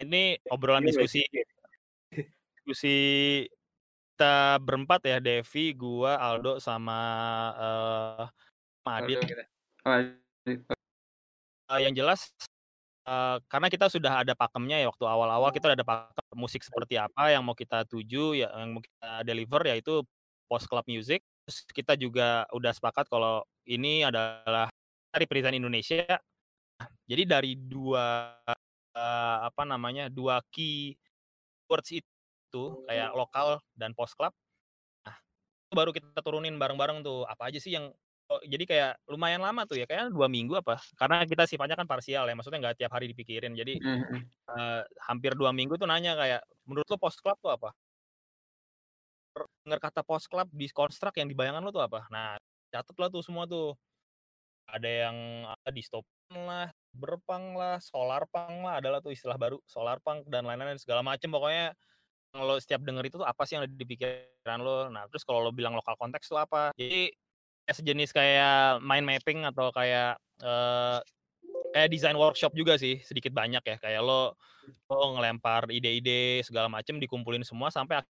Ini 0.00 0.40
obrolan 0.48 0.88
diskusi 0.88 1.20
diskusi 2.08 2.96
kita 4.18 4.58
berempat 4.64 5.04
ya, 5.06 5.20
Devi, 5.20 5.76
gua, 5.76 6.16
Aldo 6.16 6.58
sama 6.58 6.98
uh, 7.54 8.24
Madit. 8.82 9.20
Oh, 9.84 9.94
uh, 11.68 11.78
yang 11.78 11.92
jelas 11.92 12.32
uh, 13.06 13.36
karena 13.46 13.68
kita 13.68 13.86
sudah 13.86 14.24
ada 14.24 14.32
pakemnya 14.32 14.80
ya 14.80 14.88
waktu 14.88 15.04
awal-awal 15.06 15.52
kita 15.52 15.70
udah 15.70 15.76
ada 15.76 15.86
pakem 15.86 16.36
musik 16.36 16.64
seperti 16.64 16.98
apa 16.98 17.30
yang 17.30 17.44
mau 17.44 17.54
kita 17.54 17.84
tuju 17.84 18.42
ya 18.42 18.48
yang 18.58 18.74
mau 18.74 18.82
kita 18.82 19.22
deliver 19.22 19.60
yaitu 19.68 20.02
post 20.48 20.66
club 20.66 20.82
music. 20.88 21.20
Terus 21.48 21.64
kita 21.72 21.96
juga 21.96 22.44
udah 22.52 22.76
sepakat 22.76 23.08
kalau 23.08 23.40
ini 23.64 24.04
adalah 24.04 24.68
dari 25.08 25.24
perizinan 25.24 25.56
Indonesia. 25.56 26.04
Jadi 27.08 27.24
dari 27.24 27.56
dua 27.56 28.36
uh, 28.92 29.38
apa 29.48 29.64
namanya 29.64 30.12
dua 30.12 30.44
key 30.52 30.92
words 31.72 31.88
itu 31.88 32.64
kayak 32.84 33.16
lokal 33.16 33.64
dan 33.72 33.96
post 33.96 34.12
club. 34.12 34.36
Nah, 35.08 35.16
itu 35.64 35.72
baru 35.72 35.88
kita 35.96 36.20
turunin 36.20 36.60
bareng-bareng 36.60 37.00
tuh. 37.00 37.24
Apa 37.24 37.48
aja 37.48 37.56
sih 37.56 37.72
yang 37.72 37.96
oh, 38.28 38.40
jadi 38.44 38.68
kayak 38.68 38.92
lumayan 39.08 39.40
lama 39.40 39.64
tuh 39.64 39.80
ya 39.80 39.88
kayak 39.88 40.12
dua 40.12 40.28
minggu 40.28 40.52
apa? 40.60 40.76
Karena 41.00 41.24
kita 41.24 41.48
sifatnya 41.48 41.80
kan 41.80 41.88
parsial 41.88 42.28
ya 42.28 42.36
maksudnya 42.36 42.60
nggak 42.60 42.76
tiap 42.84 42.92
hari 42.92 43.08
dipikirin. 43.08 43.56
Jadi 43.56 43.80
uh, 44.52 44.84
hampir 45.08 45.32
dua 45.32 45.56
minggu 45.56 45.80
tuh 45.80 45.88
nanya 45.88 46.12
kayak 46.12 46.44
menurut 46.68 46.84
lo 46.92 47.00
post 47.00 47.24
club 47.24 47.40
tuh 47.40 47.56
apa 47.56 47.72
dengar 49.62 49.78
kata 49.78 50.00
post 50.02 50.26
club 50.26 50.48
di 50.50 50.66
konstruk 50.72 51.14
yang 51.20 51.28
dibayangkan 51.28 51.62
lo 51.62 51.70
tuh 51.70 51.84
apa? 51.84 52.08
Nah 52.10 52.40
catat 52.72 52.96
lah 52.96 53.08
tuh 53.12 53.22
semua 53.22 53.44
tuh. 53.44 53.76
Ada 54.68 55.08
yang 55.08 55.16
apa 55.48 55.72
distopan 55.72 56.44
lah 56.44 56.68
berpang 56.92 57.56
lah 57.56 57.80
solar 57.80 58.28
pang 58.28 58.60
lah 58.60 58.84
adalah 58.84 59.00
tuh 59.00 59.16
istilah 59.16 59.40
baru 59.40 59.56
solar 59.64 59.96
pang 60.04 60.20
dan 60.28 60.44
lain-lain 60.44 60.76
segala 60.76 61.00
macem. 61.00 61.32
Pokoknya 61.32 61.72
lo 62.36 62.60
setiap 62.60 62.84
denger 62.84 63.08
itu 63.08 63.16
tuh 63.16 63.24
apa 63.24 63.48
sih 63.48 63.56
yang 63.56 63.64
ada 63.64 63.72
di 63.72 63.86
pikiran 63.88 64.60
lo? 64.60 64.92
Nah 64.92 65.08
terus 65.08 65.24
kalau 65.24 65.40
lo 65.40 65.50
bilang 65.56 65.72
lokal 65.72 65.96
konteks 65.96 66.28
tuh 66.28 66.36
apa? 66.36 66.76
Jadi 66.76 67.08
kayak 67.64 67.76
sejenis 67.80 68.10
kayak 68.12 68.84
mind 68.84 69.06
mapping 69.08 69.48
atau 69.48 69.72
kayak 69.72 70.20
uh, 70.44 71.00
kayak 71.72 71.88
design 71.88 72.16
workshop 72.20 72.52
juga 72.52 72.76
sih 72.76 73.00
sedikit 73.00 73.32
banyak 73.32 73.64
ya. 73.64 73.76
Kayak 73.80 74.04
lo 74.04 74.36
lo 74.92 75.16
ngelempar 75.16 75.72
ide-ide 75.72 76.44
segala 76.44 76.68
macem 76.68 77.00
dikumpulin 77.00 77.40
semua 77.40 77.72
sampai 77.72 78.04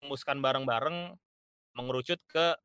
memuskan 0.00 0.38
bareng-bareng 0.40 1.16
mengerucut 1.76 2.20
ke 2.28 2.56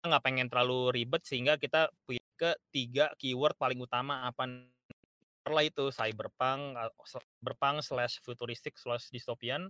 nggak 0.00 0.22
pengen 0.24 0.48
terlalu 0.48 0.94
ribet 0.96 1.22
sehingga 1.28 1.60
kita 1.60 1.92
ke 2.40 2.56
tiga 2.72 3.12
keyword 3.20 3.52
paling 3.60 3.76
utama 3.76 4.24
apa 4.24 4.48
lah 5.44 5.60
itu 5.60 5.92
cyberpunk 5.92 6.72
cyberpunk 7.04 7.84
slash 7.84 8.16
futuristik 8.24 8.80
slash 8.80 9.12
dystopian 9.12 9.68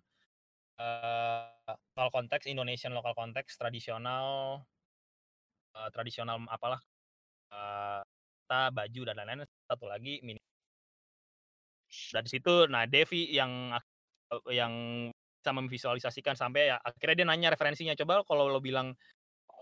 uh, 0.79 1.51
lokal 1.99 2.23
konteks 2.23 2.47
Indonesian 2.47 2.95
lokal 2.95 3.19
konteks 3.19 3.59
tradisional 3.59 4.63
uh, 5.75 5.89
tradisional 5.91 6.47
apalah 6.47 6.79
uh, 7.51 8.07
kita 8.47 8.71
baju 8.71 9.01
dan 9.11 9.15
lain-lain 9.19 9.43
satu 9.67 9.91
lagi 9.91 10.23
mini 10.23 10.39
dari 12.15 12.29
situ 12.31 12.71
nah 12.71 12.87
Devi 12.87 13.35
yang 13.35 13.75
yang 14.47 14.75
bisa 15.41 15.57
memvisualisasikan 15.57 16.37
sampai 16.37 16.69
ya 16.69 16.77
akhirnya 16.85 17.25
dia 17.25 17.27
nanya 17.27 17.49
referensinya 17.57 17.97
coba 17.97 18.21
kalau 18.29 18.53
lo 18.53 18.61
bilang 18.61 18.93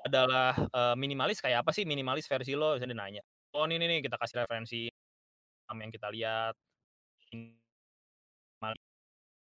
adalah 0.03 0.59
uh, 0.75 0.95
minimalis 0.99 1.39
kayak 1.39 1.63
apa 1.63 1.71
sih 1.71 1.87
minimalis 1.87 2.27
versi 2.27 2.59
lo? 2.59 2.75
Dia 2.75 2.91
nanya 2.91 3.23
oh 3.55 3.65
ini 3.65 3.81
nih 3.81 4.05
kita 4.05 4.21
kasih 4.21 4.45
referensi 4.45 4.91
yang 5.69 5.93
kita 5.93 6.09
lihat. 6.13 6.55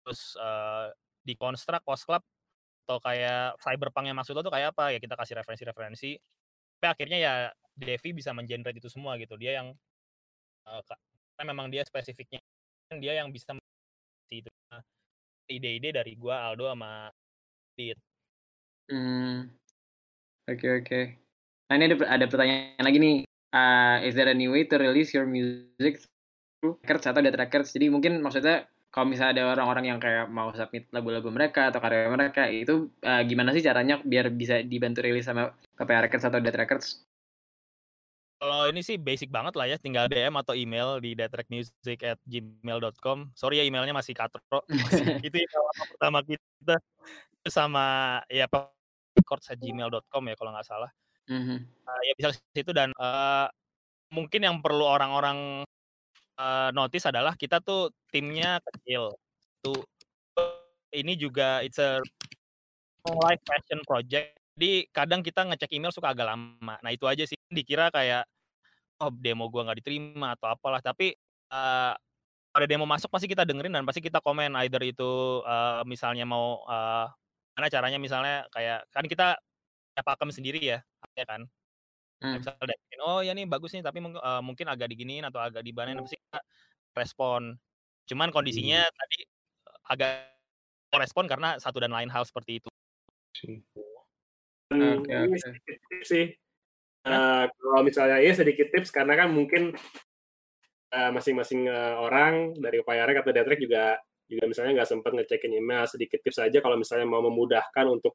Terus 0.04 0.36
uh, 0.40 0.92
di 1.24 1.36
construct 1.40 1.84
post 1.88 2.04
club 2.04 2.24
atau 2.84 3.00
kayak 3.00 3.56
cyberpunk 3.64 4.12
yang 4.12 4.18
maksud 4.20 4.36
lo 4.36 4.44
tuh 4.44 4.52
kayak 4.52 4.76
apa? 4.76 4.92
Ya 4.92 5.00
kita 5.00 5.16
kasih 5.16 5.40
referensi-referensi. 5.40 6.20
Tapi 6.80 6.88
akhirnya 6.92 7.18
ya 7.20 7.34
Devi 7.74 8.12
bisa 8.12 8.36
mengenerate 8.36 8.80
itu 8.80 8.92
semua 8.92 9.16
gitu. 9.16 9.40
Dia 9.40 9.64
yang 9.64 9.72
uh, 10.68 10.82
karena 11.38 11.44
memang 11.56 11.72
dia 11.72 11.84
spesifiknya 11.88 12.44
dia 13.00 13.18
yang 13.18 13.32
bisa 13.32 13.56
itu 14.30 14.50
ide-ide 15.50 15.96
dari 15.96 16.14
gua 16.16 16.52
Aldo 16.52 16.70
sama 16.72 17.12
Dit. 17.74 17.98
Hmm. 18.88 19.50
Oke 20.48 20.68
oke. 20.84 21.02
Nah 21.72 21.76
ini 21.80 21.86
ada, 21.90 21.96
ada 22.06 22.26
pertanyaan 22.28 22.84
lagi 22.84 23.00
nih. 23.00 23.18
Uh, 23.54 24.02
is 24.02 24.18
there 24.18 24.28
any 24.28 24.50
way 24.50 24.66
to 24.66 24.76
release 24.82 25.14
your 25.14 25.30
music 25.30 26.02
records 26.64 27.06
atau 27.06 27.20
data 27.20 27.38
records. 27.38 27.76
Jadi 27.76 27.92
mungkin 27.92 28.24
maksudnya 28.24 28.66
kalau 28.94 29.10
misalnya 29.10 29.42
ada 29.42 29.44
orang-orang 29.58 29.86
yang 29.90 30.00
kayak 30.00 30.30
mau 30.30 30.54
submit 30.54 30.88
lagu-lagu 30.94 31.28
mereka 31.34 31.74
atau 31.74 31.82
karya 31.82 32.08
mereka 32.08 32.48
itu 32.48 32.94
uh, 33.04 33.22
gimana 33.26 33.52
sih 33.52 33.66
caranya 33.66 34.00
biar 34.00 34.30
bisa 34.32 34.62
dibantu 34.64 35.02
rilis 35.04 35.26
sama 35.26 35.52
KPA 35.76 36.08
Records 36.08 36.26
atau 36.30 36.40
Data 36.40 36.58
Records? 36.62 37.02
Kalau 38.44 38.68
ini 38.68 38.84
sih 38.84 39.00
basic 39.00 39.32
banget 39.32 39.56
lah 39.56 39.72
ya, 39.72 39.80
tinggal 39.80 40.12
DM 40.12 40.36
atau 40.36 40.52
email 40.52 41.00
di 41.00 41.16
datrekmusic@gmail.com. 41.16 43.32
Sorry 43.40 43.56
ya 43.56 43.64
emailnya 43.64 43.96
masih 43.96 44.12
katro. 44.12 44.60
itu 45.24 45.38
ya 45.40 45.48
pertama 45.96 46.20
kita 46.28 46.76
sama 47.48 48.20
ya 48.28 48.52
records@gmail.com 49.16 50.28
ya 50.28 50.36
kalau 50.36 50.52
nggak 50.52 50.68
salah. 50.68 50.92
Mm 51.32 51.40
-hmm. 51.40 51.56
uh, 51.88 52.02
ya 52.04 52.12
bisa 52.20 52.36
situ 52.52 52.76
dan 52.76 52.92
uh, 53.00 53.48
mungkin 54.12 54.44
yang 54.44 54.60
perlu 54.60 54.92
orang-orang 54.92 55.64
uh, 56.36 56.68
notice 56.76 57.08
adalah 57.08 57.40
kita 57.40 57.64
tuh 57.64 57.96
timnya 58.12 58.60
kecil. 58.60 59.16
Tuh 59.64 59.88
ini 60.92 61.16
juga 61.16 61.64
it's 61.64 61.80
a 61.80 62.04
live 63.08 63.40
fashion 63.48 63.80
project. 63.88 64.36
Jadi 64.60 64.92
kadang 64.92 65.24
kita 65.24 65.48
ngecek 65.48 65.72
email 65.72 65.96
suka 65.96 66.12
agak 66.12 66.28
lama. 66.28 66.76
Nah 66.84 66.92
itu 66.92 67.08
aja 67.08 67.24
sih 67.24 67.40
dikira 67.48 67.88
kayak 67.88 68.28
oh 69.02 69.12
demo 69.14 69.50
gua 69.50 69.70
nggak 69.70 69.80
diterima 69.82 70.38
atau 70.38 70.54
apalah. 70.54 70.82
Tapi 70.84 71.16
uh, 71.54 71.94
ada 72.54 72.66
demo 72.70 72.86
masuk 72.86 73.10
pasti 73.10 73.26
kita 73.26 73.48
dengerin 73.48 73.74
dan 73.74 73.84
pasti 73.86 74.02
kita 74.04 74.22
komen 74.22 74.54
either 74.62 74.82
itu 74.86 75.42
uh, 75.42 75.82
misalnya 75.90 76.28
mau 76.28 76.62
uh, 76.70 77.10
mana 77.58 77.68
caranya 77.70 77.98
misalnya 77.98 78.46
kayak 78.54 78.86
kan 78.94 79.06
kita 79.10 79.38
ya 79.94 80.02
pakem 80.06 80.30
sendiri 80.30 80.62
ya, 80.62 80.80
ya 81.18 81.26
kan. 81.26 81.46
Hmm. 82.22 82.38
Misalnya 82.38 82.78
oh 83.02 83.20
ya 83.26 83.34
nih 83.34 83.50
bagus 83.50 83.74
nih 83.74 83.82
tapi 83.82 84.00
uh, 84.02 84.42
mungkin 84.46 84.70
agak 84.70 84.90
diginiin 84.94 85.26
atau 85.26 85.42
agak 85.42 85.66
dibanen 85.66 85.98
apa 85.98 86.10
sih 86.10 86.22
respon. 86.94 87.58
Cuman 88.06 88.30
kondisinya 88.30 88.86
hmm. 88.86 88.94
tadi 88.94 89.20
agak 89.90 90.14
respon 90.94 91.26
karena 91.26 91.58
satu 91.58 91.82
dan 91.82 91.90
lain 91.90 92.10
hal 92.14 92.22
seperti 92.22 92.62
itu. 92.62 92.70
Hmm, 94.74 95.02
okay, 95.02 95.18
okay. 95.26 95.40
sedikit 95.42 95.78
tips 95.90 96.08
sih. 96.10 96.28
Uh, 97.04 97.52
kalau 97.52 97.84
misalnya 97.84 98.24
ya 98.24 98.32
sedikit 98.32 98.72
tips 98.72 98.88
karena 98.88 99.20
kan 99.20 99.30
mungkin 99.34 99.76
masing-masing 100.94 101.66
uh, 101.74 101.98
orang 102.06 102.54
dari 102.62 102.80
Payarek 102.86 103.26
atau 103.26 103.34
Detrek 103.34 103.58
juga 103.58 103.98
juga 104.30 104.46
misalnya 104.46 104.72
nggak 104.78 104.90
sempat 104.94 105.12
ngecekin 105.18 105.52
email 105.58 105.90
sedikit 105.90 106.22
tips 106.22 106.38
aja 106.38 106.62
kalau 106.62 106.78
misalnya 106.78 107.10
mau 107.10 107.20
memudahkan 107.26 107.86
untuk 107.90 108.14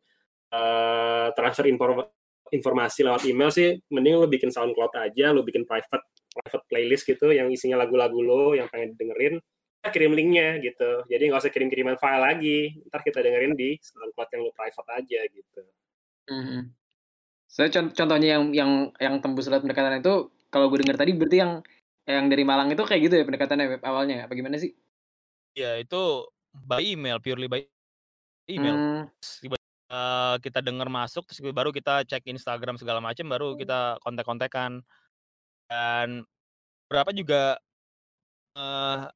uh, 0.54 1.34
transfer 1.34 1.66
info 1.68 2.08
informasi 2.48 3.04
lewat 3.04 3.22
email 3.28 3.50
sih 3.52 3.76
mending 3.92 4.24
lo 4.24 4.26
bikin 4.28 4.48
SoundCloud 4.48 4.92
aja, 4.96 5.36
lo 5.36 5.44
bikin 5.44 5.68
private 5.68 6.04
private 6.32 6.64
playlist 6.68 7.04
gitu 7.04 7.32
yang 7.32 7.52
isinya 7.52 7.84
lagu-lagu 7.84 8.16
lo 8.24 8.56
yang 8.56 8.68
pengen 8.72 8.96
dengerin, 8.96 9.36
kirim 9.84 10.12
linknya 10.16 10.56
gitu. 10.64 11.04
Jadi 11.08 11.22
nggak 11.28 11.40
usah 11.44 11.52
kirim-kiriman 11.52 11.96
file 12.00 12.22
lagi, 12.24 12.60
ntar 12.88 13.04
kita 13.04 13.20
dengerin 13.20 13.52
di 13.52 13.76
SoundCloud 13.80 14.28
yang 14.32 14.42
lo 14.48 14.52
private 14.56 14.90
aja 14.96 15.20
gitu. 15.28 15.62
Mm-hmm. 16.28 16.60
Saya 17.48 17.72
so, 17.72 17.80
contohnya 17.90 18.38
yang 18.38 18.44
yang 18.52 18.70
yang 19.00 19.14
tembus 19.24 19.48
lewat 19.48 19.64
pendekatan 19.64 20.04
itu 20.04 20.28
kalau 20.52 20.68
gue 20.68 20.84
dengar 20.84 21.00
tadi 21.00 21.16
berarti 21.16 21.38
yang 21.40 21.52
yang 22.04 22.28
dari 22.28 22.44
Malang 22.44 22.68
itu 22.72 22.84
kayak 22.84 23.02
gitu 23.08 23.14
ya 23.20 23.24
pendekatannya 23.24 23.66
web 23.76 23.82
awalnya 23.84 24.28
apa 24.28 24.32
gimana 24.36 24.60
sih? 24.60 24.76
Ya 25.56 25.80
itu 25.80 26.28
by 26.52 26.84
email, 26.84 27.18
purely 27.20 27.48
by 27.48 27.64
email. 28.48 28.76
Hmm 28.76 29.58
uh, 29.92 30.36
kita 30.40 30.60
dengar 30.60 30.88
masuk 30.88 31.26
terus 31.28 31.40
baru 31.52 31.72
kita 31.72 32.04
cek 32.04 32.28
Instagram 32.28 32.76
segala 32.76 33.00
macam 33.00 33.26
baru 33.28 33.56
hmm. 33.56 33.58
kita 33.60 33.80
kontak-kontakan. 34.04 34.84
Dan 35.68 36.24
berapa 36.88 37.10
juga 37.12 37.60
uh, 38.56 39.08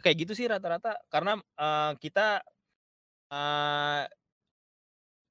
kayak 0.00 0.16
gitu 0.24 0.32
sih 0.32 0.48
rata-rata 0.48 0.96
karena 1.12 1.36
uh, 1.60 1.92
kita 2.00 2.40
uh, 3.28 4.02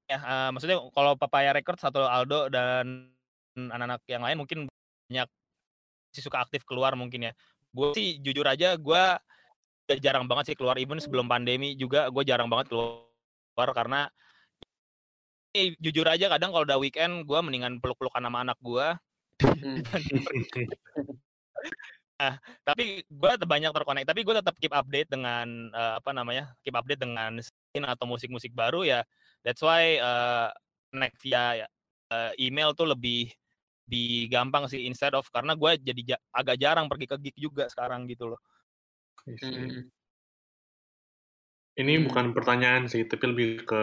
ya 0.08 0.20
uh, 0.20 0.50
maksudnya 0.56 0.80
kalau 0.96 1.20
Papaya 1.20 1.52
Records 1.52 1.84
atau 1.84 2.08
Aldo 2.08 2.48
dan 2.48 3.12
anak-anak 3.58 4.02
yang 4.08 4.24
lain 4.24 4.38
mungkin 4.40 4.60
banyak 5.08 5.28
masih 6.12 6.24
suka 6.24 6.44
aktif 6.44 6.64
keluar 6.64 6.96
mungkin 6.96 7.30
ya. 7.30 7.34
Gue 7.76 7.94
sih 7.94 8.18
jujur 8.24 8.48
aja 8.48 8.80
gue 8.80 9.04
jarang 10.00 10.28
banget 10.28 10.52
sih 10.54 10.58
keluar 10.58 10.76
even 10.80 11.00
sebelum 11.00 11.32
pandemi 11.32 11.76
juga 11.76 12.12
gue 12.12 12.24
jarang 12.28 12.52
banget 12.52 12.72
keluar 12.72 13.70
karena 13.72 14.12
eh, 15.56 15.76
jujur 15.80 16.04
aja 16.08 16.28
kadang 16.28 16.52
kalau 16.52 16.68
udah 16.68 16.80
weekend 16.80 17.24
gue 17.24 17.40
mendingan 17.40 17.80
peluk-pelukan 17.80 18.20
sama 18.20 18.44
anak 18.44 18.60
gue 18.60 18.88
Hmm. 19.38 19.86
nah, 22.18 22.34
tapi 22.68 23.06
gue 23.06 23.32
banyak 23.46 23.70
terkonek 23.70 24.06
tapi 24.10 24.26
gue 24.26 24.34
tetap 24.34 24.58
keep 24.58 24.74
update 24.74 25.10
dengan 25.14 25.70
eh, 25.70 25.94
apa 26.02 26.10
namanya 26.10 26.58
keep 26.66 26.74
update 26.74 27.02
dengan 27.06 27.38
scene 27.38 27.86
atau 27.86 28.10
musik-musik 28.10 28.50
baru 28.58 28.82
ya 28.82 29.06
that's 29.42 29.62
why 29.62 29.98
uh, 30.00 30.50
connect 30.94 31.18
via 31.22 31.66
eh, 32.14 32.32
email 32.40 32.72
tuh 32.74 32.90
lebih 32.90 33.30
di 33.88 34.28
gampang 34.28 34.68
sih 34.68 34.84
instead 34.84 35.16
of 35.16 35.24
karena 35.32 35.56
gue 35.56 35.72
jadi 35.80 36.02
ja- 36.16 36.24
agak 36.36 36.60
jarang 36.60 36.92
pergi 36.92 37.08
ke 37.08 37.16
gig 37.24 37.38
juga 37.40 37.72
sekarang 37.72 38.04
gitu 38.08 38.36
loh 38.36 38.42
Hmm. 39.28 39.92
Ini 41.76 41.94
Hmm. 42.00 42.06
bukan 42.08 42.26
pertanyaan 42.32 42.88
sih, 42.88 43.04
tapi 43.04 43.28
lebih 43.28 43.68
ke 43.68 43.82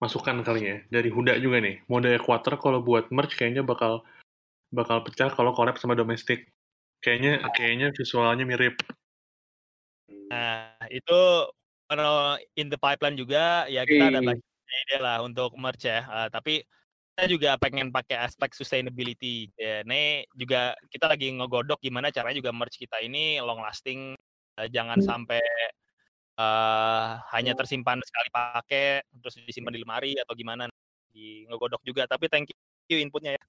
masukan 0.00 0.40
kali 0.40 0.62
ya. 0.64 0.76
Dari 0.88 1.12
Huda 1.12 1.36
juga 1.36 1.60
nih. 1.60 1.84
Mode 1.86 2.16
Equator 2.16 2.56
kalau 2.56 2.80
buat 2.80 3.12
merch 3.12 3.36
kayaknya 3.36 3.62
bakal 3.62 4.02
bakal 4.72 5.04
pecah 5.04 5.28
kalau 5.30 5.52
collab 5.52 5.76
sama 5.76 5.92
domestik. 5.92 6.48
Kayaknya 7.04 7.44
kayaknya 7.52 7.92
visualnya 7.92 8.48
mirip. 8.48 8.80
Nah, 10.32 10.80
itu 10.88 11.20
kalau 11.92 12.40
in 12.56 12.72
the 12.72 12.80
pipeline 12.80 13.20
juga 13.20 13.68
ya 13.68 13.84
kita 13.84 14.08
ada 14.08 14.24
banyak 14.24 14.40
ide 14.72 14.96
lah 15.04 15.20
untuk 15.20 15.52
merch 15.60 15.84
ya. 15.84 16.00
Eh, 16.08 16.28
tapi 16.32 16.64
kita 17.12 17.28
juga 17.28 17.60
pengen 17.60 17.92
pakai 17.92 18.24
aspek 18.24 18.56
sustainability. 18.56 19.52
Ya, 19.60 19.84
ini 19.84 20.24
juga 20.32 20.72
kita 20.88 21.12
lagi 21.12 21.28
ngegodok 21.28 21.84
gimana 21.84 22.08
caranya 22.08 22.40
juga 22.40 22.56
merch 22.56 22.80
kita 22.80 22.96
ini 23.04 23.36
long 23.44 23.60
lasting, 23.60 24.16
eh, 24.56 24.68
jangan 24.72 24.96
sampai 25.04 25.44
eh, 26.40 27.08
hanya 27.36 27.52
tersimpan 27.52 28.00
sekali 28.00 28.28
pakai 28.32 29.04
terus 29.20 29.36
disimpan 29.44 29.76
di 29.76 29.80
lemari 29.84 30.12
atau 30.16 30.32
gimana. 30.32 30.64
Di 31.12 31.44
ngegodok 31.52 31.84
juga. 31.84 32.08
Tapi 32.08 32.32
thank 32.32 32.48
you 32.88 32.96
inputnya 32.96 33.36
ya. 33.36 33.44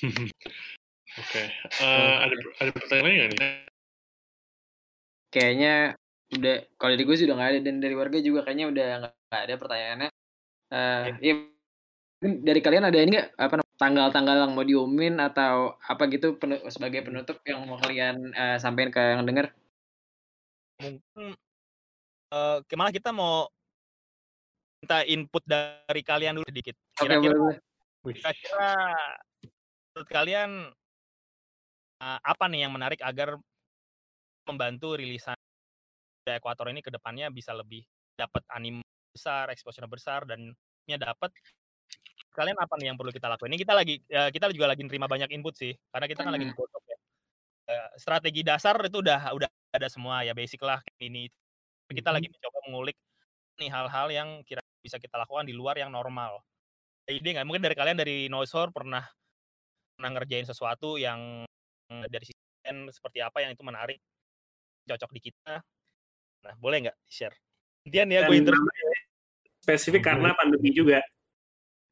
Oke. 1.20 1.42
Eh, 1.84 2.14
ada 2.24 2.34
ada 2.64 2.70
pertanyaan 2.72 3.04
lain 3.04 3.16
nggak 3.20 3.30
nih? 3.36 3.52
Kayaknya 5.30 5.99
udah 6.30 6.54
kalau 6.78 6.90
dari 6.94 7.04
gue 7.06 7.16
sih 7.18 7.26
udah 7.26 7.36
nggak 7.36 7.50
ada 7.50 7.60
dan 7.66 7.76
dari 7.82 7.94
warga 7.98 8.18
juga 8.22 8.46
kayaknya 8.46 8.66
udah 8.70 8.88
nggak 9.02 9.42
ada 9.42 9.54
pertanyaannya. 9.58 10.10
Eh, 10.70 11.04
ya, 11.18 11.32
mungkin 12.22 12.32
dari 12.46 12.60
kalian 12.62 12.84
ada 12.86 12.98
ini 13.02 13.10
nggak 13.18 13.28
apa 13.34 13.54
tanggal-tanggal 13.74 14.36
yang 14.46 14.52
mau 14.54 14.62
diumumin 14.62 15.18
atau 15.18 15.74
apa 15.82 16.06
gitu 16.12 16.38
penu- 16.38 16.62
sebagai 16.70 17.02
penutup 17.02 17.42
yang 17.42 17.66
mau 17.66 17.80
kalian 17.82 18.30
eh, 18.30 18.56
sampaikan 18.62 18.90
ke 18.94 19.00
yang 19.02 19.22
denger? 19.26 19.46
Mungkin 20.80 21.34
eh 22.30 22.58
gimana 22.70 22.94
kita 22.94 23.10
mau 23.10 23.50
minta 24.80 25.04
input 25.04 25.42
dari 25.44 26.02
kalian 26.06 26.38
dulu 26.38 26.46
sedikit. 26.46 26.78
Kira-kira 26.96 27.36
kira-kira 28.00 28.70
menurut 29.92 30.08
kalian 30.08 30.50
uh, 32.00 32.18
apa 32.24 32.44
nih 32.48 32.64
yang 32.64 32.72
menarik 32.72 33.02
agar 33.04 33.36
membantu 34.48 34.96
rilisan 34.96 35.36
The 36.26 36.38
Equator 36.40 36.66
ini 36.68 36.80
ke 36.84 36.90
depannya 36.92 37.32
bisa 37.32 37.56
lebih 37.56 37.84
dapat 38.16 38.44
anim 38.52 38.84
besar, 39.10 39.48
exposure 39.50 39.88
besar 39.88 40.28
dan 40.28 40.52
nya 40.86 40.96
dapat 41.00 41.32
kalian 42.30 42.56
apa 42.60 42.74
nih 42.78 42.92
yang 42.92 42.98
perlu 43.00 43.10
kita 43.10 43.26
lakuin? 43.26 43.50
Ini 43.54 43.58
kita 43.58 43.74
lagi 43.74 43.94
ya, 44.06 44.30
kita 44.30 44.52
juga 44.54 44.70
lagi 44.70 44.86
nerima 44.86 45.10
banyak 45.10 45.32
input 45.34 45.54
sih 45.56 45.72
karena 45.90 46.06
kita 46.06 46.22
kan 46.22 46.32
lagi 46.34 46.46
Hmm. 46.46 46.56
godok 46.56 46.84
ya. 46.86 46.98
Eh, 47.70 47.88
strategi 47.98 48.40
dasar 48.46 48.78
itu 48.82 49.02
udah 49.02 49.34
udah 49.34 49.48
ada 49.74 49.88
semua 49.90 50.22
ya 50.22 50.34
basic 50.34 50.62
lah 50.62 50.78
ini. 51.02 51.26
Kita 51.90 52.14
lagi 52.14 52.30
mencoba 52.30 52.58
mengulik 52.70 52.96
nih 53.58 53.70
hal-hal 53.70 54.08
yang 54.14 54.28
kira 54.46 54.62
bisa 54.80 54.96
kita 55.02 55.18
lakukan 55.18 55.44
di 55.44 55.54
luar 55.54 55.74
yang 55.76 55.90
normal. 55.90 56.40
Ide 57.10 57.34
nggak? 57.34 57.46
Mungkin 57.46 57.62
dari 57.66 57.74
kalian 57.74 57.98
dari 57.98 58.30
Noisor 58.30 58.70
pernah 58.70 59.02
pernah 59.98 60.10
ngerjain 60.14 60.46
sesuatu 60.46 60.96
yang 60.96 61.42
dari 61.90 62.24
sisi 62.24 62.38
seperti 62.94 63.18
apa 63.18 63.42
yang 63.42 63.50
itu 63.50 63.66
menarik, 63.66 63.98
cocok 64.86 65.10
di 65.18 65.20
kita. 65.30 65.58
Nah, 66.40 66.54
boleh 66.56 66.88
nggak 66.88 66.98
share? 67.08 67.36
Gantian 67.84 68.08
ya 68.12 68.20
gue 68.28 68.36
interview 68.36 68.90
spesifik 69.60 70.02
karena 70.08 70.32
pandemi 70.36 70.70
juga. 70.72 71.00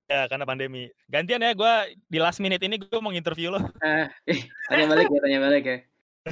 ya 0.09 0.25
karena 0.25 0.49
pandemi. 0.49 0.89
Gantian 1.05 1.45
ya 1.45 1.53
gue 1.53 1.73
di 2.09 2.17
last 2.17 2.41
minute 2.41 2.65
ini 2.65 2.81
gue 2.81 3.01
mau 3.01 3.13
interview 3.13 3.53
lo. 3.53 3.61
Eh, 3.85 4.07
eh, 4.33 4.41
tanya 4.73 4.87
balik 4.89 5.07
ya, 5.13 5.21
tanya 5.21 5.39
balik 5.45 5.65
ya. 5.65 5.79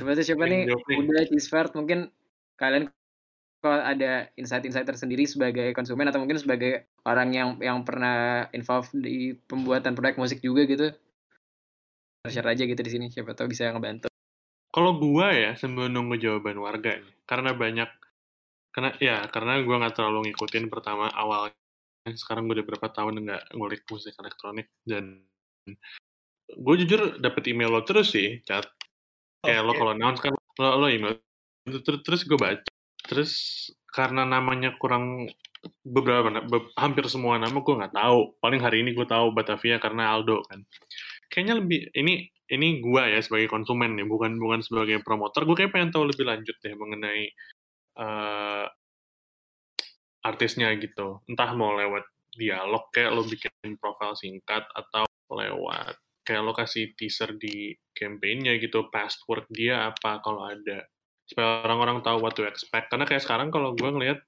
Coba 0.01 0.17
tuh 0.17 0.25
siapa 0.25 0.45
nih? 0.49 0.73
Udah 0.73 1.25
Cheesefart 1.29 1.77
mungkin 1.77 2.09
kalian 2.57 2.89
kalau 3.61 3.81
ada 3.85 4.33
insight-insight 4.37 4.89
tersendiri 4.89 5.25
sebagai 5.29 5.73
konsumen 5.77 6.09
atau 6.09 6.21
mungkin 6.21 6.41
sebagai 6.41 6.89
orang 7.05 7.33
yang 7.37 7.49
yang 7.61 7.85
pernah 7.85 8.49
involved 8.57 8.93
di 8.97 9.37
pembuatan 9.49 9.93
proyek 9.93 10.17
musik 10.17 10.41
juga 10.41 10.65
gitu. 10.65 10.93
Share 12.27 12.49
aja 12.49 12.65
gitu 12.65 12.81
di 12.81 12.91
sini, 12.91 13.07
siapa 13.13 13.37
tahu 13.37 13.53
bisa 13.53 13.71
ngebantu. 13.71 14.09
Kalau 14.73 14.99
gua 14.99 15.33
ya 15.33 15.53
sambil 15.57 15.89
nunggu 15.89 16.21
jawaban 16.21 16.59
warga 16.61 17.01
nih, 17.01 17.15
karena 17.25 17.57
banyak 17.57 17.91
karena 18.77 18.91
ya 19.01 19.25
karena 19.33 19.65
gua 19.65 19.81
nggak 19.81 19.95
terlalu 19.97 20.31
ngikutin 20.31 20.69
pertama 20.69 21.09
awal 21.17 21.49
sekarang 22.07 22.47
gue 22.47 22.61
udah 22.61 22.67
berapa 22.71 22.87
tahun 22.93 23.25
nggak 23.25 23.57
ngulik 23.57 23.83
musik 23.91 24.15
elektronik 24.21 24.71
dan 24.87 25.25
gue 26.47 26.75
jujur 26.85 27.19
dapet 27.19 27.51
email 27.51 27.73
lo 27.73 27.83
terus 27.83 28.15
sih 28.15 28.39
chat 28.47 28.63
kayak 29.43 29.67
lo 29.67 29.75
kalau 29.75 29.91
announce 29.97 30.23
kan 30.23 30.31
lo, 30.37 30.69
lo 30.79 30.87
email 30.87 31.19
terus 31.67 32.01
terus 32.07 32.23
gue 32.23 32.39
baca. 32.39 32.71
Terus 33.07 33.33
karena 33.91 34.27
namanya 34.27 34.75
kurang 34.79 35.31
beberapa 35.83 36.31
be- 36.47 36.71
hampir 36.79 37.07
semua 37.11 37.39
nama 37.39 37.59
gue 37.59 37.75
nggak 37.75 37.95
tahu. 37.95 38.39
Paling 38.39 38.61
hari 38.63 38.87
ini 38.87 38.95
gue 38.95 39.07
tahu 39.07 39.35
Batavia 39.35 39.83
karena 39.83 40.15
Aldo 40.15 40.47
kan. 40.47 40.63
Kayaknya 41.31 41.55
lebih 41.59 41.81
ini 41.99 42.31
ini 42.47 42.79
gue 42.79 43.03
ya 43.03 43.19
sebagai 43.19 43.51
konsumen 43.51 43.99
nih 43.99 44.07
bukan 44.07 44.39
bukan 44.39 44.63
sebagai 44.63 45.03
promotor. 45.03 45.43
Gue 45.43 45.59
kayak 45.59 45.75
pengen 45.75 45.91
tahu 45.91 46.07
lebih 46.07 46.23
lanjut 46.27 46.55
deh 46.63 46.75
mengenai 46.79 47.31
eh, 47.97 48.67
artisnya 50.27 50.75
gitu. 50.77 51.23
Entah 51.31 51.55
mau 51.55 51.75
lewat 51.79 52.05
dialog 52.37 52.91
kayak 52.93 53.11
lo 53.15 53.23
bikin 53.25 53.79
profil 53.81 54.13
singkat 54.19 54.67
atau 54.75 55.07
lewat 55.33 55.97
kayak 56.27 56.43
lo 56.43 56.53
kasih 56.53 56.93
teaser 56.99 57.39
di 57.39 57.73
campaignnya 57.95 58.59
gitu 58.59 58.91
past 58.91 59.23
work 59.31 59.47
dia 59.49 59.89
apa 59.95 60.19
kalau 60.21 60.45
ada. 60.45 60.85
Supaya 61.27 61.63
orang-orang 61.67 62.03
tahu 62.03 62.19
what 62.23 62.35
to 62.35 62.45
expect. 62.47 62.91
Karena 62.91 63.07
kayak 63.07 63.23
sekarang 63.23 63.49
kalau 63.55 63.73
gue 63.79 63.87
ngelihat 63.87 64.19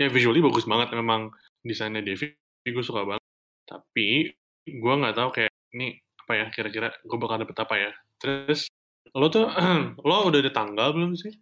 ya 0.00 0.08
visually 0.08 0.40
bagus 0.40 0.64
banget 0.64 0.92
memang 0.96 1.28
desainnya 1.60 2.00
Devi. 2.00 2.32
Gue 2.64 2.84
suka 2.84 3.04
banget. 3.04 3.24
Tapi 3.68 4.32
gue 4.68 4.94
nggak 5.00 5.16
tahu 5.16 5.28
kayak 5.32 5.52
ini 5.76 5.96
apa 6.24 6.32
ya 6.36 6.46
kira-kira 6.52 6.88
gue 6.92 7.18
bakal 7.20 7.36
dapet 7.44 7.56
apa 7.60 7.74
ya? 7.76 7.92
Terus 8.20 8.68
lo 9.12 9.28
tuh 9.28 9.48
lo 10.08 10.14
udah 10.28 10.40
ada 10.40 10.52
tanggal 10.52 10.92
belum 10.92 11.16
sih 11.16 11.32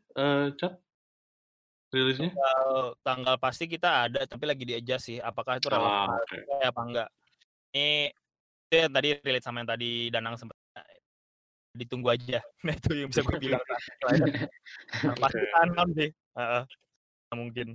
cat 0.54 0.85
rilisnya 1.96 2.30
Tanggal, 2.36 2.72
tanggal 3.00 3.36
pasti 3.40 3.64
kita 3.64 4.06
ada, 4.06 4.20
tapi 4.28 4.44
lagi 4.44 4.68
di-adjust 4.68 5.04
sih. 5.08 5.18
Apakah 5.18 5.56
itu 5.56 5.72
relevan 5.72 6.12
ah, 6.12 6.20
oke. 6.20 6.38
ya 6.44 6.68
apa 6.68 6.80
enggak? 6.84 7.08
Ini 7.72 7.88
itu 8.66 8.74
yang 8.76 8.92
tadi 8.92 9.08
relate 9.24 9.46
sama 9.46 9.64
yang 9.64 9.70
tadi 9.72 10.12
Danang 10.12 10.36
sempat 10.36 10.56
ditunggu 11.76 12.08
aja. 12.08 12.40
Nah, 12.64 12.74
itu 12.80 12.90
yang 12.96 13.08
bisa 13.12 13.20
gue 13.22 13.36
bilang. 13.38 13.60
Nah, 13.68 15.14
pasti 15.22 15.44
sih. 15.96 16.10
Heeh. 16.10 16.62
mungkin. 17.36 17.68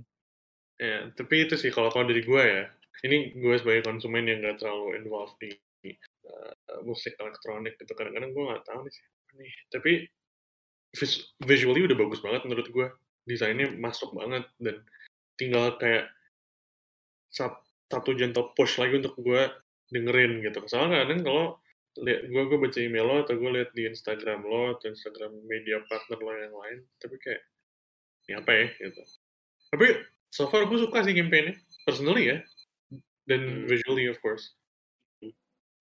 Ya, 0.82 1.06
tapi 1.14 1.46
itu 1.46 1.54
sih 1.54 1.70
kalau 1.70 1.94
kalau 1.94 2.10
dari 2.10 2.26
gue 2.26 2.42
ya, 2.42 2.66
ini 3.06 3.30
gue 3.38 3.54
sebagai 3.62 3.86
konsumen 3.86 4.26
yang 4.26 4.42
gak 4.42 4.58
terlalu 4.58 4.98
involved 4.98 5.38
di 5.38 5.54
uh, 6.26 6.82
musik 6.82 7.14
elektronik 7.22 7.78
gitu 7.78 7.94
kadang-kadang 7.94 8.34
gue 8.34 8.42
nggak 8.42 8.64
tahu 8.66 8.80
nih 8.82 8.94
sih. 8.94 9.06
Nih, 9.38 9.52
tapi 9.70 9.92
vis- 10.98 11.30
visually 11.38 11.86
udah 11.86 11.94
bagus 11.94 12.18
banget 12.18 12.42
menurut 12.42 12.66
gue, 12.66 12.86
desainnya 13.28 13.70
masuk 13.78 14.14
banget 14.14 14.44
dan 14.58 14.82
tinggal 15.38 15.74
kayak 15.78 16.10
sat- 17.30 17.64
satu 17.92 18.16
gentle 18.16 18.52
push 18.56 18.80
lagi 18.80 19.00
untuk 19.00 19.16
gue 19.20 19.42
dengerin 19.92 20.40
gitu. 20.40 20.64
Soalnya 20.64 21.04
kadang 21.04 21.20
kalau 21.22 21.46
lihat 22.00 22.24
gue 22.24 22.42
gue 22.48 22.58
baca 22.58 22.78
email 22.80 23.04
lo 23.04 23.16
atau 23.20 23.36
gue 23.36 23.50
lihat 23.52 23.70
di 23.76 23.84
Instagram 23.84 24.48
lo 24.48 24.76
atau 24.76 24.88
Instagram 24.88 25.44
media 25.44 25.84
partner 25.86 26.18
lo 26.18 26.32
yang 26.32 26.56
lain, 26.56 26.78
tapi 26.96 27.20
kayak 27.20 27.42
ini 28.28 28.32
apa 28.40 28.50
ya 28.50 28.66
gitu. 28.80 29.02
Tapi 29.72 29.86
so 30.32 30.48
far 30.48 30.64
gue 30.64 30.78
suka 30.80 31.04
sih 31.04 31.12
campaign-nya, 31.12 31.54
personally 31.84 32.32
ya. 32.32 32.38
Dan 33.28 33.68
visually 33.68 34.08
of 34.08 34.18
course. 34.18 34.56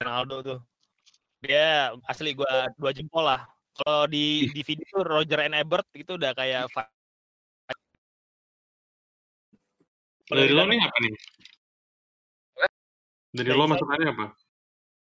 Ronaldo 0.03 0.35
tuh. 0.43 0.59
Dia 1.41 1.89
asli 2.05 2.37
gua 2.37 2.69
dua 2.77 2.93
jempol 2.93 3.25
lah. 3.25 3.49
Kalau 3.81 4.05
di 4.05 4.45
di 4.53 4.61
video 4.61 5.01
Roger 5.01 5.41
and 5.41 5.57
Ebert 5.57 5.89
itu 5.97 6.13
udah 6.13 6.37
kayak 6.37 6.69
Dari 10.29 10.53
lo 10.53 10.63
nih 10.69 10.79
apa 10.83 10.97
nih? 11.01 11.13
Dari 13.33 13.47
Dari 13.47 13.51
lo 13.55 13.65
masukannya 13.65 14.07
apa? 14.11 14.25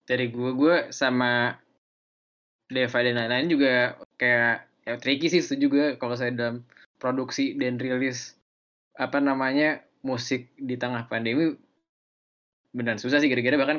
Dari 0.06 0.26
gue, 0.30 0.50
gue 0.54 0.76
sama 0.94 1.54
Deva 2.66 3.00
dan 3.06 3.16
lain-lain 3.22 3.48
juga 3.50 3.74
kayak 4.18 4.66
ya 4.86 4.94
tricky 4.98 5.30
sih 5.30 5.42
itu 5.42 5.70
juga 5.70 5.98
kalau 6.02 6.18
saya 6.18 6.34
dalam 6.34 6.66
produksi 6.98 7.54
dan 7.58 7.78
rilis 7.78 8.38
apa 8.98 9.22
namanya 9.22 9.86
musik 10.02 10.50
di 10.58 10.78
tengah 10.78 11.06
pandemi 11.10 11.54
benar 12.74 12.98
susah 12.98 13.22
sih 13.22 13.30
gara-gara 13.30 13.58
bahkan 13.58 13.78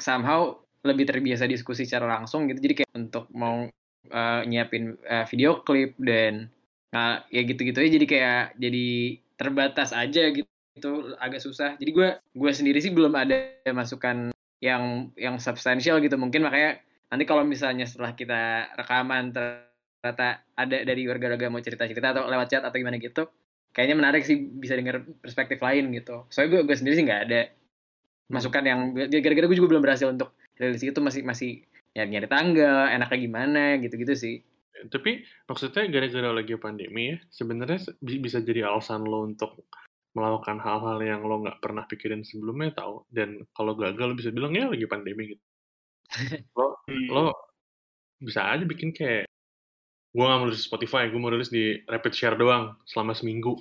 somehow 0.00 0.56
lebih 0.86 1.08
terbiasa 1.10 1.50
diskusi 1.50 1.84
secara 1.84 2.06
langsung 2.06 2.46
gitu. 2.46 2.62
Jadi 2.62 2.74
kayak 2.82 2.92
untuk 2.94 3.26
mau 3.34 3.66
uh, 4.12 4.40
nyiapin 4.46 4.94
uh, 5.10 5.26
video 5.26 5.60
klip 5.66 5.98
dan 5.98 6.48
nah, 6.94 7.26
ya 7.28 7.42
gitu-gitu 7.42 7.82
aja. 7.82 7.90
Jadi 7.90 8.06
kayak 8.06 8.42
jadi 8.56 9.18
terbatas 9.36 9.92
aja 9.92 10.32
gitu 10.32 10.48
itu 10.76 11.16
agak 11.16 11.40
susah. 11.40 11.80
Jadi 11.80 11.90
gue 11.96 12.08
gue 12.36 12.52
sendiri 12.52 12.78
sih 12.84 12.92
belum 12.92 13.16
ada 13.16 13.56
masukan 13.72 14.36
yang 14.60 15.08
yang 15.16 15.40
substansial 15.40 16.04
gitu. 16.04 16.20
Mungkin 16.20 16.44
makanya 16.44 16.84
nanti 17.08 17.24
kalau 17.24 17.42
misalnya 17.48 17.88
setelah 17.88 18.12
kita 18.12 18.72
rekaman 18.76 19.32
ternyata 19.32 20.44
ada 20.52 20.76
dari 20.84 21.08
warga-warga 21.08 21.48
mau 21.48 21.64
cerita-cerita 21.64 22.12
atau 22.12 22.28
lewat 22.28 22.46
chat 22.52 22.62
atau 22.62 22.76
gimana 22.76 23.00
gitu 23.00 23.24
kayaknya 23.72 23.96
menarik 23.96 24.22
sih 24.24 24.36
bisa 24.36 24.76
dengar 24.76 25.04
perspektif 25.20 25.60
lain 25.60 25.92
gitu. 25.96 26.28
Soalnya 26.28 26.60
gue 26.60 26.60
gue 26.68 26.76
sendiri 26.76 26.94
sih 26.96 27.04
nggak 27.08 27.22
ada 27.28 27.40
masukan 28.28 28.64
yang 28.64 28.80
gara-gara 28.96 29.46
gue 29.48 29.56
juga 29.56 29.70
belum 29.76 29.82
berhasil 29.84 30.08
untuk 30.10 30.34
rilis 30.58 30.82
itu 30.82 30.98
masih 30.98 31.22
masih 31.22 31.50
ya 31.94 32.04
nyari 32.04 32.28
tanggal 32.28 32.90
enaknya 32.92 33.18
gimana 33.20 33.64
gitu-gitu 33.80 34.12
sih 34.16 34.34
tapi 34.92 35.24
maksudnya 35.48 35.88
gara-gara 35.88 36.30
lagi 36.32 36.54
pandemi 36.60 37.14
ya 37.14 37.18
sebenarnya 37.32 37.96
bisa 38.00 38.38
jadi 38.44 38.68
alasan 38.68 39.04
lo 39.04 39.24
untuk 39.24 39.64
melakukan 40.16 40.56
hal-hal 40.60 40.96
yang 41.04 41.20
lo 41.28 41.44
nggak 41.44 41.60
pernah 41.60 41.84
pikirin 41.84 42.24
sebelumnya 42.24 42.72
tahu 42.72 43.04
dan 43.12 43.44
kalau 43.52 43.76
gagal 43.76 44.12
lo 44.12 44.14
bisa 44.16 44.32
bilang 44.32 44.56
ya 44.56 44.64
lagi 44.72 44.88
pandemi 44.88 45.36
gitu. 45.36 45.44
Lo 46.56 46.66
hmm. 46.88 47.08
lo 47.12 47.26
bisa 48.16 48.48
aja 48.48 48.64
bikin 48.64 48.96
kayak 48.96 49.28
gue 50.16 50.24
nggak 50.24 50.40
mau 50.40 50.48
rilis 50.48 50.64
Spotify 50.64 51.12
gue 51.12 51.20
mau 51.20 51.28
rilis 51.28 51.52
di 51.52 51.76
rapid 51.84 52.12
share 52.16 52.36
doang 52.40 52.72
selama 52.88 53.12
seminggu. 53.12 53.60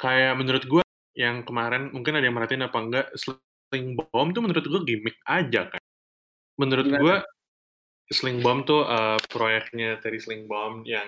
Kayak 0.00 0.40
menurut 0.40 0.64
gue 0.64 0.84
yang 1.14 1.44
kemarin 1.44 1.92
mungkin 1.92 2.16
ada 2.16 2.24
yang 2.24 2.34
merhatiin 2.34 2.64
apa 2.64 2.78
enggak 2.80 3.06
Sling 3.14 3.94
Bomb 3.94 4.32
tuh 4.32 4.40
menurut 4.40 4.64
gue 4.64 4.80
gimmick 4.88 5.20
aja 5.28 5.68
kan. 5.68 5.82
Menurut 6.56 6.88
gue 6.88 7.14
Sling 8.12 8.44
Bomb 8.44 8.68
tuh 8.68 8.84
uh, 8.84 9.16
proyeknya 9.32 9.96
Terry 10.00 10.20
Sling 10.20 10.44
Bomb 10.44 10.84
yang 10.84 11.06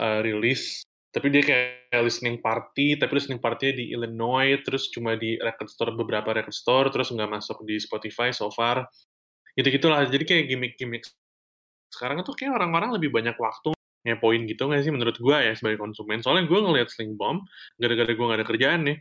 uh, 0.00 0.24
rilis. 0.24 0.84
Tapi 1.14 1.30
dia 1.30 1.42
kayak 1.46 2.02
listening 2.02 2.42
party 2.42 2.98
tapi 2.98 3.14
listening 3.14 3.38
party 3.38 3.70
di 3.70 3.84
Illinois 3.94 4.58
terus 4.66 4.90
cuma 4.90 5.14
di 5.14 5.38
record 5.38 5.70
store 5.70 5.94
beberapa 5.94 6.34
record 6.34 6.56
store 6.56 6.86
terus 6.90 7.14
nggak 7.14 7.30
masuk 7.30 7.62
di 7.62 7.78
Spotify 7.78 8.34
so 8.34 8.50
far. 8.50 8.88
Gitu 9.54 9.70
gitulah 9.70 10.02
jadi 10.10 10.24
kayak 10.26 10.44
gimmick 10.50 10.74
gimmick 10.74 11.06
sekarang 11.94 12.26
tuh 12.26 12.34
kayak 12.34 12.58
orang-orang 12.58 12.90
lebih 12.98 13.14
banyak 13.14 13.38
waktu 13.38 13.70
ngepoin 14.04 14.44
gitu 14.50 14.66
nggak 14.66 14.82
sih 14.84 14.92
menurut 14.92 15.16
gue 15.16 15.36
ya 15.38 15.54
sebagai 15.54 15.78
konsumen? 15.78 16.18
Soalnya 16.18 16.50
gue 16.50 16.58
ngeliat 16.58 16.88
Sling 16.90 17.14
Bomb 17.14 17.46
gara-gara 17.78 18.10
gue 18.10 18.24
nggak 18.26 18.40
ada 18.42 18.48
kerjaan 18.48 18.80
nih. 18.90 18.98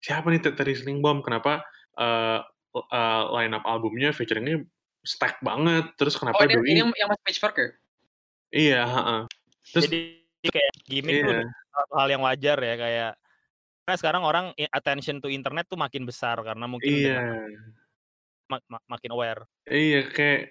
Siapa 0.00 0.30
nih 0.30 0.40
dari 0.54 0.74
Sling 0.78 1.02
Bomb? 1.02 1.26
Kenapa 1.26 1.66
uh, 1.98 2.40
uh, 2.76 3.22
line 3.34 3.52
up 3.58 3.66
albumnya 3.66 4.14
featuringnya 4.14 4.62
stack 5.06 5.38
banget 5.40 5.94
terus 5.94 6.18
kenapa 6.18 6.42
oh, 6.42 6.44
ini, 6.44 6.82
ini 6.82 6.82
yang 6.82 7.08
Mas 7.08 7.22
Pitchfork 7.22 7.78
iya 8.50 8.82
uh, 8.82 9.22
terus 9.70 9.86
Jadi 9.86 10.26
kayak 10.50 10.72
gimmick 10.86 11.22
yeah. 11.22 11.26
tuh 11.26 11.34
iya. 11.38 11.94
hal 11.94 12.08
yang 12.10 12.22
wajar 12.22 12.58
ya 12.58 12.74
kayak 12.74 13.12
karena 13.86 14.02
sekarang 14.02 14.22
orang 14.26 14.46
attention 14.74 15.22
to 15.22 15.30
internet 15.30 15.70
tuh 15.70 15.78
makin 15.78 16.02
besar 16.02 16.34
karena 16.42 16.66
mungkin 16.66 16.90
yeah. 16.90 17.46
mak 18.50 18.66
mak 18.66 18.82
makin 18.90 19.10
aware. 19.14 19.46
Iya 19.62 20.10
kayak 20.10 20.50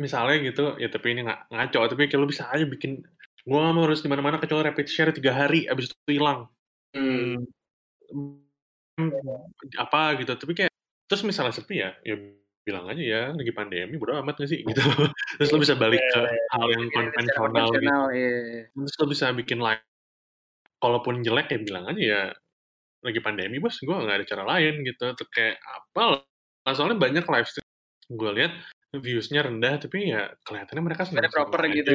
misalnya 0.00 0.40
gitu 0.40 0.80
ya 0.80 0.88
tapi 0.88 1.12
ini 1.12 1.28
nggak 1.28 1.52
ngaco 1.52 1.80
tapi 1.84 2.08
kalau 2.08 2.24
bisa 2.24 2.48
aja 2.48 2.64
bikin 2.64 3.04
gua 3.44 3.76
mau 3.76 3.84
harus 3.84 4.00
di 4.00 4.08
mana-mana 4.08 4.40
kecuali 4.40 4.72
rapid 4.72 4.88
share 4.88 5.12
tiga 5.12 5.36
hari 5.36 5.68
abis 5.68 5.92
itu 5.92 6.16
hilang. 6.16 6.48
Hmm. 6.96 7.44
Apa 9.76 10.16
gitu 10.16 10.32
tapi 10.32 10.56
kayak 10.56 10.72
terus 11.12 11.28
misalnya 11.28 11.52
sepi 11.52 11.76
ya 11.76 11.92
ya 12.08 12.16
bilang 12.68 12.84
aja 12.92 13.00
ya 13.00 13.22
lagi 13.32 13.52
pandemi 13.56 13.96
bodo 13.96 14.20
amat 14.20 14.44
gak 14.44 14.50
sih? 14.52 14.60
Gitu. 14.60 14.76
Terus 15.40 15.50
lo 15.56 15.58
bisa 15.64 15.74
balik 15.80 16.04
ke 16.04 16.20
hal 16.28 16.66
yang 16.68 16.84
konvensional 16.92 17.68
gitu. 17.72 17.88
terus 18.76 18.94
lo 19.00 19.06
bisa 19.08 19.32
bikin 19.32 19.58
live 19.64 19.80
kalaupun 20.78 21.24
jelek 21.24 21.48
ya 21.48 21.58
bilang 21.64 21.88
aja 21.88 21.98
ya 22.00 22.22
lagi 23.02 23.20
pandemi 23.22 23.62
bos 23.62 23.78
gue 23.78 23.94
nggak 23.94 24.16
ada 24.20 24.26
cara 24.28 24.44
lain 24.44 24.84
gitu. 24.84 25.04
Terus 25.16 25.30
kayak 25.32 25.56
apa 25.64 26.02
lah. 26.12 26.74
Soalnya 26.76 27.00
banyak 27.00 27.24
live 27.24 27.48
stream. 27.48 27.68
Gue 28.12 28.30
lihat 28.36 28.52
viewsnya 28.92 29.48
rendah 29.48 29.80
tapi 29.80 30.12
ya 30.12 30.28
kelihatannya 30.44 30.82
mereka 30.84 31.08
senang 31.08 31.28
proper 31.28 31.60
gitu 31.72 31.92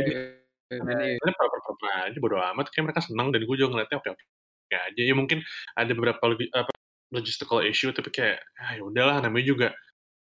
ini 0.74 1.32
proper 1.38 1.60
proper 1.62 1.88
aja 2.10 2.18
bodo 2.18 2.42
amat. 2.42 2.74
Kayak 2.74 2.90
mereka 2.90 3.02
senang 3.06 3.30
dan 3.30 3.46
gue 3.46 3.56
juga 3.56 3.70
ngeliatnya 3.78 3.98
oke 4.02 4.10
oke 4.18 4.26
aja. 4.74 5.02
Ya 5.06 5.14
mungkin 5.14 5.46
ada 5.78 5.92
beberapa 5.94 6.18
apa 6.58 6.74
logistical 7.14 7.62
issue 7.62 7.94
tapi 7.94 8.10
kayak 8.10 8.42
ah, 8.58 8.74
ya 8.74 8.82
udahlah 8.82 9.22
namanya 9.22 9.46
juga 9.46 9.68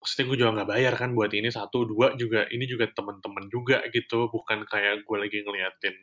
maksudnya 0.01 0.25
gue 0.31 0.37
juga 0.41 0.51
nggak 0.57 0.70
bayar 0.70 0.95
kan 0.99 1.11
buat 1.15 1.31
ini 1.35 1.49
satu. 1.51 1.85
Dua 1.89 2.15
juga 2.15 2.47
ini 2.55 2.65
juga 2.66 2.87
temen-temen 2.91 3.45
juga 3.51 3.83
gitu. 3.91 4.31
Bukan 4.31 4.65
kayak 4.70 5.03
gue 5.07 5.16
lagi 5.19 5.39
ngeliatin 5.45 5.97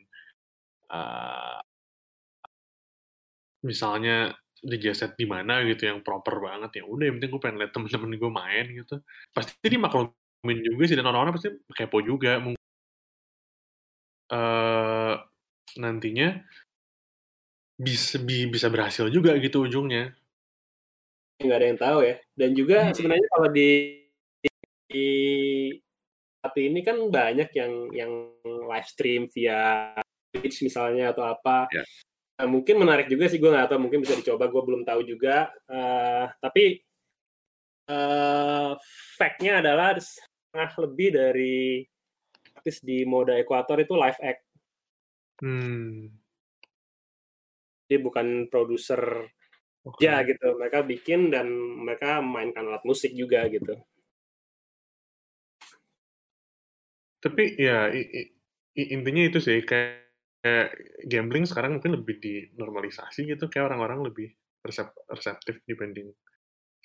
uh, 0.92 1.58
misalnya 3.64 4.36
di 4.56 4.76
set 4.96 5.14
di 5.20 5.26
mana 5.28 5.62
gitu 5.68 5.88
yang 5.88 6.00
proper 6.04 6.40
banget. 6.40 6.82
Ya 6.82 6.84
udah 6.88 7.04
yang 7.08 7.16
penting 7.20 7.30
gue 7.34 7.42
pengen 7.42 7.58
lihat 7.60 7.72
temen-temen 7.74 8.10
gue 8.16 8.30
main 8.32 8.66
gitu. 8.72 8.94
Pasti 9.32 9.52
dia 9.66 9.80
maklumin 9.80 10.58
juga 10.64 10.82
sih 10.88 10.96
dan 10.98 11.06
orang-orang 11.08 11.34
pasti 11.36 11.48
kepo 11.72 11.98
juga. 12.04 12.40
Uh, 14.26 15.14
nantinya 15.78 16.42
bisa 17.76 18.16
bisa 18.24 18.66
berhasil 18.72 19.06
juga 19.12 19.36
gitu 19.36 19.68
ujungnya 19.68 20.16
nggak 21.40 21.58
ada 21.58 21.66
yang 21.68 21.80
tahu 21.80 21.98
ya. 22.04 22.16
Dan 22.32 22.50
juga 22.56 22.76
hmm. 22.88 22.94
sebenarnya 22.96 23.26
kalau 23.32 23.48
di, 23.52 23.70
di 24.88 25.08
tapi 26.40 26.60
ini 26.70 26.80
kan 26.86 26.96
banyak 27.10 27.50
yang 27.58 27.72
yang 27.90 28.12
live 28.42 28.88
stream 28.88 29.26
via 29.34 29.92
Twitch 30.30 30.62
misalnya 30.62 31.10
atau 31.10 31.26
apa. 31.26 31.66
Yeah. 31.74 31.86
Nah, 32.36 32.46
mungkin 32.52 32.76
menarik 32.76 33.08
juga 33.08 33.32
sih 33.32 33.40
gue 33.40 33.48
nggak 33.48 33.72
tahu 33.72 33.80
mungkin 33.88 34.04
bisa 34.04 34.14
dicoba 34.14 34.46
gue 34.46 34.62
belum 34.62 34.82
tahu 34.84 35.00
juga. 35.08 35.50
Uh, 35.66 36.28
tapi 36.38 36.84
uh, 37.88 38.76
fact-nya 39.16 39.64
adalah 39.64 39.96
setengah 39.96 40.70
lebih 40.84 41.08
dari 41.16 41.82
artis 42.54 42.84
di 42.84 43.02
mode 43.08 43.34
ekuator 43.34 43.80
itu 43.80 43.96
live 43.96 44.20
act. 44.20 44.42
Hmm. 45.40 46.12
Dia 47.88 47.98
bukan 48.02 48.50
produser 48.52 49.30
okay. 49.86 50.10
ya 50.10 50.26
gitu. 50.26 50.58
Mereka 50.58 50.82
bikin 50.82 51.30
dan 51.30 51.46
mereka 51.82 52.18
mainkan 52.18 52.66
alat 52.66 52.82
musik 52.82 53.14
juga 53.14 53.46
gitu. 53.46 53.78
Tapi 57.22 57.58
ya 57.58 57.90
i, 57.90 58.02
i, 58.76 58.82
intinya 58.94 59.22
itu 59.26 59.38
sih 59.42 59.62
kayak, 59.62 60.06
kayak 60.44 60.68
gambling 61.10 61.42
sekarang 61.48 61.78
mungkin 61.78 61.98
lebih 61.98 62.18
dinormalisasi 62.18 63.26
gitu. 63.26 63.46
Kayak 63.50 63.74
orang-orang 63.74 64.06
lebih 64.06 64.28
resep, 64.62 64.90
reseptif 65.10 65.62
dibanding 65.66 66.10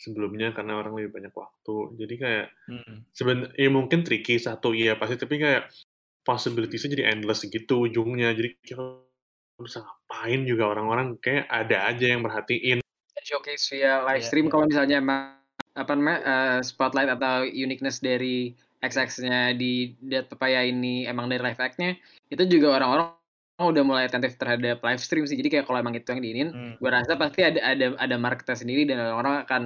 sebelumnya 0.02 0.50
karena 0.50 0.82
orang 0.82 0.98
lebih 0.98 1.14
banyak 1.14 1.34
waktu. 1.34 1.78
Jadi 2.02 2.16
kayak 2.18 2.46
hmm. 2.70 2.96
sebenarnya 3.14 3.50
ya 3.54 3.70
mungkin 3.70 4.02
tricky 4.02 4.42
satu 4.42 4.74
iya 4.74 4.98
pasti. 4.98 5.22
Tapi 5.22 5.36
kayak 5.38 5.70
possibilitiesnya 6.26 6.94
jadi 6.98 7.06
endless 7.14 7.46
gitu 7.46 7.86
ujungnya. 7.86 8.34
Jadi 8.34 8.58
kita 8.66 8.82
bisa 9.62 9.86
ngapain 9.86 10.42
juga 10.50 10.74
orang-orang? 10.74 11.22
Kayak 11.22 11.46
ada 11.54 11.78
aja 11.86 12.06
yang 12.18 12.26
merhatiin 12.26 12.81
showcase 13.32 13.72
via 13.72 14.04
live 14.04 14.20
iya, 14.20 14.28
stream 14.28 14.46
yeah. 14.46 14.52
kalau 14.52 14.66
misalnya 14.68 14.98
apa 15.80 15.92
namanya 15.96 16.20
uh, 16.28 16.60
spotlight 16.60 17.08
atau 17.08 17.48
uniqueness 17.48 18.04
dari 18.04 18.52
XX-nya 18.84 19.56
di 19.56 19.96
Dead 20.04 20.28
Papaya 20.28 20.68
ini 20.68 21.08
emang 21.08 21.32
dari 21.32 21.40
live 21.40 21.62
act-nya 21.64 21.96
itu 22.28 22.44
juga 22.52 22.76
orang-orang 22.76 23.16
udah 23.62 23.84
mulai 23.86 24.04
attentif 24.10 24.36
terhadap 24.36 24.84
live 24.84 25.00
stream 25.00 25.24
sih 25.24 25.38
jadi 25.38 25.48
kayak 25.48 25.66
kalau 25.70 25.80
emang 25.80 25.96
itu 25.96 26.12
yang 26.12 26.20
diinin 26.20 26.50
hmm. 26.52 26.74
gue 26.82 26.90
rasa 26.92 27.16
pasti 27.16 27.46
ada 27.46 27.62
ada 27.62 27.94
ada 27.96 28.16
marketnya 28.18 28.58
sendiri 28.58 28.84
dan 28.90 29.00
orang-orang 29.00 29.46
akan 29.46 29.64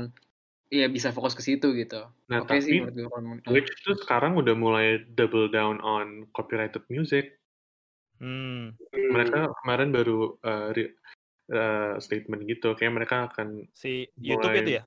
ya 0.74 0.90
bisa 0.90 1.14
fokus 1.14 1.38
ke 1.38 1.46
situ 1.46 1.72
gitu. 1.78 2.10
Nah, 2.28 2.42
Oke 2.42 2.58
tapi 2.58 2.66
sih 2.66 2.78
Twitch 3.46 3.70
tuh 3.86 3.96
sekarang 4.02 4.36
udah 4.36 4.58
mulai 4.58 5.06
double 5.14 5.48
down 5.48 5.78
on 5.86 6.26
copyrighted 6.34 6.82
music. 6.90 7.38
Hmm. 8.18 8.74
Mereka 8.92 9.52
kemarin 9.64 9.94
baru 9.94 10.36
uh, 10.42 10.74
uh, 11.52 12.00
statement 12.02 12.42
gitu 12.50 12.74
kayak 12.74 12.94
mereka 12.94 13.30
akan 13.30 13.70
si 13.76 14.10
YouTube 14.18 14.54
mulai... 14.54 14.64
itu 14.64 14.72
ya 14.82 14.84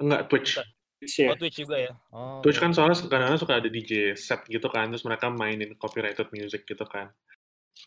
enggak 0.00 0.22
Twitch 0.32 0.58
Oh 1.00 1.36
Twitch 1.36 1.64
juga 1.64 1.80
ya. 1.80 1.92
Oh, 2.12 2.44
Twitch 2.44 2.60
kan 2.60 2.76
soalnya 2.76 2.92
kadang-kadang 2.92 3.40
suka 3.40 3.56
ada 3.56 3.72
DJ 3.72 4.12
set 4.20 4.44
gitu 4.52 4.68
kan, 4.68 4.92
terus 4.92 5.00
mereka 5.08 5.32
mainin 5.32 5.72
copyrighted 5.80 6.28
music 6.28 6.68
gitu 6.68 6.84
kan. 6.84 7.08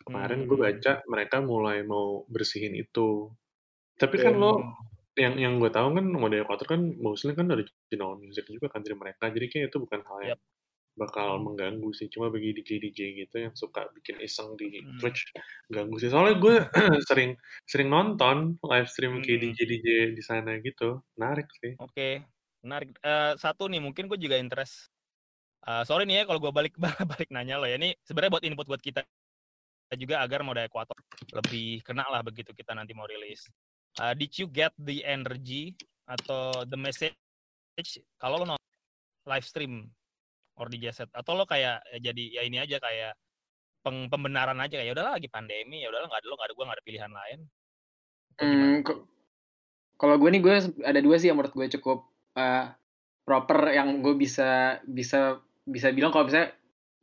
Kemarin 0.02 0.44
hmm. 0.44 0.50
gue 0.50 0.58
baca 0.58 0.94
mereka 1.06 1.38
mulai 1.46 1.86
mau 1.86 2.26
bersihin 2.26 2.74
itu. 2.74 3.30
Tapi 4.02 4.18
kan 4.18 4.34
lo 4.34 4.66
yang 5.14 5.38
yang 5.38 5.62
gue 5.62 5.70
tahu 5.70 5.94
kan 5.94 6.06
mode 6.10 6.42
Equator 6.42 6.66
kan 6.66 6.82
mostly 6.98 7.38
kan 7.38 7.46
dari 7.46 7.62
original 7.62 8.18
music 8.18 8.50
juga 8.50 8.74
kan 8.74 8.82
dari 8.82 8.98
mereka, 8.98 9.30
jadi 9.30 9.46
kayak 9.46 9.66
itu 9.70 9.78
bukan 9.78 10.02
hal 10.10 10.18
yang 10.26 10.32
yep. 10.34 10.42
Bakal 10.94 11.42
mengganggu 11.42 11.90
sih. 11.92 12.06
Cuma 12.08 12.30
bagi 12.30 12.54
DJ-DJ 12.54 13.00
gitu 13.26 13.36
yang 13.42 13.54
suka 13.54 13.90
bikin 13.94 14.22
iseng 14.22 14.54
di 14.56 14.82
Hmm. 14.82 15.00
Twitch 15.02 15.26
ganggu 15.68 15.98
sih. 15.98 16.10
Soalnya 16.10 16.38
gue 16.38 16.56
sering 17.10 17.34
sering 17.66 17.90
nonton 17.90 18.62
live 18.62 18.90
stream 18.90 19.22
kayak 19.22 19.42
Hmm. 19.42 19.46
DJ-DJ 19.58 19.88
di 20.14 20.24
sana 20.24 20.58
gitu. 20.62 21.02
Menarik 21.18 21.50
sih. 21.58 21.74
Oke, 21.82 22.22
menarik. 22.62 22.94
Eh, 23.02 23.34
satu 23.38 23.66
nih, 23.66 23.82
mungkin 23.82 24.06
gue 24.06 24.18
juga 24.18 24.38
interest. 24.38 24.90
Eh, 25.64 25.84
sorry 25.88 26.04
nih 26.04 26.22
ya 26.22 26.24
kalau 26.28 26.44
gue 26.44 26.52
balik 26.52 26.76
balik 27.12 27.30
nanya 27.32 27.58
lo 27.58 27.66
ya. 27.66 27.80
Ini 27.80 27.96
sebenarnya 28.04 28.32
buat 28.38 28.44
input 28.46 28.68
buat 28.70 28.82
kita 28.84 29.02
juga 29.94 30.26
agar 30.26 30.42
mode 30.42 30.58
Equator 30.66 30.98
lebih 31.38 31.86
kena 31.86 32.02
lah 32.10 32.26
begitu 32.26 32.50
kita 32.50 32.74
nanti 32.74 32.98
mau 32.98 33.06
rilis. 33.06 33.46
Eh, 34.02 34.14
did 34.18 34.34
you 34.38 34.50
get 34.50 34.74
the 34.76 35.06
energy 35.06 35.74
atau 36.04 36.66
the 36.66 36.76
message 36.76 37.16
kalau 38.20 38.42
lo 38.42 38.46
nonton 38.46 38.70
live 39.24 39.46
stream 39.48 39.88
or 40.58 40.70
DJ 40.70 40.94
set 40.94 41.10
atau 41.14 41.34
lo 41.34 41.46
kayak 41.50 41.82
ya 41.94 42.00
jadi 42.12 42.24
ya 42.40 42.42
ini 42.46 42.58
aja 42.62 42.78
kayak 42.78 43.14
peng- 43.84 44.08
pembenaran 44.08 44.58
aja 44.62 44.80
kayak 44.80 44.88
ya 44.90 44.94
udahlah 44.96 45.14
lagi 45.20 45.30
pandemi 45.30 45.84
ya 45.84 45.92
udahlah 45.92 46.08
nggak 46.08 46.22
ada 46.24 46.28
lo 46.30 46.36
nggak 46.38 46.48
ada 46.50 46.56
gue 46.56 46.66
nggak 46.66 46.78
ada 46.78 46.88
pilihan 46.88 47.12
lain. 47.14 47.40
Hmm, 48.34 48.76
kalau 49.98 50.16
gue 50.18 50.30
nih 50.34 50.42
gue 50.42 50.56
ada 50.84 51.00
dua 51.04 51.16
sih 51.22 51.30
yang 51.30 51.38
menurut 51.38 51.54
gue 51.54 51.68
cukup 51.78 52.10
eh, 52.36 52.66
proper 53.24 53.60
yang 53.72 54.02
gue 54.02 54.16
bisa 54.18 54.82
bisa 54.84 55.40
bisa 55.64 55.94
bilang 55.94 56.12
kalau 56.12 56.28
misalnya 56.28 56.52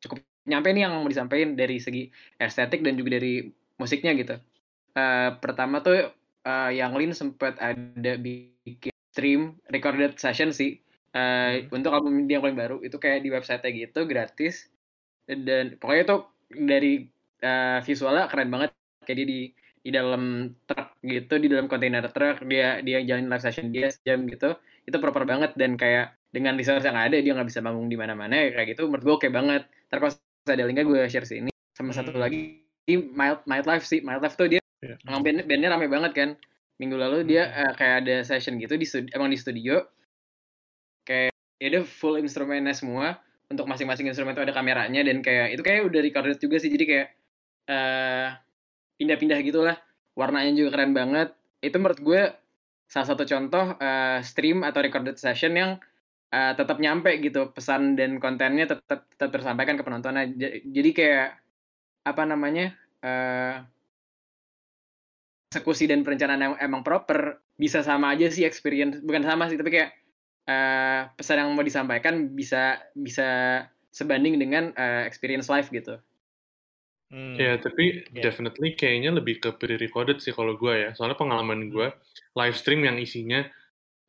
cukup 0.03 0.21
nyampe 0.49 0.69
nih 0.75 0.83
yang 0.89 0.93
mau 1.01 1.09
disampaikan 1.09 1.55
dari 1.55 1.79
segi 1.79 2.11
estetik 2.41 2.83
dan 2.83 2.99
juga 2.99 3.21
dari 3.21 3.47
musiknya 3.79 4.13
gitu. 4.19 4.37
Eh, 4.97 5.31
pertama 5.39 5.81
tuh 5.81 6.11
eh, 6.45 6.71
yang 6.75 6.93
Lin 6.99 7.15
sempat 7.15 7.57
ada 7.63 8.13
bikin 8.19 8.93
stream 9.11 9.59
recorded 9.71 10.19
session 10.19 10.51
sih 10.51 10.79
Eh, 11.11 11.67
untuk 11.75 11.91
album 11.91 12.31
dia 12.31 12.39
yang 12.39 12.45
paling 12.47 12.59
baru 12.59 12.77
itu 12.87 12.95
kayak 12.95 13.27
di 13.27 13.31
website 13.35 13.63
gitu 13.75 14.07
gratis. 14.07 14.71
Dan 15.27 15.79
pokoknya 15.79 16.05
tuh 16.07 16.21
dari 16.51 17.07
eh, 17.43 17.79
visualnya 17.83 18.31
keren 18.31 18.51
banget. 18.51 18.71
Kayak 19.07 19.17
dia 19.25 19.27
di 19.29 19.41
di 19.81 19.91
dalam 19.97 20.53
truk 20.69 21.01
gitu 21.03 21.41
di 21.41 21.49
dalam 21.49 21.65
kontainer 21.65 22.05
truk 22.13 22.45
dia 22.45 22.85
dia 22.85 23.01
jalanin 23.01 23.33
live 23.33 23.43
session 23.43 23.73
dia 23.75 23.89
sejam 23.91 24.23
gitu. 24.29 24.55
Itu 24.87 24.97
proper 25.03 25.25
banget 25.27 25.57
dan 25.59 25.75
kayak 25.75 26.15
dengan 26.31 26.55
resource 26.55 26.87
yang 26.87 26.95
ada 27.01 27.19
dia 27.19 27.33
nggak 27.35 27.49
bisa 27.49 27.59
manggung 27.65 27.91
di 27.91 27.99
mana-mana 27.99 28.39
ya 28.39 28.55
kayak 28.55 28.77
gitu 28.79 28.87
menurut 28.87 29.03
gue 29.03 29.15
oke 29.19 29.29
banget. 29.35 29.63
Ntar 29.91 29.99
kalau 29.99 30.13
ada 30.47 30.65
linknya 30.69 30.85
gue 30.87 31.01
share 31.11 31.27
sini. 31.27 31.51
Sama 31.75 31.91
satu 31.97 32.13
Hmm. 32.15 32.23
lagi 32.23 32.63
di 32.87 32.95
Mild, 32.99 33.43
Mild 33.51 33.67
Life 33.67 33.87
sih 33.89 33.99
Mild 34.05 34.23
Life 34.23 34.37
tuh 34.39 34.47
dia 34.47 34.61
Iya. 34.81 34.97
emang 35.11 35.21
band, 35.27 35.45
bandnya 35.49 35.69
rame 35.75 35.87
banget 35.91 36.13
kan. 36.15 36.31
Minggu 36.81 36.97
lalu 36.97 37.19
dia 37.29 37.51
eh, 37.51 37.73
kayak 37.77 37.97
ada 38.07 38.17
session 38.25 38.57
gitu 38.63 38.77
di 38.79 38.87
studi- 38.89 39.13
emang 39.13 39.29
di 39.33 39.37
studio 39.41 39.85
ya 41.61 41.67
udah 41.77 41.85
full 41.85 42.17
instrumennya 42.19 42.73
semua 42.73 43.21
untuk 43.53 43.69
masing-masing 43.69 44.09
instrumen 44.09 44.33
itu 44.33 44.43
ada 44.43 44.55
kameranya 44.57 45.05
dan 45.05 45.21
kayak 45.21 45.55
itu 45.55 45.63
kayak 45.63 45.87
udah 45.87 46.01
recorded 46.01 46.39
juga 46.41 46.57
sih 46.63 46.71
jadi 46.73 46.85
kayak 46.89 47.09
eh 47.71 48.29
pindah-pindah 49.01 49.39
gitulah. 49.47 49.77
Warnanya 50.19 50.53
juga 50.53 50.71
keren 50.77 50.93
banget. 50.93 51.33
Itu 51.65 51.77
menurut 51.81 52.01
gue 52.05 52.23
salah 52.91 53.09
satu 53.09 53.25
contoh 53.25 53.79
eh, 53.81 54.21
stream 54.27 54.67
atau 54.67 54.81
recorded 54.85 55.17
session 55.17 55.55
yang 55.57 55.71
eh, 56.35 56.53
tetap 56.59 56.79
nyampe 56.83 57.11
gitu 57.23 57.51
pesan 57.55 57.97
dan 57.99 58.19
kontennya 58.23 58.67
tetap 58.71 59.07
tetap 59.15 59.31
tersampaikan 59.35 59.77
ke 59.81 59.85
penontonnya. 59.87 60.25
Ja- 60.37 60.57
jadi 60.67 60.91
kayak 60.97 61.29
apa 62.07 62.23
namanya 62.29 62.75
eh 63.05 63.57
eksekusi 65.51 65.91
dan 65.91 66.07
perencanaan 66.07 66.43
yang 66.43 66.55
emang 66.63 66.87
proper 66.87 67.43
bisa 67.59 67.83
sama 67.83 68.15
aja 68.15 68.31
sih 68.31 68.47
experience 68.47 69.03
bukan 69.03 69.27
sama 69.27 69.51
sih 69.51 69.59
tapi 69.59 69.75
kayak 69.75 70.00
eh 70.51 71.01
pesan 71.15 71.39
yang 71.39 71.55
mau 71.55 71.63
disampaikan 71.63 72.35
bisa 72.35 72.63
bisa 72.99 73.63
sebanding 73.95 74.35
dengan 74.37 74.75
eh, 74.75 75.07
experience 75.07 75.47
live 75.47 75.71
gitu. 75.71 75.95
Hmm. 77.11 77.35
Ya, 77.35 77.59
tapi 77.59 78.07
Iya. 78.15 78.31
definitely 78.31 78.79
kayaknya 78.79 79.11
lebih 79.11 79.43
ke 79.43 79.51
pre-recorded 79.59 80.23
sih 80.23 80.31
kalau 80.31 80.55
gue 80.55 80.75
ya. 80.75 80.91
Soalnya 80.95 81.19
pengalaman 81.19 81.67
gue 81.67 81.91
live 82.35 82.57
stream 82.57 82.83
yang 82.83 82.99
isinya 82.99 83.47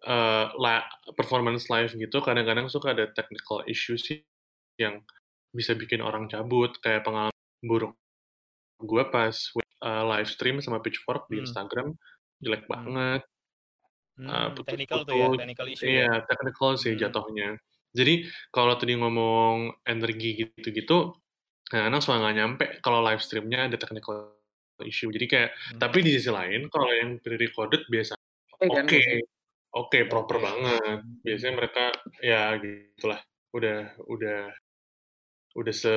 eh, 0.01 0.45
la- 0.57 0.89
performance 1.13 1.69
live 1.69 1.93
gitu, 1.93 2.25
kadang-kadang 2.25 2.65
suka 2.69 2.93
ada 2.97 3.05
technical 3.13 3.61
issues 3.69 4.01
sih 4.01 4.25
yang 4.81 5.01
bisa 5.53 5.77
bikin 5.77 6.01
orang 6.01 6.25
cabut. 6.25 6.73
Kayak 6.81 7.05
pengalaman 7.05 7.37
buruk 7.61 7.93
gue 8.81 9.03
pas 9.09 9.33
eh, 9.81 10.03
live 10.09 10.29
stream 10.29 10.57
sama 10.61 10.81
Pitchfork 10.81 11.25
di 11.29 11.37
Hmm. 11.41 11.45
Instagram 11.45 11.87
jelek 12.41 12.65
Hmm. 12.65 12.73
banget. 12.73 13.21
Hmm, 14.21 14.29
Ah, 14.29 14.49
technical 14.53 15.01
tuh 15.01 15.17
ya, 15.17 15.27
technical 15.33 15.67
issue 15.73 15.89
ya. 15.89 16.05
Iya, 16.05 16.09
technical 16.29 16.69
sih 16.77 16.93
Hmm. 16.93 17.01
jatuhnya. 17.01 17.49
Jadi 17.97 18.13
kalau 18.53 18.73
tadi 18.77 18.93
ngomong 18.95 19.81
energi 19.83 20.29
gitu-gitu, 20.45 21.17
kadang-kadang 21.67 22.01
suka 22.05 22.15
nggak 22.21 22.35
nyampe 22.37 22.65
kalau 22.85 22.99
live 23.01 23.19
streamnya 23.25 23.65
ada 23.67 23.77
technical 23.81 24.37
issue. 24.85 25.09
Jadi 25.09 25.25
kayak, 25.25 25.49
Hmm. 25.73 25.79
tapi 25.81 25.97
di 26.05 26.11
sisi 26.15 26.29
lain 26.29 26.69
kalau 26.69 26.87
yang 26.93 27.17
pre-recorded 27.23 27.81
biasa 27.89 28.13
Oke 28.61 28.69
kan? 28.69 28.85
oke, 28.85 29.01
oke 29.73 29.97
proper 30.11 30.37
Oke. 30.37 30.45
banget. 30.45 30.99
Biasanya 31.25 31.53
mereka 31.57 31.83
ya 32.21 32.41
gitulah, 32.61 33.19
udah 33.57 33.77
udah 34.05 34.39
udah 35.59 35.73
se 35.75 35.93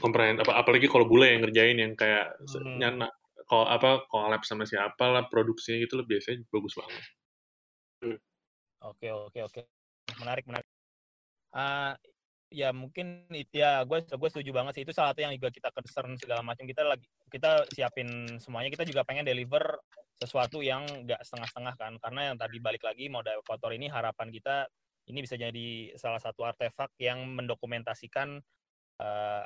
komprehend 0.00 0.40
apa 0.40 0.56
apalagi 0.56 0.88
kalau 0.88 1.04
bule 1.04 1.28
yang 1.28 1.42
ngerjain 1.44 1.76
yang 1.76 1.92
kayak 1.98 2.32
Hmm. 2.48 2.78
nyana 2.80 3.08
kalau 3.50 3.66
apa 3.68 4.06
collab 4.08 4.42
sama 4.48 4.64
siapa 4.64 5.04
lah 5.12 5.24
produksinya 5.28 5.82
gitu 5.84 6.00
loh 6.00 6.06
biasanya 6.08 6.46
bagus 6.48 6.74
banget. 6.78 7.04
Oke 8.80 9.08
oke 9.12 9.38
oke. 9.44 9.60
Menarik 10.20 10.44
menarik. 10.48 10.68
Ah 11.52 11.94
ya 12.50 12.74
mungkin 12.74 13.30
itu 13.30 13.62
ya 13.62 13.86
gue 13.86 14.02
gue 14.08 14.28
setuju 14.32 14.50
banget 14.56 14.80
sih. 14.80 14.82
Itu 14.88 14.96
salah 14.96 15.12
satu 15.12 15.20
yang 15.22 15.36
juga 15.36 15.52
kita 15.52 15.68
concern 15.70 16.16
segala 16.16 16.40
macam. 16.40 16.64
Kita 16.64 16.82
lagi 16.84 17.06
kita 17.28 17.68
siapin 17.70 18.40
semuanya. 18.40 18.72
Kita 18.72 18.88
juga 18.88 19.04
pengen 19.04 19.28
deliver 19.28 19.80
sesuatu 20.16 20.60
yang 20.60 20.84
nggak 20.84 21.20
setengah-setengah 21.24 21.74
kan. 21.76 21.92
Karena 22.00 22.20
yang 22.32 22.36
tadi 22.40 22.56
balik 22.60 22.82
lagi 22.84 23.12
mode 23.12 23.30
equator 23.30 23.72
ini 23.76 23.88
harapan 23.92 24.32
kita 24.32 24.64
ini 25.08 25.26
bisa 25.26 25.34
jadi 25.34 25.92
salah 25.98 26.22
satu 26.22 26.46
artefak 26.46 26.94
yang 27.02 27.24
mendokumentasikan 27.34 28.38
eh, 29.00 29.44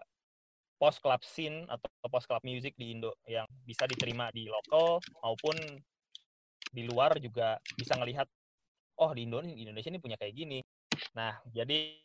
post 0.76 1.00
club 1.00 1.22
scene 1.24 1.64
atau 1.70 1.88
post 2.10 2.26
club 2.28 2.42
music 2.44 2.76
di 2.76 2.92
Indo 2.92 3.16
yang 3.24 3.46
bisa 3.64 3.88
diterima 3.88 4.28
di 4.34 4.50
lokal 4.50 5.00
maupun 5.22 5.56
di 6.74 6.82
luar 6.84 7.16
juga 7.22 7.56
bisa 7.78 7.94
ngelihat 7.94 8.26
oh 9.00 9.10
di 9.14 9.26
Indo 9.26 9.42
di 9.42 9.64
Indonesia 9.66 9.90
ini 9.90 10.00
punya 10.02 10.16
kayak 10.18 10.34
gini. 10.34 10.58
Nah, 11.18 11.38
jadi 11.50 11.98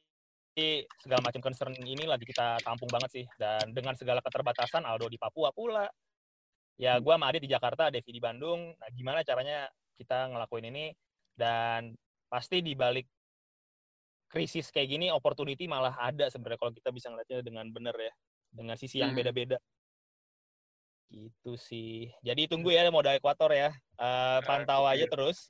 segala 1.00 1.24
macam 1.24 1.40
concern 1.40 1.72
ini 1.78 2.04
lagi 2.04 2.28
kita 2.28 2.60
tampung 2.66 2.92
banget 2.92 3.10
sih 3.22 3.26
dan 3.40 3.72
dengan 3.72 3.96
segala 3.96 4.20
keterbatasan 4.20 4.84
Aldo 4.84 5.08
di 5.08 5.16
Papua 5.16 5.56
pula. 5.56 5.88
Ya 6.80 6.96
gua 7.00 7.20
sama 7.20 7.28
Adit 7.32 7.44
di 7.44 7.52
Jakarta, 7.52 7.92
Devi 7.92 8.12
di 8.12 8.24
Bandung. 8.24 8.72
Nah, 8.76 8.90
gimana 8.92 9.24
caranya 9.24 9.68
kita 10.00 10.32
ngelakuin 10.32 10.72
ini 10.72 10.96
dan 11.36 11.96
pasti 12.32 12.64
di 12.64 12.76
balik 12.76 13.08
krisis 14.30 14.70
kayak 14.70 14.88
gini 14.94 15.08
opportunity 15.10 15.66
malah 15.66 15.98
ada 15.98 16.30
sebenarnya 16.30 16.60
kalau 16.62 16.72
kita 16.72 16.90
bisa 16.94 17.10
ngeliatnya 17.10 17.42
dengan 17.42 17.66
benar 17.74 17.96
ya, 17.98 18.14
dengan 18.54 18.76
sisi 18.78 19.02
yang 19.02 19.12
Hmm. 19.12 19.20
beda-beda. 19.20 19.58
Gitu 21.10 21.58
sih. 21.58 22.14
Jadi 22.22 22.46
tunggu 22.46 22.70
ya 22.70 22.86
mode 22.94 23.10
Equator 23.18 23.50
ya. 23.50 23.74
Eh, 23.98 24.40
pantau 24.46 24.86
aja 24.86 25.10
terus. 25.10 25.50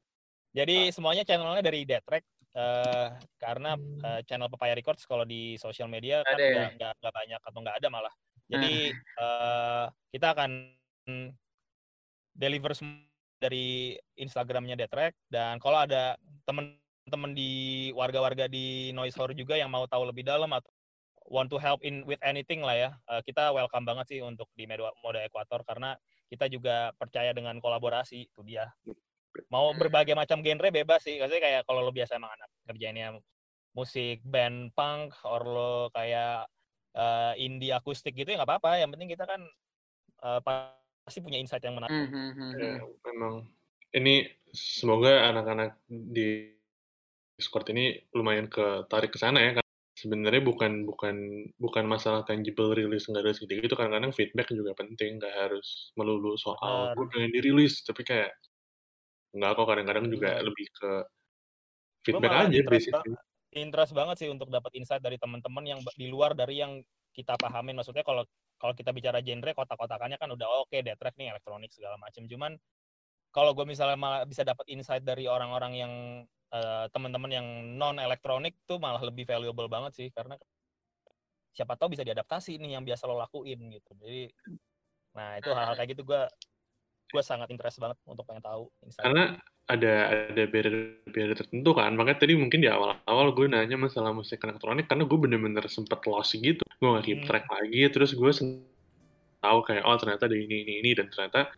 Jadi 0.49 0.89
semuanya 0.89 1.23
channelnya 1.25 1.61
dari 1.61 1.85
Detrek 1.85 2.25
eh 2.49 3.07
karena 3.37 3.77
eh, 3.77 4.21
channel 4.25 4.49
Papaya 4.49 4.73
Records 4.73 5.05
kalau 5.05 5.21
di 5.21 5.53
sosial 5.61 5.85
media 5.85 6.25
kan 6.25 6.33
Ada 6.33 6.45
ya? 6.49 6.67
nggak 6.73 6.91
nggak 6.97 7.13
banyak 7.13 7.41
atau 7.45 7.59
nggak 7.61 7.77
ada 7.77 7.87
malah. 7.93 8.13
Jadi 8.49 8.73
eh 8.97 9.85
kita 10.09 10.27
akan 10.33 10.51
deliver 12.33 12.73
sem- 12.73 13.05
dari 13.39 13.95
Instagramnya 14.19 14.75
Detrek 14.75 15.15
dan 15.31 15.63
kalau 15.63 15.79
ada 15.79 16.19
temen-temen 16.43 17.31
di 17.31 17.51
warga-warga 17.95 18.51
di 18.51 18.91
Noise 18.91 19.15
Horror 19.15 19.31
juga 19.37 19.55
yang 19.55 19.71
mau 19.71 19.87
tahu 19.87 20.11
lebih 20.11 20.27
dalam 20.27 20.51
atau 20.51 20.67
want 21.29 21.47
to 21.47 21.55
help 21.61 21.79
in 21.85 22.03
with 22.09 22.19
anything 22.25 22.59
lah 22.59 22.75
ya, 22.75 22.89
eh, 23.15 23.21
kita 23.23 23.53
welcome 23.53 23.85
banget 23.87 24.17
sih 24.17 24.19
untuk 24.19 24.49
di 24.57 24.65
mode 24.67 25.21
Equator 25.23 25.61
karena 25.63 25.95
kita 26.27 26.49
juga 26.49 26.91
percaya 26.97 27.31
dengan 27.31 27.61
kolaborasi 27.61 28.27
itu 28.27 28.41
dia. 28.43 28.67
Mau 29.49 29.73
berbagai 29.77 30.13
macam 30.17 30.41
genre 30.41 30.69
bebas 30.69 31.01
sih, 31.05 31.17
maksudnya 31.17 31.43
kayak 31.43 31.61
kalau 31.65 31.81
lo 31.85 31.91
biasa 31.93 32.17
emang 32.17 32.33
anak 32.33 32.49
kerjainnya 32.65 33.17
musik 33.73 34.21
band 34.25 34.73
punk, 34.73 35.13
or 35.25 35.41
lo 35.45 35.73
kayak 35.93 36.49
eh, 36.97 37.33
indie 37.41 37.73
akustik 37.73 38.17
gitu 38.17 38.33
ya 38.33 38.41
nggak 38.41 38.49
apa-apa. 38.49 38.81
Yang 38.81 38.89
penting 38.97 39.09
kita 39.13 39.25
kan 39.25 39.41
eh, 40.25 40.39
pasti 41.05 41.19
punya 41.21 41.37
insight 41.41 41.63
yang 41.65 41.77
menarik. 41.77 41.93
Hmm, 41.93 42.09
hmm, 42.09 42.29
hmm, 42.33 42.49
Ya, 42.57 42.71
hmm. 42.81 42.89
memang 43.09 43.33
ini 43.93 44.15
semoga 44.53 45.29
anak-anak 45.33 45.81
di 45.89 46.53
Discord 47.39 47.71
ini 47.71 47.95
lumayan 48.13 48.51
ketarik 48.51 49.15
ke 49.15 49.19
sana 49.21 49.39
ya. 49.41 49.51
Karena 49.57 49.69
sebenarnya 49.99 50.43
bukan 50.43 50.87
bukan 50.87 51.15
bukan 51.59 51.83
masalah 51.83 52.23
tangible 52.23 52.71
rilis 52.71 53.03
nggak 53.11 53.19
rilis 53.19 53.39
gitu 53.43 53.51
gitu 53.51 53.75
kadang-kadang 53.75 54.15
feedback 54.15 54.47
juga 54.47 54.71
penting 54.71 55.19
nggak 55.19 55.35
harus 55.35 55.91
melulu 55.99 56.39
soal 56.39 56.95
gue 56.95 57.05
pengen 57.11 57.35
dirilis 57.35 57.83
tapi 57.83 58.07
kayak 58.07 58.31
nggak 59.29 59.51
kok 59.53 59.67
kadang-kadang 59.69 60.05
juga 60.09 60.29
Benar. 60.37 60.45
lebih 60.49 60.67
ke 60.73 60.91
feedback 62.01 62.31
aja 62.33 62.55
interest 62.55 62.89
basically 62.89 63.17
interest 63.53 63.91
banget 63.97 64.15
sih 64.25 64.29
untuk 64.29 64.49
dapat 64.53 64.69
insight 64.77 65.01
dari 65.01 65.17
teman-teman 65.17 65.65
yang 65.65 65.79
di 65.97 66.07
luar 66.09 66.37
dari 66.37 66.61
yang 66.61 66.81
kita 67.13 67.33
pahamin. 67.35 67.77
Maksudnya 67.77 68.05
kalau 68.05 68.23
kalau 68.59 68.73
kita 68.75 68.93
bicara 68.93 69.23
genre 69.23 69.51
kotak-kotakannya 69.55 70.19
kan 70.19 70.29
udah 70.29 70.47
oke 70.61 70.69
okay, 70.69 70.85
track 70.85 71.15
nih 71.17 71.33
elektronik 71.33 71.71
segala 71.73 71.97
macam. 71.97 72.27
Cuman 72.29 72.51
kalau 73.33 73.53
gue 73.53 73.65
misalnya 73.65 73.97
malah 73.97 74.21
bisa 74.25 74.45
dapat 74.45 74.65
insight 74.69 75.01
dari 75.05 75.25
orang-orang 75.25 75.73
yang 75.77 75.93
eh, 76.53 76.85
teman-teman 76.93 77.31
yang 77.33 77.47
non 77.77 77.97
elektronik 77.97 78.57
tuh 78.69 78.77
malah 78.77 79.01
lebih 79.01 79.25
valuable 79.25 79.69
banget 79.69 79.97
sih 79.97 80.07
karena 80.13 80.37
siapa 81.53 81.73
tahu 81.75 81.97
bisa 81.97 82.05
diadaptasi 82.05 82.61
nih 82.61 82.77
yang 82.77 82.85
biasa 82.85 83.09
lo 83.09 83.17
lakuin 83.17 83.73
gitu. 83.73 83.91
Jadi 83.97 84.29
nah 85.09 85.41
itu 85.41 85.49
hal-hal 85.49 85.73
kayak 85.73 85.97
gitu 85.97 86.05
gue 86.05 86.21
gue 87.09 87.23
sangat 87.25 87.49
interest 87.49 87.81
banget 87.81 87.97
untuk 88.05 88.23
pengen 88.25 88.45
tahu 88.45 88.69
insight. 88.85 89.03
karena 89.05 89.23
ada 89.69 89.93
ada 90.29 90.43
barrier-barrier 90.49 91.37
tertentu 91.37 91.77
kan 91.77 91.93
makanya 91.93 92.25
tadi 92.25 92.33
mungkin 92.33 92.61
di 92.61 92.69
awal-awal 92.69 93.33
gue 93.37 93.45
nanya 93.49 93.77
masalah 93.77 94.09
musik 94.13 94.41
elektronik 94.41 94.89
karena 94.89 95.05
gue 95.05 95.17
bener-bener 95.17 95.61
sempet 95.69 96.01
lost 96.09 96.33
gitu 96.33 96.61
gue 96.65 96.87
nggak 96.89 97.05
keep 97.05 97.19
Hmm. 97.21 97.27
track 97.29 97.45
lagi 97.49 97.81
terus 97.93 98.13
gue 98.17 98.31
sen- 98.33 98.65
tahu 99.39 99.59
kayak 99.63 99.87
oh 99.87 99.95
ternyata 99.95 100.27
ada 100.27 100.35
ini 100.35 100.67
ini 100.67 100.73
ini 100.83 100.91
dan 100.97 101.07
ternyata 101.07 101.53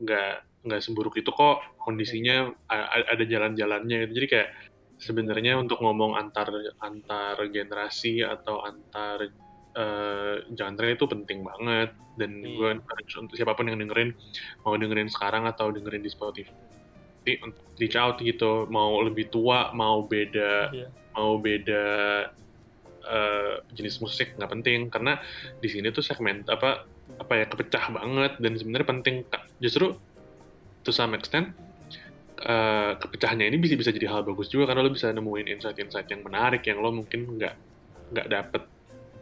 nggak 0.00 0.30
nggak 0.64 0.80
seburuk 0.80 1.14
itu 1.20 1.28
kok 1.28 1.60
kondisinya 1.76 2.48
a- 2.72 3.04
ada 3.14 3.24
jalan-jalannya 3.26 4.08
gitu 4.08 4.12
jadi 4.16 4.26
kayak 4.32 4.48
sebenarnya 4.98 5.60
untuk 5.60 5.78
ngomong 5.78 6.18
antar 6.18 6.48
antar 6.80 7.36
generasi 7.52 8.24
atau 8.24 8.64
antar 8.64 9.28
eh, 9.76 10.36
genre 10.56 10.88
itu 10.88 11.04
penting 11.04 11.44
banget. 11.44 11.90
Dan 12.18 12.42
Iya. 12.42 12.50
gue 12.56 12.68
encourage 12.80 13.12
untuk 13.14 13.34
siapa 13.38 13.54
pun 13.54 13.70
yang 13.70 13.78
dengerin 13.78 14.10
mau 14.66 14.74
dengerin 14.74 15.06
sekarang 15.06 15.46
atau 15.46 15.70
dengerin 15.70 16.02
di 16.02 16.10
Spotify 16.10 16.50
untuk 17.44 17.64
reach 17.76 17.94
out 17.94 18.16
gitu. 18.18 18.64
Mau 18.72 18.98
lebih 19.04 19.28
tua 19.28 19.70
mau 19.76 20.02
beda 20.02 20.72
Iya. 20.72 20.88
mau 21.14 21.36
beda 21.38 21.84
eh, 23.08 23.54
jenis 23.72 24.00
musik 24.02 24.36
nggak 24.36 24.50
penting. 24.50 24.80
Karena 24.90 25.16
di 25.60 25.68
sini 25.70 25.88
tuh 25.88 26.02
segmen 26.04 26.44
apa 26.48 26.84
apa 27.18 27.32
ya 27.36 27.44
kepecah 27.46 27.84
banget. 27.92 28.32
Dan 28.42 28.56
sebenarnya 28.56 28.88
penting 28.88 29.16
justru 29.60 29.94
to 30.84 30.90
some 30.90 31.12
extent 31.14 31.52
eh, 32.38 32.92
kepecahnya 32.98 33.46
ini 33.50 33.58
bisa 33.58 33.74
bisa 33.78 33.90
jadi 33.94 34.10
hal 34.10 34.24
bagus 34.26 34.48
juga. 34.50 34.68
Karena 34.72 34.82
lo 34.84 34.90
bisa 34.90 35.12
nemuin 35.12 35.46
insight-insight 35.54 36.08
yang 36.10 36.22
menarik 36.26 36.66
yang 36.66 36.82
lo 36.82 36.90
mungkin 36.90 37.38
nggak 37.38 37.54
nggak 38.12 38.26
dapet 38.26 38.62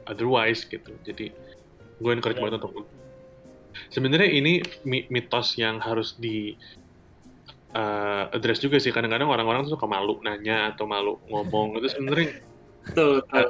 otherwise 0.07 0.65
gitu 0.65 0.95
jadi 1.03 1.31
gue 1.97 2.11
encourage 2.13 2.39
banget 2.39 2.59
untuk 2.59 2.87
sebenarnya 3.89 4.31
ini 4.31 4.53
mi- 4.83 5.07
mitos 5.09 5.55
yang 5.57 5.79
harus 5.79 6.17
di 6.17 6.55
eh, 7.73 8.25
address 8.33 8.59
juga 8.59 8.81
sih 8.81 8.91
kadang-kadang 8.91 9.29
orang-orang 9.29 9.67
tuh 9.67 9.77
suka 9.77 9.85
malu 9.85 10.17
nanya 10.23 10.73
atau 10.73 10.89
malu 10.89 11.21
ngomong 11.29 11.77
itu 11.79 11.93
sebenarnya 11.93 12.31
Betul, 12.87 13.19
betul. 13.19 13.47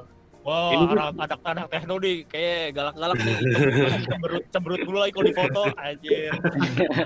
Wow, 0.46 0.70
Ini 0.72 0.84
tuh- 0.86 0.94
anak 0.96 1.06
anak 1.18 1.40
anak 1.42 1.66
tekno 1.68 1.94
nih 1.98 2.16
kayak 2.24 2.72
galak-galak 2.72 3.18
nih. 3.18 3.36
cemberut 4.06 4.44
cemberut 4.48 4.80
dulu 4.80 4.98
lagi 5.02 5.12
kalau 5.12 5.26
di 5.26 5.34
foto 5.34 5.62
anjir. 5.76 6.32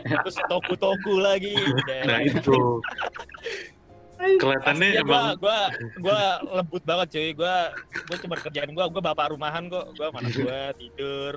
Terus 0.04 0.36
toku-toku 0.44 1.14
lagi. 1.18 1.56
Nah 2.04 2.20
itu 2.20 2.84
kelihatannya 4.20 4.88
emang 5.00 5.36
gua, 5.36 5.36
gua 5.40 5.58
gua 6.00 6.22
lembut 6.60 6.82
banget 6.84 7.08
cuy. 7.16 7.28
Gua 7.32 7.56
gua 8.08 8.16
cuma 8.20 8.36
kerjaan 8.36 8.70
gua, 8.76 8.86
gua 8.92 9.02
bapak 9.02 9.32
rumahan 9.32 9.66
kok. 9.72 9.96
Gua 9.96 10.08
mana 10.12 10.28
gua 10.32 10.60
tidur. 10.76 11.34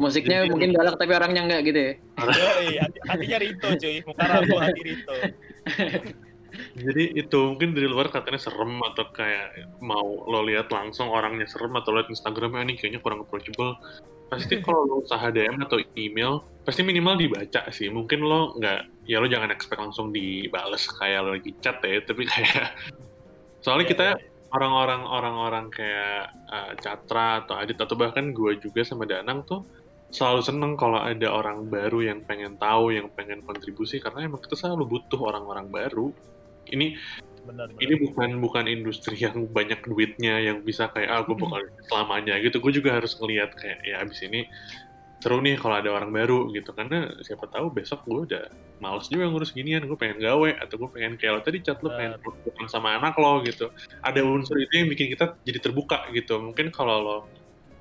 Musiknya 0.00 0.48
Jadi- 0.48 0.50
mungkin 0.56 0.70
galak 0.72 0.96
tapi 0.96 1.12
orangnya 1.12 1.42
enggak 1.44 1.60
gitu 1.68 1.80
ya. 1.80 1.92
Yoi, 2.24 2.68
hati, 2.80 2.98
hatinya 3.04 3.38
Rinto 3.40 3.68
cuy. 3.76 3.96
Muka 4.04 4.24
ragu 4.24 4.56
hati 4.56 4.80
Rinto. 4.80 5.14
jadi 6.74 7.04
itu 7.14 7.38
mungkin 7.46 7.78
dari 7.78 7.86
luar 7.86 8.10
katanya 8.10 8.42
serem 8.42 8.82
atau 8.82 9.06
kayak 9.14 9.70
mau 9.78 10.26
lo 10.26 10.42
lihat 10.42 10.66
langsung 10.74 11.06
orangnya 11.06 11.46
serem 11.46 11.70
atau 11.78 11.94
lihat 11.94 12.10
Instagramnya 12.10 12.66
ini 12.66 12.74
kayaknya 12.74 12.98
kurang 12.98 13.22
approachable 13.22 13.78
pasti 14.30 14.62
kalau 14.62 14.86
lo 14.86 14.94
usaha 15.02 15.26
DM 15.28 15.58
atau 15.66 15.82
email 15.98 16.40
pasti 16.62 16.86
minimal 16.86 17.18
dibaca 17.18 17.66
sih. 17.74 17.90
Mungkin 17.90 18.22
lo 18.22 18.54
nggak 18.56 19.10
ya 19.10 19.18
lo 19.18 19.26
jangan 19.26 19.50
expect 19.50 19.82
langsung 19.82 20.14
dibales 20.14 20.86
kayak 20.96 21.20
lo 21.26 21.34
lagi 21.34 21.50
chat 21.58 21.82
ya 21.82 21.98
tapi 22.06 22.22
kayak 22.24 22.70
soalnya 23.64 23.84
Iya, 23.84 23.92
kita 23.92 24.06
orang-orang 24.54 25.02
orang-orang 25.02 25.66
kayak 25.74 26.30
uh, 26.46 26.72
Catra 26.78 27.42
atau 27.44 27.58
Adit 27.58 27.78
atau 27.78 27.98
bahkan 27.98 28.30
gue 28.30 28.58
juga 28.62 28.86
sama 28.86 29.06
Danang 29.06 29.42
tuh 29.42 29.66
selalu 30.10 30.42
seneng 30.42 30.72
kalau 30.74 30.98
ada 30.98 31.30
orang 31.30 31.70
baru 31.70 32.02
yang 32.02 32.26
pengen 32.26 32.58
tahu, 32.58 32.90
yang 32.90 33.06
pengen 33.14 33.46
kontribusi 33.46 34.02
karena 34.02 34.26
emang 34.26 34.42
kita 34.42 34.58
selalu 34.58 34.98
butuh 34.98 35.22
orang-orang 35.22 35.70
baru. 35.70 36.10
Ini 36.70 36.98
Benar, 37.46 37.72
benar. 37.72 37.80
ini 37.82 37.94
bukan 38.04 38.30
bukan 38.38 38.64
industri 38.68 39.16
yang 39.16 39.48
banyak 39.48 39.80
duitnya 39.84 40.40
yang 40.44 40.60
bisa 40.60 40.92
kayak 40.92 41.10
ah 41.10 41.20
gue 41.24 41.36
bakal 41.42 41.60
selamanya 41.88 42.36
gitu. 42.40 42.60
Gue 42.60 42.72
juga 42.74 42.96
harus 42.96 43.16
ngelihat 43.16 43.56
kayak 43.56 43.78
ya 43.84 44.02
abis 44.04 44.20
ini 44.26 44.46
seru 45.20 45.36
nih 45.44 45.60
kalau 45.60 45.76
ada 45.76 45.90
orang 45.92 46.10
baru 46.12 46.48
gitu. 46.52 46.72
Karena 46.72 47.12
siapa 47.20 47.44
tahu 47.48 47.72
besok 47.72 48.04
gue 48.08 48.32
udah 48.32 48.44
males 48.80 49.06
juga 49.08 49.28
ngurus 49.28 49.52
ginian. 49.52 49.84
Gue 49.84 49.96
pengen 49.96 50.20
gawe 50.20 50.50
atau 50.64 50.74
gue 50.80 50.90
pengen 50.92 51.20
kayak 51.20 51.32
lo 51.36 51.40
tadi 51.44 51.58
chat 51.60 51.80
lo 51.84 51.92
pengen 51.92 52.16
bukan 52.20 52.66
sama 52.68 52.96
anak 52.96 53.16
lo 53.20 53.44
gitu. 53.44 53.68
Ada 54.00 54.24
unsur 54.24 54.56
itu 54.56 54.80
yang 54.80 54.88
bikin 54.88 55.12
kita 55.12 55.36
jadi 55.44 55.58
terbuka 55.60 56.08
gitu. 56.16 56.40
Mungkin 56.40 56.72
kalau 56.72 56.98
lo 57.00 57.18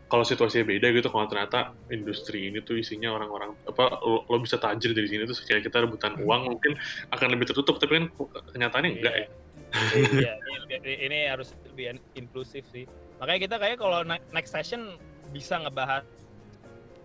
kalau 0.10 0.26
situasinya 0.26 0.66
beda 0.66 0.90
gitu 0.90 1.06
kalau 1.14 1.30
ternyata 1.30 1.70
industri 1.94 2.50
ini 2.50 2.66
tuh 2.66 2.82
isinya 2.82 3.14
orang-orang 3.14 3.54
apa 3.70 4.02
lo, 4.02 4.26
lo 4.26 4.38
bisa 4.42 4.58
tajir 4.58 4.98
dari 4.98 5.06
sini 5.06 5.30
tuh 5.30 5.38
kayak 5.38 5.70
kita 5.70 5.86
rebutan 5.86 6.18
uang 6.18 6.50
mungkin 6.50 6.74
akan 7.14 7.28
lebih 7.30 7.54
tertutup. 7.54 7.78
Tapi 7.78 7.92
kan 7.94 8.06
kenyataannya 8.52 8.90
enggak 9.00 9.16
ya 9.16 9.28
Iya, 9.70 10.34
ini, 10.70 10.94
ini 11.10 11.18
harus 11.30 11.54
lebih 11.70 11.98
in- 11.98 12.06
inklusif 12.16 12.66
sih. 12.74 12.90
Makanya 13.22 13.40
kita 13.40 13.56
kayak 13.62 13.78
kalau 13.78 14.02
ne- 14.02 14.24
next 14.34 14.52
session 14.54 14.98
bisa 15.30 15.62
ngebahas 15.62 16.04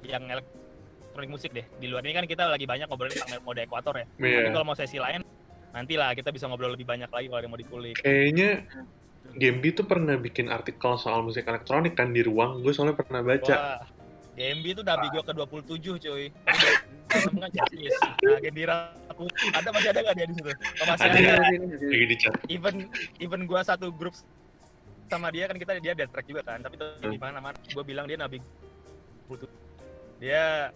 yang 0.05 0.25
elektronik 0.29 1.31
musik 1.31 1.51
deh. 1.53 1.65
Di 1.77 1.87
luar 1.89 2.05
ini 2.05 2.17
kan 2.17 2.25
kita 2.25 2.49
lagi 2.49 2.65
banyak 2.65 2.89
ngobrolin 2.89 3.13
tentang 3.13 3.45
mode 3.45 3.61
ekuator 3.65 3.95
ya. 4.01 4.07
Iya. 4.17 4.39
Tapi 4.41 4.51
kalau 4.57 4.67
mau 4.67 4.77
sesi 4.77 4.97
lain, 4.97 5.21
nantilah 5.75 6.15
kita 6.15 6.31
bisa 6.31 6.47
ngobrol 6.49 6.73
lebih 6.73 6.87
banyak 6.87 7.11
lagi 7.11 7.27
kalau 7.29 7.39
ada 7.41 7.45
yang 7.45 7.53
mau 7.53 7.61
dikulik. 7.61 7.95
kayaknya 7.99 8.63
Gembi 9.35 9.73
tuh 9.75 9.89
pernah 9.89 10.15
bikin 10.21 10.47
artikel 10.53 10.95
soal 11.01 11.25
musik 11.25 11.49
elektronik 11.49 11.97
kan 11.99 12.13
di 12.15 12.23
ruang 12.23 12.63
gue 12.63 12.71
soalnya 12.71 12.95
pernah 12.95 13.25
baca 13.25 13.55
Wah, 13.57 13.81
GMB 14.35 14.65
itu 14.67 14.81
udah 14.83 14.99
gua 14.99 15.23
ke-27 15.23 15.87
cuy. 16.03 16.27
Justice. 17.49 17.97
Nah, 18.21 18.39
Gendira 18.39 18.77
aku 19.07 19.25
ada 19.51 19.69
masih 19.71 19.89
ada 19.91 20.01
nggak 20.01 20.17
dia 20.17 20.27
di 20.27 20.35
situ? 20.35 20.51
Oh, 20.51 20.87
masih 20.87 21.07
Ada. 21.07 21.19
ada. 21.19 21.33
lagi 21.41 22.07
di 22.07 22.17
chat 22.17 22.35
Even 22.49 22.75
even 23.19 23.41
gua 23.45 23.63
satu 23.63 23.91
grup 23.91 24.15
sama 25.07 25.29
dia 25.29 25.45
kan 25.45 25.55
kita 25.55 25.79
dia 25.79 25.93
dead 25.93 26.09
track 26.09 26.27
juga 26.27 26.43
kan, 26.43 26.59
tapi 26.59 26.75
tuh 26.75 26.89
Hmm. 26.99 27.13
di 27.13 27.19
mana 27.19 27.39
mana 27.39 27.57
gua 27.71 27.85
bilang 27.85 28.05
dia 28.05 28.17
nabi 28.17 28.41
butuh. 29.25 29.47
Dia 30.19 30.73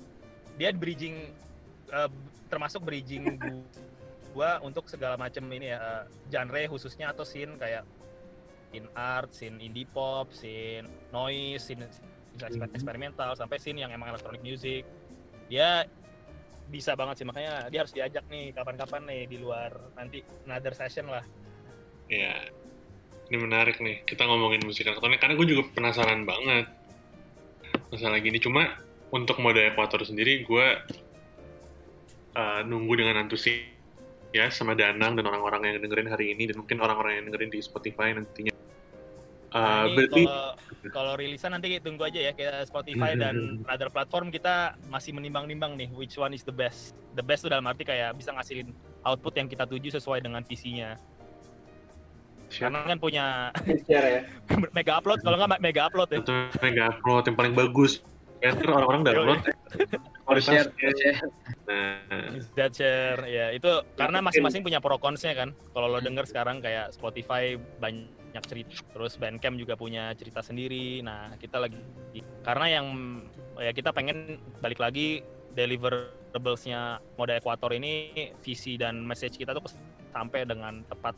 dia 0.54 0.68
bridging 0.70 1.16
eh, 1.88 2.10
termasuk 2.46 2.82
bridging 2.82 3.24
gu- 3.34 3.66
gua 4.30 4.60
untuk 4.60 4.86
segala 4.86 5.16
macam 5.16 5.42
ini 5.48 5.68
ya 5.68 5.78
eh, 5.78 6.02
genre 6.28 6.62
khususnya 6.68 7.10
atau 7.10 7.24
scene 7.24 7.56
kayak 7.56 7.82
in 8.70 8.84
art, 8.92 9.32
scene 9.32 9.56
indie 9.58 9.88
pop, 9.88 10.28
scene 10.30 10.84
noise, 11.08 11.64
scene 11.64 11.88
scene 11.88 12.68
eksperimental 12.68 13.32
sampai 13.32 13.56
scene 13.56 13.80
yang 13.80 13.88
emang 13.88 14.12
electronic 14.12 14.38
music. 14.38 14.84
Dia 15.48 15.88
bisa 16.68 16.94
banget 16.94 17.24
sih. 17.24 17.26
Makanya 17.26 17.72
dia 17.72 17.82
harus 17.82 17.92
diajak 17.92 18.24
nih 18.28 18.52
kapan-kapan 18.52 19.02
nih 19.08 19.22
di 19.26 19.36
luar 19.40 19.72
nanti 19.96 20.22
another 20.46 20.72
session 20.76 21.08
lah. 21.08 21.24
ya 22.08 22.32
ini 23.28 23.36
menarik 23.36 23.84
nih 23.84 24.00
kita 24.08 24.24
ngomongin 24.24 24.64
musik 24.64 24.88
elektronik 24.88 25.20
karena 25.20 25.36
gue 25.36 25.44
juga 25.44 25.68
penasaran 25.76 26.24
banget 26.24 26.66
masalah 27.92 28.20
gini. 28.20 28.40
Cuma 28.40 28.80
untuk 29.12 29.40
mode 29.40 29.60
ekuator 29.60 30.04
sendiri 30.04 30.44
gue 30.44 30.66
uh, 32.36 32.60
nunggu 32.64 32.94
dengan 33.00 33.24
antusias 33.24 33.76
ya 34.32 34.52
sama 34.52 34.76
Danang 34.76 35.16
dan 35.16 35.24
orang-orang 35.24 35.72
yang 35.72 35.80
dengerin 35.80 36.08
hari 36.12 36.36
ini 36.36 36.52
dan 36.52 36.60
mungkin 36.60 36.84
orang-orang 36.84 37.20
yang 37.20 37.24
dengerin 37.32 37.50
di 37.52 37.60
Spotify 37.64 38.12
nantinya 38.12 38.52
Nah, 39.48 39.88
Uh, 39.88 39.88
ini 39.88 39.96
berarti 39.96 40.22
kalau 40.92 41.16
rilisan 41.16 41.56
nanti 41.56 41.80
tunggu 41.80 42.04
aja 42.04 42.20
ya 42.20 42.32
kayak 42.36 42.68
Spotify 42.68 43.16
dan 43.16 43.64
other 43.64 43.88
platform 43.88 44.28
kita 44.28 44.76
masih 44.92 45.16
menimbang-nimbang 45.16 45.72
nih 45.76 45.88
which 45.96 46.20
one 46.20 46.36
is 46.36 46.44
the 46.44 46.52
best. 46.52 46.92
The 47.16 47.24
best 47.24 47.44
itu 47.44 47.50
dalam 47.52 47.64
arti 47.64 47.88
kayak 47.88 48.12
bisa 48.16 48.32
ngasilin 48.36 48.76
output 49.08 49.34
yang 49.40 49.48
kita 49.48 49.64
tuju 49.64 49.96
sesuai 49.96 50.20
dengan 50.20 50.44
visinya. 50.44 51.00
Karena 52.48 52.80
kan 52.84 52.98
punya 53.00 53.52
Share 53.84 54.08
ya. 54.08 54.20
mega 54.76 55.00
upload 55.00 55.20
kalau 55.20 55.36
nggak 55.36 55.60
mega 55.60 55.82
upload 55.88 56.08
ya. 56.12 56.20
itu 56.24 56.32
mega 56.64 56.84
upload 56.96 57.24
yang 57.28 57.36
paling 57.36 57.54
bagus 57.56 58.00
kan 58.38 58.54
kan 58.54 58.70
orang-orang 58.70 59.02
download 59.02 59.40
Share, 59.42 59.98
kualitasnya 60.22 60.62
share. 60.78 61.26
nah 61.66 62.38
That 62.54 62.70
share 62.72 63.20
ya 63.26 63.50
itu 63.50 63.68
karena 63.98 64.22
masing-masing 64.22 64.62
punya 64.62 64.78
pro 64.78 64.96
consnya 64.96 65.34
kan. 65.34 65.52
Kalau 65.74 65.90
lo 65.90 65.98
denger 65.98 66.24
sekarang 66.24 66.62
kayak 66.62 66.94
Spotify 66.94 67.58
banyak 67.82 68.08
cerita, 68.44 68.78
terus 68.94 69.16
Bandcamp 69.16 69.56
juga 69.58 69.74
punya 69.74 70.14
cerita 70.14 70.44
sendiri. 70.44 71.02
Nah 71.02 71.34
kita 71.38 71.58
lagi 71.62 71.78
karena 72.42 72.66
yang 72.80 72.86
ya 73.58 73.72
kita 73.74 73.90
pengen 73.90 74.38
balik 74.62 74.78
lagi 74.78 75.22
deliverables-nya 75.54 77.02
mode 77.18 77.34
ekuator 77.34 77.74
ini 77.74 78.30
visi 78.44 78.78
dan 78.78 79.02
message 79.02 79.38
kita 79.40 79.56
tuh 79.56 79.66
sampai 80.14 80.46
dengan 80.46 80.82
tepat 80.86 81.14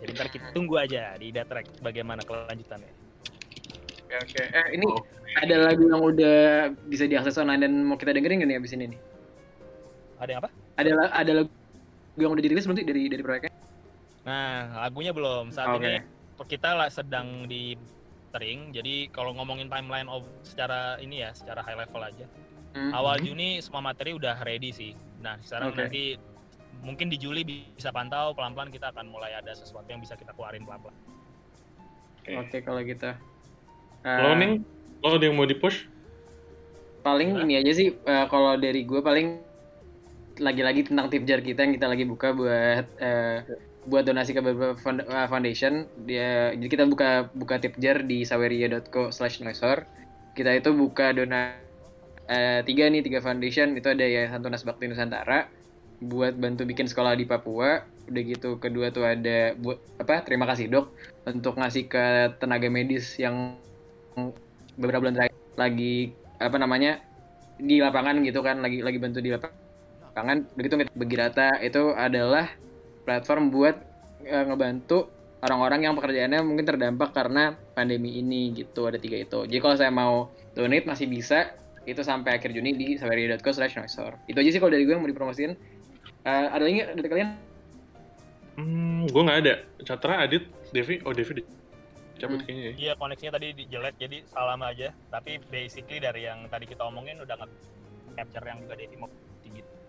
Jadi 0.00 0.10
ntar 0.16 0.28
kita 0.32 0.46
tunggu 0.56 0.80
aja 0.80 1.12
di 1.20 1.28
Datrek 1.28 1.84
bagaimana 1.84 2.24
kelanjutannya. 2.24 2.88
Oke, 4.08 4.16
oke. 4.16 4.42
Eh, 4.42 4.66
ini 4.80 4.84
Oh, 4.88 5.04
ada 5.38 5.56
lagu 5.70 5.86
yang 5.86 6.02
udah 6.02 6.72
bisa 6.88 7.06
diakses 7.06 7.38
online 7.38 7.62
dan 7.68 7.72
mau 7.84 8.00
kita 8.00 8.16
dengerin 8.16 8.42
nggak 8.42 8.48
nih 8.50 8.58
abis 8.58 8.72
ini 8.74 8.96
nih? 8.96 9.00
Ada 10.18 10.30
yang 10.32 10.40
apa? 10.40 10.50
Ada 10.80 10.90
ada 11.12 11.32
lagu 11.44 11.52
yang 12.18 12.32
udah 12.32 12.42
dirilis 12.42 12.64
belum 12.66 12.80
sih 12.80 12.86
dari 12.88 13.02
dari 13.06 13.22
proyeknya? 13.22 13.49
Nah, 14.30 14.54
lagunya 14.78 15.10
belum. 15.10 15.50
Saat 15.50 15.74
Oke. 15.74 15.82
ini 15.82 15.98
kita 16.46 16.78
lah 16.78 16.86
sedang 16.86 17.50
di 17.50 17.74
tering. 18.30 18.70
Jadi 18.70 19.10
kalau 19.10 19.34
ngomongin 19.34 19.66
timeline 19.66 20.06
of 20.06 20.22
secara 20.46 20.94
ini 21.02 21.26
ya, 21.26 21.34
secara 21.34 21.60
high 21.60 21.74
level 21.74 21.98
aja. 22.00 22.26
Hmm. 22.70 22.94
Awal 22.94 23.26
Juni 23.26 23.58
semua 23.58 23.82
materi 23.82 24.14
udah 24.14 24.38
ready 24.46 24.70
sih. 24.70 24.94
Nah, 25.18 25.34
sekarang 25.42 25.74
Oke. 25.74 25.78
nanti 25.82 26.02
mungkin 26.80 27.10
di 27.10 27.18
Juli 27.18 27.42
bisa 27.42 27.90
pantau 27.90 28.30
pelan-pelan 28.32 28.70
kita 28.70 28.94
akan 28.94 29.10
mulai 29.10 29.34
ada 29.34 29.50
sesuatu 29.52 29.90
yang 29.90 29.98
bisa 29.98 30.14
kita 30.14 30.30
keluarin 30.32 30.62
pelan-pelan. 30.62 30.94
Oke. 32.22 32.32
Oke 32.38 32.58
kalau 32.62 32.80
gitu. 32.80 33.10
Lo 34.00 34.32
Eh, 34.32 34.36
nih, 34.38 34.52
lo 35.02 35.12
ada 35.12 35.24
yang 35.26 35.34
mau 35.34 35.44
di-push? 35.44 35.90
paling 37.00 37.32
Gimana? 37.32 37.48
ini 37.48 37.54
aja 37.56 37.72
sih 37.72 37.96
eh, 37.96 38.24
kalau 38.28 38.60
dari 38.60 38.84
gue 38.84 39.00
paling 39.00 39.40
lagi-lagi 40.36 40.84
tentang 40.84 41.08
tip 41.08 41.24
jar 41.24 41.40
kita 41.40 41.64
yang 41.64 41.72
kita 41.72 41.88
lagi 41.88 42.04
buka 42.04 42.36
buat 42.36 42.84
eh, 43.00 43.40
buat 43.88 44.04
donasi 44.04 44.36
ke 44.36 44.44
beberapa 44.44 44.76
eh, 44.76 45.28
foundation 45.30 45.88
dia 46.04 46.52
jadi 46.52 46.68
kita 46.68 46.84
buka 46.84 47.32
buka 47.32 47.56
tip 47.56 47.80
jar 47.80 48.04
di 48.04 48.28
saweria.co 48.28 49.08
slash 49.08 49.40
noisor 49.40 49.88
kita 50.34 50.56
itu 50.56 50.70
buka 50.72 51.12
dona 51.12 51.70
eh, 52.30 52.60
tiga 52.62 52.86
nih 52.86 53.02
tiga 53.02 53.18
foundation. 53.18 53.74
Itu 53.74 53.90
ada 53.90 54.06
Yayasan 54.06 54.40
Tunas 54.40 54.62
Bakti 54.62 54.86
Nusantara 54.86 55.50
buat 56.00 56.32
bantu 56.38 56.64
bikin 56.64 56.86
sekolah 56.86 57.18
di 57.18 57.26
Papua. 57.26 57.82
Udah 58.10 58.22
gitu 58.24 58.56
kedua 58.58 58.90
tuh 58.94 59.06
ada 59.06 59.54
buat 59.58 59.78
apa 60.00 60.22
terima 60.26 60.46
kasih 60.48 60.70
dok 60.70 60.86
untuk 61.26 61.58
ngasih 61.58 61.86
ke 61.86 62.34
tenaga 62.42 62.66
medis 62.70 63.14
yang 63.20 63.54
beberapa 64.74 65.06
bulan 65.06 65.14
terakhir 65.14 65.36
lagi 65.54 66.16
apa 66.40 66.56
namanya 66.56 66.98
di 67.60 67.78
lapangan 67.78 68.24
gitu 68.24 68.40
kan 68.40 68.64
lagi 68.64 68.80
lagi 68.80 68.98
bantu 68.98 69.18
di 69.20 69.30
lapangan. 69.34 70.46
Begitu 70.54 70.74
Begirata 70.94 71.58
itu 71.62 71.92
adalah 71.94 72.50
platform 73.04 73.50
buat 73.52 73.76
eh, 74.24 74.44
ngebantu 74.46 75.08
orang-orang 75.40 75.88
yang 75.88 75.94
pekerjaannya 75.96 76.40
mungkin 76.44 76.68
terdampak 76.68 77.16
karena 77.16 77.56
pandemi 77.72 78.20
ini 78.20 78.52
gitu 78.52 78.84
ada 78.84 79.00
tiga 79.00 79.16
itu 79.16 79.48
jadi 79.48 79.60
kalau 79.60 79.76
saya 79.76 79.92
mau 79.92 80.28
donate 80.52 80.84
masih 80.84 81.08
bisa 81.08 81.56
itu 81.88 82.04
sampai 82.04 82.36
akhir 82.36 82.52
Juni 82.52 82.76
di 82.76 83.00
saweria.co 83.00 83.50
slash 83.50 83.80
noisor 83.80 84.20
itu 84.28 84.36
aja 84.36 84.50
sih 84.52 84.60
kalau 84.60 84.72
dari 84.76 84.84
gue 84.84 84.92
yang 84.92 85.00
mau 85.00 85.08
dipromosiin 85.08 85.56
Eh, 86.20 86.46
ada 86.52 86.60
lagi 86.60 86.74
nggak 86.76 87.00
dari 87.00 87.08
kalian 87.08 87.28
Hmm, 88.60 89.08
gue 89.08 89.22
nggak 89.24 89.40
ada. 89.40 89.54
Catra, 89.88 90.20
Adit, 90.20 90.44
Devi, 90.68 91.00
oh 91.08 91.16
Devi 91.16 91.40
cabut 92.20 92.36
Hmm. 92.36 92.44
kayaknya 92.44 92.64
ya. 92.68 92.72
Iya, 92.76 92.92
koneksinya 93.00 93.32
tadi 93.40 93.56
di- 93.56 93.68
jelek 93.72 93.96
jadi 93.96 94.20
salam 94.28 94.60
aja. 94.60 94.92
Tapi 95.08 95.40
basically 95.48 95.96
dari 95.96 96.28
yang 96.28 96.44
tadi 96.52 96.68
kita 96.68 96.84
omongin 96.84 97.16
udah 97.24 97.40
nggak 97.40 97.50
capture 98.20 98.44
yang 98.44 98.60
juga 98.60 98.76
Devi 98.76 99.00
mau 99.00 99.08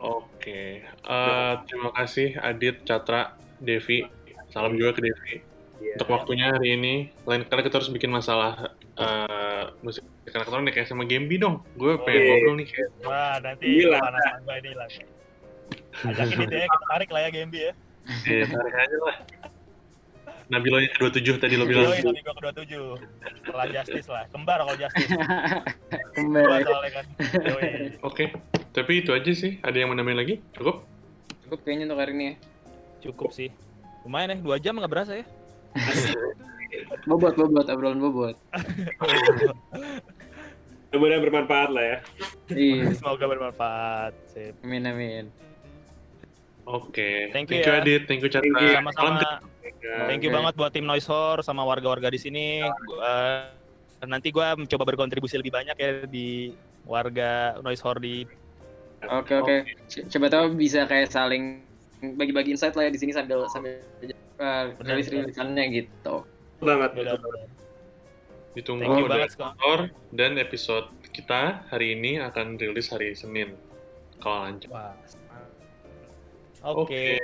Oke, 0.02 0.82
Eh, 0.82 1.54
terima 1.70 1.94
kasih 1.94 2.34
Adit, 2.36 2.82
Catra, 2.82 3.38
Devi. 3.58 4.02
Salam 4.50 4.74
juga 4.74 4.98
ke 4.98 5.02
Devi 5.06 5.36
Iya. 5.82 5.98
untuk 5.98 6.10
waktunya 6.10 6.46
hari 6.50 6.74
ini. 6.74 6.94
Lain 7.24 7.42
kali 7.46 7.62
kita 7.62 7.78
harus 7.78 7.90
bikin 7.90 8.10
masalah 8.10 8.74
eh, 8.92 9.66
musik 9.82 10.02
elektronik 10.26 10.74
kayak 10.74 10.90
sama 10.90 11.06
Gembi 11.06 11.38
dong. 11.38 11.62
Gue 11.74 11.98
pengen 12.02 12.22
ngobrol 12.28 12.56
nih 12.58 12.68
kayak. 12.70 12.90
Wah, 13.02 13.36
nanti 13.40 13.66
Gila. 13.66 13.98
panas 13.98 14.26
ini 14.52 14.72
lah. 14.74 14.88
Ajakin 16.02 16.38
itu 16.44 16.56
ya, 16.56 16.66
kita 16.66 16.86
tarik 16.90 17.10
lah 17.10 17.22
ya 17.22 17.30
Gembi 17.30 17.60
ya. 17.62 17.74
Iya, 18.26 18.44
tarik 18.50 18.74
aja 18.74 18.98
lah. 19.00 19.16
Nabilo 20.52 20.84
yang 20.84 20.92
ke-27 20.92 21.40
tadi 21.40 21.56
lo 21.56 21.64
bilang. 21.64 21.88
Tapi 21.96 22.20
gua 22.28 22.36
ke-27. 22.36 22.76
Setelah 23.40 23.66
Justice 23.72 24.10
lah. 24.12 24.24
Kembar 24.36 24.60
kalau 24.60 24.76
Justice. 24.76 25.10
Soalnya 26.68 26.92
kan. 26.92 27.06
Oke, 28.04 28.36
tapi 28.76 29.00
itu 29.00 29.16
aja 29.16 29.32
sih. 29.32 29.64
Ada 29.64 29.80
yang 29.80 29.96
mau 29.96 29.98
nambahin 29.98 30.20
lagi? 30.20 30.36
Cukup? 30.52 30.84
cukup 31.52 31.68
kayaknya 31.68 31.92
untuk 31.92 32.00
hari 32.00 32.16
ini 32.16 32.24
ya 32.24 32.36
Cukup 33.04 33.30
sih. 33.36 33.52
Lumayan 34.08 34.32
ya, 34.32 34.38
dua 34.40 34.56
jam 34.56 34.80
nggak 34.80 34.88
berasa 34.88 35.20
ya. 35.20 35.26
bobot 37.08 37.36
bobot 37.36 37.68
obrolan 37.68 38.00
bobot 38.00 38.36
Mudah-mudahan 40.92 41.24
bermanfaat 41.24 41.70
lah 41.76 41.84
ya. 41.84 41.98
iya 42.52 42.88
Semoga 42.96 43.28
bermanfaat. 43.28 44.12
Sip. 44.32 44.56
amin 44.64 44.84
amin 44.88 45.26
Oke. 46.66 47.34
Thank 47.34 47.50
you 47.50 47.62
ya. 47.64 47.82
Adit, 47.82 48.06
thank 48.06 48.22
you 48.22 48.30
Catra. 48.30 48.46
Thank 48.46 48.62
you. 48.62 48.70
Sama-sama. 48.78 49.42
Thank 49.82 50.22
you 50.22 50.30
Oke. 50.30 50.38
banget 50.38 50.54
buat 50.56 50.72
tim 50.72 50.86
Noise 50.86 51.10
Horror 51.10 51.42
sama 51.42 51.66
warga-warga 51.66 52.14
di 52.14 52.20
sini. 52.22 52.62
Gua- 52.86 53.50
nanti 54.06 54.34
gua 54.34 54.58
mencoba 54.58 54.82
berkontribusi 54.86 55.38
lebih 55.38 55.54
banyak 55.54 55.78
ya 55.78 55.92
di 56.10 56.54
warga 56.86 57.58
Noise 57.62 57.82
Horror 57.86 58.02
di 58.02 58.26
Oke 59.02 59.34
oke. 59.34 59.56
C- 59.90 60.06
Coba 60.06 60.30
tahu 60.30 60.54
bisa 60.54 60.86
kayak 60.86 61.10
saling 61.10 61.66
bagi-bagi 62.22 62.54
insight 62.54 62.78
lah 62.78 62.86
ya 62.86 62.92
di 62.94 63.02
sini 63.02 63.14
sambil 63.14 63.50
sambil 63.50 63.82
uh, 64.38 64.70
rilis 64.86 65.10
rilisannya 65.10 65.64
gitu. 65.74 66.26
banget. 66.62 66.94
Benar. 66.94 67.18
Ditunggu 68.54 68.86
Thank 68.86 69.02
you 69.02 69.08
banget, 69.10 69.32
kantor 69.34 69.80
dan 70.14 70.38
episode 70.38 70.86
kita 71.18 71.66
hari 71.74 71.98
ini 71.98 72.22
akan 72.22 72.62
rilis 72.62 72.94
hari 72.94 73.18
Senin 73.18 73.58
kalau 74.22 74.46
lancar. 74.46 74.70
Wah. 74.70 74.94
Oke. 76.62 77.18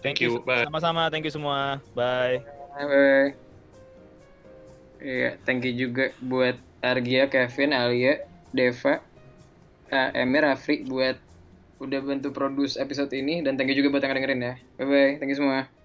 Thank 0.00 0.22
you. 0.22 0.38
Bye. 0.46 0.66
Sama-sama. 0.70 1.10
Thank 1.10 1.26
you 1.26 1.34
semua. 1.34 1.82
Bye. 1.92 2.42
Bye. 2.78 3.46
Iya, 4.96 5.36
thank 5.44 5.62
you 5.66 5.74
juga 5.76 6.10
buat 6.24 6.56
Argia, 6.80 7.28
Kevin, 7.28 7.76
Alia, 7.76 8.24
Deva, 8.54 9.04
uh, 9.92 10.10
Emir, 10.16 10.44
Afri 10.46 10.86
buat 10.88 11.20
udah 11.76 12.00
bantu 12.00 12.32
produce 12.32 12.80
episode 12.80 13.12
ini 13.12 13.44
dan 13.44 13.60
thank 13.60 13.68
you 13.68 13.76
juga 13.76 13.92
buat 13.92 14.02
yang 14.02 14.16
dengerin 14.16 14.40
ya. 14.40 14.54
Bye 14.80 14.86
bye, 14.88 15.12
thank 15.20 15.30
you 15.30 15.38
semua. 15.38 15.75